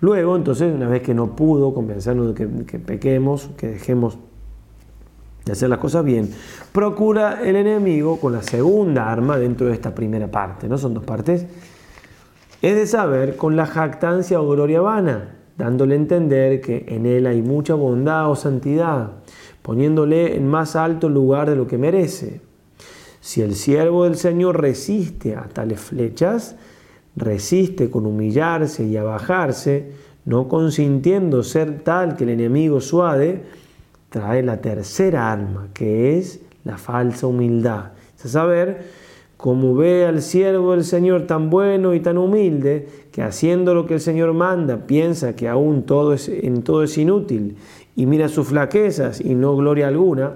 Luego, 0.00 0.36
entonces, 0.36 0.72
una 0.72 0.88
vez 0.88 1.02
que 1.02 1.12
no 1.12 1.34
pudo 1.34 1.74
convencernos 1.74 2.32
de 2.32 2.34
que, 2.46 2.64
que 2.64 2.78
pequemos, 2.78 3.50
que 3.56 3.66
dejemos 3.66 4.18
de 5.44 5.50
hacer 5.50 5.68
las 5.68 5.80
cosas 5.80 6.04
bien, 6.04 6.30
procura 6.70 7.40
el 7.42 7.56
enemigo 7.56 8.20
con 8.20 8.32
la 8.32 8.42
segunda 8.44 9.10
arma 9.10 9.36
dentro 9.36 9.66
de 9.66 9.72
esta 9.72 9.92
primera 9.92 10.30
parte, 10.30 10.68
¿no? 10.68 10.78
Son 10.78 10.94
dos 10.94 11.02
partes 11.02 11.44
es 12.66 12.74
de 12.74 12.86
saber 12.88 13.36
con 13.36 13.54
la 13.54 13.64
jactancia 13.66 14.40
o 14.40 14.48
gloria 14.48 14.80
vana, 14.80 15.28
dándole 15.56 15.94
a 15.94 15.98
entender 15.98 16.60
que 16.60 16.84
en 16.88 17.06
él 17.06 17.26
hay 17.28 17.40
mucha 17.40 17.74
bondad 17.74 18.28
o 18.28 18.34
santidad, 18.34 19.12
poniéndole 19.62 20.34
en 20.34 20.48
más 20.48 20.74
alto 20.74 21.08
lugar 21.08 21.48
de 21.48 21.54
lo 21.54 21.68
que 21.68 21.78
merece. 21.78 22.40
Si 23.20 23.40
el 23.40 23.54
siervo 23.54 24.02
del 24.04 24.16
Señor 24.16 24.60
resiste 24.60 25.36
a 25.36 25.42
tales 25.44 25.78
flechas, 25.80 26.56
resiste 27.14 27.88
con 27.88 28.04
humillarse 28.04 28.82
y 28.84 28.96
abajarse, 28.96 29.92
no 30.24 30.48
consintiendo 30.48 31.44
ser 31.44 31.80
tal 31.84 32.16
que 32.16 32.24
el 32.24 32.30
enemigo 32.30 32.80
suade, 32.80 33.44
trae 34.10 34.42
la 34.42 34.56
tercera 34.60 35.30
arma, 35.30 35.68
que 35.72 36.18
es 36.18 36.40
la 36.64 36.78
falsa 36.78 37.28
humildad. 37.28 37.92
Es 38.22 38.28
saber, 38.32 38.80
como 39.36 39.74
ve 39.76 40.06
al 40.06 40.22
siervo 40.22 40.72
del 40.72 40.84
Señor 40.84 41.22
tan 41.26 41.50
bueno 41.50 41.94
y 41.94 42.00
tan 42.00 42.16
humilde, 42.18 42.88
que 43.12 43.22
haciendo 43.22 43.74
lo 43.74 43.86
que 43.86 43.94
el 43.94 44.00
Señor 44.00 44.32
manda, 44.32 44.86
piensa 44.86 45.36
que 45.36 45.48
aún 45.48 45.82
todo 45.82 46.14
es, 46.14 46.28
en 46.28 46.62
todo 46.62 46.82
es 46.82 46.96
inútil 46.98 47.56
y 47.94 48.06
mira 48.06 48.28
sus 48.28 48.48
flaquezas 48.48 49.20
y 49.20 49.34
no 49.34 49.56
gloria 49.56 49.88
alguna, 49.88 50.32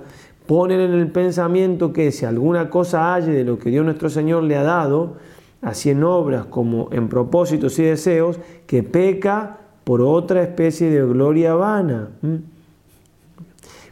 ponen 0.47 0.81
en 0.81 0.93
el 0.93 1.09
pensamiento 1.11 1.93
que 1.93 2.11
si 2.13 2.25
alguna 2.27 2.71
cosa 2.71 3.15
halle 3.15 3.33
de 3.33 3.45
lo 3.45 3.59
que 3.59 3.71
Dios 3.71 3.85
nuestro 3.85 4.11
Señor 4.11 4.43
le 4.43 4.57
ha 4.57 4.63
dado, 4.63 5.17
así 5.63 5.91
en 5.91 6.03
obras 6.05 6.47
como 6.47 6.89
en 6.91 7.09
propósitos 7.09 7.79
y 7.79 7.83
deseos, 7.83 8.39
que 8.67 8.83
peca 8.83 9.59
por 9.85 10.01
otra 10.01 10.43
especie 10.43 10.91
de 10.91 11.03
gloria 11.05 11.55
vana 11.55 12.09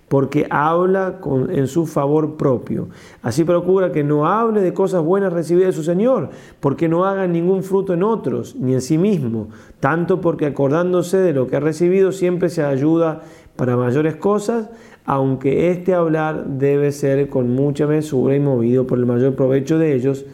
porque 0.09 0.47
habla 0.51 1.19
en 1.51 1.67
su 1.67 1.87
favor 1.87 2.37
propio. 2.37 2.89
Así 3.23 3.45
procura 3.45 3.93
que 3.93 4.03
no 4.05 4.27
hable 4.27 4.61
de 4.63 4.73
cosas 4.73 5.03
buenas 5.05 5.33
recibidas 5.33 5.69
de 5.77 5.81
su 5.81 5.83
Señor, 5.83 6.31
porque 6.61 6.89
no 6.89 7.05
haga 7.05 7.27
ningún 7.27 7.63
fruto 7.63 7.93
en 7.93 8.03
otros, 8.03 8.57
ni 8.57 8.73
en 8.73 8.81
sí 8.81 8.97
mismo, 8.99 9.49
tanto 9.81 10.21
porque 10.21 10.47
acordándose 10.47 11.19
de 11.19 11.33
lo 11.35 11.47
que 11.47 11.57
ha 11.57 11.61
recibido 11.61 12.13
siempre 12.13 12.49
se 12.49 12.63
ayuda 12.65 13.21
para 13.57 13.77
mayores 13.77 14.17
cosas, 14.17 14.71
aunque 15.05 15.71
este 15.71 15.93
hablar 15.95 16.47
debe 16.47 16.93
ser 16.93 17.29
con 17.29 17.51
mucha 17.55 17.87
mesura 17.87 18.35
y 18.35 18.41
movido 18.41 18.87
por 18.87 18.99
el 18.99 19.07
mayor 19.07 19.35
provecho 19.35 19.79
de 19.79 19.95
ellos, 19.95 20.25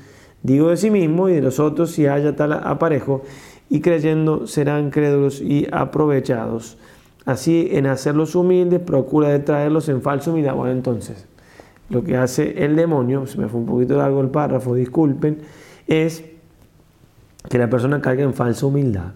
digo 0.42 0.68
de 0.68 0.76
sí 0.76 0.90
mismo 0.90 1.28
y 1.28 1.34
de 1.34 1.42
los 1.42 1.58
otros 1.58 1.90
si 1.90 2.06
haya 2.06 2.36
tal 2.36 2.52
aparejo, 2.52 3.22
y 3.70 3.80
creyendo 3.80 4.46
serán 4.46 4.90
crédulos 4.90 5.40
y 5.40 5.66
aprovechados. 5.72 6.76
Así, 7.26 7.68
en 7.72 7.86
hacerlos 7.86 8.34
humildes, 8.34 8.80
procura 8.80 9.28
de 9.30 9.38
traerlos 9.38 9.88
en 9.88 10.02
falsa 10.02 10.30
humildad. 10.30 10.54
Bueno, 10.54 10.72
entonces, 10.72 11.24
lo 11.88 12.04
que 12.04 12.16
hace 12.16 12.62
el 12.64 12.76
demonio, 12.76 13.26
se 13.26 13.38
me 13.38 13.48
fue 13.48 13.60
un 13.60 13.66
poquito 13.66 13.96
largo 13.96 14.20
el 14.20 14.28
párrafo, 14.28 14.74
disculpen, 14.74 15.38
es 15.86 16.24
que 17.48 17.58
la 17.58 17.70
persona 17.70 18.00
caiga 18.00 18.24
en 18.24 18.34
falsa 18.34 18.66
humildad. 18.66 19.12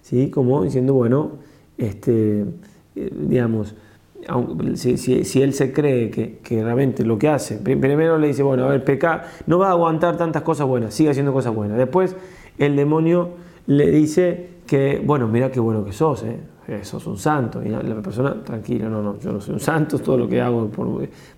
¿sí? 0.00 0.30
Como 0.30 0.64
diciendo, 0.64 0.94
bueno, 0.94 1.32
este, 1.76 2.46
eh, 2.96 3.10
digamos, 3.14 3.74
si, 4.76 5.42
él 5.42 5.52
se 5.54 5.72
cree 5.72 6.10
que, 6.10 6.40
realmente 6.62 7.04
lo 7.04 7.18
que 7.18 7.28
hace, 7.28 7.56
primero 7.58 8.16
le 8.18 8.28
dice, 8.28 8.42
bueno, 8.42 8.64
a 8.64 8.68
ver, 8.68 8.84
peca, 8.84 9.24
no 9.46 9.58
va 9.58 9.68
a 9.68 9.72
aguantar 9.72 10.16
tantas 10.16 10.42
cosas 10.42 10.66
buenas, 10.66 10.94
sigue 10.94 11.10
haciendo 11.10 11.32
cosas 11.34 11.54
buenas. 11.54 11.76
Después 11.76 12.16
el 12.58 12.76
demonio 12.76 13.30
le 13.66 13.90
dice 13.90 14.48
que, 14.66 15.02
bueno, 15.04 15.28
mira 15.28 15.50
qué 15.50 15.60
bueno 15.60 15.84
que 15.84 15.92
sos, 15.92 16.22
¿eh? 16.24 16.38
sos 16.82 17.06
un 17.06 17.18
santo. 17.18 17.62
Y 17.64 17.68
la 17.68 17.82
persona, 18.00 18.34
tranquila, 18.44 18.88
no, 18.88 19.02
no, 19.02 19.18
yo 19.18 19.32
no 19.32 19.40
soy 19.40 19.54
un 19.54 19.60
santo, 19.60 19.98
todo 19.98 20.16
lo 20.16 20.28
que 20.28 20.40
hago 20.40 20.68
por, 20.68 20.88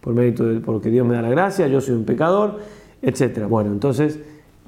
por 0.00 0.14
mérito 0.14 0.44
de 0.44 0.60
porque 0.60 0.90
Dios 0.90 1.06
me 1.06 1.14
da 1.14 1.22
la 1.22 1.30
gracia, 1.30 1.66
yo 1.66 1.80
soy 1.80 1.94
un 1.94 2.04
pecador, 2.04 2.58
etc. 3.00 3.46
Bueno, 3.48 3.70
entonces, 3.72 4.18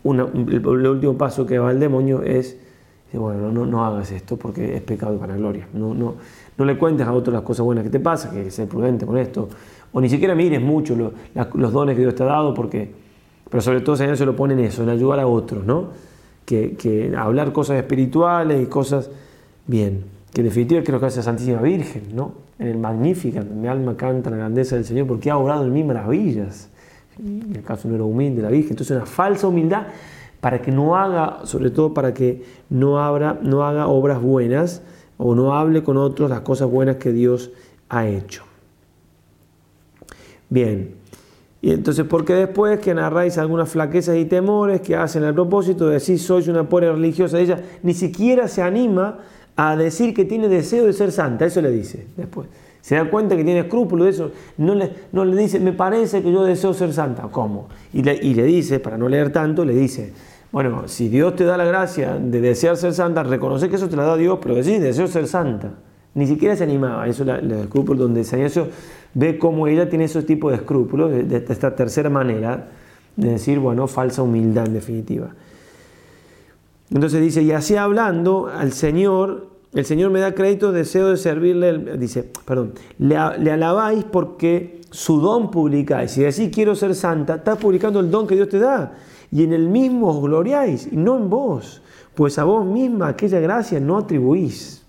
una, 0.03 0.25
el, 0.33 0.67
último 0.67 1.17
paso 1.17 1.47
que 1.47 1.59
va 1.59 1.71
el 1.71 1.81
demonio 1.81 2.23
es, 2.23 2.59
bueno, 3.13 3.53
no, 3.53 3.65
no 3.65 3.85
hagas 3.85 4.11
esto 4.11 4.37
porque 4.37 4.75
es 4.77 4.83
pecado 4.83 5.17
para 5.19 5.37
gloria. 5.37 5.69
No, 5.73 5.95
no, 5.95 6.15
no 6.59 6.65
le 6.65 6.77
cuentes 6.77 7.07
a 7.07 7.13
otro 7.13 7.33
las 7.33 7.43
cosas 7.43 7.65
buenas 7.65 7.85
que 7.85 7.91
te 7.91 8.01
pasan, 8.01 8.33
que 8.35 8.51
ser 8.51 8.69
prudente 8.69 9.07
con 9.07 9.17
esto. 9.19 9.49
O 9.93 10.01
ni 10.01 10.09
siquiera 10.09 10.35
mires 10.35 10.61
mucho 10.61 10.97
los 10.97 11.73
dones 11.73 11.95
que 11.95 12.01
Dios 12.03 12.15
te 12.17 12.25
ha 12.25 12.27
dado, 12.27 12.53
porque, 12.55 12.91
pero 13.49 13.61
sobre 13.61 13.81
todo, 13.83 13.97
Señor, 13.97 14.17
se 14.17 14.27
lo 14.27 14.35
ponen 14.35 14.59
eso, 14.59 14.83
en 14.83 14.89
ayudar 14.89 15.21
a 15.21 15.27
otros, 15.27 15.65
¿no? 15.65 15.91
que 16.45 17.11
hablar 17.17 17.53
cosas 17.53 17.77
espirituales 17.79 18.63
y 18.63 18.67
cosas 18.67 19.09
bien 19.67 20.05
que 20.35 20.41
en 20.41 20.49
definitiva 20.49 20.83
creo 20.83 20.99
que 20.99 21.07
hace 21.07 21.19
la 21.19 21.23
Santísima 21.23 21.61
Virgen, 21.61 22.09
¿no? 22.13 22.33
En 22.59 22.67
el 22.67 22.77
Magnífica, 22.77 23.41
mi 23.43 23.69
alma 23.69 23.97
canta 23.97 24.31
la 24.31 24.37
grandeza 24.37 24.75
del 24.75 24.85
Señor 24.85 25.07
porque 25.07 25.31
ha 25.31 25.39
obrado 25.39 25.65
en 25.65 25.73
mí 25.73 25.85
maravillas. 25.85 26.69
El 27.25 27.63
caso 27.63 27.87
no 27.87 27.95
era 27.95 28.03
humilde 28.03 28.43
la 28.43 28.49
Virgen, 28.49 28.71
entonces 28.71 28.97
una 28.97 29.07
falsa 29.07 29.47
humildad 29.47 29.87
para 30.41 30.61
que 30.61 30.73
no 30.73 30.97
haga, 30.97 31.39
sobre 31.45 31.71
todo 31.71 31.95
para 31.95 32.13
que 32.13 32.43
no, 32.69 32.99
abra, 32.99 33.39
no 33.43 33.63
haga 33.65 33.87
obras 33.87 34.21
buenas 34.21 34.83
o 35.19 35.37
no 35.37 35.55
hable 35.55 35.85
con 35.85 35.97
otros 35.97 36.29
las 36.29 36.41
cosas 36.41 36.69
buenas 36.69 36.97
que 36.97 37.13
Dios 37.13 37.53
ha 37.89 38.09
hecho. 38.09 38.43
Bien, 40.51 40.97
y 41.63 41.71
entonces, 41.71 42.05
porque 42.09 42.35
después 42.35 42.81
que 42.81 42.93
narráis 42.93 43.39
algunas 43.39 43.69
flaquezas 43.71 44.17
y 44.17 44.25
temores 44.25 44.81
que 44.81 44.97
hacen 44.97 45.23
al 45.23 45.33
propósito 45.35 45.87
de 45.87 45.95
decir 45.95 46.19
soy 46.19 46.47
una 46.51 46.69
pobre 46.69 46.91
religiosa, 46.91 47.39
ella 47.39 47.61
ni 47.85 47.95
siquiera 47.95 48.49
se 48.49 48.63
anima 48.63 49.21
a 49.57 49.77
decir 49.77 50.15
que 50.15 50.25
tiene 50.25 50.49
deseo 50.49 50.87
de 50.87 50.93
ser 50.93 51.13
santa, 51.13 51.47
eso 51.47 51.61
le 51.61 51.71
dice 51.71 52.07
después. 52.17 52.49
Se 52.81 52.97
da 52.97 53.09
cuenta 53.09 53.37
que 53.37 53.45
tiene 53.45 53.61
escrúpulos 53.61 54.05
de 54.05 54.11
eso, 54.11 54.31
no 54.59 54.75
le, 54.75 54.91
dice, 55.41 55.59
me 55.59 55.73
parece 55.73 56.23
que 56.23 56.31
yo 56.31 56.45
deseo 56.45 56.75
ser 56.75 56.93
santa, 56.93 57.29
¿cómo? 57.31 57.69
Y 57.95 58.03
le, 58.03 58.19
dice, 58.45 58.79
para 58.79 58.99
no 58.99 59.09
leer 59.09 59.33
tanto, 59.33 59.65
le 59.65 59.73
dice, 59.73 60.13
bueno, 60.53 60.83
si 60.87 61.09
Dios 61.09 61.35
te 61.35 61.45
da 61.45 61.57
la 61.57 61.65
gracia 61.65 62.19
de 62.19 62.41
desear 62.43 62.77
ser 62.77 62.93
santa, 62.93 63.23
reconoce 63.23 63.71
que 63.71 63.77
eso 63.77 63.89
te 63.89 63.97
la 63.97 64.03
da 64.05 64.19
Dios, 64.19 64.39
pero 64.43 64.55
decís, 64.55 64.83
deseo 64.83 65.07
ser 65.07 65.27
santa. 65.29 65.71
Ni 66.13 66.27
siquiera 66.27 66.57
se 66.57 66.65
animaba, 66.65 67.09
eso 67.09 67.23
es 67.25 67.43
el 67.43 67.51
escrúpulo 67.53 68.03
donde 68.03 68.23
San 68.23 68.41
ve 69.15 69.39
cómo 69.39 69.67
ella 69.67 69.89
tiene 69.89 70.05
esos 70.05 70.27
tipos 70.27 70.51
de 70.53 70.57
escrúpulos, 70.59 71.11
de, 71.11 71.39
esta 71.49 71.75
tercera 71.75 72.11
manera, 72.11 72.67
de 73.17 73.31
decir, 73.31 73.61
bueno, 73.61 73.87
falsa 73.87 74.23
humildad 74.23 74.67
en 74.67 74.75
definitiva. 74.75 75.31
Entonces 76.91 77.21
dice, 77.23 77.43
y 77.43 77.53
así 77.53 77.77
hablando 77.77 78.47
al 78.55 78.73
Señor, 78.73 79.49
el 79.73 79.85
Señor 79.85 80.11
me 80.11 80.21
da 80.21 80.35
crédito, 80.35 80.73
deseo 80.73 81.09
de 81.09 81.17
servirle, 81.17 81.97
dice, 81.97 82.31
perdón, 82.45 82.73
le, 82.99 83.17
alabáis 83.17 84.05
porque 84.05 84.81
su 84.91 85.21
don 85.21 85.51
publicáis. 85.51 86.17
y 86.19 86.25
así 86.27 86.51
quiero 86.51 86.75
ser 86.75 86.95
santa, 86.95 87.37
estás 87.37 87.59
publicando 87.59 88.01
el 88.01 88.11
don 88.11 88.27
que 88.27 88.35
Dios 88.37 88.49
te 88.49 88.59
da. 88.59 88.93
Y 89.33 89.43
en 89.43 89.53
el 89.53 89.69
mismo 89.69 90.09
os 90.11 90.21
gloriáis, 90.23 90.87
y 90.93 90.97
no 90.97 91.17
en 91.17 91.31
vos, 91.31 91.83
pues 92.15 92.39
a 92.39 92.45
vos 92.45 92.65
misma 92.65 93.09
aquella 93.09 93.41
gracia 93.41 93.81
no 93.81 93.99
atribuís. 93.99 94.83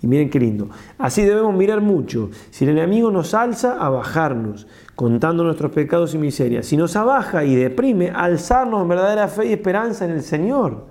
Y 0.00 0.06
miren 0.06 0.30
qué 0.30 0.38
lindo. 0.38 0.70
Así 0.96 1.22
debemos 1.22 1.52
mirar 1.54 1.80
mucho. 1.80 2.30
Si 2.50 2.64
el 2.64 2.70
enemigo 2.70 3.10
nos 3.10 3.34
alza, 3.34 3.84
a 3.84 3.90
bajarnos, 3.90 4.68
contando 4.94 5.42
nuestros 5.42 5.72
pecados 5.72 6.14
y 6.14 6.18
miserias. 6.18 6.66
Si 6.66 6.76
nos 6.76 6.94
abaja 6.94 7.44
y 7.44 7.56
deprime, 7.56 8.10
alzarnos 8.12 8.80
en 8.80 8.88
verdadera 8.88 9.26
fe 9.26 9.46
y 9.46 9.52
esperanza 9.52 10.04
en 10.04 10.12
el 10.12 10.22
Señor 10.22 10.84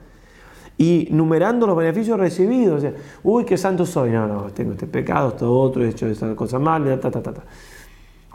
y 0.78 1.08
numerando 1.12 1.66
los 1.66 1.76
beneficios 1.76 2.20
recibidos. 2.20 2.82
sea, 2.82 2.94
uy, 3.24 3.46
qué 3.46 3.58
santo 3.58 3.86
soy. 3.86 4.12
No, 4.12 4.28
no, 4.28 4.44
tengo 4.54 4.74
este 4.74 4.86
pecado, 4.88 5.30
esto 5.30 5.52
otro, 5.52 5.84
he 5.84 5.90
hecho 5.90 6.06
esas 6.08 6.36
cosas 6.36 6.62
mal, 6.62 6.84
ta, 7.02 7.10
ta, 7.12 7.22
ta, 7.22 7.34
ta. 7.34 7.44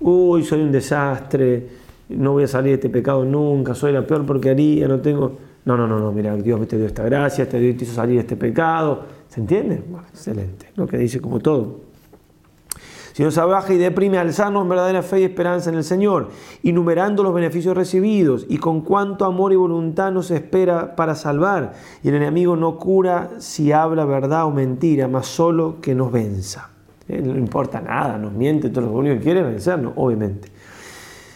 Uy, 0.01 0.43
soy 0.44 0.62
un 0.62 0.73
desastre, 0.73 1.66
no 2.09 2.32
voy 2.32 2.44
a 2.44 2.48
salir 2.48 2.70
de 2.70 2.74
este 2.74 2.89
pecado 2.90 3.24
nunca, 3.24 3.74
soy 3.74 3.93
la 3.93 4.05
peor 4.06 4.27
porquería, 4.27 4.89
no 4.89 4.98
tengo. 5.01 5.39
No, 5.64 5.77
no, 5.77 5.86
no, 5.86 6.01
no, 6.01 6.10
mira, 6.10 6.35
Dios 6.35 6.59
me 6.59 6.66
te 6.66 6.77
dio 6.77 6.86
esta 6.86 7.05
gracia, 7.05 7.48
te, 7.48 7.62
hizo 7.62 7.93
salir 7.94 8.16
de 8.16 8.20
este 8.23 8.36
pecado. 8.36 9.05
¿Se 9.28 9.40
entiende? 9.40 9.81
Bueno, 9.89 10.06
excelente, 10.09 10.70
lo 10.74 10.89
que 10.89 10.98
dice 10.98 11.20
como 11.20 11.39
todo. 11.39 11.91
Si 13.12 13.30
se 13.30 13.40
abaja 13.40 13.72
y 13.74 13.78
deprime 13.78 14.16
al 14.18 14.30
en 14.30 14.68
verdadera 14.70 15.02
fe 15.02 15.20
y 15.20 15.24
esperanza 15.24 15.68
en 15.68 15.76
el 15.76 15.84
Señor, 15.84 16.28
enumerando 16.62 17.22
los 17.22 17.34
beneficios 17.34 17.76
recibidos 17.76 18.47
y 18.48 18.56
con 18.56 18.80
cuánto 18.80 19.26
amor 19.26 19.52
y 19.52 19.56
voluntad 19.56 20.10
nos 20.12 20.30
espera 20.30 20.97
para 20.97 21.14
salvar. 21.14 21.74
Y 22.02 22.09
el 22.09 22.14
enemigo 22.14 22.56
no 22.56 22.78
cura 22.78 23.30
si 23.39 23.70
habla 23.70 24.05
verdad 24.06 24.47
o 24.47 24.51
mentira, 24.51 25.09
más 25.09 25.26
solo 25.26 25.76
que 25.82 25.94
nos 25.94 26.10
venza. 26.10 26.70
Eh, 27.06 27.20
no 27.20 27.36
importa 27.36 27.80
nada, 27.82 28.16
nos 28.16 28.32
miente, 28.32 28.70
todo 28.70 28.86
lo 28.86 28.93
único 28.93 29.16
que 29.16 29.20
quiere 29.20 29.40
es 29.40 29.47
vencernos, 29.47 29.93
obviamente. 29.97 30.48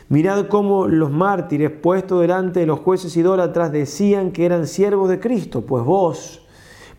Mirad 0.08 0.46
cómo 0.46 0.86
los 0.86 1.10
mártires 1.10 1.70
puestos 1.70 2.20
delante 2.22 2.60
de 2.60 2.66
los 2.66 2.78
jueces 2.80 3.14
idólatras 3.18 3.70
decían 3.72 4.30
que 4.32 4.46
eran 4.46 4.66
siervos 4.66 5.10
de 5.10 5.18
Cristo, 5.20 5.60
pues 5.62 5.84
vos, 5.84 6.45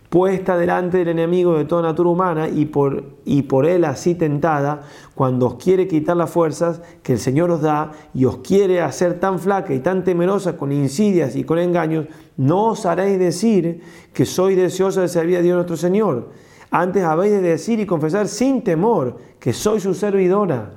puesta 0.09 0.55
delante 0.57 0.99
del 0.99 1.09
enemigo 1.09 1.57
de 1.57 1.65
toda 1.65 1.81
natura 1.81 2.09
humana 2.09 2.47
y 2.47 2.65
por, 2.65 3.03
y 3.25 3.41
por 3.43 3.65
él 3.65 3.83
así 3.83 4.15
tentada, 4.15 4.83
cuando 5.15 5.47
os 5.47 5.55
quiere 5.55 5.87
quitar 5.87 6.15
las 6.15 6.29
fuerzas 6.29 6.81
que 7.03 7.13
el 7.13 7.19
Señor 7.19 7.51
os 7.51 7.61
da 7.61 7.91
y 8.13 8.25
os 8.25 8.37
quiere 8.37 8.81
hacer 8.81 9.19
tan 9.19 9.39
flaca 9.39 9.73
y 9.73 9.79
tan 9.79 10.03
temerosa 10.03 10.55
con 10.55 10.71
insidias 10.71 11.35
y 11.35 11.43
con 11.43 11.59
engaños, 11.59 12.05
no 12.37 12.67
os 12.67 12.85
haréis 12.85 13.19
decir 13.19 13.81
que 14.13 14.25
soy 14.25 14.55
deseosa 14.55 15.01
de 15.01 15.07
servir 15.09 15.37
a 15.37 15.41
Dios 15.41 15.55
nuestro 15.55 15.75
Señor. 15.75 16.29
Antes 16.71 17.03
habéis 17.03 17.33
de 17.33 17.41
decir 17.41 17.79
y 17.79 17.85
confesar 17.85 18.27
sin 18.27 18.63
temor 18.63 19.17
que 19.39 19.51
soy 19.53 19.79
su 19.81 19.93
servidora 19.93 20.71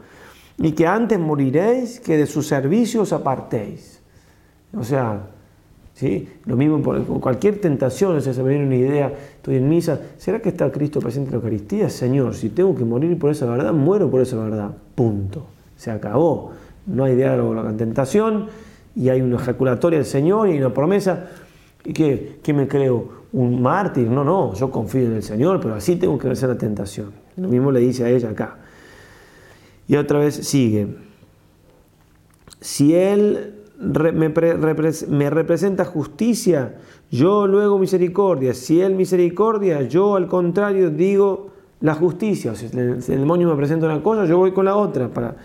y 0.59 0.73
que 0.73 0.87
antes 0.87 1.19
moriréis 1.19 2.01
que 2.01 2.17
de 2.17 2.27
su 2.27 2.43
servicio 2.43 3.03
os 3.03 3.13
apartéis. 3.13 4.01
O 4.77 4.85
sea, 4.85 5.27
lo 6.47 6.57
mismo 6.57 6.81
por 6.83 7.05
cualquier 7.21 7.61
tentación, 7.61 8.17
o 8.17 8.21
sea, 8.21 8.33
se 8.33 8.43
me 8.43 8.51
viene 8.51 8.65
una 8.67 8.77
idea, 8.77 9.13
estoy 9.37 9.57
en 9.57 9.69
misa, 9.69 10.01
¿será 10.17 10.41
que 10.41 10.49
está 10.49 10.71
Cristo 10.73 10.99
presente 11.01 11.29
en 11.29 11.33
la 11.33 11.37
Eucaristía? 11.37 11.91
Señor, 11.91 12.35
si 12.35 12.49
tengo 12.51 12.75
que 12.75 12.85
morir 12.85 13.19
por 13.19 13.31
esa 13.31 13.47
verdad, 13.47 13.73
muero 13.75 14.11
por 14.11 14.21
esa 14.23 14.37
verdad. 14.37 14.71
Punto. 14.95 15.45
Se 15.77 15.91
acabó. 15.91 16.53
No 16.87 17.05
hay 17.05 17.15
diálogo 17.17 17.55
con 17.55 17.65
la 17.65 17.77
tentación 17.77 18.47
y 18.97 19.09
hay 19.11 19.21
una 19.21 19.37
ejaculatoria 19.37 19.99
del 19.99 20.07
Señor 20.07 20.49
y 20.49 20.59
una 20.59 20.73
promesa. 20.73 21.27
¿Y 21.85 21.93
qué, 21.93 22.39
qué 22.43 22.53
me 22.55 22.67
creo? 22.67 23.21
¿Un 23.33 23.61
mártir? 23.61 24.09
No, 24.09 24.25
no, 24.25 24.55
yo 24.55 24.71
confío 24.71 25.03
en 25.07 25.15
el 25.17 25.23
Señor, 25.23 25.61
pero 25.61 25.75
así 25.75 25.97
tengo 25.97 26.19
que 26.19 26.27
vencer 26.27 26.49
la 26.49 26.57
tentación. 26.59 27.13
Lo 27.37 27.49
mismo 27.49 27.71
le 27.71 27.81
dice 27.81 28.05
a 28.05 28.09
ella 28.09 28.31
acá. 28.31 28.57
Y 29.87 29.97
otra 29.97 30.19
vez 30.19 30.35
sigue. 30.35 30.89
Si 32.61 32.95
él 32.95 33.60
me, 33.81 35.31
representa 35.31 35.85
justicia, 35.85 36.77
yo 37.11 37.47
luego 37.47 37.79
misericordia. 37.79 38.53
Si 38.55 38.81
él 38.81 38.95
misericordia, 38.95 39.83
yo 39.83 40.17
al 40.17 40.27
contrario 40.27 40.91
digo 40.91 41.49
la 41.81 41.95
justicia. 41.95 42.55
si 42.55 42.67
el, 42.77 43.01
demonio 43.01 43.49
me 43.49 43.57
presenta 43.57 43.87
una 43.87 44.03
cosa, 44.03 44.27
yo 44.27 44.37
voy 44.37 44.53
con 44.53 44.67
la 44.67 44.77
otra. 44.77 45.09
Para... 45.09 45.37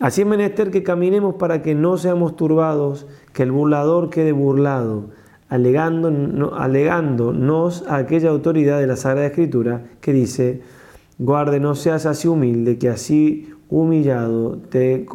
Así 0.00 0.22
es 0.22 0.26
menester 0.26 0.70
que 0.70 0.82
caminemos 0.82 1.34
para 1.34 1.62
que 1.62 1.74
no 1.74 1.98
seamos 1.98 2.36
turbados, 2.36 3.06
que 3.34 3.42
el 3.42 3.52
burlador 3.52 4.08
quede 4.08 4.32
burlado, 4.32 5.10
alegando, 5.48 6.10
no, 6.10 6.54
alegándonos 6.54 7.84
a 7.86 7.96
aquella 7.96 8.30
autoridad 8.30 8.80
de 8.80 8.86
la 8.86 8.96
Sagrada 8.96 9.26
Escritura 9.26 9.82
que 10.00 10.14
dice, 10.14 10.62
guarde, 11.18 11.60
no 11.60 11.74
seas 11.74 12.06
así 12.06 12.26
humilde, 12.28 12.78
que 12.78 12.88
así 12.88 13.50
humillado 13.68 14.58
te, 14.70 15.06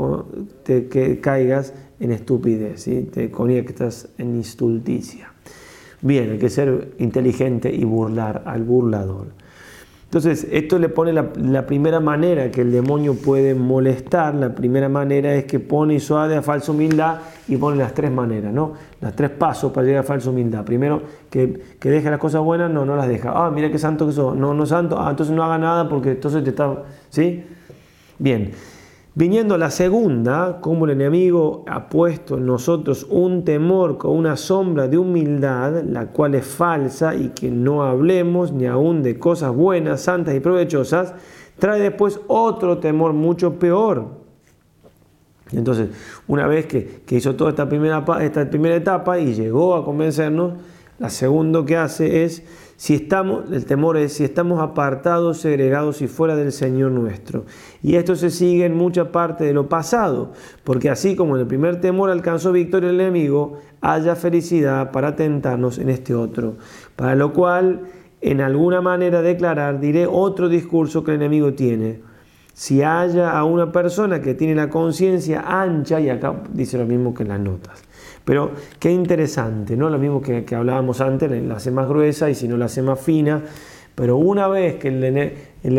te 0.64 0.88
que 0.88 1.20
caigas 1.20 1.74
en 2.00 2.12
estupidez, 2.12 2.82
¿sí? 2.84 3.04
te 3.04 3.30
conectas 3.30 4.08
en 4.18 4.36
instulticia. 4.36 5.32
Bien, 6.02 6.32
hay 6.32 6.38
que 6.38 6.50
ser 6.50 6.94
inteligente 7.00 7.74
y 7.74 7.84
burlar 7.84 8.44
al 8.46 8.64
burlador. 8.64 9.28
Entonces, 10.06 10.48
esto 10.50 10.80
le 10.80 10.90
pone 10.90 11.14
la, 11.14 11.68
primera 11.68 12.00
manera 12.00 12.50
que 12.50 12.62
el 12.62 12.72
demonio 12.72 13.14
puede 13.14 13.54
molestar, 13.54 14.34
la 14.34 14.56
primera 14.56 14.90
manera 14.90 15.36
es 15.36 15.44
que 15.44 15.60
pone 15.60 15.94
y 15.96 16.00
suade 16.00 16.36
a 16.36 16.42
falsa 16.42 16.72
humildad 16.72 17.18
y 17.48 17.58
pone 17.58 17.78
las 17.78 17.94
tres 17.94 18.10
maneras, 18.10 18.52
¿no? 18.52 18.74
Las 19.02 19.16
tres 19.16 19.30
pasos 19.30 19.72
para 19.72 19.86
llegar 19.86 20.00
a 20.04 20.04
falsa 20.04 20.32
humildad. 20.32 20.66
Primero, 20.66 21.04
que, 21.30 21.62
que 21.80 21.90
deja 21.92 22.10
las 22.10 22.18
cosas 22.18 22.42
buenas, 22.42 22.72
no, 22.72 22.86
no 22.86 22.96
las 22.96 23.08
deja. 23.08 23.34
Ah, 23.36 23.52
mira 23.52 23.70
qué 23.72 23.78
santo 23.78 24.08
que 24.08 24.14
soy, 24.14 24.36
no, 24.40 24.56
no 24.56 24.66
santo, 24.66 25.00
ah, 25.00 25.12
entonces 25.12 25.36
no 25.36 25.44
haga 25.44 25.60
nada 25.60 25.88
porque 25.88 26.12
entonces 26.12 26.44
te 26.44 26.50
está, 26.52 26.86
¿sí? 27.12 27.44
Bien. 28.18 28.52
Viniendo 29.16 29.58
la 29.58 29.72
segunda, 29.72 30.60
como 30.62 30.86
el 30.86 30.92
enemigo 30.92 31.66
ha 31.68 31.90
puesto 31.90 32.38
en 32.38 32.46
nosotros 32.46 33.08
un 33.10 33.44
temor 33.44 33.98
con 33.98 34.12
una 34.16 34.38
sombra 34.38 34.88
de 34.88 35.00
humildad, 35.00 35.84
la 35.84 36.08
cual 36.08 36.36
es 36.36 36.46
falsa 36.46 37.16
y 37.16 37.30
que 37.30 37.50
no 37.50 37.82
hablemos 37.84 38.52
ni 38.54 38.68
aún 38.68 39.02
de 39.02 39.18
cosas 39.18 39.54
buenas, 39.54 40.02
santas 40.02 40.36
y 40.36 40.40
provechosas, 40.40 41.16
trae 41.58 41.82
después 41.82 42.22
otro 42.28 42.78
temor 42.78 43.14
mucho 43.14 43.58
peor. 43.58 44.20
Entonces, 45.52 45.90
una 46.28 46.46
vez 46.46 46.68
que, 46.68 47.02
hizo 47.10 47.36
toda 47.36 47.50
esta 47.50 47.68
primera, 47.68 48.06
esta 48.22 48.48
primera 48.48 48.76
etapa 48.76 49.18
y 49.18 49.34
llegó 49.34 49.74
a 49.74 49.84
convencernos, 49.84 50.54
la 51.00 51.10
segunda 51.10 51.66
que 51.66 51.76
hace 51.78 52.26
es 52.26 52.44
si 52.80 52.94
estamos, 52.94 53.52
el 53.52 53.66
temor 53.66 53.98
es 53.98 54.14
si 54.14 54.24
estamos 54.24 54.62
apartados, 54.62 55.40
segregados 55.40 56.02
y 56.02 56.08
fuera 56.08 56.38
del 56.38 56.54
Señor 56.54 56.92
nuestro. 56.94 57.44
Y 57.84 57.96
esto 57.96 58.16
se 58.16 58.30
sigue 58.30 58.64
en 58.66 58.74
mucha 58.78 59.12
parte 59.12 59.44
de 59.44 59.52
lo 59.52 59.68
pasado, 59.68 60.32
porque 60.64 60.90
así 60.90 61.14
como 61.18 61.36
en 61.36 61.42
el 61.42 61.48
primer 61.48 61.82
temor 61.82 62.10
alcanzó 62.10 62.54
victoria 62.54 62.90
el 62.92 63.02
enemigo, 63.02 63.58
haya 63.82 64.16
felicidad 64.16 64.94
para 64.94 65.18
tentarnos 65.18 65.78
en 65.78 65.90
este 65.90 66.16
otro. 66.16 66.56
Para 66.96 67.16
lo 67.16 67.34
cual, 67.34 67.82
en 68.22 68.40
alguna 68.40 68.80
manera 68.80 69.22
declarar, 69.22 69.82
diré 69.82 70.08
otro 70.08 70.48
discurso 70.48 71.04
que 71.04 71.12
el 71.12 71.18
enemigo 71.18 71.56
tiene. 71.56 72.00
Si 72.54 72.82
haya 72.82 73.38
a 73.38 73.44
una 73.44 73.74
persona 73.74 74.22
que 74.22 74.36
tiene 74.36 74.56
la 74.56 74.70
conciencia 74.70 75.44
ancha, 75.46 76.00
y 76.00 76.08
acá 76.08 76.44
dice 76.54 76.78
lo 76.78 76.86
mismo 76.86 77.14
que 77.14 77.24
en 77.24 77.30
las 77.30 77.42
notas 77.42 77.89
pero 78.30 78.52
qué 78.78 78.92
interesante, 78.92 79.76
¿no? 79.76 79.90
Lo 79.90 79.98
mismo 79.98 80.22
que, 80.22 80.46
hablábamos 80.56 81.02
antes, 81.02 81.32
la 81.32 81.56
hace 81.56 81.72
más 81.72 81.88
gruesa 81.90 82.30
y 82.30 82.36
si 82.36 82.48
no 82.48 82.58
la 82.58 82.66
hace 82.66 82.84
más 82.84 83.00
fina. 83.00 83.42
Pero 83.96 84.18
una 84.18 84.48
vez 84.48 84.76
que 84.76 84.90
el, 84.90 85.24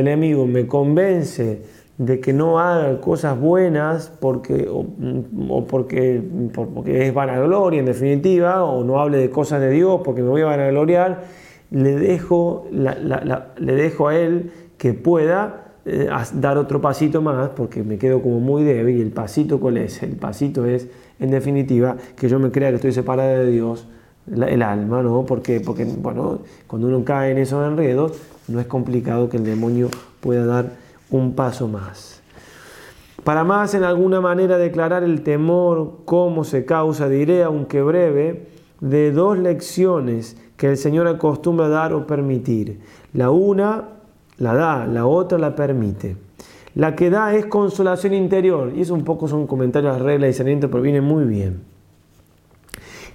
enemigo 0.01 0.44
me 0.48 0.66
convence 0.66 1.62
de 1.97 2.18
que 2.18 2.32
no 2.32 2.59
haga 2.59 3.01
cosas 3.01 3.39
buenas 3.39 4.12
porque, 4.20 4.68
o, 4.68 5.64
porque, 5.64 6.20
porque 6.52 7.06
es 7.06 7.14
vanagloria 7.14 7.78
en 7.78 7.86
definitiva, 7.86 8.64
o 8.64 8.82
no 8.82 8.98
hable 8.98 9.18
de 9.18 9.31
cosas 9.31 9.60
de 9.60 9.70
Dios 9.70 10.01
porque 10.05 10.20
me 10.20 10.28
voy 10.31 10.43
a 10.43 10.47
vanagloriar, 10.47 11.22
le 11.70 11.94
dejo, 12.01 12.66
le 12.72 13.72
dejo 13.77 14.09
a 14.09 14.16
él 14.18 14.51
que 14.77 14.93
pueda 14.93 15.66
eh, 15.86 16.09
dar 16.35 16.59
otro 16.59 16.81
pasito 16.81 17.22
más 17.22 17.51
porque 17.51 17.85
me 17.85 17.97
quedo 17.97 18.20
como 18.20 18.40
muy 18.40 18.64
débil. 18.64 18.98
¿Y 18.98 19.02
el 19.02 19.12
pasito 19.12 19.60
cuál 19.60 19.77
es? 19.77 20.02
El 20.02 20.16
pasito 20.16 20.66
es 20.66 20.89
en 21.20 21.30
definitiva, 21.30 21.97
que 22.16 22.28
yo 22.28 22.38
me 22.38 22.51
crea 22.51 22.70
que 22.70 22.76
estoy 22.76 22.92
separada 22.92 23.30
de 23.38 23.51
Dios, 23.51 23.86
el 24.30 24.62
alma, 24.62 25.02
¿no? 25.02 25.24
Porque, 25.26 25.60
porque, 25.60 25.84
bueno, 25.84 26.40
cuando 26.66 26.88
uno 26.88 27.05
cae 27.05 27.32
en 27.32 27.38
esos 27.38 27.66
enredos, 27.66 28.18
no 28.48 28.59
es 28.60 28.66
complicado 28.66 29.28
que 29.28 29.36
el 29.38 29.44
demonio 29.44 29.88
pueda 30.20 30.44
dar 30.47 30.72
un 31.10 31.34
paso 31.34 31.68
más. 31.68 32.20
Para 33.24 33.44
más, 33.44 33.74
en 33.74 33.84
alguna 33.84 34.20
manera, 34.22 34.56
declarar 34.56 35.02
el 35.02 35.22
temor 35.22 36.01
cómo 36.06 36.44
se 36.44 36.64
causa, 36.64 37.09
diré, 37.09 37.42
aunque 37.42 37.82
breve, 37.82 38.47
de 38.80 39.12
dos 39.12 39.36
lecciones 39.38 40.36
que 40.56 40.68
el 40.68 40.76
Señor 40.78 41.06
acostumbra 41.06 41.68
dar 41.68 41.92
o 41.92 42.06
permitir. 42.06 42.80
La 43.12 43.30
una 43.30 43.84
la 44.38 44.55
da, 44.55 44.86
la 44.86 45.06
otra 45.06 45.36
la 45.38 45.55
permite. 45.55 46.16
La 46.74 46.94
que 46.94 47.10
da 47.10 47.34
es 47.34 47.47
consolación 47.47 48.14
interior. 48.14 48.72
Y 48.74 48.82
eso 48.82 48.94
un 48.94 49.05
poco 49.05 49.26
son 49.28 49.47
comentarios 49.47 49.97
a 49.97 49.98
regla 49.98 50.28
y 50.28 50.32
saneamiento, 50.32 50.70
pero 50.70 50.82
viene 50.82 51.01
muy 51.01 51.24
bien. 51.24 51.62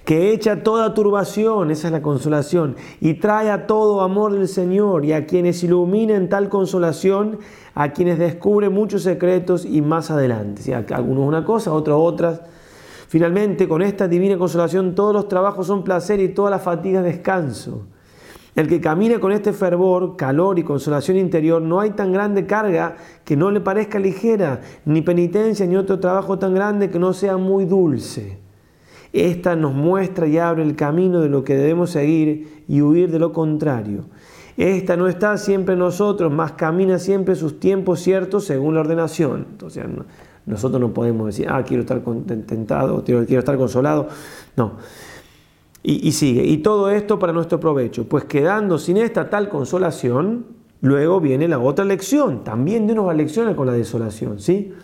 Que 0.04 0.32
echa 0.32 0.62
toda 0.62 0.94
turbación, 0.94 1.72
esa 1.72 1.88
es 1.88 1.92
la 1.92 2.00
consolación, 2.02 2.76
y 3.00 3.14
trae 3.14 3.50
a 3.50 3.66
todo 3.66 4.02
amor 4.02 4.32
del 4.34 4.46
Señor, 4.46 5.04
y 5.04 5.12
a 5.12 5.26
quienes 5.26 5.64
ilumina 5.64 6.16
tal 6.28 6.48
consolación, 6.48 7.38
a 7.74 7.92
quienes 7.92 8.16
descubre 8.18 8.68
muchos 8.68 9.02
secretos 9.02 9.64
y 9.64 9.82
más 9.82 10.10
adelante. 10.12 10.62
¿sí? 10.62 10.72
Algunos 10.72 11.26
una 11.26 11.44
cosa, 11.44 11.72
otros 11.72 11.98
otra. 12.00 12.42
Finalmente, 13.08 13.66
con 13.66 13.82
esta 13.82 14.06
divina 14.06 14.38
consolación, 14.38 14.94
todos 14.94 15.12
los 15.12 15.26
trabajos 15.28 15.66
son 15.66 15.82
placer 15.82 16.20
y 16.20 16.28
todas 16.28 16.52
las 16.52 16.62
fatigas 16.62 17.02
descanso. 17.02 17.86
El 18.56 18.68
que 18.68 18.80
camine 18.80 19.20
con 19.20 19.32
este 19.32 19.52
fervor, 19.52 20.16
calor 20.16 20.58
y 20.58 20.62
consolación 20.62 21.18
interior, 21.18 21.60
no 21.60 21.78
hay 21.78 21.90
tan 21.90 22.10
grande 22.10 22.46
carga 22.46 22.96
que 23.22 23.36
no 23.36 23.50
le 23.50 23.60
parezca 23.60 23.98
ligera, 23.98 24.62
ni 24.86 25.02
penitencia, 25.02 25.66
ni 25.66 25.76
otro 25.76 26.00
trabajo 26.00 26.38
tan 26.38 26.54
grande 26.54 26.88
que 26.88 26.98
no 26.98 27.12
sea 27.12 27.36
muy 27.36 27.66
dulce. 27.66 28.38
Esta 29.12 29.56
nos 29.56 29.74
muestra 29.74 30.26
y 30.26 30.38
abre 30.38 30.62
el 30.62 30.74
camino 30.74 31.20
de 31.20 31.28
lo 31.28 31.44
que 31.44 31.54
debemos 31.54 31.90
seguir 31.90 32.64
y 32.66 32.80
huir 32.80 33.10
de 33.12 33.18
lo 33.18 33.30
contrario. 33.34 34.06
Esta 34.56 34.96
no 34.96 35.06
está 35.06 35.36
siempre 35.36 35.74
en 35.74 35.80
nosotros, 35.80 36.32
más 36.32 36.52
camina 36.52 36.98
siempre 36.98 37.34
sus 37.34 37.60
tiempos 37.60 38.00
ciertos 38.00 38.46
según 38.46 38.74
la 38.74 38.80
ordenación. 38.80 39.46
Entonces, 39.50 39.84
nosotros 40.46 40.80
no 40.80 40.94
podemos 40.94 41.26
decir, 41.26 41.46
ah, 41.50 41.62
quiero 41.62 41.82
estar 41.82 42.02
contentado, 42.02 43.04
quiero 43.04 43.20
estar 43.20 43.58
consolado. 43.58 44.08
No. 44.56 44.72
Y, 45.88 46.10
sigue, 46.10 46.44
y 46.44 46.56
todo 46.56 46.90
esto 46.90 47.20
para 47.20 47.32
nuestro 47.32 47.60
provecho, 47.60 48.08
pues 48.08 48.24
quedando 48.24 48.76
sin 48.76 48.96
esta 48.96 49.30
tal 49.30 49.48
consolación, 49.48 50.44
luego 50.80 51.20
viene 51.20 51.46
la 51.46 51.60
otra 51.60 51.84
lección, 51.84 52.42
también 52.42 52.88
de 52.88 52.94
nos 52.96 53.14
lecciones 53.14 53.54
con 53.54 53.68
la 53.68 53.72
desolación, 53.72 54.40
¿sí? 54.40 54.74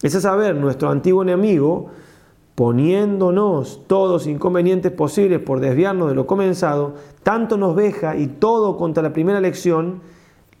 Es 0.00 0.14
a 0.14 0.20
saber, 0.20 0.54
nuestro 0.54 0.90
antiguo 0.90 1.24
enemigo, 1.24 1.86
poniéndonos 2.54 3.80
todos 3.88 4.28
inconvenientes 4.28 4.92
posibles 4.92 5.40
por 5.40 5.58
desviarnos 5.58 6.08
de 6.08 6.14
lo 6.14 6.24
comenzado, 6.24 6.94
tanto 7.24 7.56
nos 7.58 7.74
veja 7.74 8.16
y 8.16 8.28
todo 8.28 8.76
contra 8.76 9.02
la 9.02 9.12
primera 9.12 9.40
lección, 9.40 10.02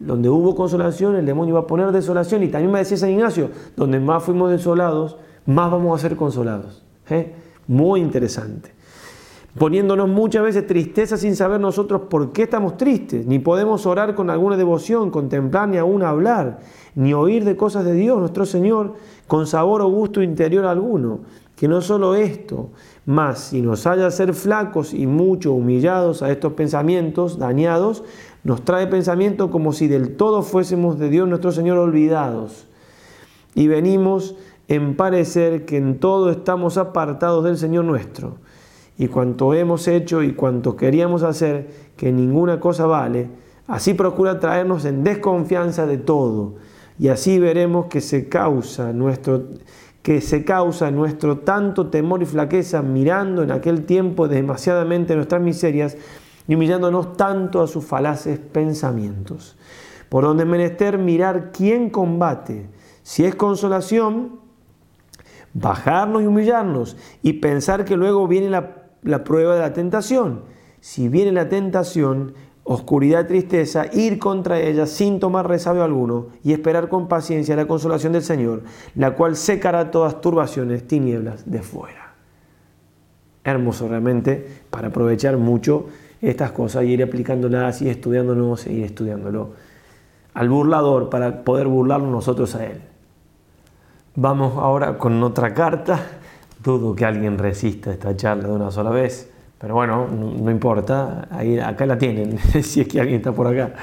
donde 0.00 0.28
hubo 0.28 0.56
consolación, 0.56 1.14
el 1.14 1.24
demonio 1.24 1.54
va 1.54 1.60
a 1.60 1.66
poner 1.68 1.92
desolación. 1.92 2.42
Y 2.42 2.48
también 2.48 2.72
me 2.72 2.80
decía 2.80 2.96
San 2.96 3.10
Ignacio, 3.10 3.50
donde 3.76 4.00
más 4.00 4.24
fuimos 4.24 4.50
desolados, 4.50 5.18
más 5.46 5.70
vamos 5.70 5.96
a 5.96 6.02
ser 6.02 6.16
consolados. 6.16 6.82
¿eh? 7.10 7.32
Muy 7.68 8.00
interesante 8.00 8.72
poniéndonos 9.58 10.08
muchas 10.08 10.42
veces 10.44 10.66
tristeza 10.66 11.16
sin 11.16 11.36
saber 11.36 11.60
nosotros 11.60 12.02
por 12.08 12.32
qué 12.32 12.42
estamos 12.44 12.76
tristes, 12.76 13.26
ni 13.26 13.38
podemos 13.38 13.84
orar 13.86 14.14
con 14.14 14.30
alguna 14.30 14.56
devoción, 14.56 15.10
contemplar 15.10 15.68
ni 15.68 15.76
aún 15.76 16.02
hablar, 16.02 16.60
ni 16.94 17.12
oír 17.12 17.44
de 17.44 17.54
cosas 17.56 17.84
de 17.84 17.92
Dios, 17.92 18.18
nuestro 18.18 18.46
Señor, 18.46 18.94
con 19.26 19.46
sabor 19.46 19.82
o 19.82 19.88
gusto 19.88 20.22
interior 20.22 20.64
alguno. 20.64 21.20
Que 21.56 21.68
no 21.68 21.80
solo 21.80 22.16
esto, 22.16 22.70
más 23.06 23.38
si 23.38 23.62
nos 23.62 23.86
haya 23.86 24.10
ser 24.10 24.34
flacos 24.34 24.92
y 24.94 25.06
mucho 25.06 25.52
humillados 25.52 26.22
a 26.22 26.30
estos 26.32 26.54
pensamientos 26.54 27.38
dañados, 27.38 28.02
nos 28.42 28.62
trae 28.64 28.88
pensamiento 28.88 29.50
como 29.50 29.72
si 29.72 29.86
del 29.86 30.16
todo 30.16 30.42
fuésemos 30.42 30.98
de 30.98 31.08
Dios 31.08 31.28
nuestro 31.28 31.52
Señor 31.52 31.78
olvidados. 31.78 32.66
Y 33.54 33.68
venimos 33.68 34.34
en 34.66 34.96
parecer 34.96 35.64
que 35.64 35.76
en 35.76 36.00
todo 36.00 36.30
estamos 36.30 36.78
apartados 36.78 37.44
del 37.44 37.56
Señor 37.58 37.84
nuestro 37.84 38.38
y 38.98 39.08
cuanto 39.08 39.54
hemos 39.54 39.88
hecho 39.88 40.22
y 40.22 40.34
cuanto 40.34 40.76
queríamos 40.76 41.22
hacer, 41.22 41.92
que 41.96 42.12
ninguna 42.12 42.60
cosa 42.60 42.86
vale, 42.86 43.28
así 43.66 43.94
procura 43.94 44.38
traernos 44.38 44.84
en 44.84 45.02
desconfianza 45.02 45.86
de 45.86 45.98
todo, 45.98 46.54
y 46.98 47.08
así 47.08 47.38
veremos 47.38 47.86
que 47.86 48.00
se 48.00 48.28
causa 48.28 48.92
nuestro 48.92 49.44
que 50.02 50.20
se 50.20 50.44
causa 50.44 50.90
nuestro 50.90 51.38
tanto 51.38 51.86
temor 51.86 52.22
y 52.22 52.26
flaqueza 52.26 52.82
mirando 52.82 53.44
en 53.44 53.52
aquel 53.52 53.84
tiempo 53.84 54.26
demasiadamente 54.26 55.14
nuestras 55.14 55.40
miserias 55.40 55.96
y 56.48 56.56
humillándonos 56.56 57.16
tanto 57.16 57.62
a 57.62 57.68
sus 57.68 57.84
falaces 57.84 58.40
pensamientos. 58.40 59.56
Por 60.08 60.24
donde 60.24 60.44
menester 60.44 60.98
mirar 60.98 61.52
quién 61.52 61.88
combate, 61.88 62.66
si 63.04 63.24
es 63.24 63.36
consolación, 63.36 64.40
bajarnos 65.54 66.22
y 66.22 66.26
humillarnos 66.26 66.96
y 67.22 67.34
pensar 67.34 67.84
que 67.84 67.96
luego 67.96 68.26
viene 68.26 68.50
la 68.50 68.81
la 69.02 69.24
prueba 69.24 69.54
de 69.54 69.60
la 69.60 69.72
tentación. 69.72 70.42
Si 70.80 71.08
viene 71.08 71.32
la 71.32 71.48
tentación, 71.48 72.34
oscuridad, 72.64 73.26
tristeza, 73.26 73.86
ir 73.92 74.18
contra 74.18 74.60
ella 74.60 74.86
sin 74.86 75.20
tomar 75.20 75.48
resabio 75.48 75.84
alguno 75.84 76.28
y 76.42 76.52
esperar 76.52 76.88
con 76.88 77.08
paciencia 77.08 77.56
la 77.56 77.66
consolación 77.66 78.12
del 78.12 78.22
Señor, 78.22 78.62
la 78.94 79.12
cual 79.14 79.36
secará 79.36 79.90
todas 79.90 80.20
turbaciones, 80.20 80.86
tinieblas 80.86 81.50
de 81.50 81.62
fuera. 81.62 82.14
Hermoso 83.44 83.88
realmente 83.88 84.62
para 84.70 84.88
aprovechar 84.88 85.36
mucho 85.36 85.86
estas 86.20 86.52
cosas 86.52 86.84
y 86.84 86.88
ir 86.92 87.02
aplicándolas 87.02 87.82
y 87.82 87.88
estudiándonos, 87.90 88.66
e 88.66 88.72
ir 88.72 88.84
estudiándolo. 88.84 89.50
Al 90.34 90.48
burlador 90.48 91.10
para 91.10 91.42
poder 91.44 91.66
burlar 91.66 92.00
nosotros 92.00 92.54
a 92.54 92.64
él. 92.64 92.80
Vamos 94.14 94.56
ahora 94.56 94.96
con 94.96 95.22
otra 95.22 95.52
carta 95.52 95.98
dudo 96.62 96.94
que 96.94 97.04
alguien 97.04 97.38
resista 97.38 97.92
esta 97.92 98.16
charla 98.16 98.44
de 98.48 98.52
una 98.54 98.70
sola 98.70 98.90
vez, 98.90 99.28
pero 99.58 99.74
bueno, 99.74 100.06
no, 100.08 100.50
importa, 100.50 101.28
acá 101.64 101.86
la 101.86 101.98
tienen, 101.98 102.38
si 102.62 102.80
es 102.82 102.88
que 102.88 103.00
alguien 103.00 103.16
está 103.18 103.32
por 103.32 103.46
acá. 103.48 103.74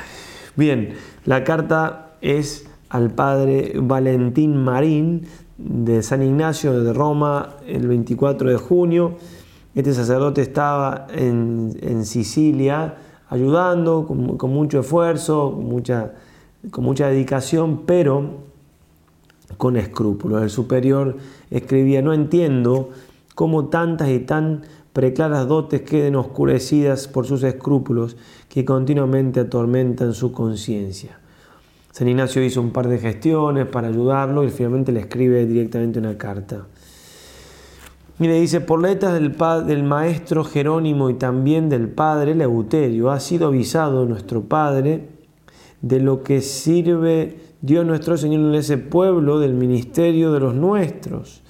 Bien, 0.55 0.95
la 1.25 1.43
carta 1.43 2.13
es 2.21 2.67
al 2.89 3.11
padre 3.11 3.73
Valentín 3.81 4.57
Marín 4.61 5.25
de 5.57 6.01
San 6.03 6.23
Ignacio 6.23 6.81
de 6.83 6.91
Roma 6.93 7.51
el 7.67 7.87
24 7.87 8.49
de 8.49 8.55
junio. 8.57 9.15
Este 9.75 9.93
sacerdote 9.93 10.41
estaba 10.41 11.07
en, 11.13 12.03
Sicilia 12.03 12.95
ayudando 13.29 14.07
con, 14.07 14.49
mucho 14.51 14.79
esfuerzo, 14.79 15.51
con 15.55 15.65
mucha, 15.65 16.11
con 16.71 16.83
mucha 16.83 17.07
dedicación, 17.07 17.83
pero 17.85 18.39
con 19.57 19.77
escrúpulos. 19.77 20.41
El 20.41 20.49
superior 20.49 21.15
escribía, 21.51 22.01
no 22.01 22.13
entiendo 22.13 22.89
cómo 23.35 23.65
tantas 23.69 24.09
y 24.09 24.19
tan 24.19 24.61
preclaras 24.93 25.47
dotes 25.47 25.81
queden 25.81 26.15
oscurecidas 26.15 27.07
por 27.07 27.25
sus 27.25 27.43
escrúpulos 27.43 28.17
que 28.49 28.65
continuamente 28.65 29.39
atormentan 29.41 30.13
su 30.13 30.31
conciencia. 30.31 31.19
San 31.91 32.07
Ignacio 32.07 32.43
hizo 32.43 32.61
un 32.61 32.71
par 32.71 32.87
de 32.87 32.99
gestiones 32.99 33.65
para 33.67 33.87
ayudarlo 33.87 34.43
y 34.43 34.49
finalmente 34.49 34.91
le 34.91 35.01
escribe 35.01 35.45
directamente 35.45 35.99
una 35.99 36.17
carta. 36.17 36.65
Y 38.19 38.27
le 38.27 38.39
dice, 38.39 38.59
por 38.59 38.81
letras 38.81 39.13
del, 39.13 39.33
del 39.65 39.83
maestro 39.83 40.43
Jerónimo 40.43 41.09
y 41.09 41.13
también 41.13 41.69
del 41.69 41.87
padre 41.87 42.35
Leuterio, 42.35 43.11
ha 43.11 43.19
sido 43.19 43.47
avisado 43.47 44.05
nuestro 44.05 44.41
padre 44.41 45.07
de 45.81 45.99
lo 46.01 46.21
que 46.21 46.41
sirve 46.41 47.37
Dios 47.61 47.85
nuestro 47.85 48.15
Señor 48.15 48.41
en 48.41 48.55
ese 48.55 48.77
pueblo 48.77 49.39
del 49.39 49.53
ministerio 49.53 50.31
de 50.31 50.39
los 50.39 50.53
nuestros. 50.55 51.41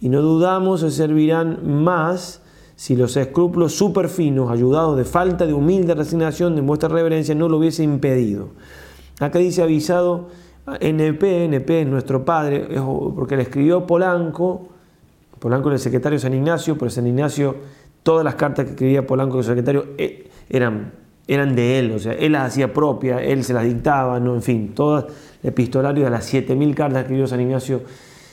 Y 0.00 0.08
no 0.08 0.22
dudamos 0.22 0.80
se 0.80 0.90
servirán 0.92 1.82
más 1.82 2.42
si 2.76 2.94
los 2.94 3.16
escrúpulos 3.16 3.72
superfinos, 3.74 4.50
ayudados 4.52 4.96
de 4.96 5.04
falta 5.04 5.46
de 5.46 5.52
humilde 5.52 5.94
resignación 5.94 6.54
de 6.54 6.60
vuestra 6.62 6.88
reverencia, 6.88 7.34
no 7.34 7.48
lo 7.48 7.58
hubiese 7.58 7.82
impedido. 7.82 8.50
Acá 9.18 9.40
dice 9.40 9.62
avisado 9.64 10.28
NP, 10.80 11.46
NP 11.46 11.80
es 11.80 11.86
nuestro 11.88 12.24
padre, 12.24 12.68
porque 13.16 13.36
le 13.36 13.42
escribió 13.42 13.84
Polanco, 13.84 14.68
Polanco 15.40 15.68
era 15.70 15.74
el 15.76 15.80
secretario 15.82 16.20
San 16.20 16.34
Ignacio, 16.34 16.78
pero 16.78 16.88
San 16.90 17.06
Ignacio, 17.08 17.56
todas 18.04 18.24
las 18.24 18.36
cartas 18.36 18.64
que 18.66 18.70
escribía 18.72 19.04
Polanco, 19.04 19.38
el 19.38 19.44
secretario, 19.44 19.86
eh, 19.98 20.30
eran 20.48 20.92
eran 21.28 21.54
de 21.54 21.78
él, 21.78 21.92
o 21.92 21.98
sea, 21.98 22.14
él 22.14 22.32
las 22.32 22.48
hacía 22.48 22.72
propia, 22.72 23.22
él 23.22 23.44
se 23.44 23.52
las 23.52 23.64
dictaba, 23.64 24.18
¿no? 24.18 24.34
en 24.34 24.42
fin, 24.42 24.72
todas 24.74 25.04
epistolarios 25.42 26.06
de 26.06 26.10
las 26.10 26.32
7.000 26.32 26.74
cartas 26.74 26.94
que 26.94 27.00
escribió 27.02 27.26
San 27.26 27.40
Ignacio, 27.42 27.82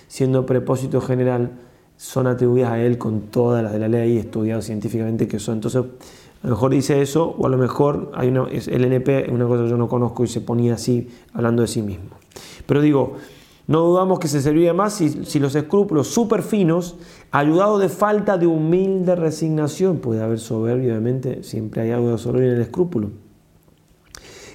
siendo 0.08 0.46
prepósito 0.46 1.02
general, 1.02 1.52
son 1.98 2.26
atribuidas 2.28 2.72
a 2.72 2.80
él 2.82 2.98
con 2.98 3.24
todas 3.24 3.62
las 3.64 3.74
de 3.74 3.80
la 3.80 3.90
ley, 3.90 4.18
estudiadas 4.18 4.66
científicamente 4.66 5.28
que 5.28 5.40
son. 5.40 5.56
Entonces, 5.56 5.82
a 6.42 6.48
lo 6.48 6.50
mejor 6.52 6.72
dice 6.72 7.02
eso, 7.02 7.36
o 7.38 7.46
a 7.46 7.50
lo 7.50 7.58
mejor 7.58 8.12
hay 8.16 8.30
una, 8.30 8.48
es 8.50 8.70
el 8.70 8.86
NP, 8.86 9.28
una 9.30 9.46
cosa 9.46 9.64
que 9.66 9.70
yo 9.70 9.78
no 9.78 9.90
conozco 9.90 10.24
y 10.24 10.28
se 10.28 10.40
ponía 10.40 10.76
así, 10.76 11.10
hablando 11.34 11.64
de 11.64 11.68
sí 11.68 11.82
mismo. 11.82 12.12
Pero 12.66 12.82
digo, 12.82 13.18
no 13.68 13.82
dudamos 13.82 14.20
que 14.20 14.28
se 14.28 14.42
serviría 14.42 14.76
más 14.76 14.94
si, 14.94 15.40
los 15.40 15.56
escrúpulos 15.56 16.08
superfinos, 16.08 16.98
ayudados 17.32 17.82
de 17.82 17.90
falta 17.90 18.38
de 18.38 18.46
humilde 18.46 19.16
resignación, 19.16 19.98
puede 19.98 20.22
haber 20.22 20.40
soberbia, 20.40 20.92
obviamente, 20.94 21.42
siempre 21.42 21.82
hay 21.82 21.92
algo 21.92 22.12
de 22.12 22.18
soberbia 22.20 22.50
en 22.52 22.56
el 22.58 22.62
escrúpulo. 22.62 23.10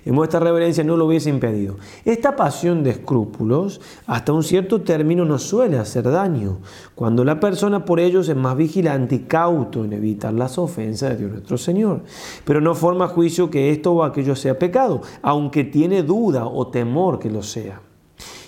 En 0.07 0.15
vuestra 0.15 0.41
reverencia 0.41 0.83
no 0.83 0.97
lo 0.97 1.07
hubiese 1.07 1.29
impedido. 1.29 1.77
Esta 2.07 2.35
pasión 2.37 2.83
de 2.85 2.91
escrúpulos 2.91 3.83
hasta 4.07 4.33
un 4.33 4.43
cierto 4.45 4.81
término 4.81 5.25
no 5.27 5.39
suele 5.39 5.77
hacer 5.77 6.05
daño, 6.05 6.59
cuando 6.95 7.25
la 7.25 7.39
persona 7.41 7.85
por 7.85 7.99
ellos 8.01 8.29
es 8.29 8.37
más 8.37 8.57
vigilante 8.57 9.17
y 9.17 9.21
cauto 9.21 9.85
en 9.85 9.93
evitar 9.93 10.33
las 10.33 10.57
ofensas 10.57 11.19
de 11.19 11.27
nuestro 11.29 11.59
Señor. 11.59 12.03
Pero 12.45 12.61
no 12.63 12.75
forma 12.77 13.09
juicio 13.09 13.51
que 13.51 13.73
esto 13.73 13.93
o 13.93 14.05
aquello 14.05 14.37
sea 14.37 14.59
pecado, 14.59 15.03
aunque 15.21 15.65
tiene 15.65 16.03
duda 16.03 16.47
o 16.47 16.69
temor 16.69 17.19
que 17.19 17.29
lo 17.31 17.43
sea 17.43 17.81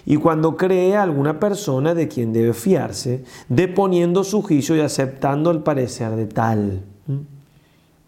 y 0.05 0.17
cuando 0.17 0.57
cree 0.57 0.97
a 0.97 1.03
alguna 1.03 1.39
persona 1.39 1.95
de 1.95 2.09
quien 2.09 2.33
debe 2.33 2.53
fiarse, 2.53 3.25
deponiendo 3.49 4.25
su 4.25 4.43
juicio 4.43 4.77
y 4.77 4.81
aceptando 4.81 5.51
el 5.51 5.61
parecer 5.61 6.11
de 6.17 6.27
tal. 6.27 6.83
¿Mm? 7.07 7.15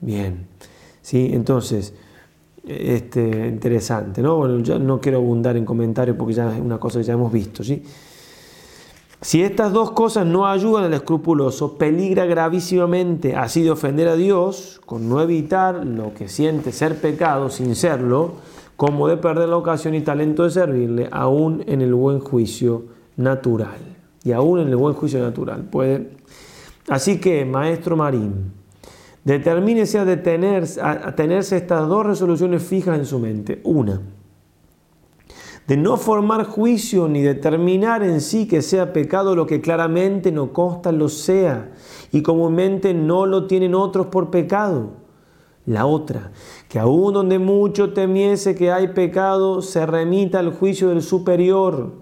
Bien, 0.04 0.46
¿sí? 1.02 1.30
Entonces, 1.32 1.94
este, 2.66 3.46
interesante, 3.46 4.22
¿no? 4.22 4.36
Bueno, 4.38 4.78
no 4.80 5.00
quiero 5.00 5.18
abundar 5.18 5.56
en 5.56 5.64
comentarios 5.64 6.16
porque 6.16 6.34
ya 6.34 6.52
es 6.54 6.60
una 6.60 6.78
cosa 6.78 6.98
que 6.98 7.04
ya 7.04 7.12
hemos 7.12 7.32
visto, 7.32 7.62
¿sí? 7.62 7.82
Si 9.20 9.42
estas 9.42 9.72
dos 9.72 9.92
cosas 9.92 10.26
no 10.26 10.46
ayudan 10.46 10.84
al 10.84 10.92
escrupuloso, 10.94 11.78
peligra 11.78 12.26
gravísimamente 12.26 13.36
así 13.36 13.62
de 13.62 13.70
ofender 13.70 14.08
a 14.08 14.16
Dios, 14.16 14.80
con 14.84 15.08
no 15.08 15.22
evitar 15.22 15.86
lo 15.86 16.12
que 16.12 16.28
siente 16.28 16.72
ser 16.72 16.96
pecado 16.96 17.48
sin 17.48 17.74
serlo, 17.74 18.32
como 18.76 19.06
de 19.08 19.16
perder 19.16 19.48
la 19.48 19.56
ocasión 19.56 19.94
y 19.94 20.00
talento 20.00 20.44
de 20.44 20.50
servirle, 20.50 21.08
aún 21.10 21.62
en 21.66 21.80
el 21.80 21.94
buen 21.94 22.18
juicio 22.18 22.84
natural. 23.16 23.78
Y 24.24 24.32
aún 24.32 24.58
en 24.60 24.68
el 24.68 24.76
buen 24.76 24.94
juicio 24.94 25.20
natural. 25.20 25.62
Puede. 25.64 26.10
Así 26.88 27.20
que, 27.20 27.44
maestro 27.44 27.96
Marín, 27.96 28.52
determínese 29.24 29.98
a, 29.98 30.90
a 31.08 31.14
tenerse 31.16 31.56
estas 31.56 31.88
dos 31.88 32.04
resoluciones 32.06 32.62
fijas 32.62 32.98
en 32.98 33.06
su 33.06 33.18
mente. 33.18 33.60
Una, 33.64 34.00
de 35.68 35.76
no 35.78 35.96
formar 35.96 36.44
juicio 36.44 37.06
ni 37.08 37.22
determinar 37.22 38.02
en 38.02 38.20
sí 38.20 38.46
que 38.46 38.60
sea 38.60 38.92
pecado 38.92 39.34
lo 39.36 39.46
que 39.46 39.60
claramente 39.62 40.30
no 40.32 40.52
consta 40.52 40.92
lo 40.92 41.08
sea 41.08 41.70
y 42.12 42.22
comúnmente 42.22 42.92
no 42.92 43.24
lo 43.24 43.46
tienen 43.46 43.74
otros 43.74 44.06
por 44.06 44.28
pecado 44.30 45.03
la 45.66 45.86
otra, 45.86 46.30
que 46.68 46.78
aún 46.78 47.14
donde 47.14 47.38
mucho 47.38 47.94
temiese 47.94 48.54
que 48.54 48.70
hay 48.70 48.88
pecado, 48.88 49.62
se 49.62 49.86
remita 49.86 50.38
al 50.38 50.52
juicio 50.52 50.90
del 50.90 51.00
superior, 51.00 51.92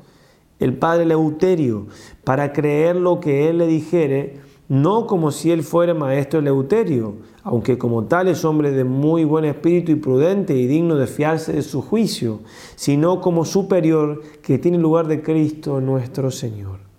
el 0.58 0.74
padre 0.76 1.04
Leuterio, 1.06 1.86
para 2.24 2.52
creer 2.52 2.96
lo 2.96 3.20
que 3.20 3.48
él 3.48 3.58
le 3.58 3.68
dijere, 3.68 4.40
no 4.68 5.06
como 5.06 5.30
si 5.30 5.52
él 5.52 5.62
fuera 5.62 5.94
maestro 5.94 6.40
Eleuterio, 6.40 7.14
aunque 7.44 7.78
como 7.78 8.04
tal 8.06 8.26
es 8.26 8.44
hombre 8.44 8.72
de 8.72 8.82
muy 8.82 9.22
buen 9.24 9.44
espíritu 9.44 9.92
y 9.92 9.96
prudente 9.96 10.56
y 10.56 10.66
digno 10.66 10.96
de 10.96 11.06
fiarse 11.06 11.52
de 11.52 11.62
su 11.62 11.82
juicio, 11.82 12.40
sino 12.74 13.20
como 13.20 13.44
superior 13.44 14.22
que 14.42 14.58
tiene 14.58 14.78
lugar 14.78 15.06
de 15.06 15.22
Cristo 15.22 15.80
nuestro 15.80 16.32
Señor. 16.32 16.90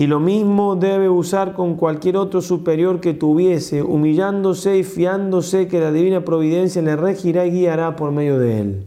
Y 0.00 0.06
lo 0.06 0.18
mismo 0.18 0.76
debe 0.76 1.10
usar 1.10 1.52
con 1.52 1.74
cualquier 1.74 2.16
otro 2.16 2.40
superior 2.40 3.00
que 3.00 3.12
tuviese, 3.12 3.82
humillándose 3.82 4.78
y 4.78 4.82
fiándose 4.82 5.68
que 5.68 5.78
la 5.78 5.92
divina 5.92 6.24
providencia 6.24 6.80
le 6.80 6.96
regirá 6.96 7.44
y 7.44 7.50
guiará 7.50 7.96
por 7.96 8.10
medio 8.10 8.38
de 8.38 8.60
él. 8.60 8.84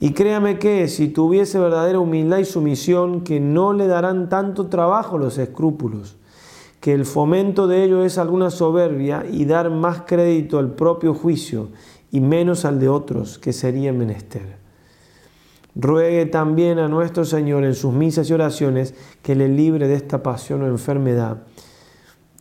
Y 0.00 0.10
créame 0.12 0.58
que 0.58 0.86
si 0.88 1.08
tuviese 1.08 1.58
verdadera 1.58 1.98
humildad 1.98 2.36
y 2.40 2.44
sumisión, 2.44 3.22
que 3.22 3.40
no 3.40 3.72
le 3.72 3.86
darán 3.86 4.28
tanto 4.28 4.66
trabajo 4.66 5.16
los 5.16 5.38
escrúpulos, 5.38 6.18
que 6.80 6.92
el 6.92 7.06
fomento 7.06 7.66
de 7.66 7.82
ello 7.82 8.04
es 8.04 8.18
alguna 8.18 8.50
soberbia 8.50 9.24
y 9.32 9.46
dar 9.46 9.70
más 9.70 10.02
crédito 10.02 10.58
al 10.58 10.72
propio 10.72 11.14
juicio 11.14 11.68
y 12.10 12.20
menos 12.20 12.66
al 12.66 12.78
de 12.80 12.90
otros, 12.90 13.38
que 13.38 13.54
sería 13.54 13.94
menester 13.94 14.60
ruegue 15.74 16.26
también 16.26 16.78
a 16.78 16.88
nuestro 16.88 17.24
Señor 17.24 17.64
en 17.64 17.74
sus 17.74 17.94
misas 17.94 18.28
y 18.28 18.32
oraciones 18.34 18.94
que 19.22 19.34
le 19.34 19.48
libre 19.48 19.88
de 19.88 19.94
esta 19.94 20.22
pasión 20.22 20.62
o 20.62 20.66
enfermedad, 20.66 21.38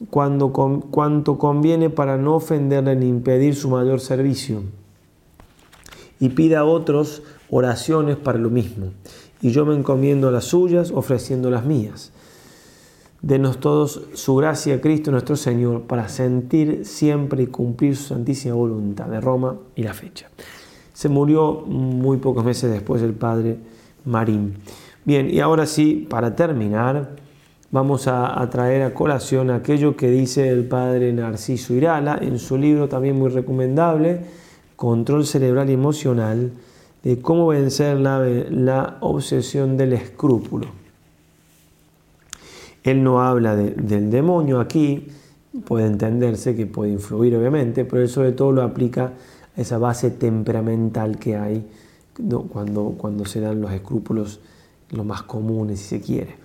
cuando, 0.10 0.52
cuanto 0.52 1.38
conviene 1.38 1.90
para 1.90 2.18
no 2.18 2.36
ofenderle 2.36 2.96
ni 2.96 3.08
impedir 3.08 3.56
su 3.56 3.70
mayor 3.70 4.00
servicio. 4.00 4.64
Y 6.20 6.30
pida 6.30 6.60
a 6.60 6.66
otros 6.66 7.24
oraciones 7.50 8.16
para 8.16 8.38
lo 8.38 8.50
mismo. 8.52 8.92
Y 9.42 9.52
yo 9.52 9.66
me 9.66 9.76
encomiendo 9.76 10.28
a 10.28 10.32
las 10.32 10.46
suyas, 10.46 10.92
ofreciendo 10.94 11.50
las 11.50 11.66
mías. 11.66 12.12
Denos 13.24 13.60
todos 13.60 14.02
su 14.14 14.36
gracia, 14.36 14.76
a 14.76 14.82
Cristo 14.82 15.10
nuestro 15.12 15.36
Señor, 15.36 15.84
para 15.84 16.10
sentir 16.10 16.86
siempre 16.86 17.44
y 17.44 17.48
cumplir 17.48 17.96
su 17.96 18.10
santísima 18.10 18.54
voluntad 18.54 19.06
de 19.08 19.20
Roma 19.20 19.56
y 19.76 19.82
la 19.84 19.94
fecha. 19.96 20.30
Se 20.94 21.10
murió 21.10 21.62
muy 21.68 22.18
pocos 22.18 22.44
meses 22.44 22.72
después 22.72 23.02
el 23.02 23.14
padre 23.14 23.58
Marín. 24.06 24.56
Bien, 25.06 25.30
y 25.30 25.40
ahora 25.40 25.66
sí, 25.66 26.06
para 26.10 26.36
terminar, 26.36 27.16
vamos 27.72 28.08
a, 28.08 28.48
traer 28.52 28.84
a 28.84 28.94
colación 28.94 29.50
aquello 29.50 29.96
que 29.96 30.10
dice 30.10 30.50
el 30.50 30.66
padre 30.66 31.14
Narciso 31.14 31.74
Irala 31.74 32.20
en 32.22 32.38
su 32.40 32.58
libro 32.58 32.88
también 32.90 33.18
muy 33.18 33.30
recomendable, 33.30 34.22
Control 34.76 35.26
Cerebral 35.26 35.70
y 35.70 35.74
Emocional, 35.74 36.52
de 37.04 37.20
cómo 37.20 37.48
vencer 37.48 37.98
la, 37.98 38.98
obsesión 39.00 39.78
del 39.78 39.94
escrúpulo. 39.94 40.68
Él 42.84 43.04
no 43.04 43.22
habla 43.22 43.56
del 43.56 44.10
demonio 44.12 44.60
aquí, 44.60 45.08
puede 45.66 45.86
entenderse 45.86 46.56
que 46.56 46.66
puede 46.66 46.92
influir 46.92 47.36
obviamente, 47.36 47.86
pero 47.86 48.02
él 48.02 48.10
sobre 48.10 48.34
todo 48.34 48.52
lo 48.52 48.64
aplica 48.64 49.14
esa 49.62 49.78
base 49.78 50.12
temperamental 50.12 51.18
que 51.18 51.38
hay 51.38 51.66
cuando, 52.52 52.94
cuando 52.98 53.26
se 53.26 53.40
dan 53.40 53.62
los 53.62 53.72
escrúpulos 53.72 54.40
los 54.92 55.06
más 55.06 55.24
comunes, 55.24 55.80
si 55.80 55.98
se 55.98 56.02
quiere. 56.02 56.36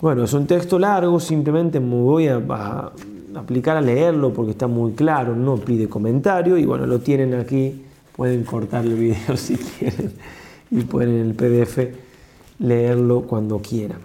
Bueno, 0.00 0.24
es 0.24 0.32
un 0.32 0.46
texto 0.46 0.78
largo, 0.78 1.18
simplemente 1.18 1.80
me 1.80 2.00
voy 2.00 2.28
a, 2.28 2.40
aplicar 3.34 3.76
a 3.76 3.80
leerlo 3.80 4.32
porque 4.32 4.52
está 4.52 4.68
muy 4.68 4.92
claro, 4.92 5.34
no 5.34 5.56
pide 5.56 5.88
comentario 5.88 6.56
y 6.56 6.64
bueno, 6.64 6.86
lo 6.86 7.00
tienen 7.00 7.34
aquí, 7.34 7.82
pueden 8.14 8.44
cortar 8.44 8.84
el 8.84 8.94
video 8.94 9.36
si 9.36 9.56
quieren 9.56 10.12
y 10.70 10.80
pueden 10.82 11.14
en 11.16 11.26
el 11.30 11.34
PDF 11.34 11.78
leerlo 12.60 13.22
cuando 13.22 13.58
quieran. 13.58 14.00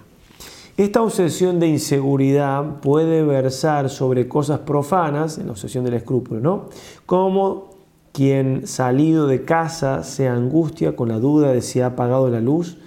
Esta 0.77 1.01
obsesión 1.03 1.59
de 1.59 1.67
inseguridad 1.67 2.79
puede 2.81 3.21
versar 3.23 3.89
sobre 3.89 4.27
cosas 4.27 4.59
profanas, 4.59 5.37
en 5.37 5.47
la 5.47 5.51
obsesión 5.51 5.83
del 5.83 5.95
escrúpulo, 5.95 6.39
¿no? 6.39 6.65
Como 7.05 7.70
quien 8.13 8.67
salido 8.67 9.27
de 9.27 9.45
casa 9.45 10.03
se 10.03 10.27
angustia 10.27 10.95
con 10.95 11.09
la 11.09 11.19
duda 11.19 11.51
de 11.53 11.61
si 11.61 11.79
ha 11.79 11.87
apagado 11.87 12.29
la 12.29 12.41
luz 12.41 12.77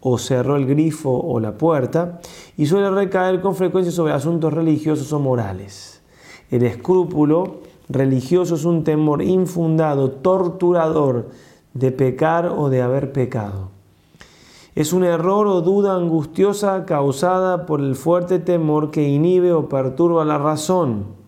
o 0.00 0.16
cerró 0.16 0.56
el 0.56 0.66
grifo 0.66 1.10
o 1.10 1.40
la 1.40 1.58
puerta 1.58 2.20
y 2.56 2.66
suele 2.66 2.90
recaer 2.90 3.40
con 3.40 3.56
frecuencia 3.56 3.92
sobre 3.92 4.12
asuntos 4.12 4.52
religiosos 4.52 5.12
o 5.12 5.18
morales. 5.18 6.00
El 6.50 6.62
escrúpulo 6.62 7.60
religioso 7.88 8.54
es 8.54 8.64
un 8.64 8.84
temor 8.84 9.22
infundado, 9.22 10.12
torturador 10.12 11.30
de 11.74 11.90
pecar 11.90 12.46
o 12.56 12.68
de 12.70 12.82
haber 12.82 13.12
pecado. 13.12 13.70
Es 14.76 14.92
un 14.92 15.02
error 15.02 15.48
o 15.48 15.60
duda 15.62 15.96
angustiosa 15.96 16.84
causada 16.86 17.66
por 17.66 17.80
el 17.80 17.96
fuerte 17.96 18.38
temor 18.38 18.92
que 18.92 19.08
inhibe 19.08 19.52
o 19.52 19.68
perturba 19.68 20.24
la 20.24 20.38
razón 20.38 21.19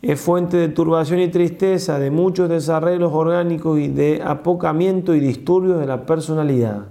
es 0.00 0.18
fuente 0.20 0.56
de 0.56 0.68
turbación 0.68 1.18
y 1.20 1.26
tristeza, 1.28 1.98
de 1.98 2.10
muchos 2.10 2.48
desarreglos 2.48 3.12
orgánicos 3.12 3.78
y 3.80 3.88
de 3.88 4.22
apocamiento 4.24 5.14
y 5.14 5.20
disturbios 5.20 5.78
de 5.80 5.86
la 5.86 6.06
personalidad. 6.06 6.82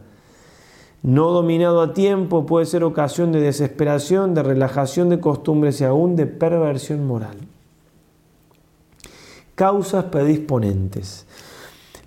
No 1.03 1.29
dominado 1.31 1.79
a 1.81 1.93
tiempo 1.93 2.45
puede 2.47 2.65
ser 2.65 2.83
ocasión 2.83 3.31
de 3.31 3.39
desesperación, 3.39 4.33
de 4.33 4.43
relajación 4.43 5.07
de 5.09 5.19
costumbres 5.21 5.79
y 5.79 5.85
aún 5.85 6.17
de 6.17 6.25
perversión 6.27 7.07
moral. 7.07 7.37
Causas 9.55 10.03
predisponentes. 10.05 11.25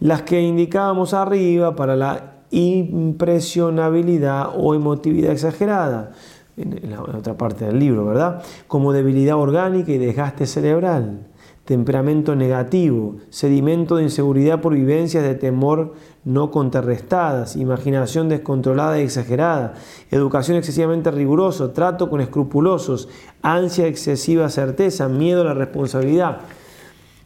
Las 0.00 0.20
que 0.22 0.42
indicábamos 0.42 1.14
arriba 1.14 1.74
para 1.76 1.96
la 1.96 2.34
impresionabilidad 2.50 4.50
o 4.56 4.74
emotividad 4.74 5.32
exagerada 5.32 6.12
en 6.56 6.90
la 6.90 7.02
otra 7.02 7.36
parte 7.36 7.64
del 7.64 7.78
libro, 7.78 8.04
¿verdad? 8.04 8.42
Como 8.66 8.92
debilidad 8.92 9.36
orgánica 9.36 9.92
y 9.92 9.98
desgaste 9.98 10.46
cerebral, 10.46 11.26
temperamento 11.64 12.34
negativo, 12.34 13.16
sedimento 13.30 13.96
de 13.96 14.02
inseguridad 14.04 14.60
por 14.60 14.74
vivencias 14.74 15.22
de 15.22 15.34
temor 15.34 15.94
no 16.24 16.50
contrarrestadas, 16.50 17.56
imaginación 17.56 18.28
descontrolada 18.28 19.00
y 19.00 19.04
exagerada, 19.04 19.74
educación 20.10 20.56
excesivamente 20.58 21.10
rigurosa, 21.10 21.72
trato 21.72 22.10
con 22.10 22.20
escrupulosos, 22.20 23.08
ansia 23.42 23.86
excesiva 23.86 24.48
certeza, 24.50 25.08
miedo 25.08 25.42
a 25.42 25.44
la 25.44 25.54
responsabilidad. 25.54 26.40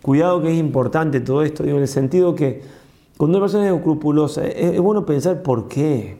Cuidado 0.03 0.43
que 0.43 0.53
es 0.53 0.59
importante 0.59 1.19
todo 1.21 1.43
esto, 1.43 1.63
digo, 1.65 1.77
en 1.77 1.83
el 1.83 1.89
sentido 1.89 2.35
que 2.35 2.63
cuando 3.17 3.39
una 3.39 3.45
persona 3.47 3.69
es 3.69 3.75
escrupulosa, 3.75 4.45
es 4.47 4.79
bueno 4.81 5.07
pensar 5.07 5.43
por 5.43 5.67
qué. 5.67 6.19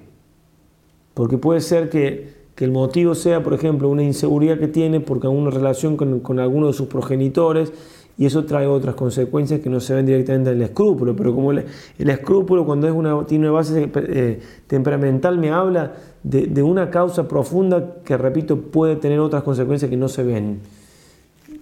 Porque 1.13 1.37
puede 1.39 1.61
ser 1.61 1.91
que 1.91 2.34
que 2.55 2.65
el 2.65 2.71
motivo 2.71 3.15
sea, 3.15 3.43
por 3.43 3.53
ejemplo, 3.55 3.89
una 3.89 4.03
inseguridad 4.03 4.59
que 4.59 4.69
tiene 4.69 5.01
porque 5.01 5.27
alguna 5.27 5.51
relación 5.51 5.97
con, 5.97 6.39
alguno 6.39 6.69
de 6.69 6.73
sus 6.73 6.87
progenitores 6.87 7.73
y 8.17 8.27
eso 8.27 8.45
trae 8.45 8.67
otras 8.69 8.95
consecuencias 8.95 9.59
que 9.61 9.69
no 9.69 9.81
se 9.81 9.93
ven 9.93 10.07
directamente 10.07 10.51
en 10.51 10.57
el 10.57 10.63
escrúpulo, 10.63 11.17
pero 11.17 11.35
como 11.35 11.51
el, 11.51 11.65
escrúpulo 11.99 12.65
cuando 12.65 12.87
es 12.87 12.95
una, 12.95 13.25
tiene 13.27 13.47
una 13.49 13.53
base 13.59 13.91
eh, 13.93 14.41
temperamental 14.69 15.37
me 15.37 15.51
habla 15.51 15.95
de, 16.23 16.47
de, 16.47 16.63
una 16.63 16.91
causa 16.91 17.27
profunda 17.27 17.97
que, 18.05 18.17
repito, 18.17 18.57
puede 18.57 18.95
tener 18.97 19.19
otras 19.19 19.43
consecuencias 19.43 19.91
que 19.91 19.97
no 19.97 20.09
se 20.09 20.23
ven. 20.23 20.61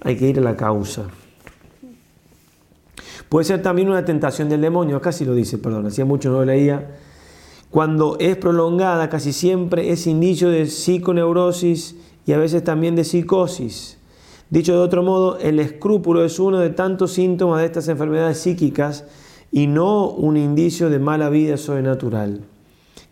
Hay 0.02 0.16
que 0.16 0.28
ir 0.28 0.39
a 0.39 0.43
la 0.43 0.56
causa. 0.56 1.05
Puede 3.31 3.47
ser 3.47 3.62
también 3.62 3.89
una 3.89 4.05
tentación 4.05 4.51
del 4.51 4.60
demonio, 4.60 4.97
acá 4.98 5.10
sí 5.10 5.24
lo 5.24 5.35
dice, 5.35 5.56
perdón, 5.56 5.86
hacía 5.86 6.05
mucho 6.05 6.28
no 6.28 6.40
lo 6.40 6.44
leía 6.44 6.86
cuando 7.73 8.19
es 8.20 8.36
prolongada, 8.36 9.09
casi 9.09 9.32
siempre 9.32 9.93
es 9.93 10.07
indicio 10.07 10.51
de 10.51 10.66
psiconeurosis 10.66 11.97
y 12.27 12.32
a 12.32 12.36
veces 12.36 12.62
también 12.62 12.97
de 12.97 13.03
psicosis. 13.05 13.97
Dicho 14.51 14.74
de 14.74 14.78
otro 14.81 15.03
modo, 15.03 15.39
el 15.39 15.59
escrúpulo 15.59 16.23
es 16.23 16.39
uno 16.39 16.59
de 16.59 16.69
tantos 16.69 17.12
síntomas 17.12 17.61
de 17.61 17.65
estas 17.65 17.89
enfermedades 17.89 18.36
psíquicas 18.40 19.07
y 19.51 19.69
no 19.69 20.11
un 20.11 20.36
indicio 20.36 20.90
de 20.90 20.99
mala 20.99 21.31
vida 21.31 21.57
sobrenatural. 21.57 22.43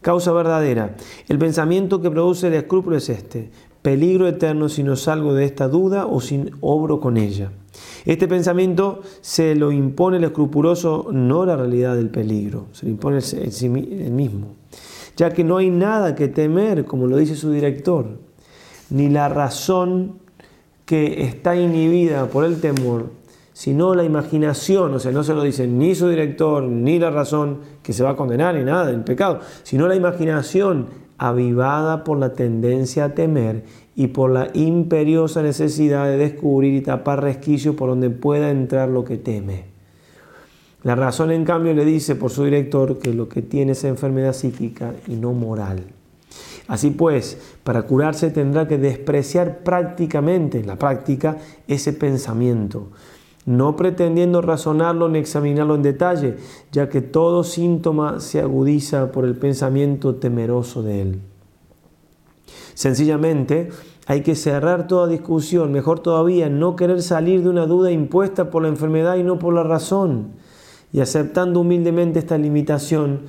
Causa 0.03 0.31
verdadera. 0.31 0.95
El 1.29 1.39
pensamiento 1.39 2.03
que 2.03 2.11
produce 2.11 2.49
el 2.49 2.53
escrúpulo 2.53 2.99
es 2.99 3.09
este. 3.09 3.51
Peligro 3.81 4.29
eterno 4.29 4.69
si 4.69 4.83
no 4.83 4.95
salgo 4.97 5.33
de 5.33 5.47
esta 5.47 5.69
duda 5.69 6.05
o 6.07 6.21
sin 6.21 6.51
obro 6.61 7.01
con 7.01 7.17
ella. 7.17 7.51
Este 8.05 8.27
pensamiento 8.29 9.01
se 9.21 9.55
lo 9.55 9.73
impone 9.73 10.17
el 10.17 10.25
escrupuloso, 10.25 11.09
no 11.13 11.45
la 11.45 11.57
realidad 11.57 11.97
del 11.97 12.09
peligro, 12.11 12.67
se 12.73 12.87
lo 12.87 12.93
impone 12.93 13.19
el, 13.19 14.13
mismo, 14.13 14.49
ya 15.17 15.31
que 15.31 15.45
no 15.45 15.57
hay 15.59 15.71
nada 15.71 16.15
que 16.15 16.29
temer, 16.29 16.85
como 16.85 17.07
lo 17.07 17.17
dice 17.17 17.35
su 17.37 17.51
director, 17.53 18.07
ni 18.91 19.09
la 19.09 19.29
razón 19.29 20.15
que 20.85 21.23
está 21.23 21.55
inhibida 21.57 22.27
por 22.27 22.45
el 22.45 22.61
temor, 22.61 23.11
sino 23.53 23.95
la 23.95 24.05
imaginación, 24.05 24.95
o 24.95 24.99
sea, 24.99 25.13
no 25.13 25.23
se 25.23 25.35
lo 25.35 25.43
dice 25.43 25.67
ni 25.67 25.95
su 25.95 26.09
director, 26.09 26.63
ni 26.65 26.99
la 26.99 27.11
razón 27.11 27.59
que 27.83 27.93
se 27.93 28.03
va 28.03 28.11
a 28.11 28.17
condenar, 28.17 28.55
ni 28.55 28.65
nada, 28.65 28.91
el 28.91 29.05
pecado, 29.05 29.41
sino 29.63 29.87
la 29.87 29.95
imaginación 29.95 30.87
avivada 31.19 32.03
por 32.03 32.19
la 32.19 32.33
tendencia 32.33 33.05
a 33.05 33.09
temer 33.15 33.63
y 33.97 34.09
por 34.09 34.31
la 34.31 34.49
imperiosa 34.55 35.43
necesidad 35.43 36.07
de 36.07 36.17
descubrir 36.17 36.75
y 36.75 36.81
tapar 36.81 37.23
resquicios 37.23 37.75
por 37.75 37.89
donde 37.89 38.11
pueda 38.11 38.51
entrar 38.51 38.89
lo 38.89 39.05
que 39.05 39.17
teme. 39.19 39.65
La 40.83 40.95
razón, 40.95 41.31
en 41.31 41.45
cambio, 41.45 41.75
le 41.75 41.85
dice 41.85 42.15
por 42.15 42.31
su 42.31 42.45
director 42.45 42.99
que 42.99 43.13
lo 43.13 43.29
que 43.29 43.43
tiene 43.43 43.73
es 43.73 43.85
enfermedad 43.85 44.33
psíquica 44.33 44.95
y 45.07 45.17
no 45.17 45.33
moral. 45.33 45.83
Así 46.69 46.91
pues, 46.91 47.37
para 47.65 47.83
curarse 47.83 48.31
tendrá 48.31 48.69
que 48.69 48.79
despreciar 48.79 49.59
prácticamente, 49.59 50.61
en 50.61 50.69
la 50.69 50.77
práctica, 50.77 51.37
ese 51.69 51.93
pensamiento, 51.93 52.89
no 53.45 53.75
pretendiendo 53.75 54.41
razonarlo 54.41 55.09
ni 55.09 55.19
examinarlo 55.19 55.75
en 55.75 55.83
detalle, 55.83 56.37
ya 56.71 56.89
que 56.89 57.01
todo 57.01 57.43
síntoma 57.43 58.21
se 58.21 58.41
agudiza 58.41 59.11
por 59.11 59.25
el 59.25 59.35
pensamiento 59.35 60.15
temeroso 60.15 60.83
de 60.83 61.03
él. 61.03 61.21
Sencillamente 62.81 63.69
hay 64.07 64.23
que 64.23 64.35
cerrar 64.35 64.87
toda 64.87 65.07
discusión, 65.07 65.71
mejor 65.71 66.01
todavía, 66.01 66.49
no 66.49 66.77
querer 66.77 67.03
salir 67.03 67.43
de 67.43 67.51
una 67.51 67.67
duda 67.67 67.93
impuesta 67.93 68.49
por 68.51 68.63
la 68.63 68.69
enfermedad 68.71 69.17
y 69.17 69.23
no 69.23 69.39
por 69.39 69.53
la 69.53 69.63
razón. 69.63 70.29
Y 70.91 71.01
aceptando 71.01 71.61
humildemente 71.61 72.19
esta 72.21 72.39
limitación, 72.39 73.25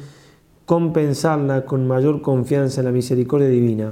compensarla 0.65 1.65
con 1.65 1.85
mayor 1.85 2.21
confianza 2.21 2.79
en 2.79 2.85
la 2.85 2.91
misericordia 2.93 3.49
divina. 3.49 3.91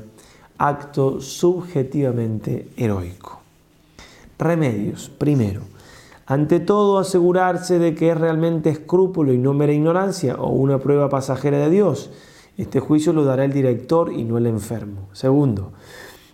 Acto 0.57 1.19
subjetivamente 1.19 2.69
heroico. 2.77 3.41
Remedios. 4.37 5.09
Primero, 5.17 5.63
ante 6.25 6.61
todo 6.61 6.99
asegurarse 6.99 7.79
de 7.79 7.95
que 7.95 8.11
es 8.11 8.17
realmente 8.17 8.69
escrúpulo 8.69 9.33
y 9.33 9.37
no 9.37 9.53
mera 9.53 9.73
ignorancia 9.73 10.35
o 10.37 10.51
una 10.51 10.79
prueba 10.79 11.09
pasajera 11.09 11.57
de 11.57 11.69
Dios 11.69 12.09
este 12.59 12.81
juicio 12.81 13.13
lo 13.13 13.23
dará 13.23 13.45
el 13.45 13.53
director 13.53 14.11
y 14.11 14.25
no 14.25 14.37
el 14.37 14.45
enfermo. 14.45 15.07
Segundo, 15.13 15.71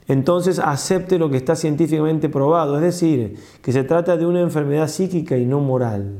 entonces 0.07 0.57
acepte 0.57 1.19
lo 1.19 1.29
que 1.29 1.37
está 1.37 1.55
científicamente 1.55 2.29
probado, 2.29 2.75
es 2.77 2.81
decir, 2.81 3.35
que 3.61 3.71
se 3.71 3.83
trata 3.83 4.17
de 4.17 4.25
una 4.25 4.41
enfermedad 4.41 4.87
psíquica 4.87 5.37
y 5.37 5.45
no 5.45 5.59
moral. 5.59 6.17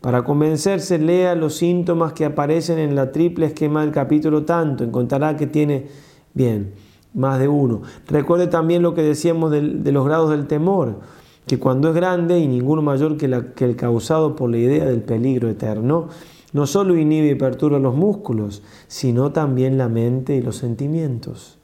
Para 0.00 0.24
convencerse, 0.24 0.98
lea 0.98 1.34
los 1.34 1.54
síntomas 1.56 2.14
que 2.14 2.24
aparecen 2.24 2.78
en 2.78 2.94
la 2.94 3.12
triple 3.12 3.44
esquema 3.44 3.82
del 3.82 3.92
capítulo 3.92 4.46
tanto, 4.46 4.84
encontrará 4.84 5.36
que 5.36 5.46
tiene, 5.46 5.88
bien, 6.32 6.72
más 7.12 7.38
de 7.38 7.48
uno. 7.48 7.82
Recuerde 8.08 8.46
también 8.46 8.80
lo 8.80 8.94
que 8.94 9.02
decíamos 9.02 9.50
de, 9.50 9.60
los 9.92 10.06
grados 10.06 10.30
del 10.30 10.46
temor, 10.46 11.00
que 11.46 11.58
cuando 11.58 11.90
es 11.90 11.94
grande 11.94 12.38
y 12.38 12.48
ninguno 12.48 12.80
mayor 12.80 13.18
que 13.18 13.26
el 13.66 13.76
causado 13.76 14.34
por 14.34 14.48
la 14.48 14.56
idea 14.56 14.86
del 14.86 15.02
peligro 15.02 15.50
eterno, 15.50 16.08
no 16.52 16.66
solo 16.66 16.96
inhibe 16.98 17.28
y 17.30 17.34
perturba 17.34 17.78
los 17.78 17.94
músculos, 17.94 18.62
sino 18.88 19.32
también 19.32 19.78
la 19.78 19.88
mente 19.88 20.34
y 20.36 20.42
los 20.42 20.56
sentimientos. 20.56 21.58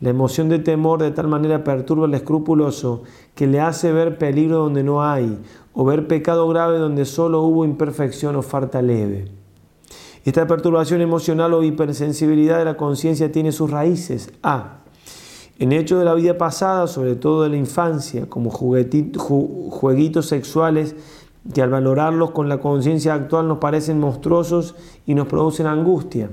La 0.00 0.10
emoción 0.10 0.48
de 0.48 0.58
temor 0.58 1.02
de 1.02 1.10
tal 1.10 1.28
manera 1.28 1.62
perturba 1.62 2.06
al 2.06 2.14
escrupuloso 2.14 3.02
que 3.34 3.46
le 3.46 3.60
hace 3.60 3.92
ver 3.92 4.16
peligro 4.16 4.58
donde 4.58 4.82
no 4.82 5.02
hay 5.02 5.38
o 5.74 5.84
ver 5.84 6.06
pecado 6.08 6.48
grave 6.48 6.78
donde 6.78 7.04
solo 7.04 7.42
hubo 7.42 7.66
imperfección 7.66 8.34
o 8.36 8.42
falta 8.42 8.80
leve. 8.80 9.28
Esta 10.24 10.46
perturbación 10.46 11.02
emocional 11.02 11.52
o 11.52 11.62
hipersensibilidad 11.62 12.58
de 12.58 12.64
la 12.64 12.76
conciencia 12.78 13.30
tiene 13.32 13.52
sus 13.52 13.70
raíces. 13.70 14.32
A. 14.42 14.78
En 15.58 15.72
hechos 15.72 15.98
de 15.98 16.06
la 16.06 16.14
vida 16.14 16.38
pasada, 16.38 16.86
sobre 16.86 17.14
todo 17.16 17.42
de 17.42 17.50
la 17.50 17.56
infancia, 17.58 18.26
como 18.26 18.50
jueguitos 18.50 20.26
sexuales 20.26 20.94
que 21.52 21.62
al 21.62 21.70
valorarlos 21.70 22.32
con 22.32 22.48
la 22.48 22.58
conciencia 22.58 23.14
actual 23.14 23.48
nos 23.48 23.58
parecen 23.58 23.98
monstruosos 23.98 24.74
y 25.06 25.14
nos 25.14 25.26
producen 25.26 25.66
angustia. 25.66 26.28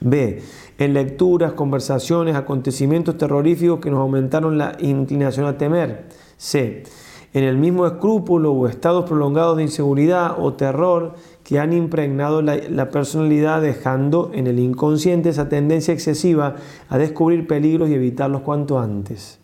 B. 0.00 0.42
En 0.78 0.94
lecturas, 0.94 1.52
conversaciones, 1.54 2.36
acontecimientos 2.36 3.16
terroríficos 3.18 3.80
que 3.80 3.90
nos 3.90 4.00
aumentaron 4.00 4.56
la 4.56 4.76
inclinación 4.78 5.46
a 5.46 5.58
temer. 5.58 6.06
C. 6.36 6.84
En 7.32 7.44
el 7.44 7.56
mismo 7.58 7.86
escrúpulo 7.86 8.52
o 8.52 8.66
estados 8.68 9.04
prolongados 9.04 9.56
de 9.56 9.64
inseguridad 9.64 10.36
o 10.38 10.52
terror 10.54 11.14
que 11.42 11.58
han 11.58 11.72
impregnado 11.72 12.40
la, 12.40 12.56
la 12.56 12.90
personalidad 12.90 13.60
dejando 13.60 14.30
en 14.32 14.46
el 14.46 14.58
inconsciente 14.58 15.30
esa 15.30 15.48
tendencia 15.48 15.92
excesiva 15.92 16.54
a 16.88 16.98
descubrir 16.98 17.46
peligros 17.46 17.90
y 17.90 17.94
evitarlos 17.94 18.42
cuanto 18.42 18.78
antes. 18.78 19.40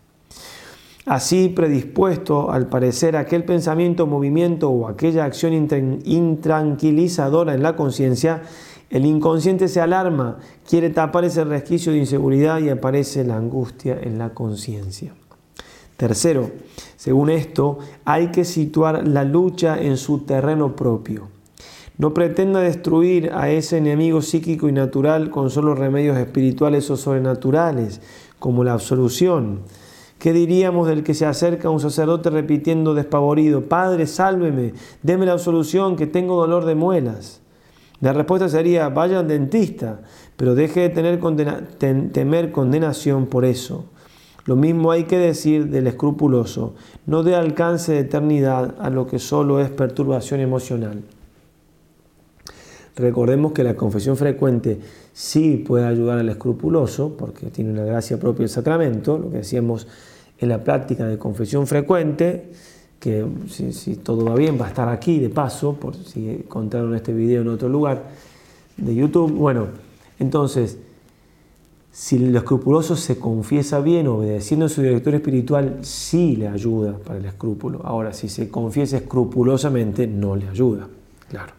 Así 1.06 1.48
predispuesto, 1.48 2.52
al 2.52 2.68
parecer, 2.68 3.16
aquel 3.16 3.42
pensamiento, 3.44 4.06
movimiento 4.06 4.70
o 4.70 4.86
aquella 4.86 5.24
acción 5.24 5.52
intranquilizadora 6.06 7.54
en 7.54 7.62
la 7.64 7.74
conciencia, 7.74 8.42
el 8.88 9.06
inconsciente 9.06 9.66
se 9.68 9.80
alarma, 9.80 10.38
quiere 10.68 10.90
tapar 10.90 11.24
ese 11.24 11.42
resquicio 11.44 11.90
de 11.92 11.98
inseguridad 11.98 12.60
y 12.60 12.68
aparece 12.68 13.24
la 13.24 13.36
angustia 13.36 13.98
en 14.00 14.18
la 14.18 14.30
conciencia. 14.30 15.12
Tercero, 15.96 16.50
según 16.96 17.30
esto, 17.30 17.78
hay 18.04 18.28
que 18.28 18.44
situar 18.44 19.06
la 19.06 19.24
lucha 19.24 19.80
en 19.82 19.96
su 19.96 20.18
terreno 20.20 20.76
propio. 20.76 21.28
No 21.98 22.14
pretenda 22.14 22.60
destruir 22.60 23.30
a 23.34 23.50
ese 23.50 23.78
enemigo 23.78 24.22
psíquico 24.22 24.68
y 24.68 24.72
natural 24.72 25.30
con 25.30 25.50
solo 25.50 25.74
remedios 25.74 26.16
espirituales 26.18 26.88
o 26.90 26.96
sobrenaturales, 26.96 28.00
como 28.38 28.62
la 28.62 28.72
absolución 28.74 29.60
¿Qué 30.22 30.32
diríamos 30.32 30.86
del 30.86 31.02
que 31.02 31.14
se 31.14 31.26
acerca 31.26 31.66
a 31.66 31.72
un 31.72 31.80
sacerdote 31.80 32.30
repitiendo 32.30 32.94
despavorido, 32.94 33.62
Padre, 33.62 34.06
sálveme, 34.06 34.72
déme 35.02 35.26
la 35.26 35.32
absolución, 35.32 35.96
que 35.96 36.06
tengo 36.06 36.36
dolor 36.36 36.64
de 36.64 36.76
muelas? 36.76 37.40
La 38.00 38.12
respuesta 38.12 38.48
sería, 38.48 38.88
vaya 38.88 39.18
al 39.18 39.26
dentista, 39.26 39.98
pero 40.36 40.54
deje 40.54 40.78
de 40.78 40.90
tener 40.90 41.18
temer 42.12 42.52
condenación 42.52 43.26
por 43.26 43.44
eso. 43.44 43.86
Lo 44.44 44.54
mismo 44.54 44.92
hay 44.92 45.04
que 45.06 45.18
decir 45.18 45.66
del 45.70 45.88
escrupuloso, 45.88 46.76
no 47.04 47.24
dé 47.24 47.34
alcance 47.34 47.90
de 47.94 47.98
eternidad 47.98 48.76
a 48.78 48.90
lo 48.90 49.08
que 49.08 49.18
solo 49.18 49.58
es 49.58 49.70
perturbación 49.70 50.38
emocional. 50.38 51.02
Recordemos 52.94 53.50
que 53.52 53.64
la 53.64 53.74
confesión 53.74 54.16
frecuente 54.16 54.78
sí 55.14 55.56
puede 55.66 55.84
ayudar 55.86 56.18
al 56.20 56.28
escrupuloso, 56.28 57.16
porque 57.18 57.46
tiene 57.46 57.72
una 57.72 57.82
gracia 57.84 58.20
propia 58.20 58.44
el 58.44 58.50
sacramento, 58.50 59.18
lo 59.18 59.28
que 59.30 59.38
decíamos 59.38 59.88
en 60.42 60.48
la 60.48 60.62
práctica 60.62 61.06
de 61.06 61.18
confesión 61.18 61.68
frecuente, 61.68 62.50
que 62.98 63.24
si, 63.48 63.96
todo 63.96 64.24
va 64.26 64.34
bien 64.34 64.60
va 64.60 64.66
a 64.66 64.68
estar 64.68 64.88
aquí 64.88 65.18
de 65.20 65.30
paso, 65.30 65.74
por 65.74 65.94
si 65.94 66.28
encontraron 66.30 66.94
este 66.94 67.12
video 67.14 67.42
en 67.42 67.48
otro 67.48 67.68
lugar 67.68 68.02
de 68.76 68.92
YouTube. 68.94 69.32
Bueno, 69.32 69.68
entonces, 70.18 70.78
si 71.92 72.16
el 72.16 72.34
escrupuloso 72.34 72.96
se 72.96 73.18
confiesa 73.20 73.80
bien, 73.80 74.08
obedeciendo 74.08 74.66
a 74.66 74.68
su 74.68 74.82
director 74.82 75.14
espiritual, 75.14 75.78
sí 75.82 76.34
le 76.34 76.48
ayuda 76.48 76.96
para 77.04 77.20
el 77.20 77.24
escrúpulo. 77.26 77.80
Ahora, 77.84 78.12
si 78.12 78.28
se 78.28 78.48
confiesa 78.48 78.96
escrupulosamente, 78.96 80.08
no 80.08 80.34
le 80.34 80.48
ayuda, 80.48 80.88
claro. 81.28 81.52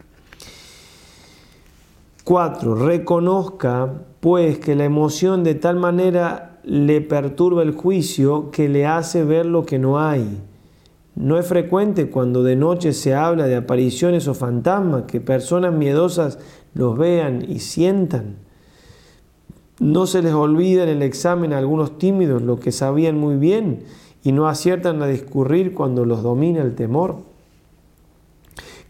Cuatro, 2.25 2.75
Reconozca 2.75 3.93
pues 4.21 4.57
que 4.59 4.75
la 4.75 4.85
emoción 4.85 5.43
de 5.43 5.55
tal 5.55 5.77
manera 5.77 6.52
le 6.63 7.01
perturba 7.01 7.61
el 7.61 7.71
juicio 7.73 8.49
que 8.51 8.69
le 8.69 8.85
hace 8.85 9.23
ver 9.25 9.45
lo 9.45 9.65
que 9.65 9.79
no 9.79 9.99
hay. 9.99 10.41
No 11.15 11.37
es 11.37 11.45
frecuente 11.45 12.09
cuando 12.09 12.41
de 12.41 12.55
noche 12.55 12.93
se 12.93 13.13
habla 13.13 13.45
de 13.47 13.55
apariciones 13.55 14.27
o 14.27 14.33
fantasmas 14.33 15.03
que 15.03 15.19
personas 15.21 15.73
miedosas 15.73 16.39
los 16.73 16.97
vean 16.97 17.45
y 17.47 17.59
sientan. 17.59 18.37
No 19.79 20.07
se 20.07 20.21
les 20.21 20.33
olvida 20.33 20.83
en 20.83 20.89
el 20.89 21.01
examen 21.03 21.51
a 21.53 21.57
algunos 21.57 21.97
tímidos 21.97 22.41
lo 22.41 22.59
que 22.59 22.71
sabían 22.71 23.17
muy 23.17 23.35
bien 23.35 23.83
y 24.23 24.31
no 24.31 24.47
aciertan 24.47 25.01
a 25.03 25.07
discurrir 25.07 25.73
cuando 25.73 26.05
los 26.05 26.23
domina 26.23 26.61
el 26.61 26.73
temor. 26.75 27.32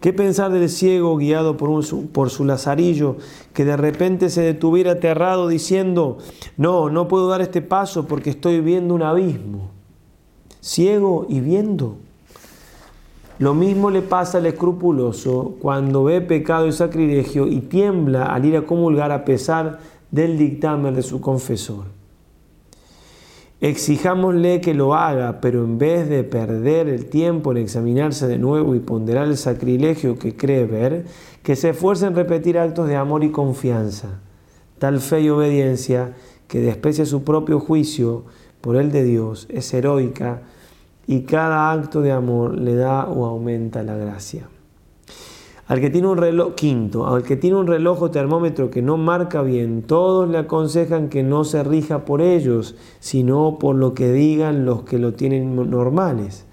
¿Qué 0.04 0.12
pensar 0.12 0.52
del 0.52 0.68
ciego 0.68 1.16
guiado 1.16 1.56
por, 1.56 1.70
por 2.10 2.30
su 2.30 2.44
lazarillo, 2.44 3.16
que 3.54 3.64
de 3.64 3.78
repente 3.78 4.30
se 4.30 4.42
detuviera 4.42 4.92
aterrado 4.92 5.48
diciendo, 5.48 6.18
no, 6.58 6.90
no 6.90 7.08
puedo 7.08 7.30
dar 7.30 7.40
este 7.40 7.62
paso 7.62 8.06
porque 8.06 8.32
estoy 8.32 8.60
viendo 8.60 8.96
un 8.96 9.02
abismo? 9.02 9.70
Ciego 10.60 11.26
y 11.30 11.40
viendo. 11.40 11.96
Lo 13.40 13.54
mismo 13.54 13.90
le 13.92 14.02
pasa 14.02 14.40
al 14.40 14.46
escrupuloso 14.46 15.56
cuando 15.62 16.04
ve 16.04 16.20
pecado 16.20 16.68
y 16.68 16.74
sacrilegio 16.74 17.48
y 17.48 17.62
tiembla 17.62 18.26
al 18.26 18.44
ir 18.44 18.58
a 18.58 18.64
comulgar 18.64 19.14
a 19.14 19.24
pesar 19.24 19.80
del 20.12 20.38
dictamen 20.38 20.96
de 20.96 21.02
su 21.02 21.22
confesor. 21.22 21.86
Exijámosle 23.64 24.60
que 24.60 24.74
lo 24.74 24.94
haga, 24.94 25.40
pero 25.40 25.64
en 25.64 25.78
vez 25.78 26.10
de 26.10 26.26
perder 26.26 26.90
el 26.90 27.06
tiempo 27.06 27.50
en 27.54 27.60
examinarse 27.60 28.28
de 28.28 28.38
nuevo 28.38 28.76
y 28.76 28.82
ponderar 28.82 29.26
el 29.28 29.38
sacrilegio 29.38 30.20
que 30.20 30.36
cree 30.36 30.66
ver, 30.66 31.06
que 31.44 31.56
se 31.56 31.70
esfuerce 31.70 32.06
en 32.06 32.14
repetir 32.14 32.58
actos 32.58 32.90
de 32.90 32.98
amor 32.98 33.24
y 33.24 33.32
confianza, 33.32 34.20
tal 34.80 35.00
fe 35.00 35.22
y 35.22 35.30
obediencia 35.30 36.12
que 36.50 36.60
desprecia 36.60 37.06
su 37.06 37.24
propio 37.24 37.62
juicio 37.62 38.26
por 38.60 38.76
el 38.76 38.92
de 38.92 39.06
Dios, 39.06 39.48
es 39.48 39.74
heroica 39.74 40.42
y 41.08 41.22
cada 41.22 41.72
acto 41.72 42.02
de 42.02 42.12
amor 42.12 42.58
le 42.58 42.76
da 42.76 43.06
o 43.06 43.24
aumenta 43.26 43.82
la 43.82 43.96
gracia. 43.96 44.50
Al 45.68 45.80
que 45.80 45.90
tiene 45.90 46.08
un 46.10 46.18
reloj, 46.18 46.56
quinto, 46.56 47.08
al 47.08 47.24
que 47.24 47.38
tiene 47.38 47.56
un 47.56 47.68
reloj 47.68 48.02
o 48.04 48.12
termómetro 48.12 48.70
que 48.70 48.82
no 48.82 48.98
marca 48.98 49.42
bien, 49.42 49.82
todos 49.84 50.30
le 50.30 50.38
aconsejan 50.40 51.08
que 51.08 51.24
no 51.24 51.46
se 51.46 51.64
rija 51.64 52.04
por 52.04 52.22
ellos, 52.22 52.76
sino 53.00 53.58
por 53.60 53.76
lo 53.78 53.94
que 53.94 54.12
digan 54.12 54.66
los 54.66 54.82
que 54.84 55.00
lo 55.00 55.14
tienen 55.14 55.56
normales. 55.70 56.46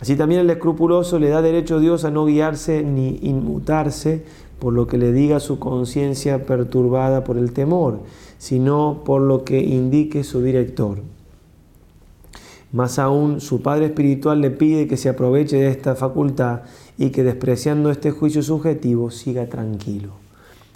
Así 0.00 0.16
también 0.16 0.40
el 0.40 0.50
escrupuloso 0.50 1.20
le 1.20 1.28
da 1.28 1.40
derecho 1.40 1.76
a 1.76 1.80
Dios 1.80 2.04
a 2.04 2.10
no 2.10 2.24
guiarse 2.24 2.82
ni 2.82 3.20
inmutarse 3.22 4.24
por 4.58 4.72
lo 4.72 4.88
que 4.88 4.98
le 4.98 5.12
diga 5.12 5.38
su 5.38 5.60
conciencia 5.60 6.44
perturbada 6.44 7.22
por 7.22 7.38
el 7.38 7.52
temor, 7.52 8.00
sino 8.38 9.02
por 9.04 9.22
lo 9.22 9.44
que 9.44 9.60
indique 9.60 10.24
su 10.24 10.42
director. 10.42 10.98
Más 12.72 12.98
aún, 12.98 13.40
su 13.40 13.62
Padre 13.62 13.86
Espiritual 13.86 14.40
le 14.40 14.50
pide 14.50 14.86
que 14.88 14.96
se 14.96 15.08
aproveche 15.08 15.56
de 15.56 15.68
esta 15.68 15.94
facultad 15.94 16.62
y 16.98 17.10
que 17.10 17.22
despreciando 17.22 17.90
este 17.90 18.10
juicio 18.10 18.42
subjetivo 18.42 19.10
siga 19.10 19.46
tranquilo. 19.48 20.10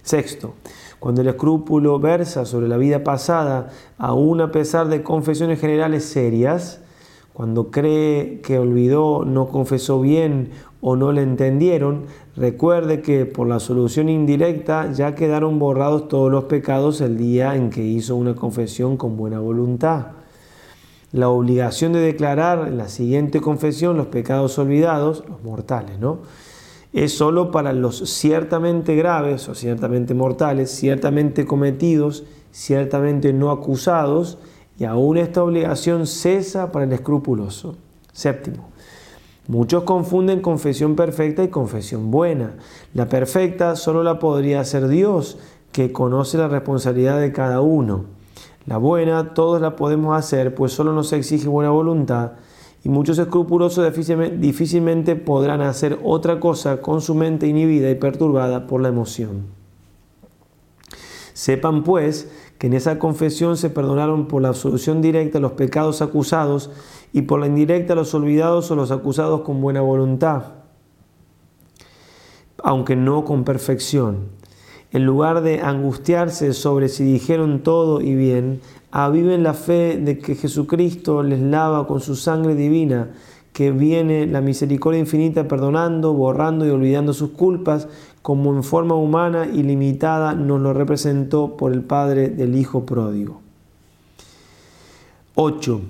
Sexto, 0.02 0.54
cuando 1.00 1.20
el 1.20 1.28
escrúpulo 1.28 1.98
versa 1.98 2.44
sobre 2.44 2.68
la 2.68 2.76
vida 2.76 3.02
pasada, 3.04 3.70
aún 3.98 4.40
a 4.40 4.52
pesar 4.52 4.88
de 4.88 5.02
confesiones 5.02 5.60
generales 5.60 6.04
serias, 6.04 6.80
cuando 7.32 7.70
cree 7.70 8.40
que 8.40 8.58
olvidó, 8.58 9.24
no 9.24 9.48
confesó 9.48 10.00
bien 10.00 10.50
o 10.80 10.96
no 10.96 11.12
le 11.12 11.22
entendieron, 11.22 12.02
recuerde 12.36 13.00
que 13.00 13.26
por 13.26 13.48
la 13.48 13.58
solución 13.58 14.08
indirecta 14.08 14.92
ya 14.92 15.14
quedaron 15.14 15.58
borrados 15.58 16.08
todos 16.08 16.30
los 16.30 16.44
pecados 16.44 17.00
el 17.00 17.16
día 17.16 17.56
en 17.56 17.70
que 17.70 17.84
hizo 17.84 18.14
una 18.16 18.34
confesión 18.34 18.96
con 18.96 19.16
buena 19.16 19.40
voluntad 19.40 20.06
la 21.12 21.28
obligación 21.28 21.92
de 21.92 22.00
declarar 22.00 22.66
en 22.66 22.78
la 22.78 22.88
siguiente 22.88 23.40
confesión 23.40 23.96
los 23.96 24.06
pecados 24.06 24.58
olvidados, 24.58 25.24
los 25.28 25.42
mortales, 25.44 25.98
¿no? 25.98 26.18
Es 26.94 27.16
solo 27.16 27.50
para 27.50 27.72
los 27.72 27.98
ciertamente 28.10 28.94
graves 28.96 29.48
o 29.48 29.54
ciertamente 29.54 30.14
mortales, 30.14 30.70
ciertamente 30.70 31.44
cometidos, 31.46 32.24
ciertamente 32.50 33.32
no 33.32 33.50
acusados, 33.50 34.38
y 34.78 34.84
aún 34.84 35.18
esta 35.18 35.42
obligación 35.42 36.06
cesa 36.06 36.72
para 36.72 36.84
el 36.86 36.92
escrupuloso. 36.92 37.76
Séptimo, 38.12 38.68
muchos 39.48 39.84
confunden 39.84 40.40
confesión 40.40 40.94
perfecta 40.96 41.44
y 41.44 41.48
confesión 41.48 42.10
buena. 42.10 42.54
La 42.94 43.08
perfecta 43.08 43.76
solo 43.76 44.02
la 44.02 44.18
podría 44.18 44.60
hacer 44.60 44.88
Dios, 44.88 45.38
que 45.72 45.92
conoce 45.92 46.36
la 46.38 46.48
responsabilidad 46.48 47.20
de 47.20 47.32
cada 47.32 47.60
uno. 47.62 48.04
La 48.66 48.76
buena 48.78 49.34
todos 49.34 49.60
la 49.60 49.74
podemos 49.74 50.16
hacer, 50.16 50.54
pues 50.54 50.72
solo 50.72 50.92
nos 50.92 51.12
exige 51.12 51.48
buena 51.48 51.70
voluntad 51.70 52.32
y 52.84 52.88
muchos 52.88 53.18
escrupulosos 53.18 53.92
difícilmente 54.38 55.16
podrán 55.16 55.62
hacer 55.62 55.98
otra 56.04 56.38
cosa 56.38 56.80
con 56.80 57.00
su 57.00 57.14
mente 57.16 57.48
inhibida 57.48 57.90
y 57.90 57.96
perturbada 57.96 58.68
por 58.68 58.80
la 58.80 58.88
emoción. 58.88 59.46
Sepan 61.32 61.82
pues 61.82 62.30
que 62.58 62.68
en 62.68 62.74
esa 62.74 63.00
confesión 63.00 63.56
se 63.56 63.68
perdonaron 63.70 64.28
por 64.28 64.42
la 64.42 64.48
absolución 64.48 65.02
directa 65.02 65.40
los 65.40 65.52
pecados 65.52 66.00
acusados 66.00 66.70
y 67.12 67.22
por 67.22 67.40
la 67.40 67.46
indirecta 67.46 67.96
los 67.96 68.14
olvidados 68.14 68.70
o 68.70 68.76
los 68.76 68.92
acusados 68.92 69.40
con 69.40 69.60
buena 69.60 69.80
voluntad, 69.80 70.42
aunque 72.62 72.94
no 72.94 73.24
con 73.24 73.42
perfección. 73.42 74.40
En 74.92 75.06
lugar 75.06 75.40
de 75.40 75.62
angustiarse 75.62 76.52
sobre 76.52 76.88
si 76.90 77.02
dijeron 77.02 77.60
todo 77.62 78.02
y 78.02 78.14
bien, 78.14 78.60
aviven 78.90 79.42
la 79.42 79.54
fe 79.54 79.96
de 79.96 80.18
que 80.18 80.34
Jesucristo 80.34 81.22
les 81.22 81.40
lava 81.40 81.86
con 81.86 82.00
su 82.02 82.14
sangre 82.14 82.54
divina, 82.54 83.08
que 83.54 83.70
viene 83.72 84.26
la 84.26 84.42
misericordia 84.42 85.00
infinita 85.00 85.48
perdonando, 85.48 86.12
borrando 86.12 86.66
y 86.66 86.70
olvidando 86.70 87.14
sus 87.14 87.30
culpas, 87.30 87.88
como 88.20 88.52
en 88.54 88.62
forma 88.62 88.94
humana 88.94 89.46
y 89.50 89.62
limitada 89.62 90.34
nos 90.34 90.60
lo 90.60 90.74
representó 90.74 91.56
por 91.56 91.72
el 91.72 91.80
Padre 91.80 92.28
del 92.28 92.54
Hijo 92.54 92.84
pródigo. 92.84 93.40
8. 95.34 95.80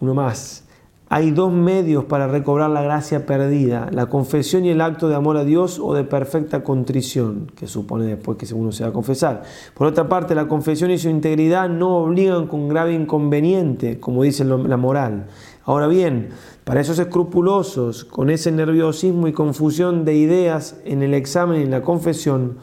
Uno 0.00 0.14
más. 0.14 0.62
Hay 1.08 1.30
dos 1.30 1.52
medios 1.52 2.04
para 2.04 2.26
recobrar 2.26 2.68
la 2.70 2.82
gracia 2.82 3.26
perdida, 3.26 3.88
la 3.92 4.06
confesión 4.06 4.64
y 4.64 4.70
el 4.70 4.80
acto 4.80 5.08
de 5.08 5.14
amor 5.14 5.36
a 5.36 5.44
Dios 5.44 5.78
o 5.80 5.94
de 5.94 6.02
perfecta 6.02 6.64
contrición, 6.64 7.52
que 7.54 7.68
supone 7.68 8.06
después 8.06 8.36
que 8.36 8.52
uno 8.52 8.72
se 8.72 8.82
va 8.82 8.88
a 8.88 8.92
confesar. 8.92 9.44
Por 9.74 9.86
otra 9.86 10.08
parte, 10.08 10.34
la 10.34 10.48
confesión 10.48 10.90
y 10.90 10.98
su 10.98 11.08
integridad 11.08 11.68
no 11.68 11.98
obligan 11.98 12.48
con 12.48 12.68
grave 12.68 12.92
inconveniente, 12.92 14.00
como 14.00 14.24
dice 14.24 14.44
la 14.44 14.76
moral. 14.76 15.26
Ahora 15.64 15.86
bien, 15.86 16.30
para 16.64 16.80
esos 16.80 16.98
escrupulosos, 16.98 18.04
con 18.04 18.28
ese 18.28 18.50
nerviosismo 18.50 19.28
y 19.28 19.32
confusión 19.32 20.04
de 20.04 20.14
ideas 20.16 20.74
en 20.84 21.04
el 21.04 21.14
examen 21.14 21.60
y 21.60 21.64
en 21.64 21.70
la 21.70 21.82
confesión, 21.82 22.54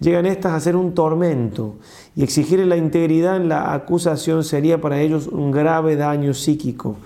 llegan 0.00 0.24
estas 0.24 0.54
a 0.54 0.60
ser 0.60 0.76
un 0.76 0.94
tormento 0.94 1.74
y 2.16 2.22
exigir 2.24 2.58
la 2.60 2.78
integridad 2.78 3.36
en 3.36 3.50
la 3.50 3.74
acusación 3.74 4.44
sería 4.44 4.80
para 4.80 5.00
ellos 5.02 5.26
un 5.26 5.50
grave 5.50 5.96
daño 5.96 6.32
psíquico. 6.32 6.96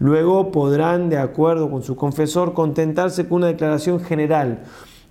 Luego 0.00 0.50
podrán, 0.50 1.10
de 1.10 1.18
acuerdo 1.18 1.70
con 1.70 1.82
su 1.82 1.94
confesor, 1.94 2.54
contentarse 2.54 3.28
con 3.28 3.38
una 3.38 3.48
declaración 3.48 4.00
general 4.00 4.64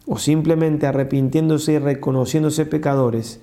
o 0.07 0.17
simplemente 0.17 0.87
arrepintiéndose 0.87 1.73
y 1.73 1.77
reconociéndose 1.77 2.65
pecadores, 2.65 3.39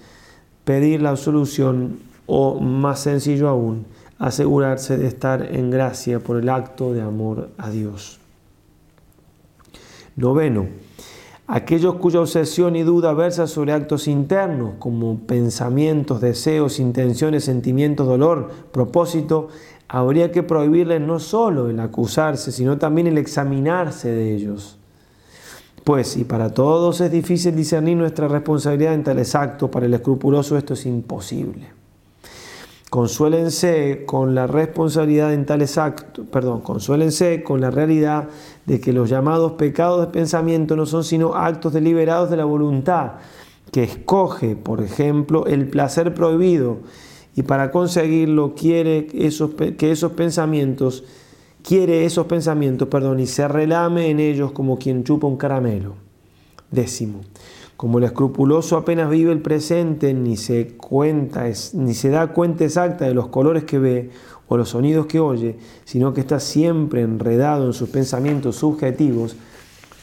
pedir 0.64 1.00
la 1.02 1.10
absolución 1.10 2.00
o, 2.26 2.58
más 2.58 2.98
sencillo 2.98 3.48
aún, 3.48 3.86
asegurarse 4.18 4.98
de 4.98 5.06
estar 5.06 5.54
en 5.54 5.70
gracia 5.70 6.18
por 6.18 6.36
el 6.40 6.48
acto 6.48 6.92
de 6.92 7.02
amor 7.02 7.50
a 7.58 7.70
Dios. 7.70 8.18
Noveno, 10.16 10.66
aquellos 11.46 11.94
cuya 11.96 12.22
obsesión 12.22 12.74
y 12.74 12.82
duda 12.82 13.12
versa 13.12 13.46
sobre 13.46 13.72
actos 13.72 14.08
internos 14.08 14.72
como 14.80 15.18
pensamientos, 15.20 16.20
deseos, 16.20 16.80
intenciones, 16.80 17.44
sentimientos, 17.44 18.08
dolor, 18.08 18.50
propósito, 18.72 19.46
habría 19.88 20.32
que 20.32 20.42
prohibirles 20.42 21.00
no 21.00 21.18
solo 21.20 21.68
el 21.68 21.78
acusarse, 21.80 22.52
sino 22.52 22.78
también 22.78 23.06
el 23.06 23.18
examinarse 23.18 24.10
de 24.10 24.34
ellos. 24.34 24.78
Pues 25.84 26.08
si 26.08 26.24
para 26.24 26.50
todos 26.52 27.00
es 27.00 27.12
difícil 27.12 27.54
discernir 27.54 27.96
nuestra 27.96 28.26
responsabilidad 28.26 28.94
en 28.94 29.04
tales 29.04 29.34
actos, 29.36 29.70
para 29.70 29.86
el 29.86 29.94
escrupuloso 29.94 30.56
esto 30.58 30.74
es 30.74 30.84
imposible. 30.86 31.68
Consuélense 32.90 34.04
con 34.06 34.34
la 34.34 34.46
responsabilidad 34.46 35.32
en 35.32 35.44
tales 35.44 35.76
actos, 35.78 36.26
perdón, 36.32 36.60
consuélense 36.60 37.42
con 37.42 37.60
la 37.60 37.70
realidad 37.70 38.28
de 38.64 38.80
que 38.80 38.92
los 38.92 39.08
llamados 39.08 39.52
pecados 39.52 40.00
de 40.06 40.12
pensamiento 40.12 40.76
no 40.76 40.86
son 40.86 41.04
sino 41.04 41.34
actos 41.34 41.72
deliberados 41.72 42.30
de 42.30 42.36
la 42.36 42.44
voluntad, 42.44 43.12
que 43.70 43.82
escoge, 43.84 44.56
por 44.56 44.80
ejemplo, 44.82 45.46
el 45.46 45.68
placer 45.68 46.14
prohibido 46.14 46.78
y 47.36 47.42
para 47.42 47.70
conseguirlo 47.70 48.54
quiere 48.54 49.06
esos, 49.12 49.50
que 49.50 49.90
esos 49.92 50.12
pensamientos, 50.12 51.04
quiere 51.62 52.06
esos 52.06 52.26
pensamientos, 52.26 52.88
perdón, 52.88 53.20
y 53.20 53.26
se 53.26 53.46
relame 53.46 54.08
en 54.08 54.20
ellos 54.20 54.52
como 54.52 54.78
quien 54.78 55.04
chupa 55.04 55.26
un 55.26 55.36
caramelo. 55.36 55.96
Décimo. 56.70 57.20
Como 57.76 57.98
el 57.98 58.04
escrupuloso 58.04 58.78
apenas 58.78 59.10
vive 59.10 59.32
el 59.32 59.42
presente, 59.42 60.14
ni 60.14 60.38
se, 60.38 60.68
cuenta, 60.78 61.44
ni 61.74 61.92
se 61.92 62.08
da 62.08 62.28
cuenta 62.28 62.64
exacta 62.64 63.04
de 63.04 63.12
los 63.12 63.28
colores 63.28 63.64
que 63.64 63.78
ve 63.78 64.10
o 64.48 64.56
los 64.56 64.70
sonidos 64.70 65.04
que 65.04 65.20
oye, 65.20 65.58
sino 65.84 66.14
que 66.14 66.22
está 66.22 66.40
siempre 66.40 67.02
enredado 67.02 67.66
en 67.66 67.74
sus 67.74 67.90
pensamientos 67.90 68.56
subjetivos, 68.56 69.36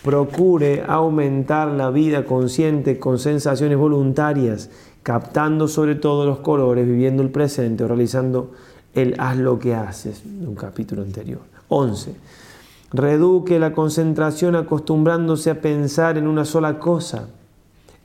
procure 0.03 0.83
aumentar 0.87 1.69
la 1.69 1.89
vida 1.89 2.25
consciente 2.25 2.99
con 2.99 3.17
sensaciones 3.17 3.77
voluntarias 3.79 4.69
captando 5.03 5.67
sobre 5.67 5.95
todo 5.95 6.25
los 6.25 6.39
colores, 6.39 6.87
viviendo 6.87 7.21
el 7.21 7.29
presente 7.29 7.83
o 7.83 7.87
realizando 7.87 8.51
el 8.95 9.15
haz 9.19 9.37
lo 9.37 9.59
que 9.59 9.75
haces 9.75 10.21
de 10.23 10.47
un 10.47 10.55
capítulo 10.55 11.03
anterior. 11.03 11.41
11. 11.67 12.15
Reduque 12.91 13.59
la 13.59 13.73
concentración 13.73 14.55
acostumbrándose 14.55 15.49
a 15.51 15.59
pensar 15.61 16.17
en 16.17 16.27
una 16.27 16.45
sola 16.45 16.79
cosa. 16.79 17.27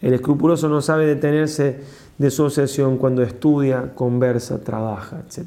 El 0.02 0.14
escrupuloso 0.14 0.68
no 0.68 0.82
sabe 0.82 1.06
detenerse 1.06 1.82
de 2.18 2.30
su 2.30 2.44
obsesión 2.44 2.96
cuando 2.98 3.22
estudia, 3.22 3.94
conversa, 3.94 4.60
trabaja, 4.62 5.20
etc. 5.26 5.46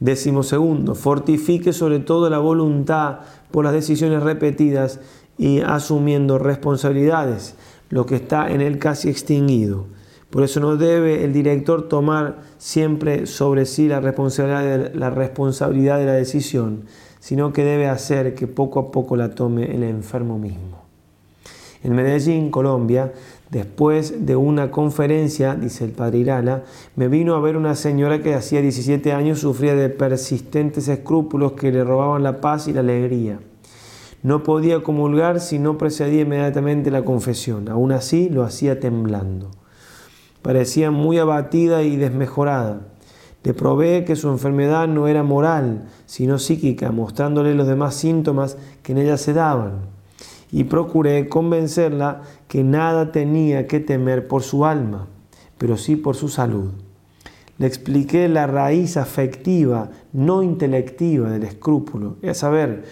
Décimo 0.00 0.42
segundo, 0.42 0.94
fortifique 0.94 1.72
sobre 1.72 2.00
todo 2.00 2.28
la 2.30 2.38
voluntad 2.38 3.20
por 3.50 3.64
las 3.64 3.72
decisiones 3.74 4.22
repetidas 4.22 4.98
y 5.38 5.60
asumiendo 5.60 6.38
responsabilidades 6.38 7.54
lo 7.90 8.06
que 8.06 8.16
está 8.16 8.50
en 8.52 8.60
él 8.60 8.78
casi 8.78 9.08
extinguido. 9.08 9.84
Por 10.30 10.42
eso 10.42 10.60
no 10.60 10.76
debe 10.76 11.24
el 11.24 11.32
director 11.32 11.88
tomar 11.88 12.40
siempre 12.58 13.26
sobre 13.26 13.64
sí 13.64 13.88
la 13.88 14.00
responsabilidad, 14.00 15.98
de 15.98 16.04
la, 16.06 16.12
decisión, 16.12 16.82
sino 17.20 17.52
que 17.52 17.64
debe 17.64 17.88
hacer 17.88 18.34
que 18.34 18.46
poco 18.46 18.80
a 18.80 18.90
poco 18.90 19.16
la 19.16 19.30
tome 19.34 19.74
el 19.74 19.84
enfermo 19.84 20.38
mismo. 20.38 20.84
En 21.84 21.94
Medellín, 21.94 22.50
Colombia, 22.50 23.12
después 23.50 24.26
de 24.26 24.34
una 24.34 24.72
conferencia, 24.72 25.54
dice 25.54 25.84
el 25.84 25.92
padre 25.92 26.18
Irala, 26.18 26.64
me 26.96 27.06
vino 27.06 27.36
a 27.36 27.40
ver 27.40 27.56
una 27.56 27.76
señora 27.76 28.20
que 28.20 28.34
hacía 28.34 28.60
17 28.60 29.12
años 29.12 29.38
sufría 29.40 29.74
de 29.76 29.88
persistentes 29.88 30.88
escrúpulos 30.88 31.52
que 31.52 31.70
le 31.70 31.84
robaban 31.84 32.24
la 32.24 32.40
paz 32.40 32.66
y 32.66 32.72
la 32.72 32.80
alegría. 32.80 33.38
No 34.26 34.42
podía 34.42 34.82
comulgar 34.82 35.38
si 35.38 35.60
no 35.60 35.78
precedía 35.78 36.22
inmediatamente 36.22 36.90
la 36.90 37.04
confesión. 37.04 37.68
Aún 37.68 37.92
así 37.92 38.28
lo 38.28 38.42
hacía 38.42 38.80
temblando. 38.80 39.52
Parecía 40.42 40.90
muy 40.90 41.16
abatida 41.18 41.84
y 41.84 41.94
desmejorada. 41.94 42.80
Le 43.44 43.54
probé 43.54 44.02
que 44.04 44.16
su 44.16 44.28
enfermedad 44.28 44.88
no 44.88 45.06
era 45.06 45.22
moral, 45.22 45.84
sino 46.06 46.40
psíquica, 46.40 46.90
mostrándole 46.90 47.54
los 47.54 47.68
demás 47.68 47.94
síntomas 47.94 48.58
que 48.82 48.90
en 48.90 48.98
ella 48.98 49.16
se 49.16 49.32
daban. 49.32 49.82
Y 50.50 50.64
procuré 50.64 51.28
convencerla 51.28 52.22
que 52.48 52.64
nada 52.64 53.12
tenía 53.12 53.68
que 53.68 53.78
temer 53.78 54.26
por 54.26 54.42
su 54.42 54.64
alma, 54.64 55.06
pero 55.56 55.76
sí 55.76 55.94
por 55.94 56.16
su 56.16 56.28
salud. 56.28 56.72
Le 57.58 57.68
expliqué 57.68 58.28
la 58.28 58.48
raíz 58.48 58.96
afectiva, 58.96 59.90
no 60.12 60.42
intelectiva, 60.42 61.30
del 61.30 61.44
escrúpulo, 61.44 62.16
es 62.22 62.38
saber, 62.38 62.84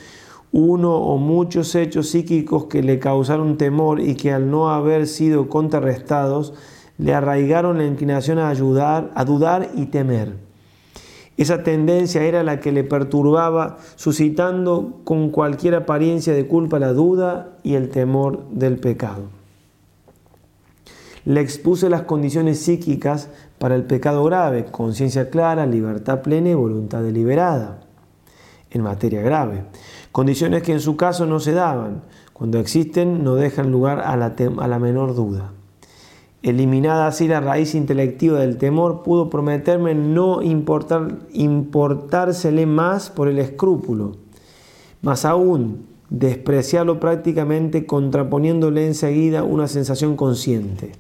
uno 0.57 0.95
o 0.95 1.19
muchos 1.19 1.75
hechos 1.75 2.11
psíquicos 2.11 2.67
que 2.67 2.83
le 2.85 3.01
causaron 3.01 3.57
temor 3.57 3.99
y 3.99 4.15
que 4.15 4.31
al 4.33 4.53
no 4.53 4.71
haber 4.71 5.09
sido 5.09 5.49
contrarrestados, 5.49 6.55
le 6.97 7.13
arraigaron 7.13 7.79
la 7.79 7.87
inclinación 7.87 8.39
a 8.39 8.49
ayudar, 8.49 9.11
a 9.17 9.25
dudar 9.25 9.71
y 9.75 9.87
temer. 9.87 10.37
Esa 11.37 11.65
tendencia 11.65 12.23
era 12.23 12.45
la 12.45 12.61
que 12.61 12.71
le 12.71 12.85
perturbaba, 12.85 13.79
suscitando 13.97 15.01
con 15.03 15.31
cualquier 15.31 15.75
apariencia 15.75 16.33
de 16.33 16.47
culpa 16.47 16.79
la 16.79 16.93
duda 16.93 17.59
y 17.65 17.75
el 17.75 17.89
temor 17.89 18.45
del 18.51 18.79
pecado. 18.79 19.23
Le 21.25 21.41
expuse 21.41 21.91
las 21.91 22.03
condiciones 22.03 22.61
psíquicas 22.61 23.29
para 23.59 23.75
el 23.75 23.83
pecado 23.83 24.23
grave, 24.23 24.67
conciencia 24.67 25.31
clara, 25.31 25.67
libertad 25.67 26.23
plena 26.23 26.51
y 26.51 26.55
voluntad 26.55 27.03
deliberada 27.03 27.81
en 28.71 28.83
materia 28.83 29.21
grave 29.21 29.65
condiciones 30.15 30.63
que 30.63 30.71
en 30.71 30.79
su 30.79 30.95
caso 30.97 31.27
no 31.27 31.41
se 31.41 31.51
daban. 31.51 32.03
Cuando 32.33 32.61
existen 32.61 33.25
no 33.25 33.35
dejan 33.35 33.73
lugar 33.73 33.99
a 34.01 34.17
la, 34.17 34.79
menor 34.79 35.17
duda. 35.17 35.51
Eliminada 36.43 37.09
así 37.09 37.27
la 37.27 37.41
raíz 37.41 37.75
intelectiva 37.75 38.39
del 38.39 38.57
temor, 38.57 39.03
pudo 39.03 39.29
prometerme 39.29 39.93
no 39.97 40.41
importar, 40.41 41.19
importársele 41.33 42.65
más 42.65 43.11
por 43.11 43.27
el 43.27 43.41
escrúpulo. 43.41 44.13
Más 45.03 45.25
aún, 45.25 45.85
despreciarlo 46.11 47.01
prácticamente 47.01 47.85
contraponiéndole 47.85 48.87
enseguida 48.87 49.43
una 49.43 49.67
sensación 49.67 50.15
consciente. 50.15 50.93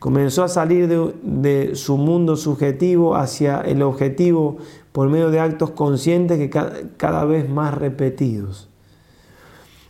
Comenzó 0.00 0.42
a 0.44 0.48
salir 0.48 0.88
de, 0.88 1.12
de, 1.22 1.74
su 1.76 1.96
mundo 1.96 2.36
subjetivo 2.36 3.14
hacia 3.14 3.60
el 3.60 3.82
objetivo 3.82 4.58
por 4.92 5.08
medio 5.08 5.30
de 5.30 5.40
actos 5.40 5.70
conscientes 5.70 6.38
que 6.38 6.50
cada 6.96 7.24
vez 7.24 7.48
más 7.48 7.74
repetidos. 7.74 8.68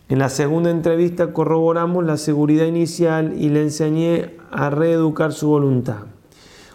En 0.08 0.18
la 0.18 0.28
segunda 0.30 0.70
entrevista 0.70 1.32
corroboramos 1.32 2.04
la 2.04 2.16
seguridad 2.16 2.66
inicial 2.66 3.34
y 3.38 3.50
le 3.50 3.62
enseñé 3.62 4.36
a 4.50 4.70
reeducar 4.70 5.32
su 5.32 5.48
voluntad. 5.48 6.04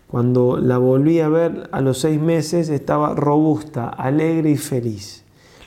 Cuando 0.07 0.57
la 0.59 0.77
volví 0.77 1.19
a 1.19 1.29
ver 1.29 1.67
a 1.71 1.81
los 1.81 1.97
seis 1.97 2.21
meses 2.21 2.69
estaba 2.69 3.15
robusta, 3.15 3.89
alegre 3.89 4.51
y 4.51 4.57
feliz. 4.57 5.23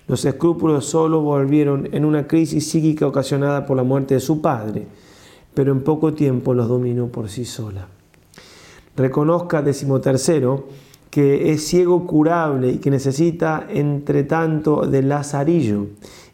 Los 0.06 0.24
escrúpulos 0.24 0.86
solo 0.86 1.20
volvieron 1.20 1.88
en 1.90 2.04
una 2.04 2.28
crisis 2.28 2.70
psíquica 2.70 3.08
ocasionada 3.08 3.66
por 3.66 3.76
la 3.76 3.82
muerte 3.82 4.14
de 4.14 4.20
su 4.20 4.40
padre, 4.40 4.86
pero 5.52 5.72
en 5.72 5.82
poco 5.82 6.14
tiempo 6.14 6.54
los 6.54 6.68
dominó 6.68 7.08
por 7.08 7.28
sí 7.28 7.44
sola. 7.44 7.88
Reconozca, 8.96 9.62
decimotercero, 9.62 10.68
que 11.16 11.50
es 11.50 11.66
ciego 11.66 12.06
curable 12.06 12.72
y 12.72 12.76
que 12.76 12.90
necesita 12.90 13.66
entre 13.70 14.22
tanto 14.22 14.84
del 14.86 15.08
lazarillo 15.08 15.86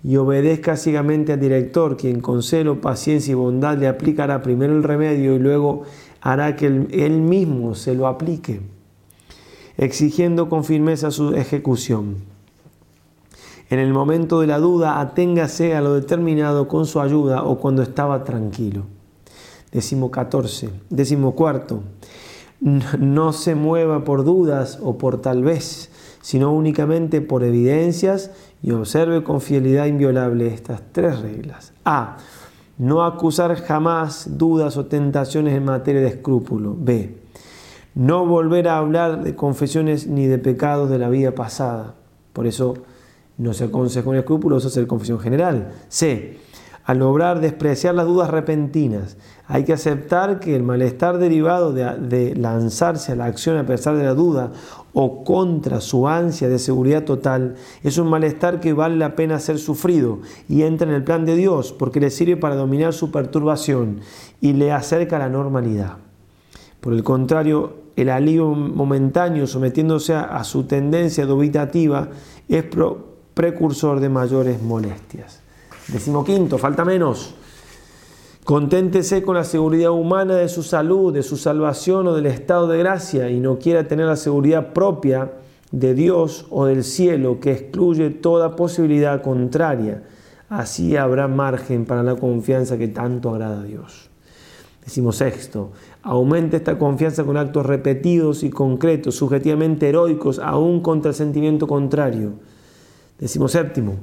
y 0.03 0.17
obedezca 0.17 0.77
ciegamente 0.77 1.33
al 1.33 1.39
director, 1.39 1.97
quien 1.97 2.21
con 2.21 2.43
celo, 2.43 2.81
paciencia 2.81 3.31
y 3.31 3.35
bondad 3.37 3.79
le 3.79 3.87
aplicará 3.87 4.43
primero 4.43 4.73
el 4.75 4.83
remedio 4.83 5.37
y 5.37 5.39
luego 5.39 5.83
hará 6.21 6.57
que 6.57 6.67
él 6.67 7.21
mismo 7.23 7.77
se 7.77 7.95
lo 7.95 8.09
aplique, 8.09 8.61
exigiendo 9.77 10.49
con 10.49 10.65
firmeza 10.65 11.13
su 11.13 11.33
ejecución. 11.35 12.17
En 13.71 13.79
el 13.79 13.93
momento 13.93 14.41
de 14.41 14.49
la 14.49 14.59
duda, 14.59 14.99
aténgase 14.99 15.77
a 15.77 15.81
lo 15.81 15.95
determinado 15.95 16.67
con 16.67 16.87
su 16.87 16.99
ayuda 17.01 17.45
o 17.45 17.57
cuando 17.61 17.83
estaba 17.83 18.25
tranquilo. 18.25 18.83
Décimo 19.71 20.11
14. 20.11 20.71
cuarto 21.37 21.83
no 22.63 23.33
se 23.33 23.57
mueva 23.57 24.05
por 24.05 24.23
dudas 24.25 24.79
o 24.81 24.97
por 24.97 25.21
tal 25.21 25.43
vez, 25.43 25.91
sino 26.21 26.53
únicamente 26.53 27.21
por 27.21 27.43
evidencias 27.43 28.31
y 28.63 28.71
observe 28.71 29.25
con 29.25 29.41
fidelidad 29.41 29.87
inviolable 29.87 30.47
estas 30.55 30.81
tres 30.93 31.21
reglas. 31.21 31.73
A. 31.85 32.19
No 32.79 33.03
acusar 33.05 33.57
jamás 33.65 34.39
dudas 34.39 34.77
o 34.77 34.87
tentaciones 34.87 35.55
en 35.55 35.65
materia 35.65 36.01
de 36.03 36.07
escrúpulo. 36.09 36.75
B. 36.79 37.17
No 37.97 38.25
volver 38.27 38.69
a 38.69 38.79
hablar 38.79 39.23
de 39.25 39.35
confesiones 39.35 40.07
ni 40.07 40.27
de 40.27 40.39
pecados 40.39 40.89
de 40.89 40.99
la 40.99 41.09
vida 41.09 41.33
pasada. 41.35 41.95
Por 42.33 42.47
eso 42.47 42.75
no 43.39 43.53
se 43.55 43.65
aconseja 43.65 44.09
un 44.09 44.17
escrúpulo, 44.17 44.57
eso 44.59 44.69
hacer 44.69 44.87
confesión 44.87 45.19
general. 45.19 45.73
C. 45.89 46.39
Al 46.85 46.99
lograr 46.99 47.39
despreciar 47.41 47.95
las 47.95 48.07
dudas 48.07 48.29
repentinas, 48.31 49.17
hay 49.47 49.63
que 49.65 49.73
aceptar 49.73 50.41
que 50.41 50.57
el 50.57 50.65
malestar 50.65 51.19
derivado 51.19 51.73
de, 51.73 52.35
lanzarse 52.35 53.13
a 53.13 53.17
la 53.17 53.27
acción 53.27 53.57
a 53.57 53.65
pesar 53.67 53.97
de 53.97 54.03
la 54.05 54.15
duda 54.15 54.51
o 54.93 55.23
contra 55.23 55.81
su 55.81 56.09
ansia 56.09 56.49
de 56.49 56.59
seguridad 56.59 57.05
total 57.05 57.55
es 57.85 57.99
un 57.99 58.09
malestar 58.09 58.59
que 58.59 58.73
vale 58.73 58.97
la 58.97 59.15
pena 59.15 59.39
ser 59.39 59.59
sufrido 59.59 60.19
y 60.49 60.63
entra 60.63 60.89
en 60.89 60.95
el 60.95 61.05
plan 61.05 61.25
de 61.25 61.37
Dios 61.37 61.73
porque 61.73 62.01
le 62.01 62.11
sirve 62.11 62.37
para 62.37 62.57
dominar 62.57 62.93
su 62.93 63.13
perturbación 63.13 64.01
y 64.41 64.55
le 64.55 64.73
acerca 64.73 65.17
a 65.17 65.21
la 65.21 65.29
normalidad. 65.29 65.99
Por 66.81 66.95
el 66.95 67.05
contrario, 67.05 67.75
el 67.95 68.11
alivio 68.11 68.49
momentáneo 68.49 69.47
sometiéndose 69.47 70.15
a, 70.15 70.43
su 70.43 70.65
tendencia 70.65 71.27
dubitativa 71.27 72.09
es 72.49 72.65
precursor 73.35 74.01
de 74.01 74.09
mayores 74.09 74.61
molestias. 74.63 75.42
Decimoquinto, 75.89 76.59
falta 76.59 76.85
menos. 76.85 77.35
Conténtese 78.45 79.23
con 79.23 79.35
la 79.37 79.45
seguridad 79.45 79.91
humana 79.91 80.35
de 80.37 80.49
su 80.49 80.63
salud, 80.63 81.13
de 81.13 81.23
su 81.23 81.37
salvación 81.37 82.07
o 82.09 82.15
del 82.15 82.27
estado 82.27 82.67
de 82.69 82.79
gracia 82.79 83.31
y 83.31 83.41
no 83.41 83.59
quiera 83.59 83.87
tener 83.89 84.07
la 84.07 84.17
seguridad 84.17 84.73
propia 84.73 85.33
de 85.73 85.95
Dios 85.95 86.47
o 86.51 86.67
del 86.67 86.85
cielo 86.85 87.41
que 87.41 87.53
excluye 87.53 88.11
toda 88.11 88.57
posibilidad 88.57 89.23
contraria. 89.23 90.03
Así 90.49 90.97
habrá 90.97 91.29
margen 91.29 91.85
para 91.85 92.03
la 92.03 92.15
confianza 92.17 92.79
que 92.79 92.89
tanto 92.89 93.31
agrada 93.31 93.61
a 93.61 93.65
Dios. 93.65 94.11
Decimos 94.85 95.17
sexto, 95.17 95.71
aumente 96.03 96.57
esta 96.59 96.79
confianza 96.79 97.25
con 97.25 97.37
actos 97.37 97.65
repetidos 97.67 98.43
y 98.43 98.51
concretos, 98.51 99.15
subjetivamente 99.17 99.89
heroicos, 99.89 100.39
aún 100.41 100.81
contra 100.81 101.11
el 101.11 101.15
sentimiento 101.15 101.67
contrario. 101.69 102.33
Decimos 103.19 103.53
séptimo, 103.53 103.95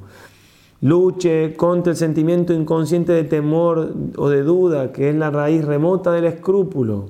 Luche 0.82 1.56
contra 1.58 1.92
el 1.92 1.98
sentimiento 1.98 2.54
inconsciente 2.54 3.12
de 3.12 3.26
temor 3.26 3.94
o 4.16 4.30
de 4.30 4.44
duda, 4.44 4.94
que 4.94 5.10
es 5.10 5.16
la 5.16 5.30
raíz 5.30 5.66
remota 5.66 6.12
del 6.14 6.24
escrúpulo. 6.24 7.10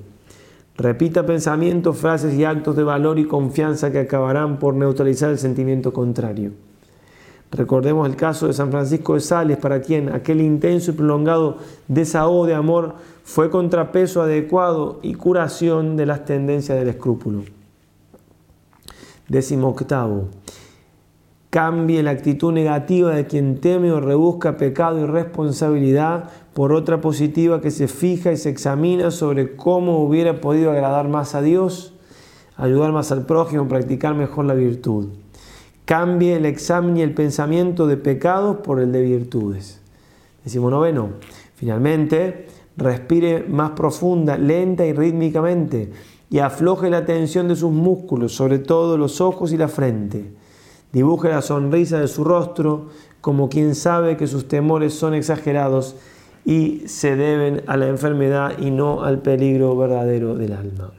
Repita 0.76 1.24
pensamientos, 1.24 1.96
frases 1.96 2.34
y 2.34 2.42
actos 2.44 2.74
de 2.74 2.82
valor 2.82 3.20
y 3.20 3.26
confianza 3.26 3.92
que 3.92 4.00
acabarán 4.00 4.58
por 4.58 4.74
neutralizar 4.74 5.30
el 5.30 5.38
sentimiento 5.38 5.92
contrario. 5.92 6.50
Recordemos 7.52 8.08
el 8.08 8.16
caso 8.16 8.48
de 8.48 8.54
San 8.54 8.70
Francisco 8.72 9.14
de 9.14 9.20
Sales, 9.20 9.58
para 9.58 9.82
quien 9.82 10.08
aquel 10.08 10.40
intenso 10.40 10.90
y 10.90 10.94
prolongado 10.94 11.58
desahogo 11.86 12.46
de 12.46 12.54
amor 12.54 12.94
fue 13.22 13.50
contrapeso 13.50 14.22
adecuado 14.22 14.98
y 15.02 15.14
curación 15.14 15.96
de 15.96 16.06
las 16.06 16.24
tendencias 16.24 16.76
del 16.76 16.88
escrúpulo. 16.88 17.42
Décimo 19.28 19.68
octavo, 19.68 20.28
Cambie 21.50 22.00
la 22.04 22.12
actitud 22.12 22.52
negativa 22.52 23.10
de 23.10 23.26
quien 23.26 23.58
teme 23.58 23.90
o 23.90 23.98
rebusca 24.00 24.56
pecado 24.56 25.00
y 25.00 25.04
responsabilidad 25.04 26.30
por 26.54 26.72
otra 26.72 27.00
positiva 27.00 27.60
que 27.60 27.72
se 27.72 27.88
fija 27.88 28.30
y 28.30 28.36
se 28.36 28.50
examina 28.50 29.10
sobre 29.10 29.56
cómo 29.56 29.98
hubiera 30.00 30.40
podido 30.40 30.70
agradar 30.70 31.08
más 31.08 31.34
a 31.34 31.42
Dios, 31.42 31.92
ayudar 32.56 32.92
más 32.92 33.10
al 33.10 33.26
prójimo, 33.26 33.66
practicar 33.66 34.14
mejor 34.14 34.44
la 34.44 34.54
virtud. 34.54 35.08
Cambie 35.86 36.36
el 36.36 36.46
examen 36.46 36.98
y 36.98 37.02
el 37.02 37.14
pensamiento 37.14 37.88
de 37.88 37.96
pecados 37.96 38.58
por 38.58 38.78
el 38.78 38.92
de 38.92 39.02
virtudes. 39.02 39.80
Decimos 40.44 40.70
noveno. 40.70 41.08
Finalmente, 41.56 42.46
respire 42.76 43.42
más 43.48 43.70
profunda, 43.72 44.38
lenta 44.38 44.86
y 44.86 44.92
rítmicamente 44.92 45.90
y 46.30 46.38
afloje 46.38 46.90
la 46.90 47.04
tensión 47.04 47.48
de 47.48 47.56
sus 47.56 47.72
músculos, 47.72 48.36
sobre 48.36 48.60
todo 48.60 48.96
los 48.96 49.20
ojos 49.20 49.52
y 49.52 49.56
la 49.56 49.66
frente. 49.66 50.38
Dibuje 50.92 51.28
la 51.30 51.42
sonrisa 51.42 52.00
de 52.00 52.08
su 52.08 52.24
rostro 52.24 52.86
como 53.20 53.48
quien 53.48 53.74
sabe 53.74 54.16
que 54.16 54.26
sus 54.26 54.48
temores 54.48 54.94
son 54.94 55.14
exagerados 55.14 55.94
y 56.44 56.80
se 56.86 57.16
deben 57.16 57.62
a 57.66 57.76
la 57.76 57.86
enfermedad 57.88 58.58
y 58.58 58.70
no 58.70 59.04
al 59.04 59.20
peligro 59.20 59.76
verdadero 59.76 60.34
del 60.34 60.52
alma. 60.52 60.90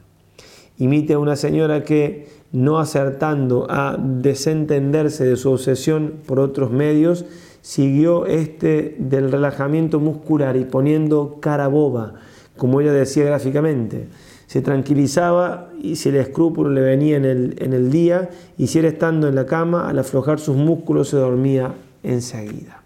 Imite 0.78 1.12
a 1.14 1.18
una 1.18 1.36
señora 1.36 1.82
que, 1.84 2.28
no 2.52 2.78
acertando 2.78 3.66
a 3.70 3.96
desentenderse 3.98 5.24
de 5.26 5.36
su 5.36 5.50
obsesión 5.52 6.14
por 6.26 6.38
otros 6.40 6.70
medios, 6.70 7.24
siguió 7.62 8.26
este 8.26 8.94
del 8.98 9.30
relajamiento 9.32 10.00
muscular 10.00 10.56
y 10.58 10.64
poniendo 10.64 11.38
cara 11.40 11.68
boba, 11.68 12.14
como 12.58 12.80
ella 12.82 12.92
decía 12.92 13.24
gráficamente. 13.24 14.06
Se 14.46 14.60
tranquilizaba 14.62 15.68
y 15.82 15.96
si 15.96 16.10
el 16.10 16.16
escrúpulo 16.16 16.70
le 16.70 16.80
venía 16.80 17.16
en 17.16 17.24
el, 17.24 17.56
en 17.58 17.72
el 17.72 17.90
día, 17.90 18.30
y 18.56 18.68
si 18.68 18.78
era 18.78 18.88
estando 18.88 19.26
en 19.28 19.34
la 19.34 19.46
cama, 19.46 19.88
al 19.88 19.98
aflojar 19.98 20.38
sus 20.38 20.56
músculos 20.56 21.08
se 21.08 21.16
dormía 21.16 21.74
enseguida. 22.04 22.80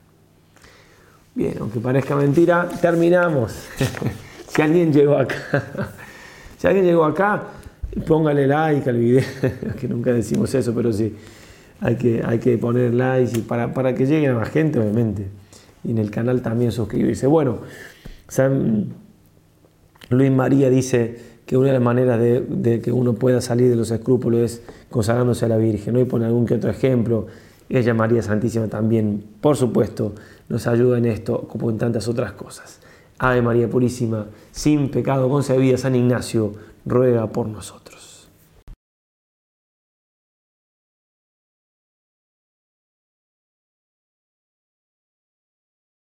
Bien, 1.35 1.57
aunque 1.61 1.79
parezca 1.79 2.17
mentira, 2.17 2.67
terminamos. 2.81 3.55
si 4.49 4.63
alguien 4.63 4.95
llegó 4.95 5.15
acá, 5.19 5.93
si 6.59 6.67
alguien 6.67 6.87
llegó 6.87 7.05
acá, 7.05 7.43
póngale 8.07 8.47
like 8.47 8.89
al 8.89 8.97
video, 8.97 9.23
que 9.79 9.87
nunca 9.89 10.15
decimos 10.15 10.55
eso, 10.55 10.73
pero 10.75 10.91
sí, 10.91 11.15
hay 11.83 11.97
que, 11.97 12.23
hay 12.25 12.39
que 12.39 12.57
poner 12.57 12.95
like 12.95 13.41
para, 13.41 13.75
para 13.75 13.95
que 13.95 14.07
llegue 14.07 14.29
a 14.29 14.33
más 14.35 14.49
gente, 14.49 14.79
obviamente. 14.79 15.27
Y 15.85 15.91
en 15.91 15.99
el 15.99 16.11
canal 16.11 16.41
también 16.41 16.73
suscribirse. 16.73 17.27
Bueno, 17.27 17.59
San 18.27 18.87
Luis 20.09 20.31
María 20.33 20.71
dice 20.71 21.36
que 21.47 21.57
una 21.57 21.69
de 21.69 21.73
las 21.75 21.83
maneras 21.83 22.19
de, 22.21 22.81
que 22.83 22.93
uno 22.93 23.15
pueda 23.15 23.41
salir 23.41 23.71
de 23.71 23.77
los 23.77 23.91
escrúpulos 23.93 24.41
es 24.43 24.63
consagrándose 24.91 25.45
a 25.45 25.49
la 25.49 25.57
Virgen. 25.57 25.95
¿no? 25.95 26.01
Y 26.01 26.05
pone 26.05 26.27
algún 26.27 26.45
que 26.45 26.55
otro 26.55 26.71
ejemplo, 26.71 27.29
ella 27.69 27.95
María 27.95 28.23
Santísima 28.23 28.67
también, 28.67 29.23
por 29.41 29.57
supuesto, 29.57 30.13
nos 30.49 30.67
ayuda 30.67 30.99
en 30.99 31.07
esto 31.07 31.43
como 31.43 31.71
en 31.71 31.79
tantas 31.79 32.09
otras 32.09 32.33
cosas. 32.33 32.81
Ave 33.19 33.41
María 33.43 33.71
Purísima, 33.71 34.27
sin 34.51 34.91
pecado 34.91 35.29
concebida, 35.31 35.79
San 35.79 35.95
Ignacio 35.95 36.53
ruega 36.85 37.29
por 37.29 37.49
nosotros. 37.49 37.86